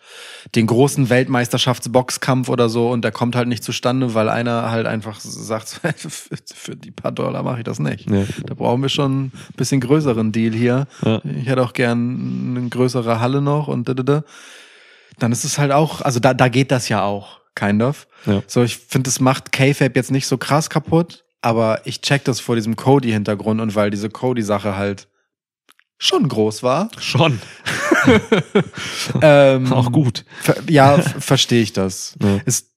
den 0.56 0.68
großen 0.68 1.10
Weltmeisterschaftsboxkampf 1.10 2.50
oder 2.50 2.70
so 2.70 2.90
und 2.90 3.04
der 3.04 3.12
kommt 3.12 3.36
halt 3.36 3.48
nicht 3.48 3.64
zustande, 3.64 4.14
weil 4.14 4.30
einer 4.30 4.70
halt 4.70 4.88
einfach 4.88 5.20
sagt, 5.20 5.70
für, 5.70 5.94
für 6.54 6.76
die 6.76 6.92
paar 6.92 7.12
Dollar 7.12 7.44
mache 7.44 7.60
ich 7.60 7.64
das 7.64 7.80
nicht. 7.80 8.10
Nee. 8.10 8.26
Da 8.46 8.54
brauchen 8.54 8.82
wir 8.82 8.90
schon 8.90 9.26
ein 9.26 9.32
bisschen 9.56 9.82
größeren 9.82 10.32
Deal 10.32 10.54
hier. 10.54 10.88
Ja. 11.04 11.22
Ich 11.24 11.48
hätte 11.48 11.64
auch 11.64 11.74
gern 11.74 12.56
eine 12.58 12.70
größere 12.70 13.20
Halle 13.20 13.42
noch 13.42 13.68
und 13.68 13.90
da, 13.90 13.94
da, 13.94 14.04
da. 14.04 14.24
Dann 15.20 15.32
ist 15.32 15.44
es 15.44 15.58
halt 15.58 15.72
auch, 15.72 16.02
also 16.02 16.20
da, 16.20 16.34
da 16.34 16.48
geht 16.48 16.72
das 16.72 16.90
ja 16.90 17.04
auch, 17.04 17.40
kind 17.56 17.82
of. 17.82 18.08
Ja. 18.26 18.44
So, 18.46 18.64
ich 18.64 18.78
finde, 18.78 19.10
es 19.10 19.20
macht 19.20 19.52
K-Fape 19.52 19.94
jetzt 19.96 20.12
nicht 20.12 20.28
so 20.28 20.38
krass 20.38 20.70
kaputt, 20.70 21.24
aber 21.42 21.82
ich 21.86 22.02
check 22.02 22.24
das 22.26 22.40
vor 22.40 22.56
diesem 22.56 22.76
Cody-Hintergrund 22.76 23.62
und 23.62 23.76
weil 23.76 23.90
diese 23.90 24.10
Cody-Sache 24.10 24.76
halt 24.76 25.08
schon 25.98 26.28
groß 26.28 26.64
war. 26.64 26.90
Schon. 27.00 27.40
Ähm, 29.22 29.74
Auch 29.74 29.92
gut. 29.92 30.24
Ja, 30.70 31.02
verstehe 31.02 31.62
ich 31.62 31.74
das. 31.74 32.16
Ja. 32.24 32.38
Ist, 32.46 32.72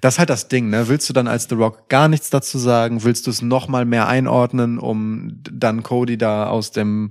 das 0.00 0.14
ist 0.14 0.18
halt 0.20 0.30
das 0.30 0.46
Ding, 0.48 0.70
ne? 0.70 0.86
Willst 0.86 1.08
du 1.08 1.12
dann 1.12 1.26
als 1.26 1.48
The 1.48 1.56
Rock 1.56 1.88
gar 1.88 2.06
nichts 2.06 2.30
dazu 2.30 2.58
sagen? 2.58 3.02
Willst 3.02 3.26
du 3.26 3.30
es 3.30 3.42
noch 3.42 3.66
mal 3.66 3.84
mehr 3.84 4.06
einordnen, 4.06 4.78
um 4.78 5.40
dann 5.50 5.82
Cody 5.82 6.16
da 6.16 6.46
aus 6.46 6.70
dem 6.70 7.10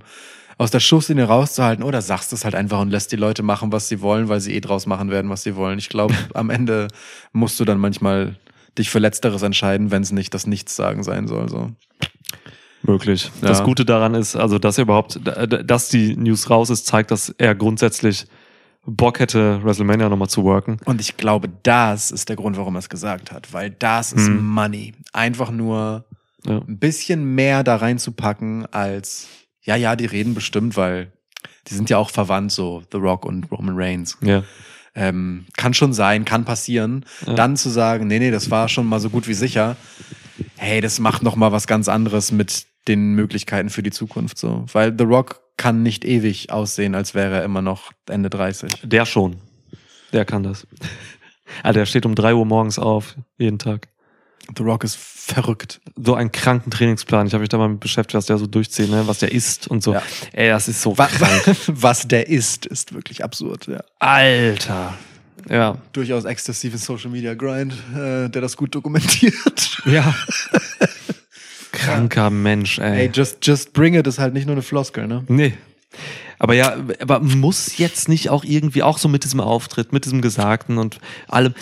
aus 0.56 0.70
der 0.70 0.80
Schusslinie 0.80 1.24
rauszuhalten? 1.24 1.84
Oder 1.84 2.00
sagst 2.00 2.32
du 2.32 2.36
es 2.36 2.44
halt 2.44 2.54
einfach 2.54 2.80
und 2.80 2.90
lässt 2.90 3.12
die 3.12 3.16
Leute 3.16 3.42
machen, 3.42 3.72
was 3.72 3.88
sie 3.88 4.00
wollen, 4.00 4.28
weil 4.28 4.40
sie 4.40 4.54
eh 4.54 4.60
draus 4.60 4.86
machen 4.86 5.10
werden, 5.10 5.30
was 5.30 5.42
sie 5.42 5.56
wollen? 5.56 5.78
Ich 5.78 5.90
glaube, 5.90 6.14
am 6.34 6.48
Ende 6.48 6.88
musst 7.32 7.60
du 7.60 7.64
dann 7.66 7.78
manchmal 7.78 8.36
dich 8.78 8.90
für 8.90 8.98
Letzteres 8.98 9.42
entscheiden, 9.42 9.90
wenn 9.90 10.02
es 10.02 10.12
nicht 10.12 10.32
das 10.34 10.46
Nichtsagen 10.46 11.02
sein 11.02 11.26
soll. 11.26 11.48
So. 11.48 11.70
Möglich. 12.82 13.30
Ja. 13.40 13.48
Das 13.48 13.62
Gute 13.62 13.84
daran 13.84 14.14
ist, 14.14 14.34
also 14.34 14.58
dass 14.58 14.78
er 14.78 14.82
überhaupt, 14.82 15.20
dass 15.22 15.88
die 15.88 16.16
News 16.16 16.50
raus 16.50 16.68
ist, 16.70 16.86
zeigt, 16.86 17.10
dass 17.10 17.28
er 17.38 17.54
grundsätzlich 17.54 18.26
Bock 18.84 19.20
hätte, 19.20 19.62
WrestleMania 19.62 20.08
nochmal 20.08 20.28
zu 20.28 20.42
worken. 20.42 20.78
Und 20.86 21.00
ich 21.00 21.16
glaube, 21.16 21.48
das 21.62 22.10
ist 22.10 22.28
der 22.28 22.34
Grund, 22.36 22.56
warum 22.56 22.74
er 22.74 22.80
es 22.80 22.88
gesagt 22.88 23.30
hat, 23.30 23.52
weil 23.52 23.70
das 23.70 24.12
ist 24.12 24.26
Hm. 24.26 24.44
Money. 24.44 24.94
Einfach 25.12 25.52
nur 25.52 26.04
Ja. 26.44 26.58
ein 26.66 26.78
bisschen 26.80 27.24
mehr 27.36 27.62
da 27.62 27.76
reinzupacken 27.76 28.66
als, 28.72 29.28
ja, 29.60 29.76
ja, 29.76 29.94
die 29.94 30.06
reden 30.06 30.34
bestimmt, 30.34 30.76
weil 30.76 31.12
die 31.68 31.74
sind 31.74 31.88
ja 31.90 31.98
auch 31.98 32.10
verwandt, 32.10 32.50
so 32.50 32.82
The 32.90 32.98
Rock 32.98 33.24
und 33.24 33.48
Roman 33.52 33.76
Reigns. 33.78 34.18
Ja. 34.20 34.42
Ähm, 34.94 35.46
kann 35.56 35.74
schon 35.74 35.92
sein, 35.92 36.24
kann 36.24 36.44
passieren. 36.44 37.04
Ja. 37.26 37.34
Dann 37.34 37.56
zu 37.56 37.70
sagen, 37.70 38.06
nee, 38.06 38.18
nee, 38.18 38.30
das 38.30 38.50
war 38.50 38.68
schon 38.68 38.86
mal 38.86 39.00
so 39.00 39.10
gut 39.10 39.26
wie 39.26 39.34
sicher. 39.34 39.76
Hey, 40.56 40.80
das 40.80 40.98
macht 40.98 41.22
noch 41.22 41.36
mal 41.36 41.52
was 41.52 41.66
ganz 41.66 41.88
anderes 41.88 42.30
mit 42.32 42.66
den 42.88 43.14
Möglichkeiten 43.14 43.70
für 43.70 43.82
die 43.82 43.90
Zukunft 43.90 44.38
so, 44.38 44.66
weil 44.72 44.94
The 44.96 45.04
Rock 45.04 45.40
kann 45.56 45.82
nicht 45.82 46.04
ewig 46.04 46.50
aussehen, 46.50 46.94
als 46.94 47.14
wäre 47.14 47.36
er 47.36 47.44
immer 47.44 47.62
noch 47.62 47.92
Ende 48.08 48.30
30. 48.30 48.82
Der 48.82 49.06
schon. 49.06 49.36
Der 50.12 50.24
kann 50.24 50.42
das. 50.42 50.66
Ah, 51.62 51.74
der 51.74 51.84
steht 51.84 52.06
um 52.06 52.14
drei 52.14 52.34
Uhr 52.34 52.46
morgens 52.46 52.78
auf, 52.78 53.14
jeden 53.36 53.58
Tag. 53.58 53.88
The 54.56 54.62
Rock 54.62 54.84
ist 54.84 54.96
verrückt. 54.96 55.80
So 55.96 56.14
einen 56.14 56.32
kranken 56.32 56.70
Trainingsplan. 56.70 57.26
Ich 57.26 57.32
habe 57.32 57.42
mich 57.42 57.48
da 57.48 57.58
mal 57.58 57.68
mit 57.68 57.80
beschäftigt, 57.80 58.14
was 58.14 58.26
der 58.26 58.38
so 58.38 58.46
durchzieht, 58.46 58.90
ne? 58.90 59.06
was 59.06 59.18
der 59.20 59.32
isst 59.32 59.68
und 59.68 59.82
so. 59.82 59.94
Ja. 59.94 60.02
Ey, 60.32 60.48
das 60.48 60.68
ist 60.68 60.82
so 60.82 60.96
Wa- 60.98 61.06
krank. 61.06 61.56
Was 61.68 62.06
der 62.08 62.28
ist, 62.28 62.66
ist 62.66 62.92
wirklich 62.92 63.22
absurd, 63.24 63.66
ja. 63.68 63.82
Alter. 63.98 64.94
Ja. 65.48 65.78
Durchaus 65.92 66.24
exzessiven 66.24 66.78
Social 66.78 67.10
Media 67.10 67.34
Grind, 67.34 67.72
äh, 67.94 68.28
der 68.28 68.42
das 68.42 68.56
gut 68.56 68.74
dokumentiert. 68.74 69.82
Ja. 69.86 70.14
Kranker 71.72 72.30
Mensch, 72.30 72.78
ey. 72.78 73.06
Ey, 73.06 73.10
just, 73.12 73.44
just 73.46 73.72
bring 73.72 73.94
it 73.94 74.06
ist 74.06 74.18
halt 74.18 74.34
nicht 74.34 74.46
nur 74.46 74.54
eine 74.54 74.62
Floskel, 74.62 75.06
ne? 75.06 75.24
Nee. 75.28 75.54
Aber 76.38 76.54
ja, 76.54 76.76
aber 77.00 77.20
muss 77.20 77.78
jetzt 77.78 78.08
nicht 78.08 78.28
auch 78.30 78.44
irgendwie 78.44 78.82
auch 78.82 78.98
so 78.98 79.08
mit 79.08 79.24
diesem 79.24 79.40
Auftritt, 79.40 79.92
mit 79.92 80.04
diesem 80.04 80.20
Gesagten 80.20 80.78
und 80.78 80.98
allem. 81.28 81.54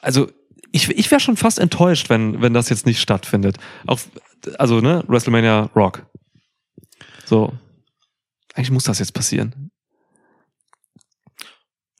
Also 0.00 0.28
ich, 0.72 0.88
ich 0.90 1.10
wäre 1.10 1.20
schon 1.20 1.36
fast 1.36 1.58
enttäuscht, 1.58 2.10
wenn, 2.10 2.40
wenn 2.42 2.54
das 2.54 2.68
jetzt 2.68 2.86
nicht 2.86 3.00
stattfindet. 3.00 3.56
Auch, 3.86 4.00
also, 4.58 4.80
ne, 4.80 5.04
WrestleMania 5.06 5.70
Rock. 5.74 6.06
So. 7.24 7.52
Eigentlich 8.54 8.70
muss 8.70 8.84
das 8.84 8.98
jetzt 8.98 9.12
passieren. 9.12 9.70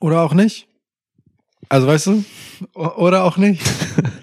Oder 0.01 0.21
auch 0.21 0.33
nicht. 0.33 0.67
Also 1.69 1.87
weißt 1.87 2.07
du? 2.07 2.25
Oder 2.73 3.23
auch 3.23 3.37
nicht. 3.37 3.61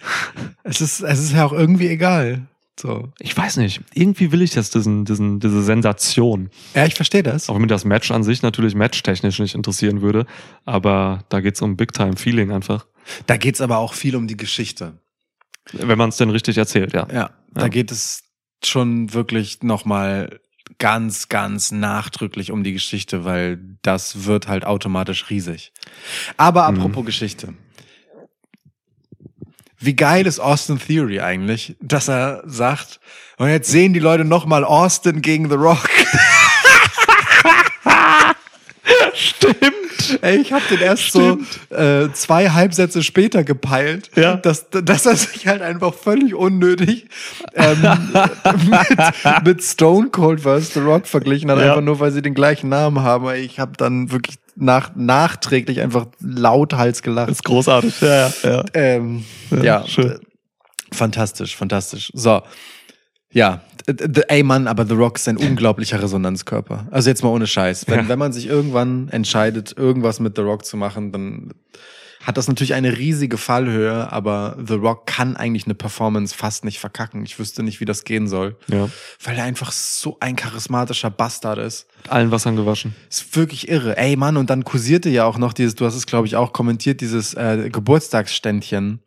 es 0.65 0.81
ist, 0.81 1.01
es 1.01 1.21
ist 1.21 1.33
ja 1.33 1.45
auch 1.47 1.53
irgendwie 1.53 1.89
egal. 1.89 2.49
So. 2.79 3.11
Ich 3.21 3.35
weiß 3.37 3.57
nicht. 3.59 3.81
Irgendwie 3.95 4.33
will 4.33 4.43
ich 4.43 4.55
jetzt 4.55 4.75
diesen, 4.75 5.05
diesen, 5.05 5.41
diese 5.41 5.63
Sensation. 5.63 6.51
Ja, 6.75 6.85
ich 6.87 6.95
verstehe 6.95 7.23
das. 7.23 7.49
Auch 7.49 7.55
wenn 7.55 7.63
mir 7.63 7.69
das 7.69 7.85
Match 7.85 8.11
an 8.11 8.23
sich 8.23 8.43
natürlich 8.43 8.75
matchtechnisch 8.75 9.39
nicht 9.39 9.55
interessieren 9.55 10.03
würde. 10.03 10.27
Aber 10.65 11.25
da 11.29 11.41
geht's 11.41 11.63
um 11.63 11.77
Big-Time-Feeling 11.77 12.51
einfach. 12.51 12.87
Da 13.27 13.37
geht's 13.37 13.61
aber 13.61 13.79
auch 13.79 13.95
viel 13.95 14.17
um 14.17 14.27
die 14.27 14.37
Geschichte. 14.37 14.95
Wenn 15.73 15.99
man 15.99 16.11
es 16.11 16.17
denn 16.17 16.31
richtig 16.31 16.59
erzählt, 16.59 16.93
ja. 16.93 17.07
Ja, 17.13 17.31
da 17.53 17.63
Ja. 17.63 17.69
geht 17.69 17.91
es 17.91 18.23
schon 18.65 19.13
wirklich 19.13 19.63
nochmal 19.63 20.41
ganz, 20.79 21.29
ganz 21.29 21.71
nachdrücklich 21.71 22.51
um 22.51 22.65
die 22.65 22.73
Geschichte, 22.73 23.25
weil 23.25 23.59
das 23.83 24.25
wird 24.25 24.49
halt 24.49 24.65
automatisch 24.65 25.31
riesig. 25.31 25.73
Aber 26.37 26.71
Mhm. 26.71 26.79
apropos 26.79 27.07
Geschichte. 27.07 27.55
Wie 29.79 29.95
geil 29.95 30.27
ist 30.27 30.41
Austin 30.41 30.79
Theory 30.79 31.21
eigentlich, 31.21 31.77
dass 31.81 32.09
er 32.09 32.43
sagt, 32.47 32.99
und 33.37 33.49
jetzt 33.49 33.71
sehen 33.71 33.93
die 33.93 34.01
Leute 34.01 34.25
nochmal 34.25 34.65
Austin 34.65 35.21
gegen 35.23 35.49
The 35.51 35.57
Rock. 35.57 35.89
Stimmt. 39.15 39.86
Ey, 40.23 40.37
ich 40.39 40.53
habe 40.53 40.63
den 40.71 40.81
erst 40.81 41.13
so 41.13 41.39
äh, 41.71 42.09
zwei 42.13 42.51
Halbsätze 42.51 43.03
später 43.03 43.45
gepeilt, 43.45 44.11
Ja. 44.17 44.37
dass, 44.37 44.69
dass 44.71 45.07
er 45.07 45.17
sich 45.17 45.47
halt 45.47 45.63
einfach 45.63 45.95
völlig 45.95 46.35
unnötig 46.35 47.07
ähm, 47.55 47.79
mit, 48.71 49.45
mit 49.45 49.63
Stone 49.63 50.09
Cold 50.11 50.41
vs. 50.41 50.75
The 50.75 50.81
Rock 50.81 51.07
verglichen 51.07 51.51
hat, 51.51 51.59
Ja. 51.59 51.71
einfach 51.71 51.83
nur, 51.83 52.01
weil 52.01 52.13
sie 52.13 52.23
den 52.23 52.35
gleichen 52.35 52.69
Namen 52.69 53.01
haben. 53.03 53.29
Ich 53.37 53.59
habe 53.59 53.73
dann 53.77 54.11
wirklich 54.13 54.37
nach, 54.57 54.91
nachträglich 54.95 55.81
einfach 55.81 56.07
lauthals 56.21 57.03
gelacht. 57.03 57.31
ist 57.31 57.45
großartig. 57.45 58.01
Ja, 58.01 58.09
ja, 58.09 58.33
ja. 58.43 58.65
Ähm, 58.75 59.25
Ja, 59.51 59.63
ja, 59.63 59.87
schön. 59.87 60.09
d- 60.09 60.19
fantastisch, 60.97 61.57
fantastisch. 61.57 62.11
So, 62.15 62.43
ja, 63.31 63.61
ey 63.87 64.43
Mann, 64.43 64.67
aber 64.67 64.87
The 64.87 64.95
Rock 64.95 65.17
ist 65.17 65.29
ein 65.29 65.37
unglaublicher 65.37 66.03
Resonanzkörper. 66.03 66.87
Also 66.91 67.11
jetzt 67.11 67.23
mal 67.23 67.31
ohne 67.31 67.47
Scheiß. 67.47 67.87
Wenn, 67.89 68.01
Ja. 68.01 68.09
wenn 68.09 68.19
man 68.19 68.33
sich 68.33 68.47
irgendwann 68.47 69.09
entscheidet, 69.09 69.75
irgendwas 69.77 70.21
mit 70.21 70.37
The 70.37 70.43
Rock 70.43 70.65
zu 70.65 70.77
machen, 70.77 71.13
dann 71.13 71.55
hat 72.23 72.37
das 72.37 72.49
natürlich 72.49 72.75
eine 72.75 72.99
riesige 72.99 73.37
Fallhöhe, 73.39 74.11
aber 74.11 74.57
The 74.67 74.75
Rock 74.75 75.07
kann 75.07 75.37
eigentlich 75.37 75.67
eine 75.67 75.77
Performance 75.77 76.35
fast 76.35 76.65
nicht 76.65 76.81
verkacken. 76.81 77.25
Ich 77.25 77.39
wüsste 77.39 77.63
nicht, 77.63 77.79
wie 77.79 77.85
das 77.85 78.03
gehen 78.03 78.27
soll, 78.27 78.57
ja. 78.67 78.89
weil 79.23 79.37
er 79.37 79.45
einfach 79.45 79.71
so 79.71 80.17
ein 80.19 80.35
charismatischer 80.35 81.11
Bastard 81.11 81.59
ist. 81.59 81.87
Mit 82.03 82.11
allen 82.11 82.33
Wassern 82.33 82.57
gewaschen. 82.57 82.97
Ist 83.09 83.37
wirklich 83.37 83.69
irre. 83.69 83.97
Ey 83.97 84.17
Mann, 84.17 84.37
und 84.37 84.51
dann 84.51 84.65
kursierte 84.65 85.09
ja 85.09 85.25
auch 85.25 85.39
noch 85.39 85.53
dieses, 85.53 85.77
du 85.77 85.85
hast 85.87 85.95
es 85.95 86.07
glaube 86.07 86.27
ich 86.27 86.35
auch 86.35 86.53
kommentiert, 86.53 87.01
dieses 87.01 87.35
äh, 87.35 87.71
Geburtstagsständchen, 87.71 88.99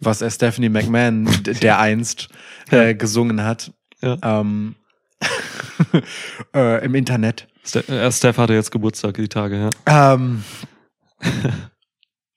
was 0.00 0.22
äh, 0.22 0.30
Stephanie 0.30 0.70
McMahon, 0.70 1.28
der 1.60 1.78
einst 1.78 2.28
äh, 2.70 2.94
gesungen 2.94 3.44
hat, 3.44 3.72
Ja. 4.02 4.18
ähm, 4.22 4.74
äh, 6.54 6.84
im 6.84 6.94
Internet. 6.94 7.48
Ste 7.64 7.86
äh, 7.88 8.10
Steph 8.12 8.38
hatte 8.38 8.54
jetzt 8.54 8.70
Geburtstag 8.72 9.14
die 9.14 9.28
Tage, 9.28 9.70
ja. 9.86 10.10
Ähm, 10.12 10.42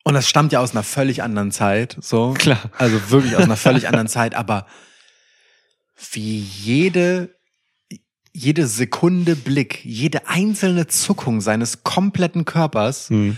und 0.04 0.14
das 0.14 0.30
stammt 0.30 0.52
ja 0.52 0.60
aus 0.60 0.72
einer 0.72 0.84
völlig 0.84 1.24
anderen 1.24 1.52
Zeit, 1.52 1.98
so. 2.00 2.34
Klar. 2.38 2.60
Also 2.78 3.10
wirklich 3.10 3.36
aus 3.36 3.44
einer 3.44 3.58
völlig 3.58 3.88
anderen 3.88 4.08
Zeit, 4.08 4.36
aber 4.36 4.68
wie 6.12 6.38
jede, 6.40 7.36
jede 8.32 8.68
Sekunde 8.68 9.36
Blick, 9.36 9.84
jede 9.84 10.28
einzelne 10.28 10.88
Zuckung 10.88 11.42
seines 11.42 11.84
kompletten 11.84 12.46
Körpers, 12.46 13.10
Hm. 13.10 13.38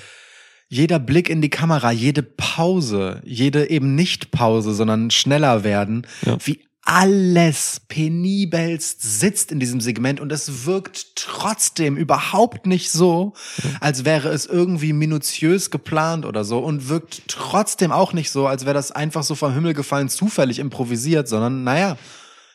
jeder 0.67 0.99
Blick 0.99 1.29
in 1.29 1.41
die 1.41 1.49
Kamera, 1.49 1.91
jede 1.91 2.23
Pause, 2.23 3.21
jede 3.23 3.69
eben 3.69 3.95
nicht 3.95 4.31
Pause, 4.31 4.73
sondern 4.73 5.09
schneller 5.11 5.63
werden, 5.63 6.05
Ja. 6.25 6.37
wie 6.43 6.66
alles 6.89 7.81
penibelst 7.89 9.01
sitzt 9.01 9.51
in 9.51 9.59
diesem 9.59 9.81
Segment 9.81 10.21
und 10.21 10.31
es 10.31 10.65
wirkt 10.65 11.17
trotzdem 11.17 11.97
überhaupt 11.97 12.65
nicht 12.65 12.91
so, 12.91 13.33
als 13.81 14.05
wäre 14.05 14.29
es 14.29 14.45
irgendwie 14.45 14.93
minutiös 14.93 15.69
geplant 15.69 16.25
oder 16.25 16.45
so 16.45 16.59
und 16.59 16.87
wirkt 16.87 17.23
trotzdem 17.27 17.91
auch 17.91 18.13
nicht 18.13 18.31
so, 18.31 18.47
als 18.47 18.63
wäre 18.63 18.73
das 18.73 18.93
einfach 18.93 19.23
so 19.23 19.35
vom 19.35 19.53
Himmel 19.53 19.73
gefallen 19.73 20.07
zufällig 20.07 20.59
improvisiert, 20.59 21.27
sondern 21.27 21.65
naja, 21.65 21.97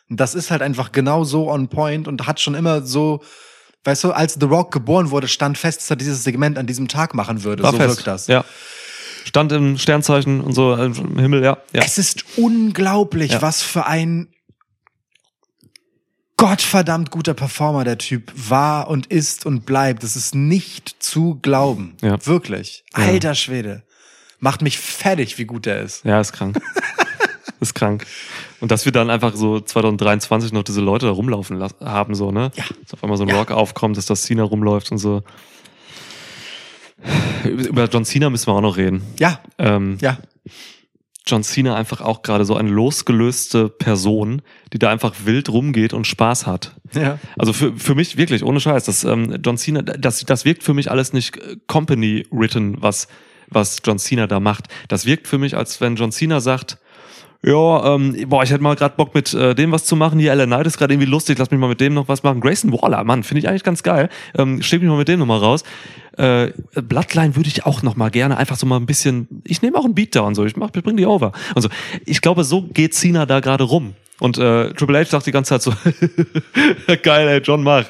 das 0.08 0.34
ist 0.34 0.50
halt 0.50 0.62
einfach 0.62 0.92
genau 0.92 1.24
so 1.24 1.50
on 1.50 1.68
point 1.68 2.08
und 2.08 2.26
hat 2.26 2.40
schon 2.40 2.54
immer 2.54 2.80
so, 2.80 3.22
weißt 3.84 4.04
du, 4.04 4.12
als 4.12 4.38
The 4.40 4.46
Rock 4.46 4.72
geboren 4.72 5.10
wurde, 5.10 5.28
stand 5.28 5.58
fest, 5.58 5.80
dass 5.80 5.90
er 5.90 5.96
dieses 5.96 6.24
Segment 6.24 6.56
an 6.56 6.66
diesem 6.66 6.88
Tag 6.88 7.14
machen 7.14 7.44
würde. 7.44 7.64
War 7.64 7.72
so 7.72 7.76
fest. 7.76 7.96
wirkt 7.96 8.06
das. 8.06 8.28
Ja. 8.28 8.46
Stand 9.24 9.52
im 9.52 9.78
Sternzeichen 9.78 10.40
und 10.40 10.52
so 10.52 10.74
äh, 10.74 10.86
im 10.86 11.18
Himmel, 11.18 11.42
ja. 11.44 11.58
ja. 11.72 11.82
Es 11.82 11.98
ist 11.98 12.24
unglaublich, 12.36 13.32
Ja. 13.32 13.42
was 13.42 13.62
für 13.62 13.86
ein 13.86 14.28
gottverdammt 16.36 17.10
guter 17.10 17.34
Performer 17.34 17.84
der 17.84 17.98
Typ 17.98 18.32
war 18.34 18.88
und 18.88 19.06
ist 19.06 19.46
und 19.46 19.64
bleibt. 19.64 20.02
Das 20.02 20.16
ist 20.16 20.34
nicht 20.34 20.96
zu 20.98 21.38
glauben. 21.40 21.96
Ja. 22.02 22.24
Wirklich. 22.26 22.84
Alter 22.92 23.34
Schwede. 23.34 23.84
Macht 24.40 24.60
mich 24.62 24.78
fertig, 24.78 25.38
wie 25.38 25.44
gut 25.44 25.66
er 25.68 25.80
ist. 25.82 26.04
Ja, 26.04 26.20
ist 26.20 26.32
krank. 26.32 26.60
ist 27.60 27.74
krank. 27.74 28.06
Und 28.60 28.72
dass 28.72 28.84
wir 28.84 28.90
dann 28.92 29.08
einfach 29.08 29.36
so 29.36 29.60
2023 29.60 30.52
noch 30.52 30.64
diese 30.64 30.80
Leute 30.80 31.06
da 31.06 31.12
rumlaufen 31.12 31.62
haben, 31.80 32.14
so, 32.16 32.32
ne? 32.32 32.50
Ja. 32.56 32.64
Dass 32.82 32.94
auf 32.94 33.04
einmal 33.04 33.18
so 33.18 33.22
ein 33.24 33.28
Ja. 33.28 33.36
Rock 33.38 33.52
aufkommt, 33.52 33.96
dass 33.96 34.06
das 34.06 34.22
Cena 34.22 34.42
rumläuft 34.42 34.90
und 34.90 34.98
so. 34.98 35.22
Über 37.68 37.84
John 37.84 38.04
Cena 38.04 38.30
müssen 38.30 38.46
wir 38.46 38.54
auch 38.54 38.60
noch 38.60 38.76
reden. 38.76 39.02
Ja, 39.18 39.40
Ähm, 39.58 39.98
ja. 40.00 40.18
John 41.26 41.44
Cena 41.44 41.76
einfach 41.76 42.00
auch 42.00 42.22
gerade 42.22 42.44
so 42.44 42.56
eine 42.56 42.68
losgelöste 42.68 43.68
Person, 43.68 44.42
die 44.72 44.78
da 44.78 44.90
einfach 44.90 45.14
wild 45.24 45.48
rumgeht 45.50 45.92
und 45.92 46.06
Spaß 46.06 46.46
hat. 46.46 46.74
Ja. 46.94 47.18
Also 47.38 47.52
für, 47.52 47.76
für 47.76 47.94
mich 47.94 48.16
wirklich, 48.16 48.42
ohne 48.42 48.58
Scheiß, 48.58 48.84
das 48.84 49.04
ähm, 49.04 49.38
John 49.44 49.56
Cena, 49.56 49.82
das, 49.82 50.24
das 50.24 50.44
wirkt 50.44 50.64
für 50.64 50.74
mich 50.74 50.90
alles 50.90 51.12
nicht 51.12 51.36
äh, 51.36 51.56
company-written, 51.68 52.82
was, 52.82 53.06
was 53.48 53.78
John 53.84 53.98
Cena 53.98 54.26
da 54.26 54.40
macht. 54.40 54.66
Das 54.88 55.06
wirkt 55.06 55.28
für 55.28 55.38
mich, 55.38 55.56
als 55.56 55.80
wenn 55.80 55.94
John 55.94 56.10
Cena 56.10 56.40
sagt, 56.40 56.78
ja, 57.44 57.94
ähm, 57.94 58.16
boah, 58.28 58.44
ich 58.44 58.50
hätte 58.50 58.62
mal 58.62 58.76
gerade 58.76 58.94
Bock 58.96 59.14
mit 59.14 59.34
äh, 59.34 59.54
dem 59.54 59.72
was 59.72 59.84
zu 59.84 59.96
machen. 59.96 60.20
Hier, 60.20 60.30
Ellen 60.30 60.48
Knight 60.48 60.66
ist 60.66 60.78
gerade 60.78 60.94
irgendwie 60.94 61.10
lustig, 61.10 61.38
lass 61.38 61.50
mich 61.50 61.58
mal 61.58 61.66
mit 61.66 61.80
dem 61.80 61.92
noch 61.92 62.06
was 62.06 62.22
machen. 62.22 62.40
Grayson 62.40 62.72
Waller, 62.72 63.02
Mann, 63.02 63.24
finde 63.24 63.40
ich 63.40 63.48
eigentlich 63.48 63.64
ganz 63.64 63.82
geil. 63.82 64.10
Ähm, 64.38 64.62
schick 64.62 64.80
mich 64.80 64.88
mal 64.88 64.96
mit 64.96 65.08
dem 65.08 65.18
noch 65.18 65.26
mal 65.26 65.38
raus. 65.38 65.64
Äh, 66.16 66.52
Bloodline 66.74 67.34
würde 67.34 67.48
ich 67.48 67.66
auch 67.66 67.82
noch 67.82 67.96
mal 67.96 68.10
gerne 68.10 68.36
einfach 68.36 68.56
so 68.56 68.64
mal 68.64 68.76
ein 68.76 68.86
bisschen, 68.86 69.42
ich 69.44 69.60
nehme 69.60 69.76
auch 69.76 69.84
einen 69.84 69.94
Beatdown, 69.94 70.36
so, 70.36 70.44
ich 70.44 70.56
mach, 70.56 70.70
ich 70.72 70.84
bring 70.84 70.96
die 70.96 71.06
over. 71.06 71.32
Und 71.56 71.62
so. 71.62 71.68
Ich 72.06 72.20
glaube, 72.20 72.44
so 72.44 72.62
geht 72.62 72.94
Cena 72.94 73.26
da 73.26 73.40
gerade 73.40 73.64
rum. 73.64 73.94
Und 74.20 74.38
äh, 74.38 74.72
Triple 74.74 75.00
H 75.00 75.06
sagt 75.06 75.26
die 75.26 75.32
ganze 75.32 75.58
Zeit 75.58 75.62
so, 75.62 75.72
geil, 77.02 77.26
ey, 77.26 77.40
John, 77.40 77.64
mach. 77.64 77.86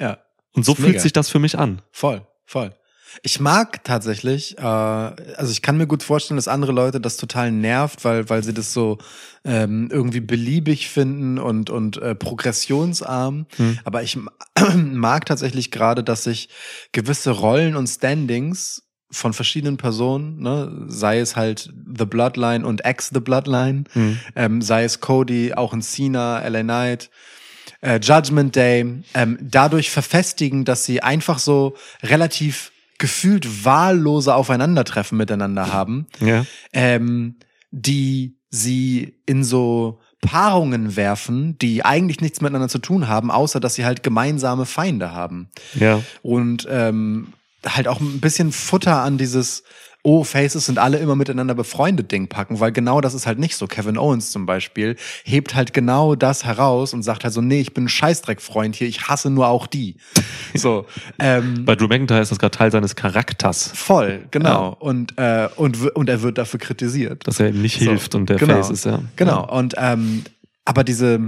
Ja. 0.00 0.16
Und 0.54 0.64
so 0.64 0.74
fühlt 0.74 0.88
mega. 0.88 1.00
sich 1.00 1.12
das 1.12 1.28
für 1.28 1.38
mich 1.38 1.58
an. 1.58 1.82
Voll, 1.92 2.22
voll. 2.46 2.72
Ich 3.22 3.40
mag 3.40 3.84
tatsächlich, 3.84 4.58
äh, 4.58 4.62
also 4.62 5.50
ich 5.50 5.62
kann 5.62 5.76
mir 5.76 5.86
gut 5.86 6.02
vorstellen, 6.02 6.36
dass 6.36 6.48
andere 6.48 6.72
Leute 6.72 7.00
das 7.00 7.16
total 7.16 7.50
nervt, 7.50 8.04
weil, 8.04 8.28
weil 8.30 8.42
sie 8.42 8.54
das 8.54 8.72
so 8.72 8.98
ähm, 9.44 9.88
irgendwie 9.90 10.20
beliebig 10.20 10.88
finden 10.88 11.38
und, 11.38 11.70
und 11.70 11.96
äh, 11.98 12.14
progressionsarm. 12.14 13.46
Aber 13.84 14.02
ich 14.02 14.18
mag 14.74 15.26
tatsächlich 15.26 15.70
gerade, 15.70 16.04
dass 16.04 16.24
sich 16.24 16.48
gewisse 16.92 17.30
Rollen 17.30 17.76
und 17.76 17.86
Standings 17.86 18.82
von 19.10 19.32
verschiedenen 19.32 19.78
Personen, 19.78 20.40
ne, 20.40 20.84
sei 20.88 21.18
es 21.18 21.34
halt 21.34 21.72
The 21.96 22.04
Bloodline 22.04 22.66
und 22.66 22.84
Ex 22.84 23.10
The 23.12 23.20
Bloodline, 23.20 23.84
ähm, 24.36 24.60
sei 24.60 24.84
es 24.84 25.00
Cody, 25.00 25.54
auch 25.54 25.72
in 25.72 25.80
Cena, 25.80 26.46
LA 26.46 26.62
Knight, 26.62 27.10
äh, 27.80 27.98
Judgment 28.00 28.54
Day, 28.54 29.02
ähm, 29.14 29.38
dadurch 29.40 29.90
verfestigen, 29.90 30.64
dass 30.64 30.84
sie 30.84 31.02
einfach 31.02 31.38
so 31.38 31.74
relativ 32.02 32.70
gefühlt 32.98 33.64
wahllose 33.64 34.34
Aufeinandertreffen 34.34 35.16
miteinander 35.16 35.72
haben, 35.72 36.06
Ja. 36.20 36.44
ähm, 36.72 37.36
die 37.70 38.36
sie 38.50 39.14
in 39.26 39.44
so 39.44 40.00
Paarungen 40.20 40.96
werfen, 40.96 41.56
die 41.58 41.84
eigentlich 41.84 42.20
nichts 42.20 42.40
miteinander 42.40 42.68
zu 42.68 42.78
tun 42.78 43.06
haben, 43.06 43.30
außer 43.30 43.60
dass 43.60 43.74
sie 43.74 43.84
halt 43.84 44.02
gemeinsame 44.02 44.66
Feinde 44.66 45.12
haben 45.12 45.48
Ja. 45.74 46.02
und 46.22 46.66
ähm, 46.70 47.32
halt 47.66 47.86
auch 47.88 48.00
ein 48.00 48.20
bisschen 48.20 48.50
Futter 48.52 49.02
an 49.02 49.18
dieses 49.18 49.62
Oh, 50.08 50.24
Faces 50.24 50.64
sind 50.64 50.78
alle 50.78 50.96
immer 50.96 51.16
miteinander 51.16 51.54
befreundet 51.54 52.10
Ding 52.10 52.28
packen, 52.28 52.60
weil 52.60 52.72
genau 52.72 53.02
das 53.02 53.12
ist 53.12 53.26
halt 53.26 53.38
nicht 53.38 53.56
so. 53.56 53.66
Kevin 53.66 53.98
Owens 53.98 54.30
zum 54.30 54.46
Beispiel 54.46 54.96
hebt 55.22 55.54
halt 55.54 55.74
genau 55.74 56.14
das 56.14 56.46
heraus 56.46 56.94
und 56.94 57.02
sagt 57.02 57.24
halt 57.24 57.34
so, 57.34 57.42
nee, 57.42 57.60
ich 57.60 57.74
bin 57.74 57.84
ein 57.84 57.88
Scheißdreckfreund 57.90 58.74
hier, 58.74 58.88
ich 58.88 59.06
hasse 59.08 59.28
nur 59.28 59.48
auch 59.48 59.66
die. 59.66 59.96
So, 60.54 60.86
ähm, 61.18 61.66
Bei 61.66 61.76
Drew 61.76 61.88
McIntyre 61.88 62.22
ist 62.22 62.30
das 62.30 62.38
gerade 62.38 62.56
Teil 62.56 62.72
seines 62.72 62.96
Charakters, 62.96 63.70
voll, 63.74 64.24
genau. 64.30 64.74
Und, 64.78 65.18
äh, 65.18 65.46
und, 65.56 65.94
und 65.94 66.08
er 66.08 66.22
wird 66.22 66.38
dafür 66.38 66.58
kritisiert. 66.58 67.26
dass 67.26 67.38
er 67.38 67.50
ihm 67.50 67.60
nicht 67.60 67.78
So, 67.78 67.90
hilft 67.90 68.14
und 68.14 68.30
der 68.30 68.38
genau. 68.38 68.54
Face 68.54 68.70
ist, 68.70 68.86
ja. 68.86 69.02
Genau. 69.16 69.46
Und 69.46 69.74
ähm, 69.76 70.24
aber 70.64 70.84
diese 70.84 71.20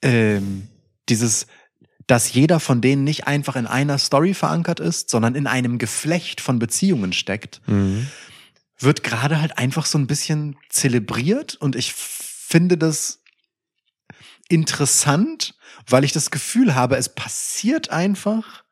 ähm, 0.00 0.68
dieses 1.10 1.46
dass 2.06 2.32
jeder 2.32 2.60
von 2.60 2.80
denen 2.80 3.04
nicht 3.04 3.26
einfach 3.26 3.56
in 3.56 3.66
einer 3.66 3.98
Story 3.98 4.34
verankert 4.34 4.80
ist, 4.80 5.08
sondern 5.10 5.34
in 5.34 5.46
einem 5.46 5.78
Geflecht 5.78 6.40
von 6.40 6.58
Beziehungen 6.58 7.12
steckt, 7.12 7.60
Mhm. 7.66 8.08
wird 8.78 9.02
gerade 9.02 9.40
halt 9.40 9.56
einfach 9.58 9.86
so 9.86 9.96
ein 9.98 10.06
bisschen 10.06 10.56
zelebriert 10.68 11.54
und 11.54 11.76
ich 11.76 11.92
finde 11.94 12.76
das 12.76 13.20
interessant, 14.48 15.54
weil 15.88 16.04
ich 16.04 16.12
das 16.12 16.30
Gefühl 16.30 16.74
habe, 16.74 16.96
es 16.96 17.08
passiert 17.08 17.90
einfach, 17.90 18.64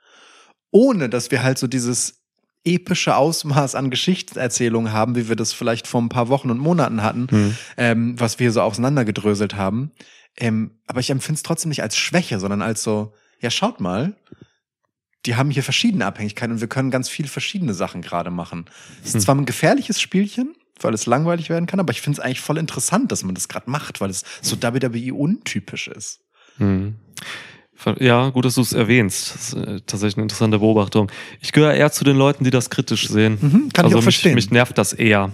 ohne 0.70 1.08
dass 1.08 1.30
wir 1.30 1.42
halt 1.42 1.58
so 1.58 1.66
dieses 1.66 2.20
epische 2.64 3.16
Ausmaß 3.16 3.74
an 3.74 3.90
Geschichtserzählung 3.90 4.92
haben, 4.92 5.16
wie 5.16 5.28
wir 5.28 5.36
das 5.36 5.52
vielleicht 5.52 5.86
vor 5.88 6.00
ein 6.00 6.08
paar 6.08 6.28
Wochen 6.28 6.50
und 6.50 6.58
Monaten 6.58 7.02
hatten, 7.02 7.26
Mhm. 7.30 7.56
ähm, 7.76 8.20
was 8.20 8.38
wir 8.38 8.52
so 8.52 8.60
auseinandergedröselt 8.62 9.54
haben. 9.56 9.90
Ähm, 10.36 10.78
aber 10.86 11.00
ich 11.00 11.10
empfinde 11.10 11.36
es 11.36 11.42
trotzdem 11.42 11.70
nicht 11.70 11.82
als 11.82 11.96
Schwäche, 11.96 12.38
sondern 12.38 12.62
als 12.62 12.82
so, 12.82 13.14
ja, 13.42 13.50
schaut 13.50 13.80
mal, 13.80 14.14
die 15.26 15.36
haben 15.36 15.50
hier 15.50 15.62
verschiedene 15.62 16.06
Abhängigkeiten 16.06 16.54
und 16.54 16.60
wir 16.60 16.68
können 16.68 16.90
ganz 16.90 17.08
viel 17.08 17.28
verschiedene 17.28 17.74
Sachen 17.74 18.02
gerade 18.02 18.30
machen. 18.30 18.64
Es 19.02 19.08
ist 19.08 19.14
Hm. 19.14 19.20
zwar 19.20 19.34
ein 19.36 19.44
gefährliches 19.44 20.00
Spielchen, 20.00 20.54
weil 20.80 20.94
es 20.94 21.06
langweilig 21.06 21.48
werden 21.50 21.66
kann, 21.66 21.78
aber 21.80 21.92
ich 21.92 22.00
finde 22.00 22.18
es 22.18 22.24
eigentlich 22.24 22.40
voll 22.40 22.58
interessant, 22.58 23.12
dass 23.12 23.22
man 23.22 23.34
das 23.34 23.48
gerade 23.48 23.70
macht, 23.70 24.00
weil 24.00 24.10
es 24.10 24.24
so 24.40 24.60
WWE 24.60 25.14
untypisch 25.14 25.88
ist. 25.88 26.20
Mhm. 26.58 26.96
Ja, 27.98 28.28
gut, 28.30 28.44
dass 28.44 28.54
du 28.54 28.60
es 28.60 28.72
erwähnst. 28.72 29.34
Das 29.34 29.48
ist 29.48 29.54
äh, 29.54 29.80
tatsächlich 29.86 30.16
eine 30.16 30.22
interessante 30.22 30.58
Beobachtung. 30.60 31.10
Ich 31.40 31.50
gehöre 31.50 31.74
eher 31.74 31.90
zu 31.90 32.04
den 32.04 32.16
Leuten, 32.16 32.44
die 32.44 32.50
das 32.50 32.70
kritisch 32.70 33.08
sehen. 33.08 33.38
Mhm, 33.40 33.50
kann 33.72 33.86
ich 33.86 33.92
also 33.92 33.98
auch 33.98 34.04
mich, 34.04 34.16
verstehen. 34.16 34.34
mich 34.34 34.50
nervt 34.52 34.78
das 34.78 34.92
eher. 34.92 35.32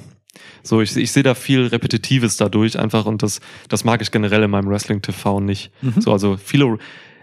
So, 0.63 0.81
ich, 0.81 0.97
ich 0.97 1.13
sehe 1.13 1.23
da 1.23 1.35
viel 1.35 1.67
Repetitives 1.67 2.37
dadurch 2.39 2.79
einfach 2.79 3.05
und 3.05 3.23
das, 3.23 3.41
das 3.69 3.85
mag 3.85 4.01
ich 4.01 4.11
generell 4.11 4.43
in 4.45 4.51
meinem 4.51 4.69
Wrestling-TV 4.69 5.41
nicht. 5.41 5.71
Mhm. 5.83 6.01
So, 6.01 6.13
also 6.13 6.37
viele, 6.37 6.79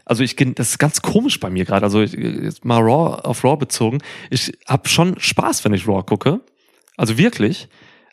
also 0.06 0.24
ich, 0.24 0.36
das 0.36 0.70
ist 0.72 0.78
ganz 0.80 1.02
komisch 1.02 1.40
bei 1.40 1.50
mir 1.50 1.66
gerade. 1.66 1.84
Also 1.86 2.02
ich, 2.02 2.14
jetzt 2.14 2.64
mal 2.64 2.80
Raw 2.80 3.22
auf 3.24 3.44
Raw 3.44 3.58
bezogen. 3.58 4.00
Ich 4.30 4.54
habe 4.68 4.88
schon 4.88 5.20
Spaß, 5.20 5.66
wenn 5.66 5.74
ich 5.74 5.88
Raw 5.88 6.04
gucke. 6.04 6.42
Also 6.98 7.18
wirklich. 7.18 7.68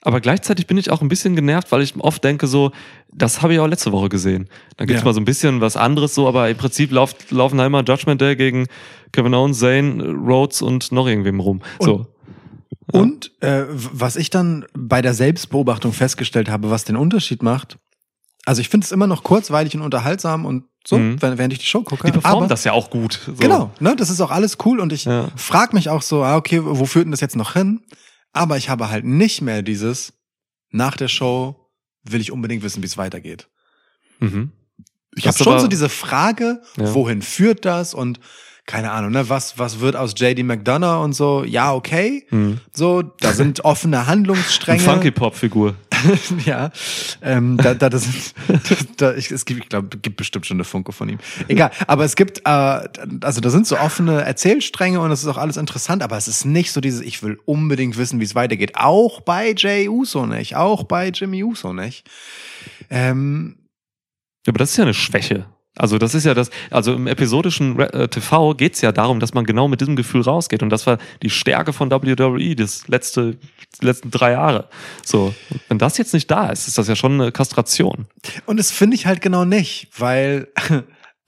Aber 0.05 0.20
gleichzeitig 0.20 0.66
bin 0.66 0.78
ich 0.78 0.90
auch 0.90 1.01
ein 1.01 1.09
bisschen 1.09 1.36
genervt, 1.36 1.70
weil 1.70 1.81
ich 1.82 1.94
oft 1.97 2.24
denke 2.24 2.48
so, 2.48 2.73
das 3.12 3.40
habe 3.40 3.55
ich 3.55 3.60
auch 3.60 3.69
letzte 3.69 3.93
Woche 3.93 4.09
gesehen. 4.09 4.48
Dann 4.77 4.89
gibt's 4.89 5.02
Ja. 5.02 5.06
mal 5.06 5.14
so 5.14 5.20
ein 5.20 5.24
bisschen 5.24 5.60
was 5.60 5.77
anderes 5.77 6.14
so, 6.14 6.27
aber 6.27 6.51
im 6.51 6.56
Prinzip 6.56 6.90
lauft, 6.90 7.31
laufen 7.31 7.59
da 7.59 7.66
immer 7.66 7.85
Judgment 7.85 8.20
Day 8.20 8.35
gegen 8.35 8.66
Kevin 9.12 9.32
Owens, 9.35 9.60
Zane, 9.60 10.02
Rhodes 10.05 10.60
und 10.60 10.90
noch 10.90 11.06
irgendwem 11.06 11.39
rum. 11.39 11.62
so. 11.78 12.06
Ja. 12.93 13.01
Und 13.01 13.31
äh, 13.40 13.64
was 13.69 14.16
ich 14.16 14.28
dann 14.31 14.64
bei 14.74 15.02
der 15.02 15.14
Selbstbeobachtung 15.14 15.93
festgestellt 15.93 16.51
habe, 16.51 16.70
was 16.70 16.85
den 16.85 16.97
Unterschied 16.97 17.43
macht, 17.43 17.78
also 18.47 18.60
ich 18.60 18.69
finde 18.69 18.85
es 18.85 18.93
immer 18.93 19.06
noch 19.06 19.23
kurzweilig 19.23 19.74
und 19.77 19.82
unterhaltsam 19.82 20.44
und 20.47 20.64
so, 20.85 20.98
Mhm. 20.98 21.23
wenn, 21.23 21.39
während 21.39 21.52
ich 21.52 21.60
die 21.60 21.66
Show 21.66 21.82
gucke. 21.82 22.05
Die 22.06 22.12
performen 22.12 22.39
aber, 22.39 22.47
das 22.48 22.64
ja 22.64 22.73
auch 22.73 22.90
gut. 22.90 23.20
So. 23.27 23.35
Genau, 23.35 23.70
ne, 23.78 23.94
das 23.94 24.10
ist 24.10 24.20
auch 24.20 24.31
alles 24.32 24.59
cool 24.64 24.81
und 24.81 24.93
ich 24.93 25.05
Ja. 25.05 25.28
frag 25.36 25.73
mich 25.74 25.89
auch 25.90 26.02
so, 26.02 26.24
ah, 26.24 26.36
okay, 26.36 26.60
wo 26.64 26.85
führt 26.86 27.05
denn 27.05 27.12
das 27.12 27.20
jetzt 27.20 27.36
noch 27.36 27.52
hin? 27.52 27.81
Aber 28.32 28.56
ich 28.56 28.69
habe 28.69 28.90
halt 28.90 29.05
nicht 29.05 29.43
mehr 29.43 29.62
dieses, 29.62 30.14
nach 30.70 30.97
der 30.97 31.09
Show 31.09 31.70
will 32.02 32.20
ich 32.20 32.32
unbedingt 32.32 32.62
wissen, 32.64 32.82
wie 32.82 32.86
es 32.86 32.97
weitergeht. 32.98 33.48
Mhm. 34.19 34.51
Ich 35.14 35.27
habe 35.28 35.36
schon 35.39 35.60
so 35.60 35.69
diese 35.69 35.89
Frage, 35.89 36.62
Ja. 36.77 36.93
wohin 36.94 37.23
führt 37.23 37.64
das 37.64 37.94
und 37.94 38.19
keine 38.64 38.93
Ahnung, 38.93 39.10
ne, 39.10 39.28
was, 39.28 39.59
was 39.59 39.81
wird 39.81 39.97
aus 39.97 40.14
JD 40.16 40.44
McDonough 40.44 41.05
und 41.05 41.12
so, 41.14 41.44
ja, 41.44 41.73
okay. 41.74 42.27
Mhm. 42.31 42.60
So, 42.73 43.02
da 43.02 43.32
sind 43.32 43.64
offene 43.64 44.06
Handlungsstränge. 44.06 44.81
Funky-Pop-Figur. 44.81 45.74
ja, 46.45 46.70
ähm, 47.23 47.57
da, 47.57 47.74
da, 47.74 47.89
das, 47.89 48.07
da, 48.97 49.15
ich, 49.15 49.31
es 49.31 49.45
gibt, 49.45 49.61
ich 49.62 49.69
glaube, 49.69 49.97
gibt 49.99 50.16
bestimmt 50.16 50.47
schon 50.47 50.57
eine 50.57 50.65
Funke 50.65 50.93
von 50.93 51.09
ihm. 51.09 51.19
Egal, 51.49 51.70
aber 51.87 52.05
es 52.05 52.16
gibt, 52.16 52.41
äh, 52.41 52.51
also 53.20 53.41
da 53.41 53.51
sind 53.51 53.66
so 53.66 53.79
offene 53.79 54.23
Erzählstränge 54.23 55.01
und 55.01 55.11
es 55.11 55.23
ist 55.23 55.29
auch 55.29 55.39
alles 55.39 55.57
interessant, 55.57 56.03
aber 56.03 56.16
es 56.16 56.29
ist 56.29 56.45
nicht 56.45 56.73
so 56.73 56.81
dieses, 56.81 57.01
ich 57.01 57.23
will 57.23 57.39
unbedingt 57.45 57.97
wissen, 57.97 58.20
wie 58.20 58.24
es 58.24 58.35
weitergeht. 58.35 58.73
Auch 58.74 59.20
bei 59.20 59.55
Jay 59.57 59.89
Uso 59.89 60.27
nicht, 60.27 60.57
auch 60.57 60.85
bei 60.85 61.09
Jimmy 61.09 61.43
Uso 61.45 61.73
nicht. 61.73 62.09
Ähm, 62.91 63.59
aber 64.47 64.59
das 64.59 64.70
ist 64.70 64.77
ja 64.77 64.85
eine 64.85 64.95
Schwäche. 64.95 65.47
Also 65.77 65.97
das 65.97 66.15
ist 66.15 66.24
ja 66.24 66.35
das, 66.35 66.51
also 66.70 66.93
im 66.94 67.07
episodischen 67.07 67.78
äh, 67.81 68.09
TV 68.09 68.55
geht's 68.55 68.82
ja 68.82 68.93
darum, 68.93 69.20
dass 69.20 69.32
man 69.32 69.47
genau 69.47 69.69
mit 69.69 69.81
diesem 69.81 69.97
Gefühl 69.97 70.20
rausgeht. 70.20 70.62
Und 70.62 70.69
das 70.69 70.86
war 70.86 70.99
die 71.23 71.31
Stärke 71.31 71.73
von 71.73 71.90
WWE, 71.90 72.55
das 72.55 72.89
letzte, 72.89 73.39
die 73.81 73.86
letzten 73.86 74.11
drei 74.11 74.32
Jahre. 74.32 74.69
So, 75.03 75.35
wenn 75.69 75.78
das 75.78 75.97
jetzt 75.97 76.12
nicht 76.12 76.31
da 76.31 76.51
ist, 76.51 76.69
ist 76.69 76.77
das 76.77 76.89
ja 76.89 76.97
schon 76.97 77.20
eine 77.20 77.32
Kastration. 77.32 78.07
Und 78.44 78.59
das 78.59 78.70
finde 78.70 78.97
ich 78.97 79.07
halt 79.07 79.23
genau 79.23 79.47
nicht, 79.47 79.89
weil 79.97 80.49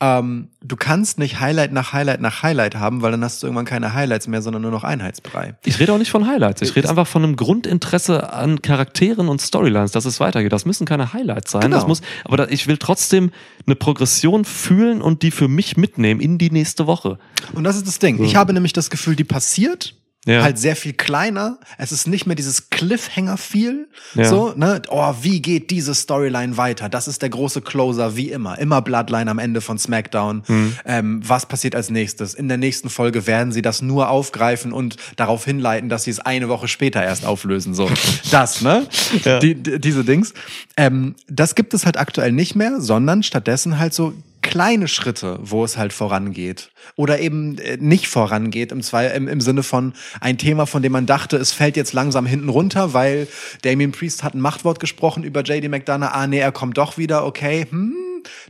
ähm, 0.01 0.49
du 0.61 0.77
kannst 0.77 1.19
nicht 1.19 1.41
Highlight 1.41 1.73
nach 1.73 1.93
Highlight 1.93 2.21
nach 2.21 2.43
Highlight 2.43 2.75
haben, 2.75 3.01
weil 3.03 3.13
dann 3.13 3.23
hast 3.23 3.43
du 3.43 3.47
irgendwann 3.47 3.65
keine 3.65 3.95
Highlights 3.95 4.27
mehr, 4.27 4.43
sondern 4.43 4.63
nur 4.63 4.71
noch 4.71 4.83
Einheitsbrei. 4.83 5.55
Ich 5.65 5.79
rede 5.79 5.93
auch 5.93 5.99
nicht 5.99 6.11
von 6.11 6.27
Highlights. 6.27 6.63
Ich 6.63 6.75
rede 6.75 6.89
einfach 6.89 7.07
von 7.07 7.23
einem 7.23 7.37
Grundinteresse 7.37 8.33
an 8.33 8.61
Charakteren 8.61 9.29
und 9.29 9.41
Storylines, 9.41 9.93
dass 9.93 10.05
es 10.05 10.21
weitergeht. 10.21 10.53
Das 10.53 10.67
müssen 10.67 10.85
keine 10.85 11.13
Highlights 11.13 11.53
sein. 11.53 11.63
Genau. 11.63 11.77
Das 11.77 11.87
muss, 11.87 12.03
aber 12.25 12.37
da, 12.39 12.47
ich 12.49 12.67
will 12.67 12.77
trotzdem 12.77 13.31
eine 13.67 13.77
Progression 13.77 14.45
fühlen 14.45 15.01
und 15.01 15.23
die 15.23 15.31
für 15.31 15.49
mich 15.49 15.77
mitnehmen 15.77 16.21
in 16.21 16.39
die 16.39 16.51
nächste 16.51 16.87
Woche. 16.87 17.19
Und 17.53 17.65
das 17.65 17.77
ist 17.77 17.87
das 17.87 17.99
Ding. 17.99 18.23
Ich 18.23 18.37
habe 18.37 18.53
nämlich 18.53 18.73
das 18.73 18.91
Gefühl, 18.91 19.17
die 19.17 19.25
passiert. 19.25 19.95
Ja. 20.27 20.43
Halt 20.43 20.59
sehr 20.59 20.75
viel 20.75 20.95
kleiner. 20.95 21.59
Es 21.77 21.93
ist 21.93 22.07
nicht 22.07 22.27
mehr 22.27 22.35
dieses 22.35 22.71
Cliffhanger-Feel. 22.71 23.89
Ja. 24.15 24.25
So, 24.25 24.55
ne? 24.57 24.81
Oh, 24.89 25.15
wie 25.21 25.43
geht 25.43 25.71
diese 25.71 25.95
Storyline 25.95 26.57
weiter? 26.57 26.89
Das 26.89 27.09
ist 27.09 27.21
der 27.21 27.29
große 27.29 27.61
Closer, 27.61 28.17
wie 28.17 28.31
immer. 28.31 28.59
Immer 28.59 28.81
Bloodline 28.81 29.31
am 29.31 29.39
Ende 29.39 29.61
von 29.61 29.79
SmackDown. 29.79 30.43
Mhm. 30.47 30.77
Ähm, 30.87 31.21
was 31.25 31.47
passiert 31.47 31.75
als 31.75 31.91
nächstes? 31.91 32.33
In 32.33 32.49
der 32.49 32.57
nächsten 32.57 32.89
Folge 32.89 33.27
werden 33.27 33.53
sie 33.53 33.61
das 33.61 33.83
nur 33.83 34.09
aufgreifen 34.09 34.73
und 34.73 34.97
darauf 35.17 35.45
hinleiten, 35.45 35.91
dass 35.91 36.05
sie 36.05 36.11
es 36.11 36.21
eine 36.21 36.49
Woche 36.49 36.69
später 36.69 37.03
erst 37.03 37.27
auflösen. 37.27 37.75
So, 37.75 37.91
das, 38.31 38.63
ne? 38.63 38.87
Ja. 39.25 39.39
Die, 39.41 39.55
die, 39.55 39.79
diese 39.79 40.05
Dings. 40.05 40.33
Ähm, 40.79 41.17
das 41.29 41.55
gibt 41.55 41.75
es 41.75 41.85
halt 41.85 41.99
aktuell 41.99 42.33
nicht 42.33 42.55
mehr, 42.55 42.81
sondern 42.81 43.23
stattdessen 43.23 43.79
halt 43.79 43.93
so 43.93 44.15
kleine 44.45 44.87
Schritte, 44.87 45.39
wo 45.43 45.65
es 45.65 45.77
halt 45.77 45.93
vorangeht. 45.93 46.71
Oder 46.95 47.19
eben 47.19 47.59
äh, 47.59 47.79
nicht 47.81 48.07
vorangeht, 48.07 48.71
im, 48.71 48.83
Zwei 48.83 49.07
im, 49.09 49.27
im 49.27 49.41
Sinne 49.41 49.63
von 49.63 49.95
ein 50.21 50.39
Thema, 50.39 50.67
von 50.67 50.83
dem 50.83 50.93
man 50.93 51.07
dachte, 51.07 51.37
es 51.37 51.53
fällt 51.53 51.77
jetzt 51.77 51.93
langsam 51.93 52.27
hinten 52.27 52.51
runter, 52.51 52.93
weil 52.93 53.27
Damien 53.63 53.91
Priest 53.91 54.23
hat 54.23 54.35
ein 54.35 54.41
Machtwort 54.41 54.79
gesprochen 54.79 55.25
über 55.25 55.43
JD 55.43 55.69
McDonough. 55.69 56.11
Ah, 56.13 56.27
nee, 56.27 56.39
er 56.39 56.53
kommt 56.53 56.79
doch 56.79 56.99
wieder, 56.99 57.27
okay, 57.27 57.67
hm, 57.69 57.95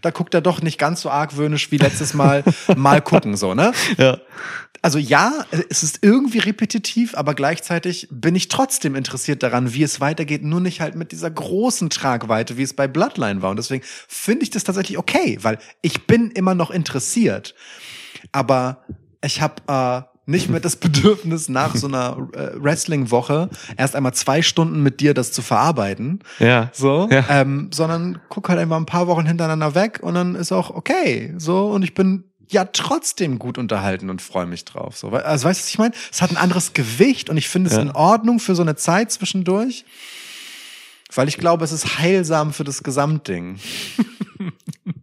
da 0.02 0.10
guckt 0.10 0.34
er 0.34 0.40
doch 0.40 0.62
nicht 0.62 0.78
ganz 0.78 1.00
so 1.00 1.10
argwöhnisch 1.10 1.70
wie 1.70 1.78
letztes 1.78 2.14
Mal. 2.14 2.44
Mal 2.76 3.00
gucken, 3.00 3.36
so, 3.36 3.54
ne? 3.54 3.72
Ja. 3.98 4.18
Also 4.82 4.98
ja, 4.98 5.46
es 5.70 5.82
ist 5.82 6.00
irgendwie 6.02 6.40
repetitiv, 6.40 7.14
aber 7.14 7.34
gleichzeitig 7.34 8.06
bin 8.10 8.34
ich 8.34 8.48
trotzdem 8.48 8.94
interessiert 8.94 9.42
daran, 9.42 9.72
wie 9.72 9.82
es 9.82 10.00
weitergeht, 10.00 10.42
nur 10.42 10.60
nicht 10.60 10.82
halt 10.82 10.94
mit 10.94 11.10
dieser 11.10 11.30
großen 11.30 11.88
Tragweite, 11.88 12.58
wie 12.58 12.62
es 12.62 12.74
bei 12.74 12.86
Bloodline 12.86 13.40
war. 13.40 13.50
Und 13.50 13.56
deswegen 13.56 13.82
finde 14.08 14.42
ich 14.42 14.50
das 14.50 14.64
tatsächlich 14.64 14.98
okay, 14.98 15.38
weil 15.40 15.58
ich 15.80 16.06
bin 16.06 16.30
immer 16.30 16.54
noch 16.54 16.70
interessiert. 16.70 17.54
Aber 18.30 18.84
ich 19.22 19.40
habe 19.40 19.62
äh, 19.68 20.13
nicht 20.26 20.48
mehr 20.50 20.60
das 20.60 20.76
Bedürfnis, 20.84 21.48
nach 21.48 21.74
so 21.76 21.86
einer 21.86 22.28
äh, 22.32 22.50
Wrestling-Woche 22.56 23.50
erst 23.76 23.94
einmal 23.96 24.14
zwei 24.14 24.42
Stunden 24.42 24.82
mit 24.82 25.00
dir 25.00 25.14
das 25.14 25.32
zu 25.32 25.42
verarbeiten. 25.42 26.20
Ja. 26.38 26.70
So, 26.72 27.08
Ja. 27.10 27.24
ähm, 27.28 27.70
sondern 27.72 28.20
guck 28.28 28.48
halt 28.48 28.58
einfach 28.58 28.76
ein 28.76 28.86
paar 28.86 29.06
Wochen 29.06 29.26
hintereinander 29.26 29.74
weg 29.74 30.00
und 30.02 30.14
dann 30.14 30.34
ist 30.34 30.52
auch 30.52 30.70
okay. 30.70 31.34
So, 31.38 31.66
und 31.70 31.82
ich 31.82 31.94
bin 31.94 32.24
ja 32.50 32.66
trotzdem 32.66 33.38
gut 33.38 33.56
unterhalten 33.58 34.10
und 34.10 34.20
freue 34.22 34.46
mich 34.46 34.64
drauf. 34.64 34.96
So, 34.96 35.08
also 35.10 35.48
weißt 35.48 35.60
du, 35.60 35.62
was 35.64 35.68
ich 35.70 35.78
meine? 35.78 35.94
Es 36.12 36.20
hat 36.22 36.30
ein 36.30 36.36
anderes 36.36 36.72
Gewicht 36.74 37.30
und 37.30 37.36
ich 37.36 37.48
finde 37.48 37.70
es 37.70 37.76
Ja. 37.76 37.82
in 37.82 37.90
Ordnung 37.90 38.38
für 38.38 38.54
so 38.54 38.62
eine 38.62 38.76
Zeit 38.76 39.10
zwischendurch. 39.12 39.84
Weil 41.14 41.28
ich 41.28 41.38
glaube, 41.38 41.64
es 41.64 41.70
ist 41.72 41.98
heilsam 41.98 42.52
für 42.52 42.64
das 42.64 42.82
Gesamtding. 42.82 43.58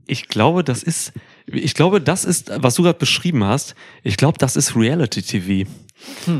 Ich 0.07 0.27
glaube, 0.27 0.64
das 0.64 0.84
ist, 0.84 1.14
ich 1.53 1.73
glaube, 1.73 2.02
das 2.02 2.26
ist, 2.26 2.52
was 2.56 2.76
du 2.76 2.84
gerade 2.84 2.99
beschrieben 2.99 3.44
hast, 3.44 3.76
ich 4.03 4.18
glaube, 4.18 4.38
das 4.38 4.56
ist 4.56 4.76
Reality 4.76 5.22
TV. 5.22 5.69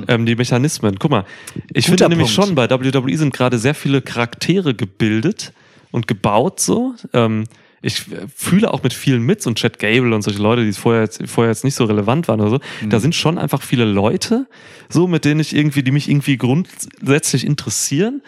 Ähm, 0.08 0.26
die 0.26 0.36
Mechanismen. 0.36 0.98
Guck 0.98 1.12
mal, 1.12 1.26
ich 1.74 1.86
Guter 1.86 2.06
finde 2.06 2.16
nämlich 2.16 2.34
schon, 2.34 2.56
bei 2.56 2.70
WWE 2.70 3.16
sind 3.18 3.34
gerade 3.34 3.60
sehr 3.60 3.76
viele 3.76 4.02
Charaktere 4.02 4.74
gebildet 4.74 5.54
und 5.92 6.08
gebaut 6.08 6.60
so. 6.60 6.96
Ähm, 7.14 7.46
ich 7.84 8.06
fühle 8.36 8.72
auch 8.72 8.84
mit 8.84 8.94
vielen 8.94 9.24
mit, 9.24 9.42
so 9.42 9.50
ein 9.50 9.56
Chad 9.56 9.80
Gable 9.80 10.14
und 10.14 10.22
solche 10.22 10.42
Leute, 10.42 10.64
die 10.66 10.72
vorher 10.72 11.02
jetzt, 11.04 11.22
vorher 11.28 11.52
jetzt 11.52 11.64
nicht 11.64 11.76
so 11.76 11.86
relevant 11.86 12.28
waren 12.28 12.40
oder 12.40 12.52
so. 12.52 12.60
Da 12.88 13.00
sind 13.00 13.16
schon 13.16 13.38
einfach 13.40 13.64
viele 13.64 13.86
Leute, 13.86 14.48
so 14.90 15.08
mit 15.08 15.26
denen 15.26 15.40
ich 15.40 15.56
irgendwie, 15.56 15.82
die 15.82 15.92
mich 15.92 16.08
irgendwie 16.08 16.38
grundsätzlich 16.38 17.46
interessieren. 17.46 18.22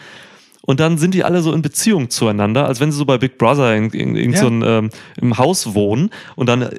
Und 0.66 0.80
dann 0.80 0.98
sind 0.98 1.14
die 1.14 1.26
alle 1.26 1.42
so 1.42 1.52
in 1.52 1.62
Beziehung 1.62 2.10
zueinander, 2.10 2.66
als 2.68 2.80
wenn 2.80 2.90
sie 2.90 2.98
so 2.98 3.04
bei 3.04 3.18
Big 3.18 3.38
Brother 3.38 3.76
in, 3.76 3.90
in, 3.90 4.16
in 4.16 4.32
Ja. 4.32 4.40
so 4.40 4.48
ein, 4.48 4.64
ähm, 4.66 4.90
im 5.20 5.38
Haus 5.38 5.74
wohnen. 5.76 6.10
Und 6.38 6.48
dann 6.48 6.62
äh, 6.62 6.70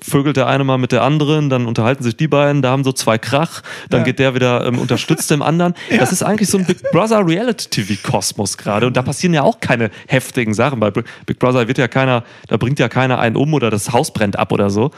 vögelt 0.00 0.38
der 0.38 0.46
eine 0.46 0.64
mal 0.64 0.78
mit 0.78 0.92
der 0.92 1.02
anderen, 1.02 1.50
dann 1.50 1.66
unterhalten 1.66 2.02
sich 2.02 2.16
die 2.16 2.26
beiden, 2.26 2.62
da 2.62 2.70
haben 2.70 2.84
so 2.84 2.92
zwei 2.92 3.18
Krach, 3.18 3.60
dann 3.90 4.00
Ja. 4.00 4.04
geht 4.06 4.18
der 4.18 4.34
wieder 4.34 4.64
ähm, 4.66 4.78
unterstützt 4.78 5.30
dem 5.30 5.42
anderen. 5.42 5.74
Das 5.98 6.10
ist 6.10 6.22
eigentlich 6.22 6.48
so 6.48 6.56
ein 6.56 6.64
Big 6.64 6.90
Brother 6.90 7.26
Reality-TV-Kosmos 7.26 8.56
gerade. 8.56 8.86
Und 8.86 8.96
da 8.96 9.02
passieren 9.02 9.34
ja 9.34 9.42
auch 9.42 9.60
keine 9.60 9.90
heftigen 10.08 10.54
Sachen. 10.54 10.80
Bei 10.80 10.90
Big 10.90 11.38
Brother 11.38 11.68
wird 11.68 11.76
ja 11.78 11.86
keiner, 11.88 12.24
da 12.48 12.56
bringt 12.56 12.78
ja 12.78 12.88
keiner 12.88 13.18
einen 13.18 13.36
um 13.36 13.52
oder 13.52 13.70
das 13.70 13.92
Haus 13.92 14.12
brennt 14.12 14.38
ab 14.38 14.52
oder 14.52 14.70
so. 14.70 14.90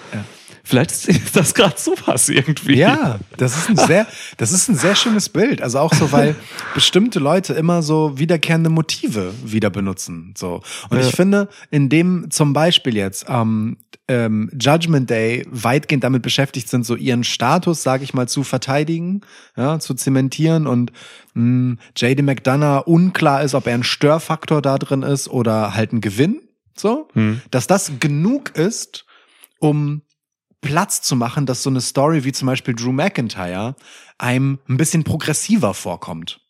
Vielleicht 0.68 0.90
ist- 0.90 1.08
das 1.36 1.54
gerade 1.54 1.74
sowas 1.78 2.28
irgendwie. 2.28 2.76
Ja, 2.76 3.20
das 3.36 3.56
ist 3.56 3.68
ein 3.68 3.76
sehr, 3.76 4.06
das 4.36 4.50
ist 4.50 4.68
ein 4.68 4.74
sehr 4.74 4.96
schönes 4.96 5.28
Bild. 5.28 5.62
Also 5.62 5.78
auch 5.78 5.94
so, 5.94 6.10
weil 6.10 6.34
bestimmte 6.74 7.20
Leute 7.20 7.52
immer 7.54 7.82
so 7.82 8.18
wiederkehrende 8.18 8.68
Motive 8.68 9.32
wieder 9.44 9.70
benutzen. 9.70 10.34
So. 10.36 10.62
Und 10.90 10.98
ich 11.00 11.14
finde, 11.14 11.48
in 11.70 11.88
dem 11.88 12.30
zum 12.30 12.52
Beispiel 12.52 12.96
jetzt 12.96 13.26
ähm, 13.28 13.76
ähm, 14.08 14.50
Judgment 14.60 15.08
Day 15.08 15.46
weitgehend 15.50 16.02
damit 16.02 16.22
beschäftigt 16.22 16.68
sind, 16.68 16.84
so 16.84 16.96
ihren 16.96 17.22
Status, 17.24 17.82
sage 17.84 18.02
ich 18.04 18.12
mal, 18.14 18.26
zu 18.28 18.42
verteidigen, 18.42 19.20
ja, 19.56 19.78
zu 19.78 19.94
zementieren 19.94 20.66
und 20.66 20.90
mh, 21.34 21.76
JD 21.96 22.22
McDonough 22.22 22.86
unklar 22.86 23.42
ist, 23.42 23.54
ob 23.54 23.66
er 23.68 23.74
ein 23.74 23.82
Störfaktor 23.84 24.62
da 24.62 24.78
drin 24.78 25.02
ist 25.02 25.28
oder 25.28 25.74
halt 25.74 25.92
ein 25.92 26.00
Gewinn. 26.00 26.40
So, 26.76 27.08
Hm. 27.14 27.40
dass 27.50 27.66
das 27.68 27.92
genug 28.00 28.50
ist, 28.56 29.06
um 29.60 30.02
Platz 30.66 31.02
zu 31.02 31.16
machen, 31.16 31.46
dass 31.46 31.62
so 31.62 31.70
eine 31.70 31.80
Story 31.80 32.24
wie 32.24 32.32
zum 32.32 32.46
Beispiel 32.46 32.74
Drew 32.74 32.92
McIntyre 32.92 33.76
einem 34.18 34.58
ein 34.68 34.76
bisschen 34.76 35.04
progressiver 35.04 35.74
vorkommt. 35.74 36.40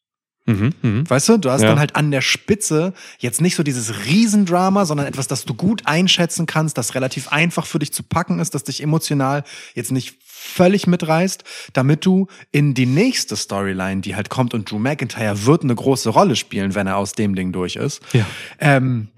Mhm, 0.49 0.73
mhm. 0.83 1.11
Weißt 1.11 1.29
du, 1.29 1.39
du 1.39 1.51
hast 1.51 1.63
Ja. 1.63 1.69
dann 1.71 1.81
halt 1.81 1.97
an 1.97 2.13
der 2.13 2.21
Spitze 2.21 2.93
jetzt 3.19 3.41
nicht 3.41 3.57
so 3.57 3.65
dieses 3.65 4.07
Riesendrama, 4.07 4.85
sondern 4.87 5.09
etwas, 5.09 5.27
das 5.27 5.45
du 5.45 5.55
gut 5.55 5.83
einschätzen 5.87 6.47
kannst, 6.47 6.79
das 6.79 6.95
relativ 6.95 7.33
einfach 7.33 7.67
für 7.67 7.81
dich 7.81 7.93
zu 7.93 8.05
packen 8.05 8.39
ist, 8.39 8.55
das 8.55 8.63
dich 8.63 8.81
emotional 8.81 9.43
jetzt 9.75 9.91
nicht 9.91 10.17
völlig 10.25 10.87
mitreißt, 10.87 11.43
damit 11.73 12.07
du 12.07 12.29
in 12.53 12.75
die 12.75 12.87
nächste 12.87 13.35
Storyline, 13.35 14.03
die 14.03 14.15
halt 14.15 14.31
kommt 14.31 14.55
und 14.55 14.71
Drew 14.71 14.79
McIntyre 14.79 15.47
wird 15.47 15.65
eine 15.65 15.75
große 15.75 16.11
Rolle 16.11 16.37
spielen, 16.37 16.77
wenn 16.77 16.87
er 16.87 16.97
aus 16.99 17.13
dem 17.15 17.35
Ding 17.35 17.51
durch 17.51 17.75
ist, 17.75 18.01
Ja. 18.13 18.25
ähm, 18.61 19.09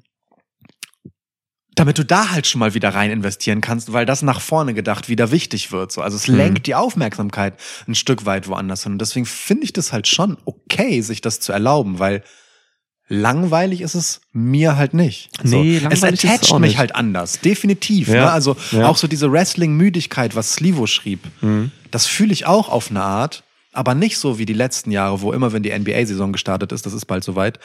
damit 1.79 1.99
du 1.99 2.05
da 2.05 2.31
halt 2.31 2.47
schon 2.47 2.59
mal 2.59 2.75
wieder 2.75 2.95
rein 2.95 3.11
investieren 3.11 3.61
kannst, 3.61 3.93
weil 3.93 4.07
das 4.07 4.23
nach 4.23 4.41
vorne 4.41 4.75
gedacht 4.75 5.09
wieder 5.09 5.31
wichtig 5.31 5.71
wird. 5.73 5.93
So. 5.93 6.01
Also 6.03 6.17
es 6.17 6.27
lenkt 6.27 6.67
die 6.67 6.75
Aufmerksamkeit 6.75 7.55
ein 7.87 7.95
Stück 7.95 8.27
weit 8.27 8.49
woanders 8.49 8.83
hin. 8.83 8.93
Und 8.93 8.99
deswegen 9.01 9.27
finde 9.27 9.65
ich 9.65 9.73
das 9.73 9.93
halt 9.93 10.09
schon 10.09 10.37
okay, 10.45 11.01
sich 11.03 11.21
das 11.21 11.41
zu 11.41 11.53
erlauben, 11.53 11.99
weil 11.99 12.23
langweilig 13.09 13.81
ist 13.81 13.95
es 13.95 14.21
mir 14.33 14.77
halt 14.77 14.93
nicht. 14.95 15.31
Nee, 15.43 15.77
es 15.77 15.83
langweilig 15.83 16.25
ist 16.25 16.43
es 16.43 16.59
mich 16.59 16.79
halt 16.79 16.95
anders, 16.95 17.41
definitiv. 17.41 18.09
Ja, 18.09 18.15
Ne? 18.27 18.31
Also 18.33 18.57
ja. 18.73 18.87
auch 18.89 18.97
so 18.97 19.07
diese 19.07 19.33
Wrestling-Müdigkeit, 19.33 20.35
was 20.35 20.53
Slivo 20.53 20.87
schrieb, 20.87 21.21
Mhm. 21.41 21.71
das 21.91 22.07
fühle 22.07 22.33
ich 22.33 22.47
auch 22.47 22.69
auf 22.69 22.91
eine 22.91 23.03
Art. 23.03 23.45
Aber 23.79 23.95
nicht 23.95 24.19
so 24.19 24.39
wie 24.39 24.45
die 24.47 24.55
letzten 24.55 24.91
Jahre, 24.91 25.21
wo 25.21 25.33
immer, 25.33 25.53
wenn 25.53 25.63
die 25.63 25.71
NBA-Saison 25.79 26.33
gestartet 26.33 26.73
ist, 26.73 26.85
das 26.85 26.93
ist 26.93 27.07
bald 27.07 27.23
soweit, 27.23 27.61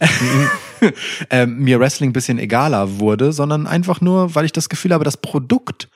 ähm, 1.30 1.58
mir 1.58 1.78
Wrestling 1.78 2.10
ein 2.10 2.12
bisschen 2.12 2.38
egaler 2.38 2.98
wurde, 2.98 3.32
sondern 3.32 3.66
einfach 3.66 4.00
nur, 4.00 4.34
weil 4.34 4.44
ich 4.44 4.52
das 4.52 4.68
Gefühl 4.68 4.92
habe, 4.92 5.04
das 5.04 5.16
Produkt 5.16 5.88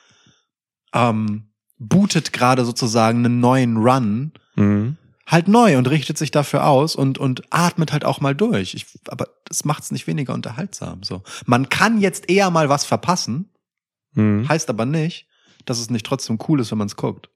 ähm, 0.93 1.49
bootet 1.77 2.33
gerade 2.33 2.65
sozusagen 2.65 3.25
einen 3.25 3.39
neuen 3.39 3.77
Run 3.77 4.31
Mhm. 4.55 4.95
halt 5.27 5.47
neu 5.49 5.77
und 5.77 5.87
richtet 5.87 6.17
sich 6.17 6.31
dafür 6.31 6.65
aus 6.65 6.95
und, 6.95 7.17
und 7.19 7.43
atmet 7.51 7.91
halt 7.91 8.05
auch 8.05 8.21
mal 8.21 8.33
durch. 8.33 8.73
Ich, 8.73 8.85
aber 9.09 9.27
das 9.45 9.65
macht 9.65 9.83
es 9.83 9.91
nicht 9.91 10.07
weniger 10.07 10.33
unterhaltsam. 10.33 11.03
So. 11.03 11.21
Man 11.45 11.69
kann 11.69 11.99
jetzt 11.99 12.29
eher 12.29 12.49
mal 12.49 12.69
was 12.69 12.85
verpassen, 12.85 13.49
Mhm. 14.15 14.47
heißt 14.49 14.69
aber 14.69 14.85
nicht, 14.85 15.27
dass 15.65 15.77
es 15.77 15.89
nicht 15.91 16.05
trotzdem 16.05 16.39
cool 16.47 16.59
ist, 16.61 16.71
wenn 16.71 16.77
man 16.79 16.87
es 16.87 16.95
guckt. 16.95 17.29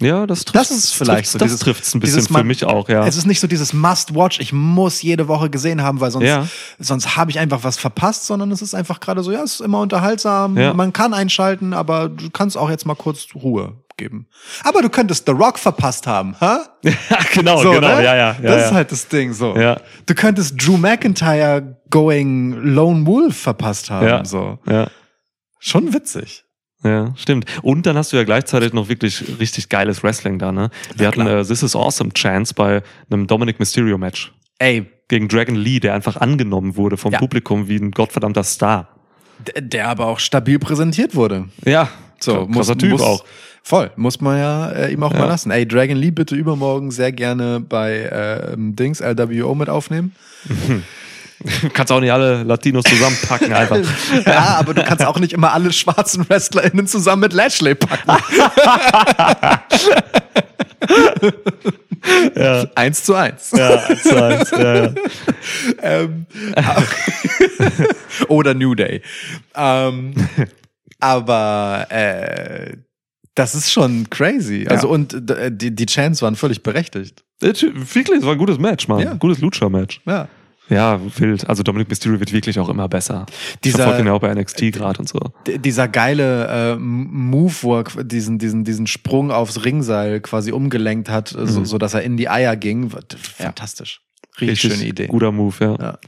Ja, 0.00 0.26
das 0.28 0.44
trifft 0.44 0.54
Das 0.54 0.70
ist 0.70 0.94
vielleicht 0.94 1.28
so 1.30 1.38
Das 1.38 1.46
dieses- 1.46 1.60
trifft's 1.60 1.92
ein 1.94 2.00
bisschen 2.00 2.22
für 2.22 2.44
mich 2.44 2.64
auch, 2.64 2.88
ja. 2.88 3.04
Es 3.06 3.16
ist 3.16 3.26
nicht 3.26 3.40
so 3.40 3.46
dieses 3.48 3.72
Must-Watch, 3.72 4.38
ich 4.38 4.52
muss 4.52 5.02
jede 5.02 5.26
Woche 5.26 5.50
gesehen 5.50 5.82
haben, 5.82 6.00
weil 6.00 6.10
sonst, 6.12 6.26
Ja. 6.26 6.46
sonst 6.78 7.16
habe 7.16 7.30
ich 7.32 7.38
einfach 7.40 7.64
was 7.64 7.78
verpasst, 7.78 8.26
sondern 8.26 8.52
es 8.52 8.62
ist 8.62 8.74
einfach 8.74 9.00
gerade 9.00 9.22
so, 9.24 9.32
ja, 9.32 9.42
es 9.42 9.54
ist 9.54 9.60
immer 9.60 9.80
unterhaltsam, 9.80 10.56
Ja. 10.56 10.72
man 10.72 10.92
kann 10.92 11.14
einschalten, 11.14 11.72
aber 11.72 12.08
du 12.08 12.30
kannst 12.30 12.56
auch 12.56 12.70
jetzt 12.70 12.86
mal 12.86 12.94
kurz 12.94 13.26
Ruhe 13.34 13.74
abgeben. 13.90 14.28
Aber 14.62 14.82
du 14.82 14.88
könntest 14.88 15.26
The 15.26 15.32
Rock 15.32 15.58
verpasst 15.58 16.06
haben, 16.06 16.36
hä? 16.38 16.58
ja, 16.84 16.92
genau, 17.34 17.60
So, 17.60 17.72
genau, 17.72 17.96
ne? 17.96 18.04
ja, 18.04 18.14
ja. 18.14 18.14
ja 18.14 18.36
das 18.40 18.52
ja. 18.60 18.66
ist 18.68 18.72
halt 18.72 18.92
das 18.92 19.08
Ding, 19.08 19.32
so. 19.32 19.56
Ja. 19.56 19.80
Du 20.06 20.14
könntest 20.14 20.54
Drew 20.64 20.76
McIntyre 20.76 21.76
going 21.90 22.52
Lone 22.52 23.04
Wolf 23.04 23.36
verpasst 23.36 23.90
haben, 23.90 24.06
ja. 24.06 24.24
so. 24.24 24.60
Ja. 24.70 24.86
Schon 25.58 25.92
witzig. 25.92 26.44
Ja, 26.84 27.12
stimmt. 27.16 27.44
Und 27.62 27.86
dann 27.86 27.96
hast 27.96 28.12
du 28.12 28.16
ja 28.16 28.24
gleichzeitig 28.24 28.72
noch 28.72 28.88
wirklich 28.88 29.24
richtig 29.40 29.68
geiles 29.68 30.02
Wrestling 30.04 30.38
da, 30.38 30.52
ne? 30.52 30.70
Wir 30.96 31.06
Na 31.16 31.22
hatten 31.24 31.26
äh, 31.26 31.44
This 31.44 31.62
is 31.64 31.74
Awesome 31.74 32.12
Chance 32.12 32.54
bei 32.54 32.82
einem 33.10 33.26
Dominic 33.26 33.58
Mysterio 33.58 33.98
Match 33.98 34.32
Ey, 34.60 34.86
gegen 35.08 35.28
Dragon 35.28 35.54
Lee, 35.56 35.80
der 35.80 35.94
einfach 35.94 36.16
angenommen 36.16 36.76
wurde 36.76 36.96
vom 36.96 37.12
Ja. 37.12 37.18
Publikum 37.18 37.68
wie 37.68 37.76
ein 37.76 37.90
gottverdammter 37.90 38.42
Star. 38.44 38.88
d- 39.46 39.60
der 39.60 39.88
aber 39.88 40.06
auch 40.06 40.18
stabil 40.20 40.58
präsentiert 40.58 41.14
wurde. 41.14 41.46
Ja, 41.64 41.88
So, 42.20 42.46
krasser 42.46 42.76
Typ 42.78 42.92
muss, 42.92 43.02
auch. 43.02 43.24
Voll, 43.62 43.90
muss 43.96 44.20
man 44.20 44.38
ja 44.38 44.70
äh, 44.70 44.92
ihm 44.92 45.02
auch 45.02 45.12
Ja. 45.12 45.18
mal 45.20 45.26
lassen. 45.26 45.50
Ey, 45.50 45.66
Dragon 45.66 45.96
Lee 45.96 46.10
bitte 46.12 46.34
übermorgen 46.36 46.90
sehr 46.90 47.12
gerne 47.12 47.60
bei 47.60 48.08
ähm, 48.52 48.74
Dings 48.76 49.00
LWO 49.00 49.54
mit 49.54 49.68
aufnehmen. 49.68 50.14
Du 51.40 51.68
kannst 51.72 51.92
auch 51.92 52.00
nicht 52.00 52.12
alle 52.12 52.42
Latinos 52.42 52.84
zusammenpacken 52.84 53.52
einfach. 53.52 53.78
ja, 54.26 54.56
aber 54.58 54.74
du 54.74 54.82
kannst 54.82 55.04
auch 55.04 55.20
nicht 55.20 55.32
immer 55.32 55.52
alle 55.52 55.72
schwarzen 55.72 56.28
WrestlerInnen 56.28 56.86
zusammen 56.86 57.22
mit 57.22 57.32
Lashley 57.32 57.74
packen. 57.74 58.10
ja. 62.34 62.66
Eins 62.74 63.04
zu 63.04 63.14
eins. 63.14 63.52
Ja, 63.56 63.84
eins 63.84 64.02
zu 64.02 64.22
eins. 64.22 64.50
Ja, 64.50 64.74
ja. 64.74 64.92
ähm, 65.82 66.26
oder 68.28 68.54
New 68.54 68.74
Day. 68.74 69.02
Ähm, 69.54 70.14
aber 70.98 71.86
äh, 71.90 72.76
das 73.34 73.54
ist 73.54 73.70
schon 73.70 74.10
crazy. 74.10 74.66
Also 74.68 74.88
und 74.88 75.30
äh, 75.30 75.52
die, 75.52 75.74
die 75.74 75.86
Chants 75.86 76.22
waren 76.22 76.34
völlig 76.34 76.64
berechtigt. 76.64 77.22
Äh, 77.40 77.52
Wirklich, 77.52 78.18
es 78.18 78.24
war 78.24 78.32
ein 78.32 78.38
gutes 78.38 78.58
Match, 78.58 78.88
Mann. 78.88 79.00
Ja. 79.00 79.14
Gutes 79.14 79.40
Lucha-Match. 79.40 80.00
Ja. 80.04 80.28
Ja, 80.68 81.00
wild. 81.16 81.48
Also 81.48 81.62
Dominic 81.62 81.88
Mysterio 81.88 82.20
wird 82.20 82.32
wirklich 82.32 82.58
auch 82.60 82.68
immer 82.68 82.88
besser. 82.88 83.24
Ich 83.54 83.60
Dieser- 83.62 83.78
verfolge 83.78 84.00
ihn 84.02 84.06
ja 84.06 84.12
auch 84.12 84.20
bei 84.20 84.32
NXT 84.34 84.70
gerade 84.72 84.98
und 84.98 85.08
so. 85.08 85.18
Dieser 85.46 85.88
geile 85.88 86.46
äh, 86.46 86.72
M- 86.72 87.08
Move, 87.30 87.54
wo 87.62 87.76
er 87.78 87.82
qu- 87.84 88.02
diesen, 88.04 88.38
diesen, 88.38 88.64
diesen 88.64 88.86
Sprung 88.86 89.30
aufs 89.30 89.64
Ringseil 89.64 90.20
quasi 90.20 90.52
umgelenkt 90.52 91.08
hat, 91.08 91.34
äh, 91.34 91.46
so, 91.46 91.64
so 91.64 91.78
dass 91.78 91.94
er 91.94 92.02
in 92.02 92.16
die 92.18 92.28
Eier 92.28 92.54
ging. 92.56 92.90
Fantastisch. 93.16 94.02
Richtig, 94.40 94.60
schöne 94.72 94.84
Idee. 94.86 95.06
Guter 95.06 95.32
Move, 95.32 95.54
ja. 95.60 95.76
Ja. 95.80 95.98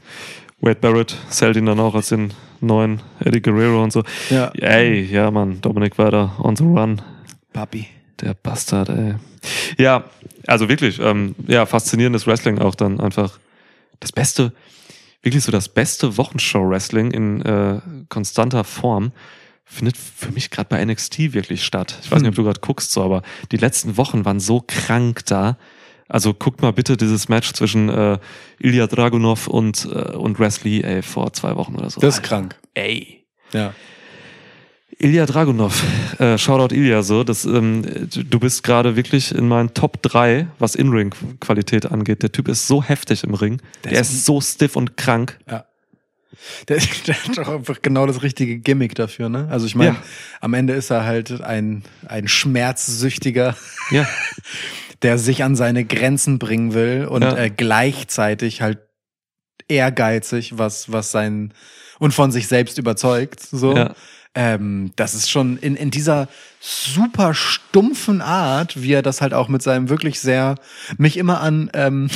Wade 0.61 0.79
Barrett 0.79 1.15
zählt 1.29 1.57
ihn 1.57 1.65
dann 1.65 1.79
auch 1.79 1.95
als 1.95 2.09
den 2.09 2.31
neuen 2.59 3.01
Eddie 3.19 3.41
Guerrero 3.41 3.83
und 3.83 3.91
so. 3.91 4.03
Ja. 4.29 4.49
Ey, 4.59 5.01
ja, 5.05 5.31
Mann, 5.31 5.59
Dominik 5.61 5.97
war 5.97 6.11
da 6.11 6.35
on 6.37 6.55
the 6.55 6.63
run. 6.63 7.01
Papi. 7.51 7.87
Der 8.21 8.35
Bastard, 8.35 8.89
ey. 8.89 9.15
Ja, 9.79 10.03
also 10.45 10.69
wirklich, 10.69 10.99
ähm, 10.99 11.33
ja, 11.47 11.65
faszinierendes 11.65 12.27
Wrestling 12.27 12.59
auch 12.59 12.75
dann 12.75 12.99
einfach. 12.99 13.39
Das 14.01 14.11
beste, 14.11 14.51
wirklich 15.21 15.43
so 15.43 15.51
das 15.53 15.69
beste 15.69 16.17
Wochenshow-Wrestling 16.17 17.11
in 17.11 17.41
äh, 17.41 17.79
konstanter 18.09 18.65
Form 18.65 19.13
findet 19.63 19.95
für 19.95 20.31
mich 20.31 20.49
gerade 20.49 20.67
bei 20.67 20.83
NXT 20.83 21.33
wirklich 21.33 21.63
statt. 21.63 21.97
Ich 22.03 22.11
weiß 22.11 22.21
nicht, 22.21 22.29
ob 22.29 22.35
du 22.35 22.43
gerade 22.43 22.59
guckst, 22.59 22.91
so, 22.91 23.01
aber 23.01 23.21
die 23.53 23.57
letzten 23.57 23.95
Wochen 23.95 24.25
waren 24.25 24.41
so 24.41 24.61
krank 24.67 25.25
da. 25.27 25.57
Also 26.09 26.33
guckt 26.33 26.61
mal 26.61 26.73
bitte 26.73 26.97
dieses 26.97 27.29
Match 27.29 27.53
zwischen 27.53 27.87
äh, 27.87 28.19
Ilya 28.59 28.87
Dragunov 28.87 29.47
und, 29.47 29.85
äh, 29.85 30.11
und 30.11 30.39
Wesley, 30.39 30.81
ey, 30.81 31.01
vor 31.01 31.31
zwei 31.31 31.55
Wochen 31.55 31.75
oder 31.75 31.89
so. 31.89 32.01
Das 32.01 32.15
ist 32.15 32.19
Alter. 32.19 32.27
krank. 32.27 32.59
Ey. 32.73 33.25
Ja. 33.53 33.73
Ilya 34.99 35.25
Dragunov, 35.25 35.83
äh, 36.19 36.37
Shoutout 36.37 36.75
Ilya, 36.75 37.01
so, 37.01 37.23
das, 37.23 37.45
ähm, 37.45 37.83
du 38.09 38.39
bist 38.39 38.63
gerade 38.63 38.95
wirklich 38.95 39.33
in 39.33 39.47
meinen 39.47 39.73
Top 39.73 40.01
3, 40.03 40.47
was 40.59 40.75
In-Ring-Qualität 40.75 41.87
angeht. 41.91 42.21
Der 42.23 42.31
Typ 42.31 42.47
ist 42.47 42.67
so 42.67 42.83
heftig 42.83 43.23
im 43.23 43.33
Ring. 43.33 43.61
Der, 43.83 43.91
Der 43.93 44.01
ist, 44.01 44.11
ist- 44.11 44.25
so 44.25 44.39
stiff 44.41 44.75
und 44.75 44.97
krank. 44.97 45.39
Ja. 45.49 45.65
Der, 46.67 46.77
der 47.07 47.23
hat 47.23 47.37
doch 47.37 47.47
einfach 47.47 47.81
genau 47.81 48.05
das 48.05 48.21
richtige 48.21 48.59
Gimmick 48.59 48.93
dafür, 48.95 49.29
ne? 49.29 49.47
Also 49.49 49.65
ich 49.65 49.75
meine, 49.75 49.91
Ja. 49.91 50.03
am 50.39 50.53
Ende 50.53 50.73
ist 50.73 50.91
er 50.91 51.03
halt 51.05 51.41
ein, 51.41 51.83
ein 52.07 52.27
Schmerzsüchtiger, 52.27 53.55
Ja, 53.91 54.07
der 55.01 55.17
sich 55.17 55.43
an 55.43 55.55
seine 55.55 55.83
Grenzen 55.83 56.37
bringen 56.37 56.73
will 56.73 57.07
und 57.09 57.23
Ja. 57.23 57.35
äh, 57.37 57.49
gleichzeitig 57.49 58.61
halt 58.61 58.79
ehrgeizig, 59.67 60.57
was, 60.57 60.91
was 60.91 61.11
sein 61.11 61.53
und 61.99 62.13
von 62.13 62.31
sich 62.31 62.47
selbst 62.47 62.77
überzeugt. 62.77 63.41
So. 63.41 63.75
Ja. 63.75 63.95
Ähm, 64.33 64.91
das 64.95 65.13
ist 65.13 65.29
schon 65.29 65.57
in, 65.57 65.75
in 65.75 65.91
dieser 65.91 66.29
super 66.59 67.33
stumpfen 67.33 68.21
Art, 68.21 68.81
wie 68.81 68.93
er 68.93 69.01
das 69.01 69.21
halt 69.21 69.33
auch 69.33 69.49
mit 69.49 69.61
seinem 69.61 69.89
wirklich 69.89 70.21
sehr, 70.21 70.55
mich 70.97 71.17
immer 71.17 71.41
an, 71.41 71.69
ähm, 71.73 72.09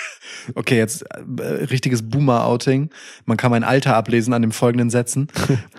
okay, 0.54 0.78
jetzt 0.78 1.02
äh, 1.02 1.42
richtiges 1.42 2.08
Boomer-Outing. 2.08 2.88
Man 3.26 3.36
kann 3.36 3.50
mein 3.50 3.64
Alter 3.64 3.96
ablesen 3.96 4.32
an 4.32 4.42
den 4.42 4.52
folgenden 4.52 4.88
Sätzen. 4.88 5.28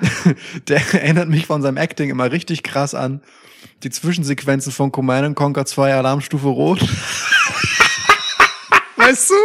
Der 0.68 0.82
erinnert 0.94 1.30
mich 1.30 1.48
von 1.48 1.62
seinem 1.62 1.78
Acting 1.78 2.10
immer 2.10 2.32
richtig 2.32 2.62
krass 2.64 2.94
an 2.94 3.22
die 3.84 3.90
Zwischensequenzen 3.90 4.72
von 4.72 4.92
Command 4.92 5.36
Conquer 5.36 5.66
2 5.66 5.94
Alarmstufe 5.96 6.48
Rot. 6.48 6.82
weißt 8.98 9.30
du? 9.30 9.36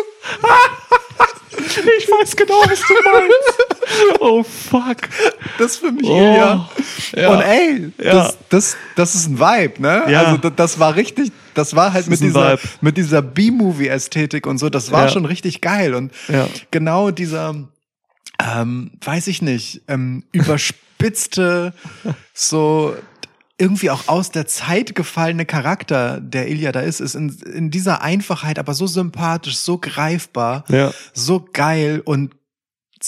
ich 1.99 2.09
weiß 2.09 2.37
genau, 2.37 2.63
was 2.67 2.81
du 2.81 2.95
meinst. 3.05 3.74
Oh, 4.21 4.43
fuck. 4.43 5.09
Das 5.59 5.77
für 5.77 5.93
mich 5.93 6.05
Oh, 6.09 6.69
ja. 7.17 7.29
Und 7.31 7.41
ey, 7.43 7.93
Ja. 8.03 8.13
das, 8.13 8.39
das, 8.49 8.77
das 8.97 9.15
ist 9.15 9.29
ein 9.29 9.39
Vibe, 9.39 9.83
ne? 9.83 10.05
Ja. 10.09 10.23
Also 10.25 10.37
das, 10.39 10.53
das 10.57 10.79
war 10.79 10.97
richtig, 10.97 11.33
das 11.55 11.75
war 11.77 11.93
halt 11.93 12.05
Das 12.05 12.11
mit 12.11 12.21
dieser, 12.21 12.53
Vibe. 12.53 12.63
mit 12.81 12.97
dieser 12.97 13.23
B-Movie-Ästhetik 13.23 14.47
und 14.47 14.59
so, 14.59 14.69
das 14.71 14.91
war 14.93 15.05
Ja. 15.05 15.09
schon 15.11 15.25
richtig 15.27 15.61
geil. 15.61 15.95
Und 15.95 16.13
genau 16.71 17.11
dieser, 17.11 17.55
ähm, 18.43 18.91
weiß 19.05 19.27
ich 19.29 19.43
nicht, 19.43 19.83
ähm, 19.89 20.25
überspitzte, 20.33 21.73
so 22.35 22.95
irgendwie 23.57 23.91
auch 23.91 24.09
aus 24.09 24.33
der 24.33 24.47
Zeit 24.49 24.97
gefallene 24.97 25.47
Charakter, 25.47 26.21
der 26.21 26.49
Ilya 26.49 26.73
da 26.73 26.81
ist, 26.81 26.99
ist 26.99 27.15
in, 27.15 27.29
in 27.55 27.71
dieser 27.71 28.03
Einfachheit 28.03 28.59
aber 28.59 28.75
so 28.75 28.89
sympathisch, 28.89 29.57
so 29.59 29.79
greifbar, 29.79 30.65
Ja. 30.69 30.93
so 31.13 31.47
geil 31.53 32.03
und 32.05 32.35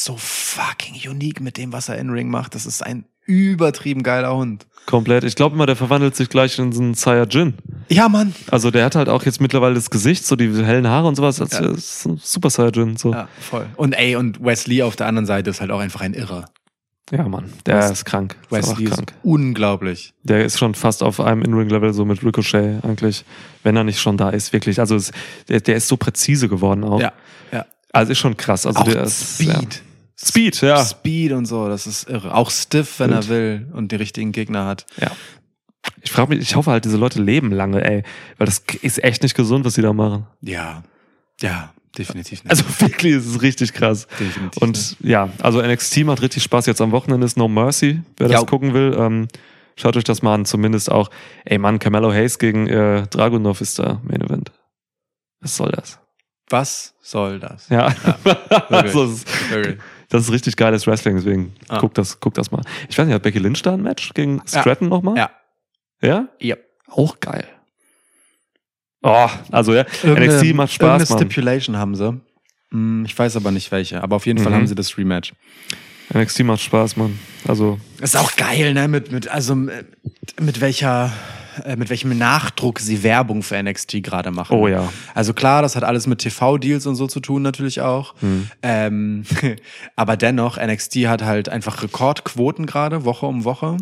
so 0.05 0.17
fucking 0.19 0.95
unique 1.09 1.41
mit 1.41 1.57
dem, 1.57 1.73
was 1.73 1.89
er 1.89 1.97
in 1.99 2.11
Ring 2.11 2.29
macht. 2.29 2.55
Das 2.55 2.67
ist 2.67 2.83
ein 2.83 3.05
übertrieben 3.25 4.03
geiler 4.03 4.35
Hund. 4.37 4.67
Komplett. 4.87 5.25
Ich 5.25 5.35
glaube 5.35 5.57
immer, 5.57 5.67
der 5.67 5.75
verwandelt 5.75 6.15
sich 6.15 6.29
gleich 6.29 6.59
in 6.61 6.71
so 6.73 6.81
einen 6.81 6.95
Saiyajin. 6.95 7.55
Ja, 7.89 8.09
Mann. 8.09 8.35
Also 8.51 8.71
der 8.71 8.85
hat 8.85 8.95
halt 8.95 9.09
auch 9.09 9.25
jetzt 9.25 9.41
mittlerweile 9.41 9.75
das 9.75 9.91
Gesicht, 9.91 10.25
so 10.25 10.37
die 10.37 10.49
hellen 10.65 10.87
Haare 10.87 11.09
und 11.09 11.17
sowas. 11.17 11.37
Das 11.37 11.51
Ja. 11.53 11.71
ist 11.73 12.07
ein 12.07 12.19
Super 12.23 12.51
Saiyajin. 12.51 12.97
So. 12.97 13.13
Ja, 13.13 13.29
voll. 13.41 13.67
Und 13.77 13.95
ey, 13.95 14.15
und 14.17 14.45
Wesley 14.45 14.83
auf 14.83 14.95
der 14.95 15.07
anderen 15.09 15.27
Seite 15.27 15.51
ist 15.51 15.61
halt 15.61 15.73
auch 15.73 15.81
einfach 15.81 16.03
ein 16.03 16.15
Irrer. 16.15 16.45
Ja, 17.11 17.29
Mann. 17.29 17.53
Der 17.67 17.79
Wes- 17.79 17.91
ist 17.91 18.05
krank. 18.05 18.37
Ist 18.43 18.53
Wesley 18.53 18.85
ist 18.85 18.93
krank. 18.95 19.13
unglaublich. 19.23 20.13
Der 20.23 20.45
ist 20.45 20.59
schon 20.59 20.75
fast 20.75 21.03
auf 21.03 21.21
einem 21.21 21.43
In-Ring-Level, 21.43 21.93
so 21.93 22.05
mit 22.05 22.23
Ricochet 22.25 22.85
eigentlich, 22.85 23.25
wenn 23.65 23.77
er 23.77 23.85
nicht 23.85 24.01
schon 24.01 24.17
da 24.17 24.31
ist, 24.31 24.53
wirklich. 24.53 24.79
Also 24.81 24.95
es, 24.97 25.11
der, 25.49 25.61
der 25.61 25.77
ist 25.77 25.89
so 25.89 25.97
präzise 25.97 26.49
geworden 26.49 26.85
auch. 26.85 27.01
Ja, 27.01 27.13
ja. 27.53 27.65
Also 27.93 28.13
ist 28.13 28.19
schon 28.19 28.37
krass. 28.37 28.67
Also 28.67 28.79
auch 28.81 28.85
der 28.85 29.03
ist, 29.05 29.41
Ja. 29.41 29.61
Speed. 30.19 30.61
Ja. 30.63 30.85
Speed 30.85 31.33
und 31.33 31.47
so, 31.47 31.69
das 31.69 31.87
ist 31.87 32.09
irre. 32.09 32.35
Auch 32.35 32.51
stiff, 32.51 32.99
wenn 33.01 33.11
Wild. 33.11 33.25
er 33.25 33.29
will 33.29 33.67
und 33.73 33.93
die 33.93 33.97
richtigen 33.97 34.33
Gegner 34.33 34.67
hat. 34.67 34.87
ja. 35.01 35.11
Ich 36.03 36.11
frage 36.11 36.31
mich, 36.31 36.41
ich 36.41 36.57
hoffe 36.57 36.73
halt, 36.73 36.85
diese 36.85 36.97
Leute 36.97 37.23
leben 37.23 37.53
lange, 37.53 37.85
ey. 37.85 38.03
Weil 38.39 38.47
das 38.47 38.61
ist 38.83 39.05
echt 39.05 39.23
nicht 39.23 39.37
gesund, 39.37 39.65
was 39.65 39.75
sie 39.75 39.83
da 39.83 39.93
machen. 39.93 40.27
Ja, 40.41 40.83
ja, 41.41 41.73
definitiv 41.97 42.43
nicht. 42.43 42.51
Also 42.51 42.65
wirklich, 42.81 43.15
es 43.15 43.27
ist 43.27 43.41
richtig 43.43 43.73
krass. 43.73 44.09
definitiv 44.19 44.61
Und 44.61 44.71
nicht. 44.77 44.97
ja, 45.03 45.29
also 45.41 45.63
NXT 45.63 45.99
macht 46.05 46.23
richtig 46.23 46.43
Spaß. 46.43 46.67
Jetzt 46.67 46.81
am 46.81 46.91
Wochenende 46.91 47.25
ist 47.25 47.37
No 47.37 47.47
Mercy. 47.47 48.03
Wer 48.17 48.27
das 48.29 48.41
Ja. 48.41 48.47
gucken 48.47 48.75
will, 48.75 48.97
ähm, 48.99 49.29
schaut 49.77 49.97
euch 49.97 50.03
das 50.03 50.23
mal 50.23 50.35
an. 50.35 50.45
Zumindest 50.45 50.91
auch, 50.91 51.09
ey 51.45 51.57
Mann, 51.59 51.79
Carmelo 51.79 52.13
Hayes 52.13 52.41
gegen 52.41 52.67
äh, 52.67 53.07
Dragunov 53.07 53.61
ist 53.61 53.79
da 53.79 54.01
Main 54.03 54.23
Event. 54.23 54.51
Was 55.41 55.57
soll 55.57 55.71
das? 55.71 56.01
Was 56.51 56.95
soll 57.01 57.39
das? 57.39 57.69
Ja, 57.69 57.95
wirklich. 58.25 58.71
also. 58.71 59.11
Das 60.09 60.23
ist 60.25 60.33
richtig 60.33 60.57
geiles 60.57 60.87
Wrestling, 60.87 61.17
deswegen 61.17 61.55
Ah. 61.69 61.79
guck, 61.79 61.95
das, 61.95 62.21
guck 62.21 62.35
das 62.35 62.51
mal. 62.51 62.63
Ich 62.89 62.97
weiß 62.99 63.07
nicht, 63.07 63.15
hat 63.15 63.23
Becky 63.23 63.39
Lynch 63.39 63.63
da 63.63 63.75
ein 63.75 63.83
Match 63.83 64.13
gegen 64.15 64.43
Ja. 64.53 64.61
Stratton 64.61 64.89
nochmal? 64.89 65.17
Ja. 65.17 65.31
Ja? 66.03 66.29
Ja. 66.41 66.57
Auch 66.89 67.19
geil. 67.21 67.47
Oh, 69.03 69.29
also 69.53 69.75
ja, 69.75 69.85
Irgendeine- 70.03 70.33
NXT 70.35 70.55
macht 70.55 70.73
Spaß, 70.73 71.03
irgendeine 71.03 71.21
Mann. 71.21 71.31
Stipulation 71.31 71.77
haben 71.77 71.95
sie. 71.95 72.21
Hm, 72.71 73.05
Ich 73.07 73.17
weiß 73.19 73.37
aber 73.37 73.51
nicht 73.53 73.71
welche, 73.71 74.03
aber 74.03 74.17
auf 74.17 74.27
jeden 74.27 74.39
Fall 74.41 74.51
Mhm. 74.51 74.57
haben 74.57 74.67
sie 74.67 74.75
das 74.75 74.97
Rematch. 74.99 75.33
NXT 76.15 76.41
macht 76.45 76.61
Spaß, 76.61 76.97
Mann. 76.97 77.19
Also, 77.47 77.79
Ist 78.01 78.17
auch 78.17 78.35
geil, 78.37 78.75
ne? 78.75 78.89
Mit, 78.89 79.11
mit, 79.13 79.29
also 79.29 79.55
mit 79.57 80.61
welcher, 80.61 81.13
mit 81.77 81.91
welchem 81.91 82.17
Nachdruck 82.17 82.81
sie 82.81 83.03
Werbung 83.03 83.43
für 83.43 83.63
NXT 83.63 84.03
gerade 84.03 84.31
machen. 84.31 84.57
Oh 84.57 84.69
ja. 84.69 84.93
Also 85.15 85.33
klar, 85.33 85.63
das 85.63 85.77
hat 85.77 85.85
alles 85.85 86.07
mit 86.07 86.19
TV-Deals 86.19 86.87
und 86.87 86.97
so 86.97 87.07
zu 87.07 87.21
tun, 87.21 87.43
natürlich 87.43 87.81
auch. 87.81 88.15
Hm. 88.21 88.49
Ähm, 88.63 89.25
aber 89.97 90.17
dennoch, 90.17 90.59
NXT 90.59 91.07
hat 91.07 91.23
halt 91.23 91.49
einfach 91.49 91.83
Rekordquoten 91.83 92.67
gerade, 92.67 93.05
Woche 93.05 93.27
um 93.27 93.45
Woche. 93.45 93.77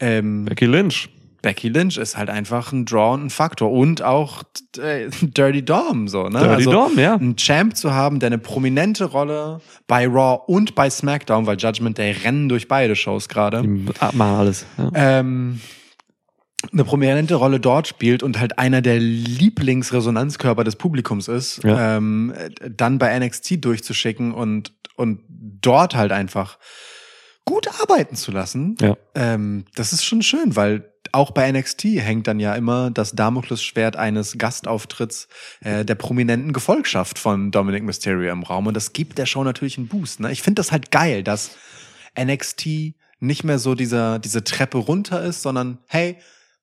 Ähm, 0.00 0.46
Becky 0.46 0.66
Lynch. 0.66 1.08
Becky 1.42 1.68
Lynch 1.68 1.98
ist 1.98 2.16
halt 2.16 2.30
einfach 2.30 2.72
ein 2.72 2.84
Draw 2.84 3.14
und 3.14 3.26
ein 3.26 3.30
Faktor. 3.30 3.72
Und 3.72 4.00
auch 4.00 4.44
äh, 4.78 5.08
Dirty 5.20 5.64
Dom, 5.64 6.06
so, 6.06 6.28
ne? 6.28 6.38
Dirty 6.38 6.64
Dom, 6.64 6.98
ja. 6.98 7.16
Einen 7.16 7.36
Champ 7.36 7.76
zu 7.76 7.92
haben, 7.92 8.20
der 8.20 8.28
eine 8.28 8.38
prominente 8.38 9.04
Rolle 9.04 9.60
bei 9.88 10.06
Raw 10.06 10.40
und 10.46 10.76
bei 10.76 10.88
SmackDown, 10.88 11.46
weil 11.46 11.56
Judgment 11.58 11.98
Day 11.98 12.12
rennen 12.12 12.48
durch 12.48 12.68
beide 12.68 12.94
Shows 12.94 13.28
gerade. 13.28 13.62
Machen 13.62 14.20
alles. 14.20 14.64
Ja. 14.78 14.90
Ähm, 14.94 15.60
eine 16.72 16.84
prominente 16.84 17.34
Rolle 17.34 17.58
dort 17.60 17.88
spielt 17.88 18.22
und 18.22 18.38
halt 18.38 18.58
einer 18.58 18.82
der 18.82 18.98
Lieblingsresonanzkörper 18.98 20.64
des 20.64 20.76
Publikums 20.76 21.28
ist, 21.28 21.62
Ja. 21.64 21.96
ähm, 21.96 22.32
dann 22.70 22.98
bei 22.98 23.18
NXT 23.18 23.64
durchzuschicken 23.64 24.32
und, 24.32 24.72
und 24.96 25.20
dort 25.28 25.94
halt 25.94 26.12
einfach 26.12 26.58
gut 27.44 27.68
arbeiten 27.80 28.14
zu 28.16 28.30
lassen, 28.30 28.76
Ja. 28.80 28.96
ähm, 29.14 29.64
das 29.74 29.92
ist 29.92 30.04
schon 30.04 30.22
schön, 30.22 30.54
weil 30.54 30.88
auch 31.10 31.32
bei 31.32 31.50
NXT 31.50 31.84
hängt 31.98 32.26
dann 32.28 32.38
ja 32.40 32.54
immer 32.54 32.90
das 32.90 33.12
Damoklesschwert 33.12 33.96
eines 33.96 34.38
Gastauftritts 34.38 35.28
äh, 35.60 35.84
der 35.84 35.96
prominenten 35.96 36.52
Gefolgschaft 36.52 37.18
von 37.18 37.50
Dominic 37.50 37.82
Mysterio 37.82 38.30
im 38.32 38.44
Raum 38.44 38.68
und 38.68 38.74
das 38.74 38.92
gibt 38.92 39.18
der 39.18 39.26
Show 39.26 39.42
natürlich 39.42 39.76
einen 39.78 39.88
Boost. 39.88 40.20
Ne? 40.20 40.30
Ich 40.30 40.42
finde 40.42 40.60
das 40.60 40.70
halt 40.70 40.90
geil, 40.92 41.22
dass 41.24 41.50
NXT 42.18 42.94
nicht 43.18 43.44
mehr 43.44 43.58
so 43.58 43.74
dieser, 43.74 44.18
diese 44.20 44.44
Treppe 44.44 44.78
runter 44.78 45.22
ist, 45.22 45.42
sondern 45.42 45.78
hey, 45.88 46.16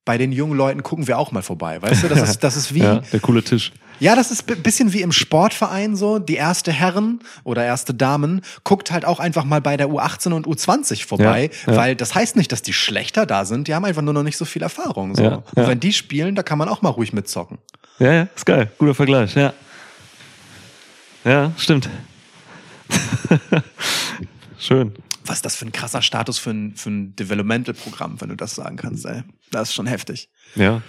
bei 0.09 0.17
den 0.17 0.31
jungen 0.31 0.57
Leuten 0.57 0.81
gucken 0.81 1.05
wir 1.07 1.19
auch 1.19 1.31
mal 1.31 1.43
vorbei. 1.43 1.79
Weißt 1.83 2.01
du, 2.01 2.07
das 2.07 2.27
ist, 2.27 2.43
das 2.43 2.57
ist 2.57 2.73
wie, 2.73 2.79
ja, 2.83 2.95
der 3.13 3.19
coole 3.19 3.43
Tisch. 3.43 3.71
ja, 3.99 4.15
das 4.15 4.31
ist 4.31 4.49
ein 4.49 4.63
bisschen 4.63 4.91
wie 4.91 5.03
im 5.03 5.11
Sportverein 5.11 5.95
so. 5.95 6.17
Die 6.17 6.33
erste 6.33 6.71
Herren 6.71 7.19
oder 7.43 7.63
erste 7.63 7.93
Damen 7.93 8.41
guckt 8.63 8.89
halt 8.89 9.05
auch 9.05 9.19
einfach 9.19 9.43
mal 9.43 9.61
bei 9.61 9.77
der 9.77 9.87
U18 9.89 10.33
und 10.33 10.47
U20 10.47 11.05
vorbei, 11.05 11.51
Ja, 11.67 11.73
ja. 11.73 11.77
weil 11.79 11.95
das 11.95 12.15
heißt 12.15 12.37
nicht, 12.37 12.51
dass 12.51 12.63
die 12.63 12.73
schlechter 12.73 13.27
da 13.27 13.45
sind. 13.45 13.67
Die 13.67 13.75
haben 13.75 13.85
einfach 13.85 14.01
nur 14.01 14.15
noch 14.15 14.23
nicht 14.23 14.35
so 14.37 14.45
viel 14.45 14.63
Erfahrung. 14.63 15.13
So. 15.13 15.21
Ja, 15.21 15.35
Und 15.53 15.67
wenn 15.67 15.79
die 15.79 15.93
spielen, 15.93 16.33
da 16.33 16.41
kann 16.41 16.57
man 16.57 16.69
auch 16.69 16.81
mal 16.81 16.89
ruhig 16.89 17.13
mitzocken. 17.13 17.59
Ja, 17.99 18.11
ja, 18.11 18.27
ist 18.35 18.47
geil. 18.47 18.71
Guter 18.79 18.95
Vergleich, 18.95 19.35
ja. 19.35 19.53
Ja, 21.23 21.51
stimmt. 21.55 21.87
Schön. 24.57 24.91
Was 25.29 25.37
ist 25.37 25.45
das 25.45 25.55
für 25.55 25.65
ein 25.67 25.71
krasser 25.71 26.01
Status 26.01 26.39
für 26.39 26.49
ein, 26.49 26.75
für 26.75 26.89
ein 26.89 27.15
Developmental-Programm, 27.15 28.19
wenn 28.19 28.29
du 28.29 28.35
das 28.35 28.55
sagen 28.55 28.77
kannst, 28.77 29.05
ey. 29.05 29.21
Das 29.51 29.69
ist 29.69 29.75
schon 29.75 29.85
heftig. 29.85 30.27
Ja. 30.55 30.81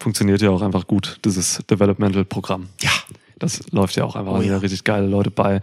Funktioniert 0.00 0.42
ja 0.42 0.50
auch 0.50 0.62
einfach 0.62 0.86
gut, 0.88 1.20
dieses 1.24 1.62
Developmental-Programm. 1.70 2.68
Ja. 2.82 2.90
Das 3.38 3.60
läuft 3.70 3.94
ja 3.96 4.02
auch 4.04 4.16
einfach 4.16 4.32
Oh 4.32 4.40
wieder 4.40 4.54
ja. 4.54 4.58
richtig 4.58 4.82
geile 4.84 5.06
Leute 5.06 5.30
bei. 5.30 5.60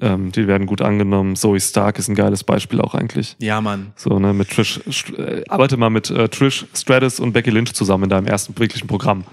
Ähm, 0.00 0.32
die 0.32 0.46
werden 0.48 0.66
gut 0.66 0.80
angenommen. 0.80 1.36
Zoe 1.36 1.60
Stark 1.60 1.98
ist 1.98 2.08
ein 2.08 2.14
geiles 2.16 2.42
Beispiel 2.42 2.80
auch 2.80 2.94
eigentlich. 2.94 3.36
Ja, 3.38 3.60
Mann. 3.60 3.92
So, 3.94 4.18
ne, 4.18 4.32
mit 4.32 4.50
Trish, 4.50 4.80
St- 4.88 5.16
äh, 5.18 5.44
arbeite 5.48 5.76
mal 5.76 5.90
mit 5.90 6.10
äh, 6.10 6.28
Trish 6.28 6.66
Stratus 6.74 7.20
und 7.20 7.32
Becky 7.34 7.50
Lynch 7.50 7.72
zusammen 7.74 8.04
in 8.04 8.10
deinem 8.10 8.26
ersten 8.26 8.58
wirklichen 8.58 8.88
Programm. 8.88 9.24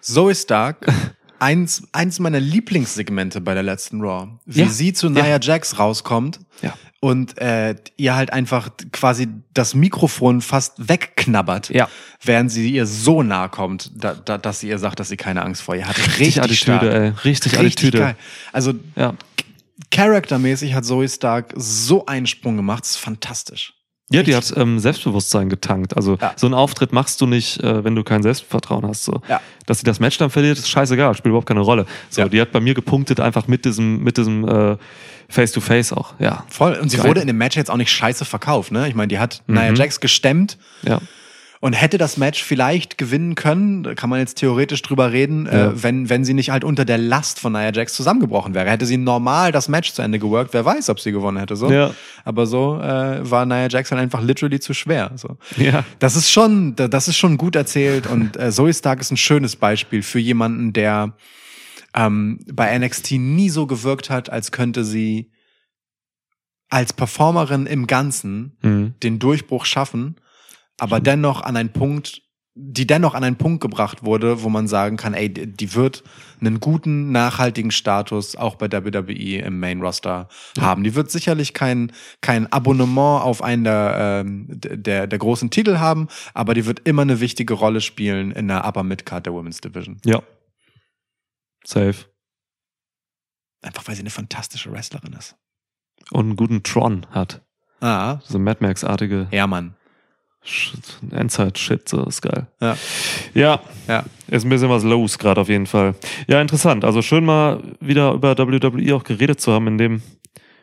Zoe 0.00 0.34
Stark, 0.34 0.86
eins, 1.40 1.82
eins 1.92 2.18
meiner 2.18 2.40
Lieblingssegmente 2.40 3.40
bei 3.40 3.54
der 3.54 3.62
letzten 3.62 4.00
Raw. 4.00 4.28
Wie 4.46 4.60
Ja. 4.62 4.68
sie 4.68 4.92
zu 4.92 5.08
Nia 5.10 5.38
Jax 5.40 5.78
rauskommt 5.78 6.40
Ja. 6.62 6.74
und 7.00 7.38
äh, 7.38 7.74
ihr 7.96 8.14
halt 8.16 8.32
einfach 8.32 8.70
quasi 8.92 9.28
das 9.54 9.74
Mikrofon 9.74 10.40
fast 10.40 10.88
wegknabbert, 10.88 11.70
Ja. 11.70 11.88
während 12.22 12.50
sie 12.50 12.70
ihr 12.70 12.86
so 12.86 13.22
nahe 13.22 13.48
kommt, 13.48 13.90
da, 13.94 14.14
da, 14.14 14.38
dass 14.38 14.60
sie 14.60 14.68
ihr 14.68 14.78
sagt, 14.78 15.00
dass 15.00 15.08
sie 15.08 15.16
keine 15.16 15.42
Angst 15.42 15.62
vor 15.62 15.74
ihr 15.76 15.86
hat. 15.86 15.96
Richtig, 15.98 16.38
Attitüde, 16.42 16.56
stark. 16.56 16.82
ey. 16.82 17.08
Richtig, 17.24 17.52
Richtig 17.52 17.58
Attitüde. 17.60 17.98
geil. 17.98 18.16
Also 18.52 18.74
Ja. 18.96 19.14
charaktermäßig 19.90 20.74
hat 20.74 20.84
Zoe 20.84 21.08
Stark 21.08 21.52
so 21.56 22.06
einen 22.06 22.26
Sprung 22.26 22.56
gemacht, 22.56 22.84
das 22.84 22.92
ist 22.92 22.96
fantastisch. 22.98 23.74
Ja, 24.10 24.22
die 24.22 24.36
hat 24.36 24.52
ähm, 24.56 24.78
Selbstbewusstsein 24.78 25.48
getankt. 25.48 25.96
Also 25.96 26.16
Ja. 26.20 26.32
so 26.36 26.46
einen 26.46 26.54
Auftritt 26.54 26.92
machst 26.92 27.20
du 27.20 27.26
nicht, 27.26 27.60
äh, 27.62 27.82
wenn 27.82 27.96
du 27.96 28.04
kein 28.04 28.22
Selbstvertrauen 28.22 28.86
hast. 28.86 29.04
So. 29.04 29.20
Ja. 29.28 29.40
Dass 29.66 29.78
sie 29.78 29.84
das 29.84 29.98
Match 29.98 30.16
dann 30.18 30.30
verliert, 30.30 30.58
ist 30.58 30.68
scheißegal, 30.68 31.14
spielt 31.14 31.30
überhaupt 31.30 31.48
keine 31.48 31.60
Rolle. 31.60 31.86
So, 32.08 32.20
Ja. 32.22 32.28
die 32.28 32.40
hat 32.40 32.52
bei 32.52 32.60
mir 32.60 32.74
gepunktet 32.74 33.18
einfach 33.18 33.48
mit 33.48 33.64
diesem, 33.64 34.04
mit 34.04 34.16
diesem 34.16 34.46
äh, 34.46 34.76
Face-to-Face 35.28 35.92
auch. 35.92 36.14
Ja. 36.20 36.44
Voll. 36.48 36.74
Und 36.80 36.88
sie 36.90 36.98
Geil. 36.98 37.06
wurde 37.08 37.20
in 37.20 37.26
dem 37.26 37.36
Match 37.38 37.56
jetzt 37.56 37.68
auch 37.70 37.76
nicht 37.76 37.90
scheiße 37.90 38.24
verkauft, 38.24 38.70
ne? 38.70 38.86
Ich 38.88 38.94
meine, 38.94 39.08
die 39.08 39.18
hat 39.18 39.42
Mhm. 39.48 39.54
Nia 39.54 39.72
Jax 39.74 39.98
gestemmt, 39.98 40.56
Ja. 40.82 41.00
Und 41.66 41.72
hätte 41.72 41.98
das 41.98 42.16
Match 42.16 42.44
vielleicht 42.44 42.96
gewinnen 42.96 43.34
können, 43.34 43.82
da 43.82 43.94
kann 43.94 44.08
man 44.08 44.20
jetzt 44.20 44.34
theoretisch 44.38 44.82
drüber 44.82 45.10
reden, 45.10 45.46
Ja. 45.46 45.70
äh, 45.70 45.82
wenn, 45.82 46.08
wenn 46.08 46.24
sie 46.24 46.32
nicht 46.32 46.50
halt 46.50 46.62
unter 46.62 46.84
der 46.84 46.96
Last 46.98 47.40
von 47.40 47.52
Nia 47.54 47.72
Jax 47.72 47.92
zusammengebrochen 47.94 48.54
wäre. 48.54 48.70
Hätte 48.70 48.86
sie 48.86 48.96
normal 48.98 49.50
das 49.50 49.68
Match 49.68 49.92
zu 49.92 50.00
Ende 50.02 50.20
geworkt, 50.20 50.54
wer 50.54 50.64
weiß, 50.64 50.90
ob 50.90 51.00
sie 51.00 51.10
gewonnen 51.10 51.38
hätte. 51.38 51.56
So. 51.56 51.68
Ja. 51.70 51.92
Aber 52.24 52.46
so 52.46 52.78
äh, 52.80 53.28
war 53.28 53.46
Nia 53.46 53.68
Jax 53.68 53.88
dann 53.90 53.98
einfach 53.98 54.22
literally 54.22 54.60
zu 54.60 54.74
schwer. 54.74 55.10
So. 55.16 55.38
Ja. 55.56 55.84
Das 55.98 56.14
ist 56.14 56.30
schon, 56.30 56.76
da- 56.76 56.86
das 56.88 57.08
ist 57.08 57.16
schon 57.16 57.36
gut 57.36 57.56
erzählt 57.56 58.06
und 58.06 58.36
äh, 58.36 58.52
Zoe 58.52 58.72
Stark 58.72 59.00
ist 59.00 59.10
ein 59.10 59.16
schönes 59.16 59.56
Beispiel 59.56 60.02
für 60.02 60.20
jemanden, 60.20 60.72
der 60.72 61.14
ähm, 61.96 62.38
bei 62.52 62.78
NXT 62.78 63.12
nie 63.12 63.50
so 63.50 63.66
gewirkt 63.66 64.08
hat, 64.08 64.30
als 64.30 64.52
könnte 64.52 64.84
sie 64.84 65.32
als 66.68 66.92
Performerin 66.92 67.66
im 67.66 67.86
Ganzen 67.86 68.56
Mhm. 68.62 68.94
den 69.02 69.18
Durchbruch 69.18 69.64
schaffen, 69.64 70.16
aber 70.78 71.00
dennoch 71.00 71.40
an 71.42 71.56
einen 71.56 71.72
Punkt, 71.72 72.22
die 72.54 72.86
dennoch 72.86 73.14
an 73.14 73.22
einen 73.22 73.36
Punkt 73.36 73.60
gebracht 73.60 74.04
wurde, 74.04 74.42
wo 74.42 74.48
man 74.48 74.66
sagen 74.66 74.96
kann, 74.96 75.12
ey, 75.12 75.28
die 75.30 75.74
wird 75.74 76.02
einen 76.40 76.58
guten, 76.58 77.12
nachhaltigen 77.12 77.70
Status 77.70 78.34
auch 78.34 78.54
bei 78.56 78.70
WWE 78.70 79.38
im 79.38 79.60
Main 79.60 79.82
Roster 79.82 80.28
haben. 80.58 80.82
Die 80.82 80.94
wird 80.94 81.10
sicherlich 81.10 81.52
kein, 81.52 81.92
kein 82.22 82.50
Abonnement 82.50 83.22
auf 83.22 83.42
einen 83.42 83.64
der, 83.64 84.22
ähm, 84.24 84.46
der, 84.48 85.06
der 85.06 85.18
großen 85.18 85.50
Titel 85.50 85.78
haben, 85.78 86.08
aber 86.32 86.54
die 86.54 86.64
wird 86.64 86.80
immer 86.88 87.02
eine 87.02 87.20
wichtige 87.20 87.54
Rolle 87.54 87.82
spielen 87.82 88.30
in 88.30 88.48
der 88.48 88.66
Upper 88.66 88.84
Midcard 88.84 89.26
der 89.26 89.34
Women's 89.34 89.60
Division. 89.60 89.98
Ja. 90.04 90.22
Safe. 91.64 91.96
Einfach 93.60 93.86
weil 93.86 93.96
sie 93.96 94.02
eine 94.02 94.10
fantastische 94.10 94.72
Wrestlerin 94.72 95.12
ist. 95.12 95.36
Und 96.10 96.26
einen 96.26 96.36
guten 96.36 96.62
Tron 96.62 97.06
hat. 97.10 97.42
Ah, 97.80 98.20
So 98.24 98.38
Mad 98.38 98.64
Max-artige 98.64 99.28
ja, 99.30 99.46
Mann. 99.46 99.74
Shit, 100.48 100.98
Endzeit-Shit, 101.10 101.88
so 101.88 102.04
ist 102.04 102.22
geil. 102.22 102.46
Ja. 102.60 102.76
Ja, 103.34 103.60
Ja. 103.88 104.04
ist 104.28 104.44
ein 104.44 104.48
bisschen 104.48 104.70
was 104.70 104.84
los 104.84 105.18
gerade 105.18 105.40
auf 105.40 105.48
jeden 105.48 105.66
Fall. 105.66 105.94
Ja, 106.28 106.40
interessant. 106.40 106.84
Also 106.84 107.02
schön 107.02 107.24
mal 107.24 107.62
wieder 107.80 108.12
über 108.12 108.38
WWE 108.38 108.94
auch 108.94 109.02
geredet 109.04 109.40
zu 109.40 109.52
haben 109.52 109.66
in 109.66 109.78
dem, 109.78 110.02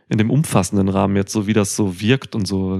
in 0.10 0.18
dem 0.18 0.30
umfassenden 0.31 0.88
Rahmen 0.88 1.15
jetzt, 1.18 1.34
so 1.34 1.47
wie 1.47 1.53
das 1.53 1.76
so 1.76 1.99
wirkt 1.99 2.34
und 2.34 2.47
so. 2.47 2.80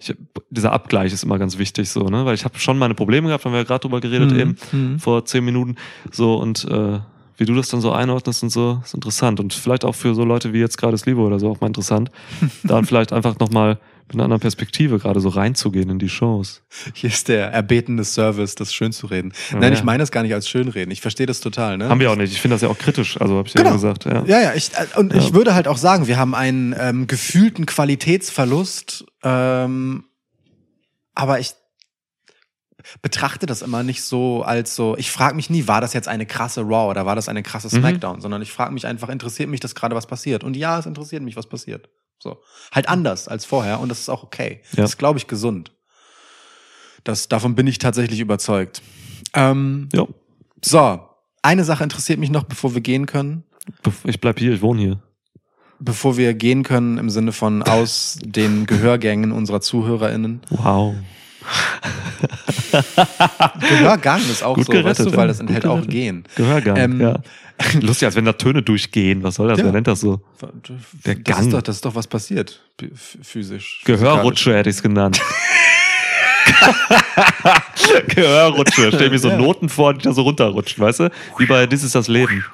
Ich, 0.00 0.14
dieser 0.50 0.72
Abgleich 0.72 1.12
ist 1.12 1.22
immer 1.22 1.38
ganz 1.38 1.56
wichtig, 1.58 1.88
so, 1.90 2.04
ne? 2.08 2.24
Weil 2.24 2.34
ich 2.34 2.44
habe 2.44 2.58
schon 2.58 2.78
meine 2.78 2.94
Probleme 2.94 3.28
gehabt, 3.28 3.44
haben 3.44 3.52
wir 3.52 3.58
ja 3.58 3.64
gerade 3.64 3.82
drüber 3.82 4.00
geredet 4.00 4.32
Mhm. 4.32 4.38
eben, 4.40 4.56
Mhm. 4.72 4.98
vor 4.98 5.24
zehn 5.26 5.44
Minuten. 5.44 5.76
So, 6.10 6.34
und 6.36 6.64
äh, 6.64 6.98
wie 7.36 7.44
du 7.44 7.54
das 7.54 7.68
dann 7.68 7.80
so 7.80 7.92
einordnest 7.92 8.42
und 8.42 8.50
so, 8.50 8.80
ist 8.84 8.94
interessant. 8.94 9.38
Und 9.40 9.52
vielleicht 9.54 9.84
auch 9.84 9.94
für 9.94 10.14
so 10.14 10.24
Leute 10.24 10.52
wie 10.52 10.58
jetzt 10.58 10.78
gerade 10.78 10.98
Slivo 10.98 11.26
oder 11.26 11.38
so 11.38 11.48
auch 11.50 11.60
mal 11.60 11.68
interessant, 11.68 12.10
da 12.64 12.82
vielleicht 12.82 13.12
einfach 13.12 13.38
nochmal 13.38 13.78
mit 14.10 14.16
einer 14.16 14.24
anderen 14.24 14.40
Perspektive 14.40 14.98
gerade 14.98 15.20
so 15.20 15.28
reinzugehen 15.28 15.88
in 15.90 15.98
die 15.98 16.08
Shows. 16.08 16.62
Hier 16.94 17.10
ist 17.10 17.28
der 17.28 17.52
erbetene 17.52 18.04
Service, 18.04 18.54
das 18.56 18.74
schön 18.74 18.92
zu 18.92 19.06
reden. 19.06 19.32
Ja, 19.50 19.58
Nein, 19.58 19.72
ja. 19.72 19.78
ich 19.78 19.84
meine 19.84 19.98
das 20.02 20.10
gar 20.10 20.22
nicht 20.22 20.34
als 20.34 20.48
schönreden. 20.48 20.90
Ich 20.90 21.00
verstehe 21.00 21.26
das 21.26 21.40
total. 21.40 21.78
Ne? 21.78 21.88
Haben 21.88 22.00
wir 22.00 22.10
auch 22.10 22.16
nicht. 22.16 22.32
Ich 22.32 22.40
finde 22.40 22.56
das 22.56 22.62
ja 22.62 22.68
auch 22.68 22.78
kritisch, 22.78 23.20
also 23.20 23.36
habe 23.38 23.46
ich 23.48 23.54
ja 23.54 23.62
Genau. 23.62 23.74
gesagt. 23.74 24.04
Ja. 24.04 24.24
Ja, 24.26 24.40
ja, 24.42 24.54
ich, 24.54 24.70
äh, 24.74 24.98
und 24.98 25.14
ich 25.14 25.32
würde 25.32 25.54
halt 25.54 25.68
auch 25.68 25.76
sagen, 25.78 26.06
wir 26.08 26.16
haben 26.18 26.34
einen 26.34 26.74
ähm, 26.78 27.06
gefühlten 27.06 27.66
Qualitätsverlust, 27.66 29.04
ähm, 29.22 30.04
aber 31.14 31.38
ich 31.38 31.52
betrachte 33.02 33.46
das 33.46 33.62
immer 33.62 33.82
nicht 33.82 34.02
so 34.02 34.42
als 34.42 34.74
so, 34.74 34.96
ich 34.96 35.10
frage 35.10 35.36
mich 35.36 35.50
nie, 35.50 35.68
war 35.68 35.80
das 35.80 35.92
jetzt 35.92 36.08
eine 36.08 36.26
krasse 36.26 36.62
Raw 36.62 36.90
oder 36.90 37.06
war 37.06 37.14
das 37.14 37.28
eine 37.28 37.42
krasse 37.42 37.68
Mhm. 37.68 37.80
Smackdown, 37.80 38.20
sondern 38.20 38.42
ich 38.42 38.52
frage 38.52 38.72
mich 38.72 38.86
einfach, 38.86 39.08
interessiert 39.10 39.48
mich 39.50 39.60
das 39.60 39.74
gerade, 39.74 39.94
was 39.94 40.06
passiert? 40.06 40.42
Und 40.44 40.56
ja, 40.56 40.78
es 40.78 40.86
interessiert 40.86 41.22
mich, 41.22 41.36
was 41.36 41.46
passiert. 41.46 41.88
So. 42.22 42.38
Halt 42.72 42.88
anders 42.88 43.28
als 43.28 43.44
vorher 43.44 43.80
und 43.80 43.88
das 43.88 44.00
ist 44.00 44.08
auch 44.08 44.22
okay. 44.22 44.60
Ja. 44.72 44.82
Das 44.82 44.90
ist, 44.90 44.98
glaube 44.98 45.18
ich, 45.18 45.26
gesund. 45.26 45.72
Das, 47.04 47.28
davon 47.28 47.54
bin 47.54 47.66
ich 47.66 47.78
tatsächlich 47.78 48.20
überzeugt. 48.20 48.82
Ähm, 49.34 49.88
Ja. 49.92 50.06
so, 50.62 51.00
eine 51.42 51.64
Sache 51.64 51.82
interessiert 51.82 52.18
mich 52.18 52.30
noch, 52.30 52.44
bevor 52.44 52.74
wir 52.74 52.82
gehen 52.82 53.06
können. 53.06 53.44
Ich 54.04 54.20
bleib 54.20 54.38
hier, 54.38 54.52
ich 54.52 54.62
wohne 54.62 54.80
hier. 54.80 55.02
Bevor 55.78 56.18
wir 56.18 56.34
gehen 56.34 56.62
können, 56.62 56.98
im 56.98 57.08
Sinne 57.08 57.32
von 57.32 57.62
aus 57.62 58.18
den 58.22 58.66
Gehörgängen 58.66 59.32
unserer 59.32 59.62
ZuhörerInnen. 59.62 60.42
Wow. 60.50 60.94
Gehörgang 63.68 64.20
ist 64.20 64.42
auch 64.42 64.54
Gut 64.54 64.66
so, 64.66 64.72
gerettet, 64.72 65.06
weißt 65.06 65.14
du, 65.14 65.16
weil 65.16 65.28
das 65.28 65.40
enthält 65.40 65.66
auch. 65.66 65.86
Gehen. 65.86 66.24
Gehörgang, 66.36 66.76
Ähm, 66.76 67.00
ja. 67.00 67.18
Lustig, 67.80 68.06
als 68.06 68.16
wenn 68.16 68.24
da 68.24 68.32
Töne 68.32 68.62
durchgehen. 68.62 69.22
Was 69.22 69.34
soll 69.34 69.48
das? 69.48 69.58
Ja. 69.58 69.64
Wer 69.66 69.72
nennt 69.72 69.86
das 69.86 70.00
so? 70.00 70.20
Der 71.04 71.14
das 71.16 71.24
Gang. 71.24 71.46
Ist 71.46 71.52
doch, 71.52 71.62
das 71.62 71.76
ist 71.76 71.84
doch 71.84 71.94
was 71.94 72.06
passiert, 72.06 72.60
physisch. 73.22 73.82
Gehörrutsche 73.84 74.54
hätte 74.56 74.70
ich 74.70 74.76
es 74.76 74.82
genannt. 74.82 75.20
Gehörrutsche. 78.08 78.90
Stell 78.94 79.10
mir 79.10 79.18
so 79.18 79.28
Ja. 79.28 79.36
Noten 79.36 79.68
vor, 79.68 79.94
die 79.94 80.02
da 80.02 80.12
so 80.12 80.22
runterrutschen, 80.22 80.82
weißt 80.82 81.00
du? 81.00 81.10
Wie 81.38 81.46
bei 81.46 81.66
Dies 81.66 81.82
ist 81.82 81.94
das 81.94 82.08
Leben. 82.08 82.44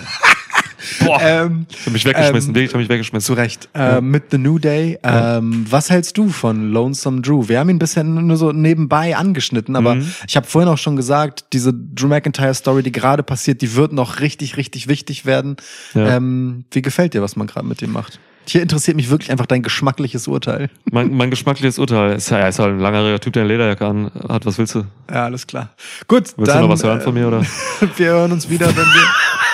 Boah. 1.05 1.21
ähm, 1.23 1.67
ich 1.71 1.87
hab 1.87 1.93
mich 1.93 2.05
weggeschmissen. 2.05 2.51
ähm, 2.51 2.55
Wirklich, 2.55 2.73
hab 2.73 2.79
mich 2.81 2.89
weggeschmissen. 2.89 3.27
zu 3.27 3.33
Recht. 3.35 3.69
Äh, 3.75 4.01
mit 4.01 4.25
The 4.31 4.39
New 4.39 4.59
Day. 4.59 4.99
Ähm, 5.03 5.67
was 5.69 5.91
hältst 5.91 6.17
du 6.19 6.29
von 6.29 6.71
Lonesome 6.73 7.21
Drew? 7.21 7.49
Wir 7.49 7.59
haben 7.61 7.71
ihn 7.71 7.79
bisher 7.79 8.05
nur 8.05 8.37
so 8.37 8.53
nebenbei 8.53 9.17
angeschnitten, 9.17 9.77
aber 9.77 9.97
Mhm. 9.97 10.11
ich 10.27 10.37
habe 10.37 10.47
vorhin 10.47 10.71
auch 10.71 10.79
schon 10.79 10.97
gesagt, 10.97 11.47
diese 11.53 11.73
Drew 11.73 12.09
McIntyre 12.09 12.55
Story, 12.55 12.83
die 12.83 12.93
gerade 12.93 13.23
passiert, 13.23 13.63
die 13.63 13.75
wird 13.75 13.93
noch 13.93 14.21
richtig, 14.21 14.57
richtig 14.57 14.89
wichtig 14.89 15.27
werden. 15.27 15.57
Ja. 15.95 16.17
Ähm, 16.17 16.65
wie 16.71 16.83
gefällt 16.83 17.15
dir, 17.15 17.23
was 17.23 17.37
man 17.37 17.47
gerade 17.47 17.67
mit 17.67 17.81
dem 17.81 17.93
macht? 17.93 18.19
Hier 18.49 18.63
interessiert 18.63 18.97
mich 18.97 19.11
wirklich 19.11 19.33
einfach 19.33 19.47
dein 19.47 19.65
geschmackliches 19.65 20.29
Urteil. 20.29 20.71
Mein, 20.93 21.13
mein 21.13 21.31
geschmackliches 21.31 21.81
Urteil 21.81 22.13
ist, 22.15 22.31
ja, 22.31 22.39
er 22.39 22.49
ist 22.49 22.61
halt 22.61 22.75
ein 22.75 22.79
langjähriger 22.79 23.19
Typ, 23.19 23.33
der 23.33 23.43
eine 23.43 23.53
Lederjacke 23.53 23.85
an 23.85 24.11
hat. 24.29 24.47
Was 24.47 24.57
willst 24.59 24.77
du? 24.77 24.85
Ja, 25.11 25.25
alles 25.25 25.49
klar. 25.49 25.71
Gut, 26.07 26.33
Willst 26.37 26.53
dann, 26.53 26.59
du 26.63 26.69
noch 26.69 26.75
was 26.75 26.85
hören 26.85 27.01
von 27.01 27.13
mir, 27.15 27.27
oder? 27.27 27.41
Äh, 27.41 27.87
wir 27.97 28.07
hören 28.07 28.31
uns 28.31 28.49
wieder, 28.49 28.69
wenn 28.69 28.77
wir. 28.77 28.85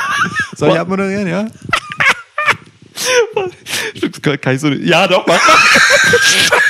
Soll 0.66 0.74
ich 0.74 0.80
abmoderieren, 0.80 1.26
ja? 1.26 1.46
Kann 4.40 4.54
ich 4.54 4.60
so 4.60 4.68
nicht. 4.68 4.84
Ja, 4.84 5.06
doch, 5.08 5.26
mach 5.26 5.40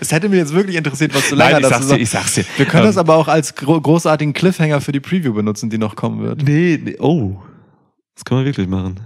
Es 0.00 0.12
hätte 0.12 0.28
mich 0.28 0.38
jetzt 0.38 0.52
wirklich 0.52 0.76
interessiert, 0.76 1.14
was 1.14 1.28
du 1.30 1.36
Nein, 1.36 1.54
länger 1.54 1.66
ich 1.66 1.72
dazu 1.72 1.86
sagst. 1.88 2.02
ich 2.02 2.10
sag's 2.10 2.34
dir. 2.34 2.44
Wir 2.56 2.66
können 2.66 2.82
Ähm, 2.84 2.88
das 2.88 2.96
aber 2.98 3.14
auch 3.16 3.28
als 3.28 3.54
gro 3.54 3.80
großartigen 3.80 4.34
Cliffhanger 4.34 4.80
für 4.80 4.92
die 4.92 5.00
Preview 5.00 5.32
benutzen, 5.32 5.70
die 5.70 5.78
noch 5.78 5.96
kommen 5.96 6.20
wird. 6.22 6.42
Nee, 6.42 6.78
nee, 6.82 6.96
oh. 6.98 7.36
Das 8.14 8.24
können 8.24 8.40
wir 8.40 8.46
wirklich 8.46 8.68
machen. 8.68 9.00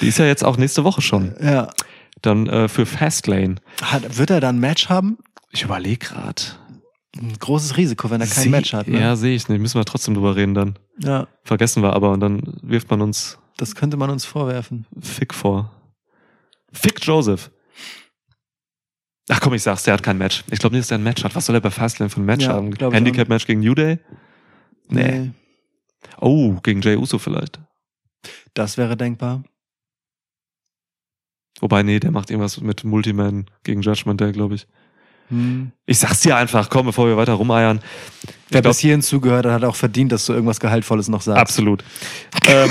Die 0.00 0.08
ist 0.08 0.18
ja 0.18 0.24
jetzt 0.26 0.44
auch 0.44 0.56
nächste 0.56 0.82
Woche 0.84 1.02
schon. 1.02 1.34
Ja. 1.40 1.68
Dann 2.22 2.46
äh, 2.48 2.68
für 2.68 2.84
Fastlane. 2.86 3.56
Hat, 3.82 4.18
wird 4.18 4.30
er 4.30 4.40
da 4.40 4.48
ein 4.48 4.58
Match 4.58 4.88
haben? 4.88 5.18
Ich 5.52 5.62
überlege 5.62 6.06
gerade. 6.06 6.42
Ein 7.18 7.36
großes 7.38 7.76
Risiko, 7.76 8.08
wenn 8.10 8.20
er 8.20 8.26
kein 8.28 8.50
Match 8.50 8.72
hat. 8.72 8.86
Ne? 8.86 9.00
Ja, 9.00 9.16
sehe 9.16 9.34
ich 9.34 9.48
nicht. 9.48 9.60
Müssen 9.60 9.78
wir 9.80 9.84
trotzdem 9.84 10.14
drüber 10.14 10.36
reden 10.36 10.54
dann. 10.54 10.78
ja, 10.98 11.26
Vergessen 11.42 11.82
wir 11.82 11.92
aber 11.92 12.12
und 12.12 12.20
dann 12.20 12.42
wirft 12.62 12.90
man 12.90 13.00
uns 13.02 13.40
das 13.60 13.74
könnte 13.74 13.98
man 13.98 14.08
uns 14.08 14.24
vorwerfen. 14.24 14.86
Fick 15.00 15.34
vor. 15.34 15.70
Fick 16.72 17.04
Joseph. 17.04 17.50
Ach 19.28 19.38
komm, 19.38 19.52
ich 19.52 19.62
sag's, 19.62 19.82
der 19.82 19.92
hat 19.92 20.02
kein 20.02 20.16
Match. 20.16 20.44
Ich 20.50 20.58
glaube 20.60 20.74
nicht, 20.74 20.84
dass 20.84 20.88
der 20.88 20.96
ein 20.96 21.02
Match 21.04 21.22
hat. 21.22 21.34
Was 21.34 21.44
soll 21.44 21.56
er 21.56 21.60
bei 21.60 21.70
Fastlane 21.70 22.08
für 22.08 22.22
ein 22.22 22.24
Match 22.24 22.46
Ja, 22.46 22.54
haben? 22.54 22.74
Handicap-Match 22.74 23.46
gegen 23.46 23.60
New 23.60 23.74
Day? 23.74 23.98
Nee. 24.88 25.32
Oh, 26.22 26.54
gegen 26.62 26.80
Jay 26.80 26.96
Uso 26.96 27.18
vielleicht. 27.18 27.60
Das 28.54 28.78
wäre 28.78 28.96
denkbar. 28.96 29.44
Wobei, 31.60 31.82
nee, 31.82 32.00
der 32.00 32.12
macht 32.12 32.30
irgendwas 32.30 32.62
mit 32.62 32.84
Multiman 32.84 33.44
gegen 33.62 33.82
Judgment 33.82 34.22
Day, 34.22 34.32
glaube 34.32 34.54
ich. 34.54 34.66
Hm. 35.30 35.70
Ich 35.86 35.98
sag's 35.98 36.20
dir 36.20 36.36
einfach, 36.36 36.68
komm, 36.68 36.86
bevor 36.86 37.06
wir 37.06 37.16
weiter 37.16 37.32
rumeiern. 37.34 37.80
Wer 38.50 38.62
glaub- 38.62 38.70
bis 38.72 38.80
hierhin 38.80 39.02
zugehört 39.02 39.46
hat, 39.46 39.52
hat 39.52 39.64
auch 39.64 39.76
verdient, 39.76 40.12
dass 40.12 40.26
du 40.26 40.32
irgendwas 40.32 40.60
Gehaltvolles 40.60 41.08
noch 41.08 41.22
sagst. 41.22 41.40
Absolut. 41.40 41.84
ähm, 42.46 42.70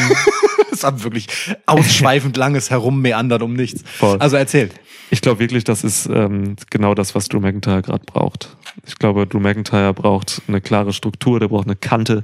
Das 0.72 0.84
war 0.84 1.03
wirklich 1.03 1.27
ausschweifend 1.65 2.38
langes 2.38 2.69
Herummeandern 2.69 3.41
um 3.41 3.53
nichts. 3.53 3.84
voll. 3.98 4.18
Also 4.19 4.36
erzähl. 4.38 4.69
Ich 5.11 5.22
glaube 5.22 5.40
wirklich, 5.40 5.64
das 5.64 5.84
ist 5.84 6.06
ähm, 6.06 6.56
genau 6.69 6.94
das, 6.94 7.15
was 7.15 7.27
Drew 7.27 7.40
McIntyre 7.40 7.81
gerade 7.81 8.03
braucht. 8.06 8.56
Ich 8.86 8.95
glaube, 8.98 9.26
Drew 9.26 9.40
McIntyre 9.40 9.94
braucht 9.94 10.41
eine 10.48 10.61
klare 10.61 10.94
Struktur, 10.94 11.40
der 11.40 11.48
braucht 11.48 11.65
eine 11.65 11.76
Kante, 11.76 12.23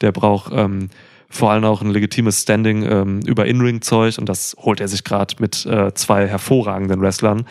der 0.00 0.12
braucht 0.12 0.50
ähm, 0.54 0.88
vor 1.32 1.50
allem 1.50 1.64
auch 1.64 1.80
ein 1.80 1.90
legitimes 1.90 2.42
Standing 2.42 2.82
ähm, 2.84 3.20
über 3.26 3.46
In-Ring-Zeug 3.46 4.18
und 4.18 4.28
das 4.28 4.54
holt 4.60 4.80
er 4.80 4.88
sich 4.88 5.02
gerade 5.02 5.34
mit 5.40 5.64
äh, 5.66 5.92
zwei 5.94 6.28
hervorragenden 6.28 7.00
Wrestlern. 7.00 7.46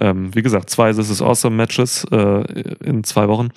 Ähm, 0.00 0.34
wie 0.34 0.42
gesagt, 0.42 0.70
zwei 0.70 0.92
This 0.92 1.10
is 1.10 1.22
Awesome 1.22 1.54
Matches 1.54 2.04
äh, 2.10 2.42
in 2.82 3.04
zwei 3.04 3.28
Wochen. 3.28 3.50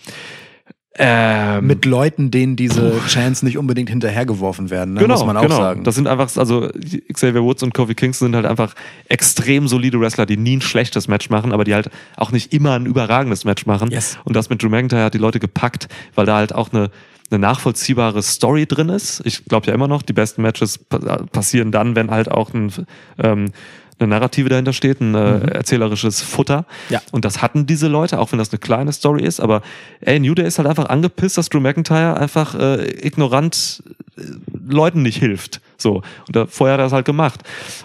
Ähm, 1.01 1.65
Mit 1.65 1.85
Leuten, 1.85 2.29
denen 2.29 2.57
diese 2.57 2.99
Chance 3.07 3.45
nicht 3.45 3.57
unbedingt 3.57 3.89
hinterhergeworfen 3.89 4.69
werden, 4.69 4.95
ne? 4.95 4.99
genau, 4.99 5.13
muss 5.13 5.25
man 5.25 5.37
auch 5.37 5.43
genau. 5.43 5.55
sagen. 5.55 5.83
Das 5.85 5.95
sind 5.95 6.07
einfach, 6.07 6.35
also 6.35 6.69
Xavier 7.13 7.41
Woods 7.41 7.63
und 7.63 7.73
Kofi 7.73 7.95
Kingston 7.95 8.27
sind 8.27 8.35
halt 8.35 8.45
einfach 8.45 8.73
extrem 9.07 9.69
solide 9.69 9.97
Wrestler, 10.01 10.25
die 10.25 10.35
nie 10.35 10.57
ein 10.57 10.61
schlechtes 10.61 11.07
Match 11.07 11.29
machen, 11.29 11.53
aber 11.53 11.63
die 11.63 11.73
halt 11.73 11.89
auch 12.17 12.31
nicht 12.31 12.51
immer 12.51 12.73
ein 12.73 12.85
überragendes 12.85 13.45
Match 13.45 13.65
machen. 13.65 13.91
Yes. 13.91 14.17
Und 14.25 14.35
das 14.35 14.49
mit 14.49 14.61
Drew 14.61 14.67
McIntyre 14.67 15.05
hat 15.05 15.13
die 15.13 15.19
Leute 15.19 15.39
gepackt, 15.39 15.87
weil 16.15 16.25
da 16.25 16.35
halt 16.35 16.53
auch 16.53 16.73
eine, 16.73 16.89
eine 17.31 17.39
nachvollziehbare 17.39 18.21
Story 18.23 18.65
drin 18.65 18.89
ist. 18.89 19.21
Ich 19.25 19.45
glaube 19.45 19.67
ja 19.67 19.73
immer 19.73 19.87
noch, 19.87 20.01
die 20.01 20.13
besten 20.13 20.41
Matches 20.41 20.77
pa 20.77 20.97
passieren 21.31 21.71
dann, 21.71 21.95
wenn 21.95 22.09
halt 22.11 22.29
auch 22.31 22.53
ein, 22.53 22.71
ähm, 23.19 23.51
eine 23.99 24.07
Narrative 24.07 24.49
dahinter 24.49 24.73
steht, 24.73 25.01
ein 25.01 25.13
äh, 25.13 25.51
erzählerisches 25.51 26.21
Futter. 26.21 26.65
Ja. 26.89 27.01
Und 27.11 27.25
das 27.25 27.41
hatten 27.41 27.65
diese 27.65 27.87
Leute, 27.87 28.19
auch 28.19 28.31
wenn 28.31 28.39
das 28.39 28.49
eine 28.51 28.59
kleine 28.59 28.93
Story 28.93 29.23
ist. 29.23 29.39
Aber 29.41 29.61
ey, 29.99 30.19
New 30.19 30.33
Day 30.33 30.47
ist 30.47 30.57
halt 30.57 30.67
einfach 30.67 30.87
angepisst, 30.89 31.37
dass 31.37 31.49
Drew 31.49 31.59
McIntyre 31.59 32.17
einfach 32.17 32.55
äh, 32.55 33.05
ignorant 33.05 33.83
äh, 34.17 34.21
Leuten 34.67 35.01
nicht 35.01 35.17
hilft. 35.17 35.61
So. 35.77 35.95
Und 36.27 36.35
da, 36.35 36.47
vorher 36.47 36.75
hat 36.75 36.79
er 36.79 36.85
das 36.85 36.93
halt 36.93 37.05
gemacht. 37.05 37.41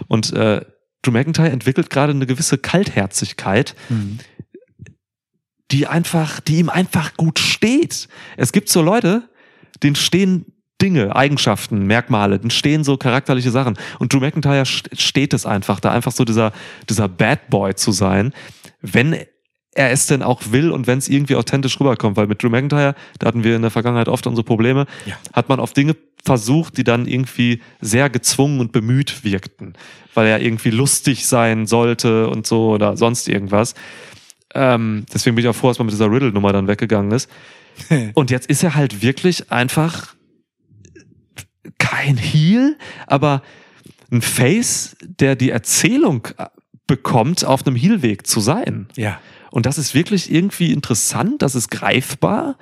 Und 0.06 0.32
äh, 0.32 0.60
Drew 1.02 1.10
McIntyre 1.10 1.50
entwickelt 1.50 1.90
gerade 1.90 2.12
eine 2.12 2.26
gewisse 2.26 2.58
Kaltherzigkeit, 2.58 3.74
Mhm. 3.90 4.20
die 5.70 5.86
einfach, 5.86 6.40
die 6.40 6.58
ihm 6.58 6.68
einfach 6.70 7.16
gut 7.16 7.38
steht. 7.38 8.08
Es 8.36 8.52
gibt 8.52 8.68
so 8.68 8.80
Leute, 8.82 9.28
denen 9.82 9.96
stehen 9.96 10.46
Dinge, 10.82 11.14
Eigenschaften, 11.14 11.86
Merkmale, 11.86 12.38
denen 12.38 12.50
stehen 12.50 12.84
so 12.84 12.96
charakterliche 12.96 13.50
Sachen. 13.50 13.78
Und 13.98 14.12
Drew 14.12 14.20
McIntyre 14.20 14.62
st- 14.64 15.00
steht 15.00 15.32
es 15.32 15.46
einfach, 15.46 15.80
da 15.80 15.92
einfach 15.92 16.12
so 16.12 16.24
dieser, 16.24 16.52
dieser 16.90 17.08
Bad 17.08 17.48
Boy 17.48 17.74
zu 17.74 17.92
sein, 17.92 18.32
wenn 18.82 19.16
er 19.76 19.90
es 19.90 20.06
denn 20.06 20.22
auch 20.22 20.42
will 20.50 20.70
und 20.70 20.86
wenn 20.86 20.98
es 20.98 21.08
irgendwie 21.08 21.36
authentisch 21.36 21.80
rüberkommt. 21.80 22.16
Weil 22.16 22.26
mit 22.26 22.42
Drew 22.42 22.48
McIntyre, 22.50 22.94
da 23.18 23.26
hatten 23.28 23.44
wir 23.44 23.56
in 23.56 23.62
der 23.62 23.70
Vergangenheit 23.70 24.08
oft 24.08 24.26
unsere 24.26 24.44
Probleme, 24.44 24.86
Ja. 25.06 25.16
hat 25.32 25.48
man 25.48 25.58
auf 25.60 25.72
Dinge 25.72 25.96
versucht, 26.24 26.76
die 26.76 26.84
dann 26.84 27.06
irgendwie 27.06 27.60
sehr 27.80 28.08
gezwungen 28.10 28.60
und 28.60 28.72
bemüht 28.72 29.24
wirkten, 29.24 29.74
weil 30.14 30.26
er 30.26 30.40
irgendwie 30.40 30.70
lustig 30.70 31.26
sein 31.26 31.66
sollte 31.66 32.28
und 32.28 32.46
so 32.46 32.70
oder 32.70 32.96
sonst 32.96 33.28
irgendwas. 33.28 33.74
Ähm, 34.54 35.04
deswegen 35.12 35.34
bin 35.36 35.44
ich 35.44 35.48
auch 35.48 35.56
froh, 35.56 35.68
dass 35.68 35.78
man 35.78 35.86
mit 35.86 35.92
dieser 35.94 36.10
Riddle-Nummer 36.10 36.52
dann 36.52 36.68
weggegangen 36.68 37.10
ist. 37.12 37.28
Und 38.14 38.30
jetzt 38.30 38.48
ist 38.48 38.62
er 38.62 38.74
halt 38.74 39.02
wirklich 39.02 39.50
einfach 39.50 40.14
kein 41.78 42.16
Heel, 42.16 42.76
aber 43.06 43.42
ein 44.10 44.22
Face, 44.22 44.96
der 45.02 45.36
die 45.36 45.50
Erzählung 45.50 46.28
äh, 46.38 46.46
bekommt, 46.86 47.44
auf 47.44 47.66
einem 47.66 47.76
Heel-Weg 47.76 48.26
zu 48.26 48.40
sein. 48.40 48.88
Ja. 48.96 49.20
Und 49.50 49.66
das 49.66 49.78
ist 49.78 49.94
wirklich 49.94 50.32
irgendwie 50.32 50.72
interessant, 50.72 51.42
das 51.42 51.54
ist 51.54 51.70
greifbar. 51.70 52.58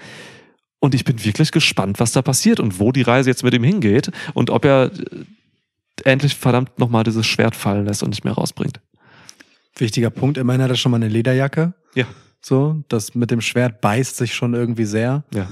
Und 0.79 0.95
ich 0.95 1.05
bin 1.05 1.25
wirklich 1.25 1.53
gespannt, 1.53 2.01
was 2.01 2.13
da 2.13 2.23
passiert 2.23 2.61
und 2.61 2.81
wo 2.81 2.93
die 2.93 3.03
Reise 3.03 3.31
jetzt 3.31 3.45
mit 3.45 3.55
ihm 3.55 3.65
hingeht 3.65 4.11
und 4.35 4.51
ob 4.51 4.65
er 4.65 4.91
äh, 4.93 5.25
endlich 6.05 6.35
verdammt 6.35 6.79
nochmal 6.79 7.05
dieses 7.05 7.27
Schwert 7.27 7.55
fallen 7.55 7.87
lässt 7.87 8.03
und 8.03 8.11
nicht 8.11 8.25
mehr 8.25 8.35
rausbringt. 8.35 8.81
Wichtiger 9.77 10.11
Punkt. 10.11 10.39
Immerhin 10.39 10.63
hat 10.63 10.71
er 10.71 10.77
schon 10.77 10.91
mal 10.91 10.97
eine 10.97 11.09
Lederjacke. 11.09 11.73
Ja. 11.95 12.07
So, 12.45 12.83
das 12.89 13.15
mit 13.15 13.31
dem 13.31 13.41
Schwert 13.41 13.81
beißt 13.81 14.17
sich 14.17 14.35
schon 14.35 14.55
irgendwie 14.55 14.85
sehr. 14.85 15.23
Ja. 15.33 15.49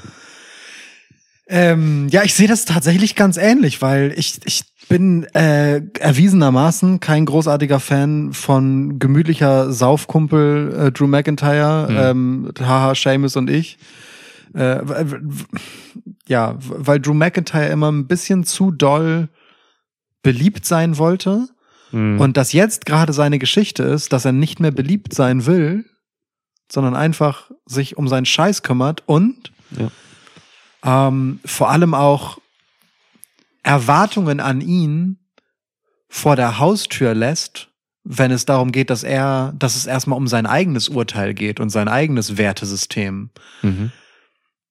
Ähm, 1.47 2.09
ja, 2.11 2.23
ich 2.23 2.35
sehe 2.35 2.47
das 2.49 2.65
tatsächlich 2.65 3.17
ganz 3.17 3.37
ähnlich, 3.37 3.83
weil 3.83 4.13
ich, 4.17 4.41
ich 4.45 4.63
bin 4.89 5.25
äh, 5.35 5.83
erwiesenermaßen 5.99 7.01
kein 7.01 7.27
großartiger 7.27 7.81
Fan 7.81 8.33
von 8.33 8.99
gemütlicher 8.99 9.73
Saufkumpel 9.73 10.75
äh, 10.87 10.93
Drew 10.93 11.07
McIntyre, 11.09 11.89
ähm, 11.91 12.51
haha, 12.61 12.95
Seamus 12.95 13.37
und 13.37 13.51
ich. 13.51 13.79
Äh, 14.55 14.81
ja, 16.29 16.57
weil 16.61 17.01
Drew 17.01 17.15
McIntyre 17.15 17.69
immer 17.69 17.91
ein 17.91 18.07
bisschen 18.07 18.45
zu 18.45 18.71
doll 18.73 19.29
beliebt 20.23 20.67
sein 20.67 20.99
wollte 20.99 21.47
Mhm. 21.93 22.21
und 22.21 22.37
das 22.37 22.53
jetzt 22.53 22.87
gerade 22.87 23.13
seine 23.13 23.41
Geschichte 23.41 23.83
ist, 23.83 24.13
dass 24.13 24.25
er 24.25 24.31
nicht 24.31 24.61
mehr 24.61 24.71
beliebt 24.71 25.13
sein 25.13 25.45
will, 25.47 25.85
sondern 26.71 26.95
einfach 26.95 27.51
sich 27.67 27.97
um 27.97 28.09
seinen 28.09 28.27
Scheiß 28.27 28.63
kümmert 28.63 29.03
und 29.07 29.53
ähm, 30.85 31.41
vor 31.45 31.71
allem 31.71 31.95
auch 31.95 32.39
Erwartungen 33.63 34.41
an 34.41 34.61
ihn 34.61 35.19
vor 36.09 36.37
der 36.37 36.59
Haustür 36.59 37.15
lässt, 37.15 37.69
wenn 38.03 38.31
es 38.31 38.47
darum 38.47 38.73
geht, 38.73 38.91
dass 38.91 39.03
er, 39.05 39.53
dass 39.59 39.77
es 39.77 39.87
erstmal 39.87 40.17
um 40.17 40.27
sein 40.27 40.47
eigenes 40.47 40.89
Urteil 40.89 41.35
geht 41.35 41.61
und 41.61 41.71
sein 41.71 41.89
eigenes 41.89 42.37
Wertesystem. 42.37 43.31
Mhm. 43.63 43.93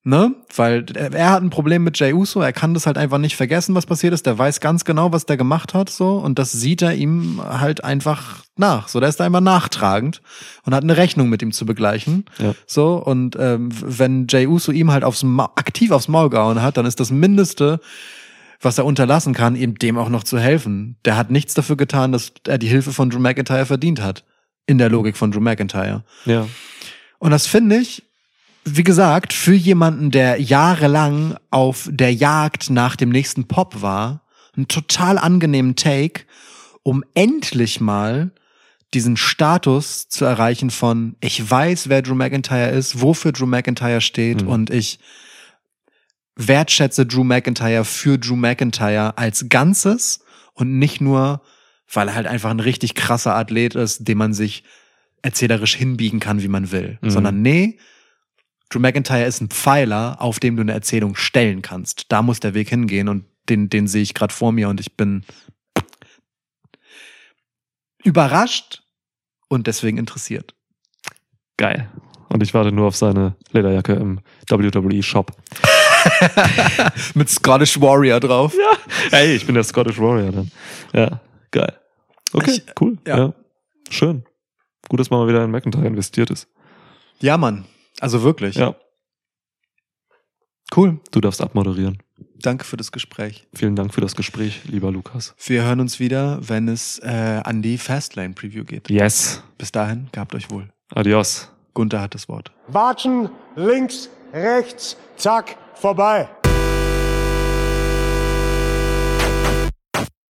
Ne? 0.06 0.34
Weil 0.56 0.86
er 0.96 1.30
hat 1.30 1.44
ein 1.44 1.50
Problem 1.50 1.84
mit 1.84 2.00
Jay 2.00 2.14
Uso, 2.14 2.40
er 2.40 2.54
kann 2.54 2.74
das 2.74 2.86
halt 2.86 2.98
einfach 2.98 3.18
nicht 3.18 3.36
vergessen, 3.36 3.76
was 3.76 3.86
passiert 3.86 4.14
ist. 4.14 4.26
Der 4.26 4.38
weiß 4.38 4.62
ganz 4.62 4.86
genau, 4.86 5.12
was 5.12 5.26
der 5.26 5.36
gemacht 5.36 5.74
hat, 5.74 5.90
so, 5.90 6.18
und 6.18 6.40
das 6.40 6.54
sieht 6.54 6.82
er 6.82 6.96
ihm 6.96 7.42
halt 7.44 7.84
einfach 7.84 8.44
nach. 8.56 8.88
So, 8.88 9.02
der 9.02 9.10
ist 9.10 9.20
da 9.20 9.26
einfach 9.26 9.42
nachtragend 9.42 10.22
und 10.64 10.74
hat 10.74 10.84
eine 10.84 10.96
Rechnung 10.96 11.28
mit 11.28 11.42
ihm 11.42 11.52
zu 11.52 11.66
begleichen. 11.66 12.26
Ja. 12.38 12.54
So, 12.66 12.96
und 12.96 13.36
ähm, 13.38 13.70
wenn 13.72 14.28
Jay 14.30 14.48
Uso 14.48 14.72
ihm 14.72 14.90
halt 14.90 15.04
aufs 15.04 15.24
Ma 15.24 15.52
aktiv 15.56 15.92
aufs 15.92 16.08
Maul 16.08 16.30
gehauen 16.30 16.62
hat, 16.62 16.78
dann 16.78 16.86
ist 16.86 17.02
das 17.02 17.12
Mindeste, 17.12 17.82
was 18.62 18.78
er 18.78 18.86
unterlassen 18.86 19.34
kann, 19.34 19.58
ihm 19.58 19.78
dem 19.80 19.98
auch 19.98 20.10
noch 20.10 20.24
zu 20.24 20.40
helfen. 20.40 20.98
Der 21.04 21.18
hat 21.18 21.30
nichts 21.30 21.54
dafür 21.56 21.76
getan, 21.76 22.14
dass 22.14 22.32
er 22.48 22.58
die 22.58 22.68
Hilfe 22.68 22.94
von 22.94 23.10
Drew 23.10 23.20
McIntyre 23.20 23.66
verdient 23.66 24.02
hat. 24.02 24.24
In 24.66 24.78
der 24.78 24.90
Logik 24.90 25.18
von 25.18 25.32
Drew 25.32 25.42
McIntyre. 25.42 26.04
Ja. 26.26 26.48
Und 27.18 27.32
das 27.32 27.48
finde 27.48 27.78
ich, 27.78 28.09
wie 28.76 28.84
gesagt, 28.84 29.34
für 29.34 29.54
jemanden, 29.54 30.12
der 30.12 30.42
jahrelang 30.42 31.38
auf 31.52 31.90
der 31.92 32.14
Jagd 32.14 32.70
nach 32.70 32.96
dem 32.96 33.10
nächsten 33.10 33.48
Pop 33.48 33.82
war, 33.82 34.24
einen 34.56 34.68
total 34.68 35.18
angenehmen 35.18 35.76
Take, 35.76 36.24
um 36.84 37.04
endlich 37.14 37.80
mal 37.80 38.32
diesen 38.94 39.18
Status 39.18 40.08
zu 40.10 40.26
erreichen 40.26 40.72
von, 40.72 41.16
ich 41.20 41.50
weiß, 41.50 41.90
wer 41.90 42.02
Drew 42.02 42.16
McIntyre 42.16 42.70
ist, 42.70 43.02
wofür 43.02 43.32
Drew 43.32 43.46
McIntyre 43.46 44.02
steht 44.02 44.42
Mhm. 44.42 44.48
und 44.48 44.70
ich 44.72 45.00
wertschätze 46.36 47.06
Drew 47.06 47.24
McIntyre 47.24 47.86
für 47.86 48.18
Drew 48.18 48.36
McIntyre 48.36 49.18
als 49.18 49.48
Ganzes 49.50 50.22
und 50.54 50.80
nicht 50.80 51.02
nur, 51.02 51.42
weil 51.94 52.08
er 52.08 52.16
halt 52.16 52.28
einfach 52.28 52.50
ein 52.50 52.60
richtig 52.60 52.96
krasser 52.96 53.36
Athlet 53.36 53.76
ist, 53.76 54.08
den 54.08 54.18
man 54.18 54.34
sich 54.34 54.64
erzählerisch 55.22 55.76
hinbiegen 55.76 56.20
kann, 56.20 56.42
wie 56.42 56.48
man 56.48 56.72
will. 56.72 56.98
Mhm. 57.02 57.10
Sondern 57.10 57.42
nee, 57.42 57.78
Drew 58.70 58.80
McIntyre 58.80 59.26
ist 59.26 59.42
ein 59.42 59.50
Pfeiler, 59.50 60.18
auf 60.22 60.40
dem 60.40 60.56
du 60.56 60.62
eine 60.62 60.74
Erzählung 60.74 61.16
stellen 61.16 61.62
kannst. 61.62 62.06
Da 62.10 62.22
muss 62.22 62.40
der 62.40 62.54
Weg 62.54 62.70
hingehen 62.70 63.08
und 63.10 63.26
den, 63.50 63.70
den 63.70 63.88
sehe 63.88 64.04
ich 64.04 64.14
gerade 64.14 64.34
vor 64.34 64.52
mir 64.52 64.70
und 64.70 64.80
ich 64.80 64.96
bin 64.96 65.24
überrascht 68.04 68.84
und 69.48 69.68
deswegen 69.68 69.98
interessiert. 69.98 70.54
Geil. 71.58 71.90
Und 72.30 72.44
ich 72.44 72.54
warte 72.54 72.72
nur 72.72 72.88
auf 72.88 72.96
seine 72.96 73.36
Lederjacke 73.52 73.94
im 73.94 74.20
WWE-Shop. 74.50 75.32
Mit 77.16 77.30
Scottish 77.30 77.82
Warrior 77.82 78.20
drauf. 78.20 78.54
Hey, 79.10 79.36
ich 79.36 79.46
bin 79.46 79.56
der 79.56 79.64
Scottish 79.64 79.98
Warrior 80.00 80.32
dann. 80.32 80.52
Ja, 80.94 81.20
geil. 81.52 81.76
Okay, 82.32 82.52
Ich- 82.52 82.64
cool. 82.80 82.98
ja. 83.08 83.18
Ja. 83.18 83.34
Schön. 83.90 84.24
Gut, 84.88 85.00
dass 85.00 85.10
man 85.10 85.20
mal 85.22 85.28
wieder 85.28 85.44
in 85.44 85.50
McIntyre 85.52 85.88
investiert 85.88 86.30
ist. 86.30 86.48
Ja, 87.20 87.38
Mann. 87.38 87.66
Also 88.00 88.24
wirklich. 88.24 88.56
Ja, 88.56 88.76
Cool. 90.76 91.00
du 91.12 91.20
darfst 91.22 91.42
abmoderieren. 91.42 91.98
Danke 92.42 92.64
für 92.64 92.78
das 92.78 92.92
Gespräch. 92.92 93.48
Vielen 93.54 93.76
Dank 93.76 93.94
für 93.94 94.02
das 94.02 94.16
Gespräch, 94.16 94.62
lieber 94.66 94.92
Lukas. 94.92 95.36
Wir 95.46 95.64
hören 95.64 95.80
uns 95.80 96.00
wieder, 96.00 96.40
wenn 96.48 96.68
es 96.68 97.00
äh, 97.00 97.42
an 97.44 97.62
die 97.62 97.78
Fastlane 97.78 98.34
Preview 98.34 98.64
geht. 98.64 98.90
Yes. 98.90 99.44
Bis 99.58 99.72
dahin, 99.72 100.08
gehabt 100.12 100.36
euch 100.36 100.50
wohl. 100.50 100.70
Adios. 100.94 101.52
Gunther 101.74 102.02
hat 102.02 102.14
das 102.14 102.30
Wort. 102.30 102.52
Watschen, 102.68 103.30
links, 103.56 104.10
rechts, 104.32 104.96
zack, 105.18 105.58
vorbei. 105.74 106.30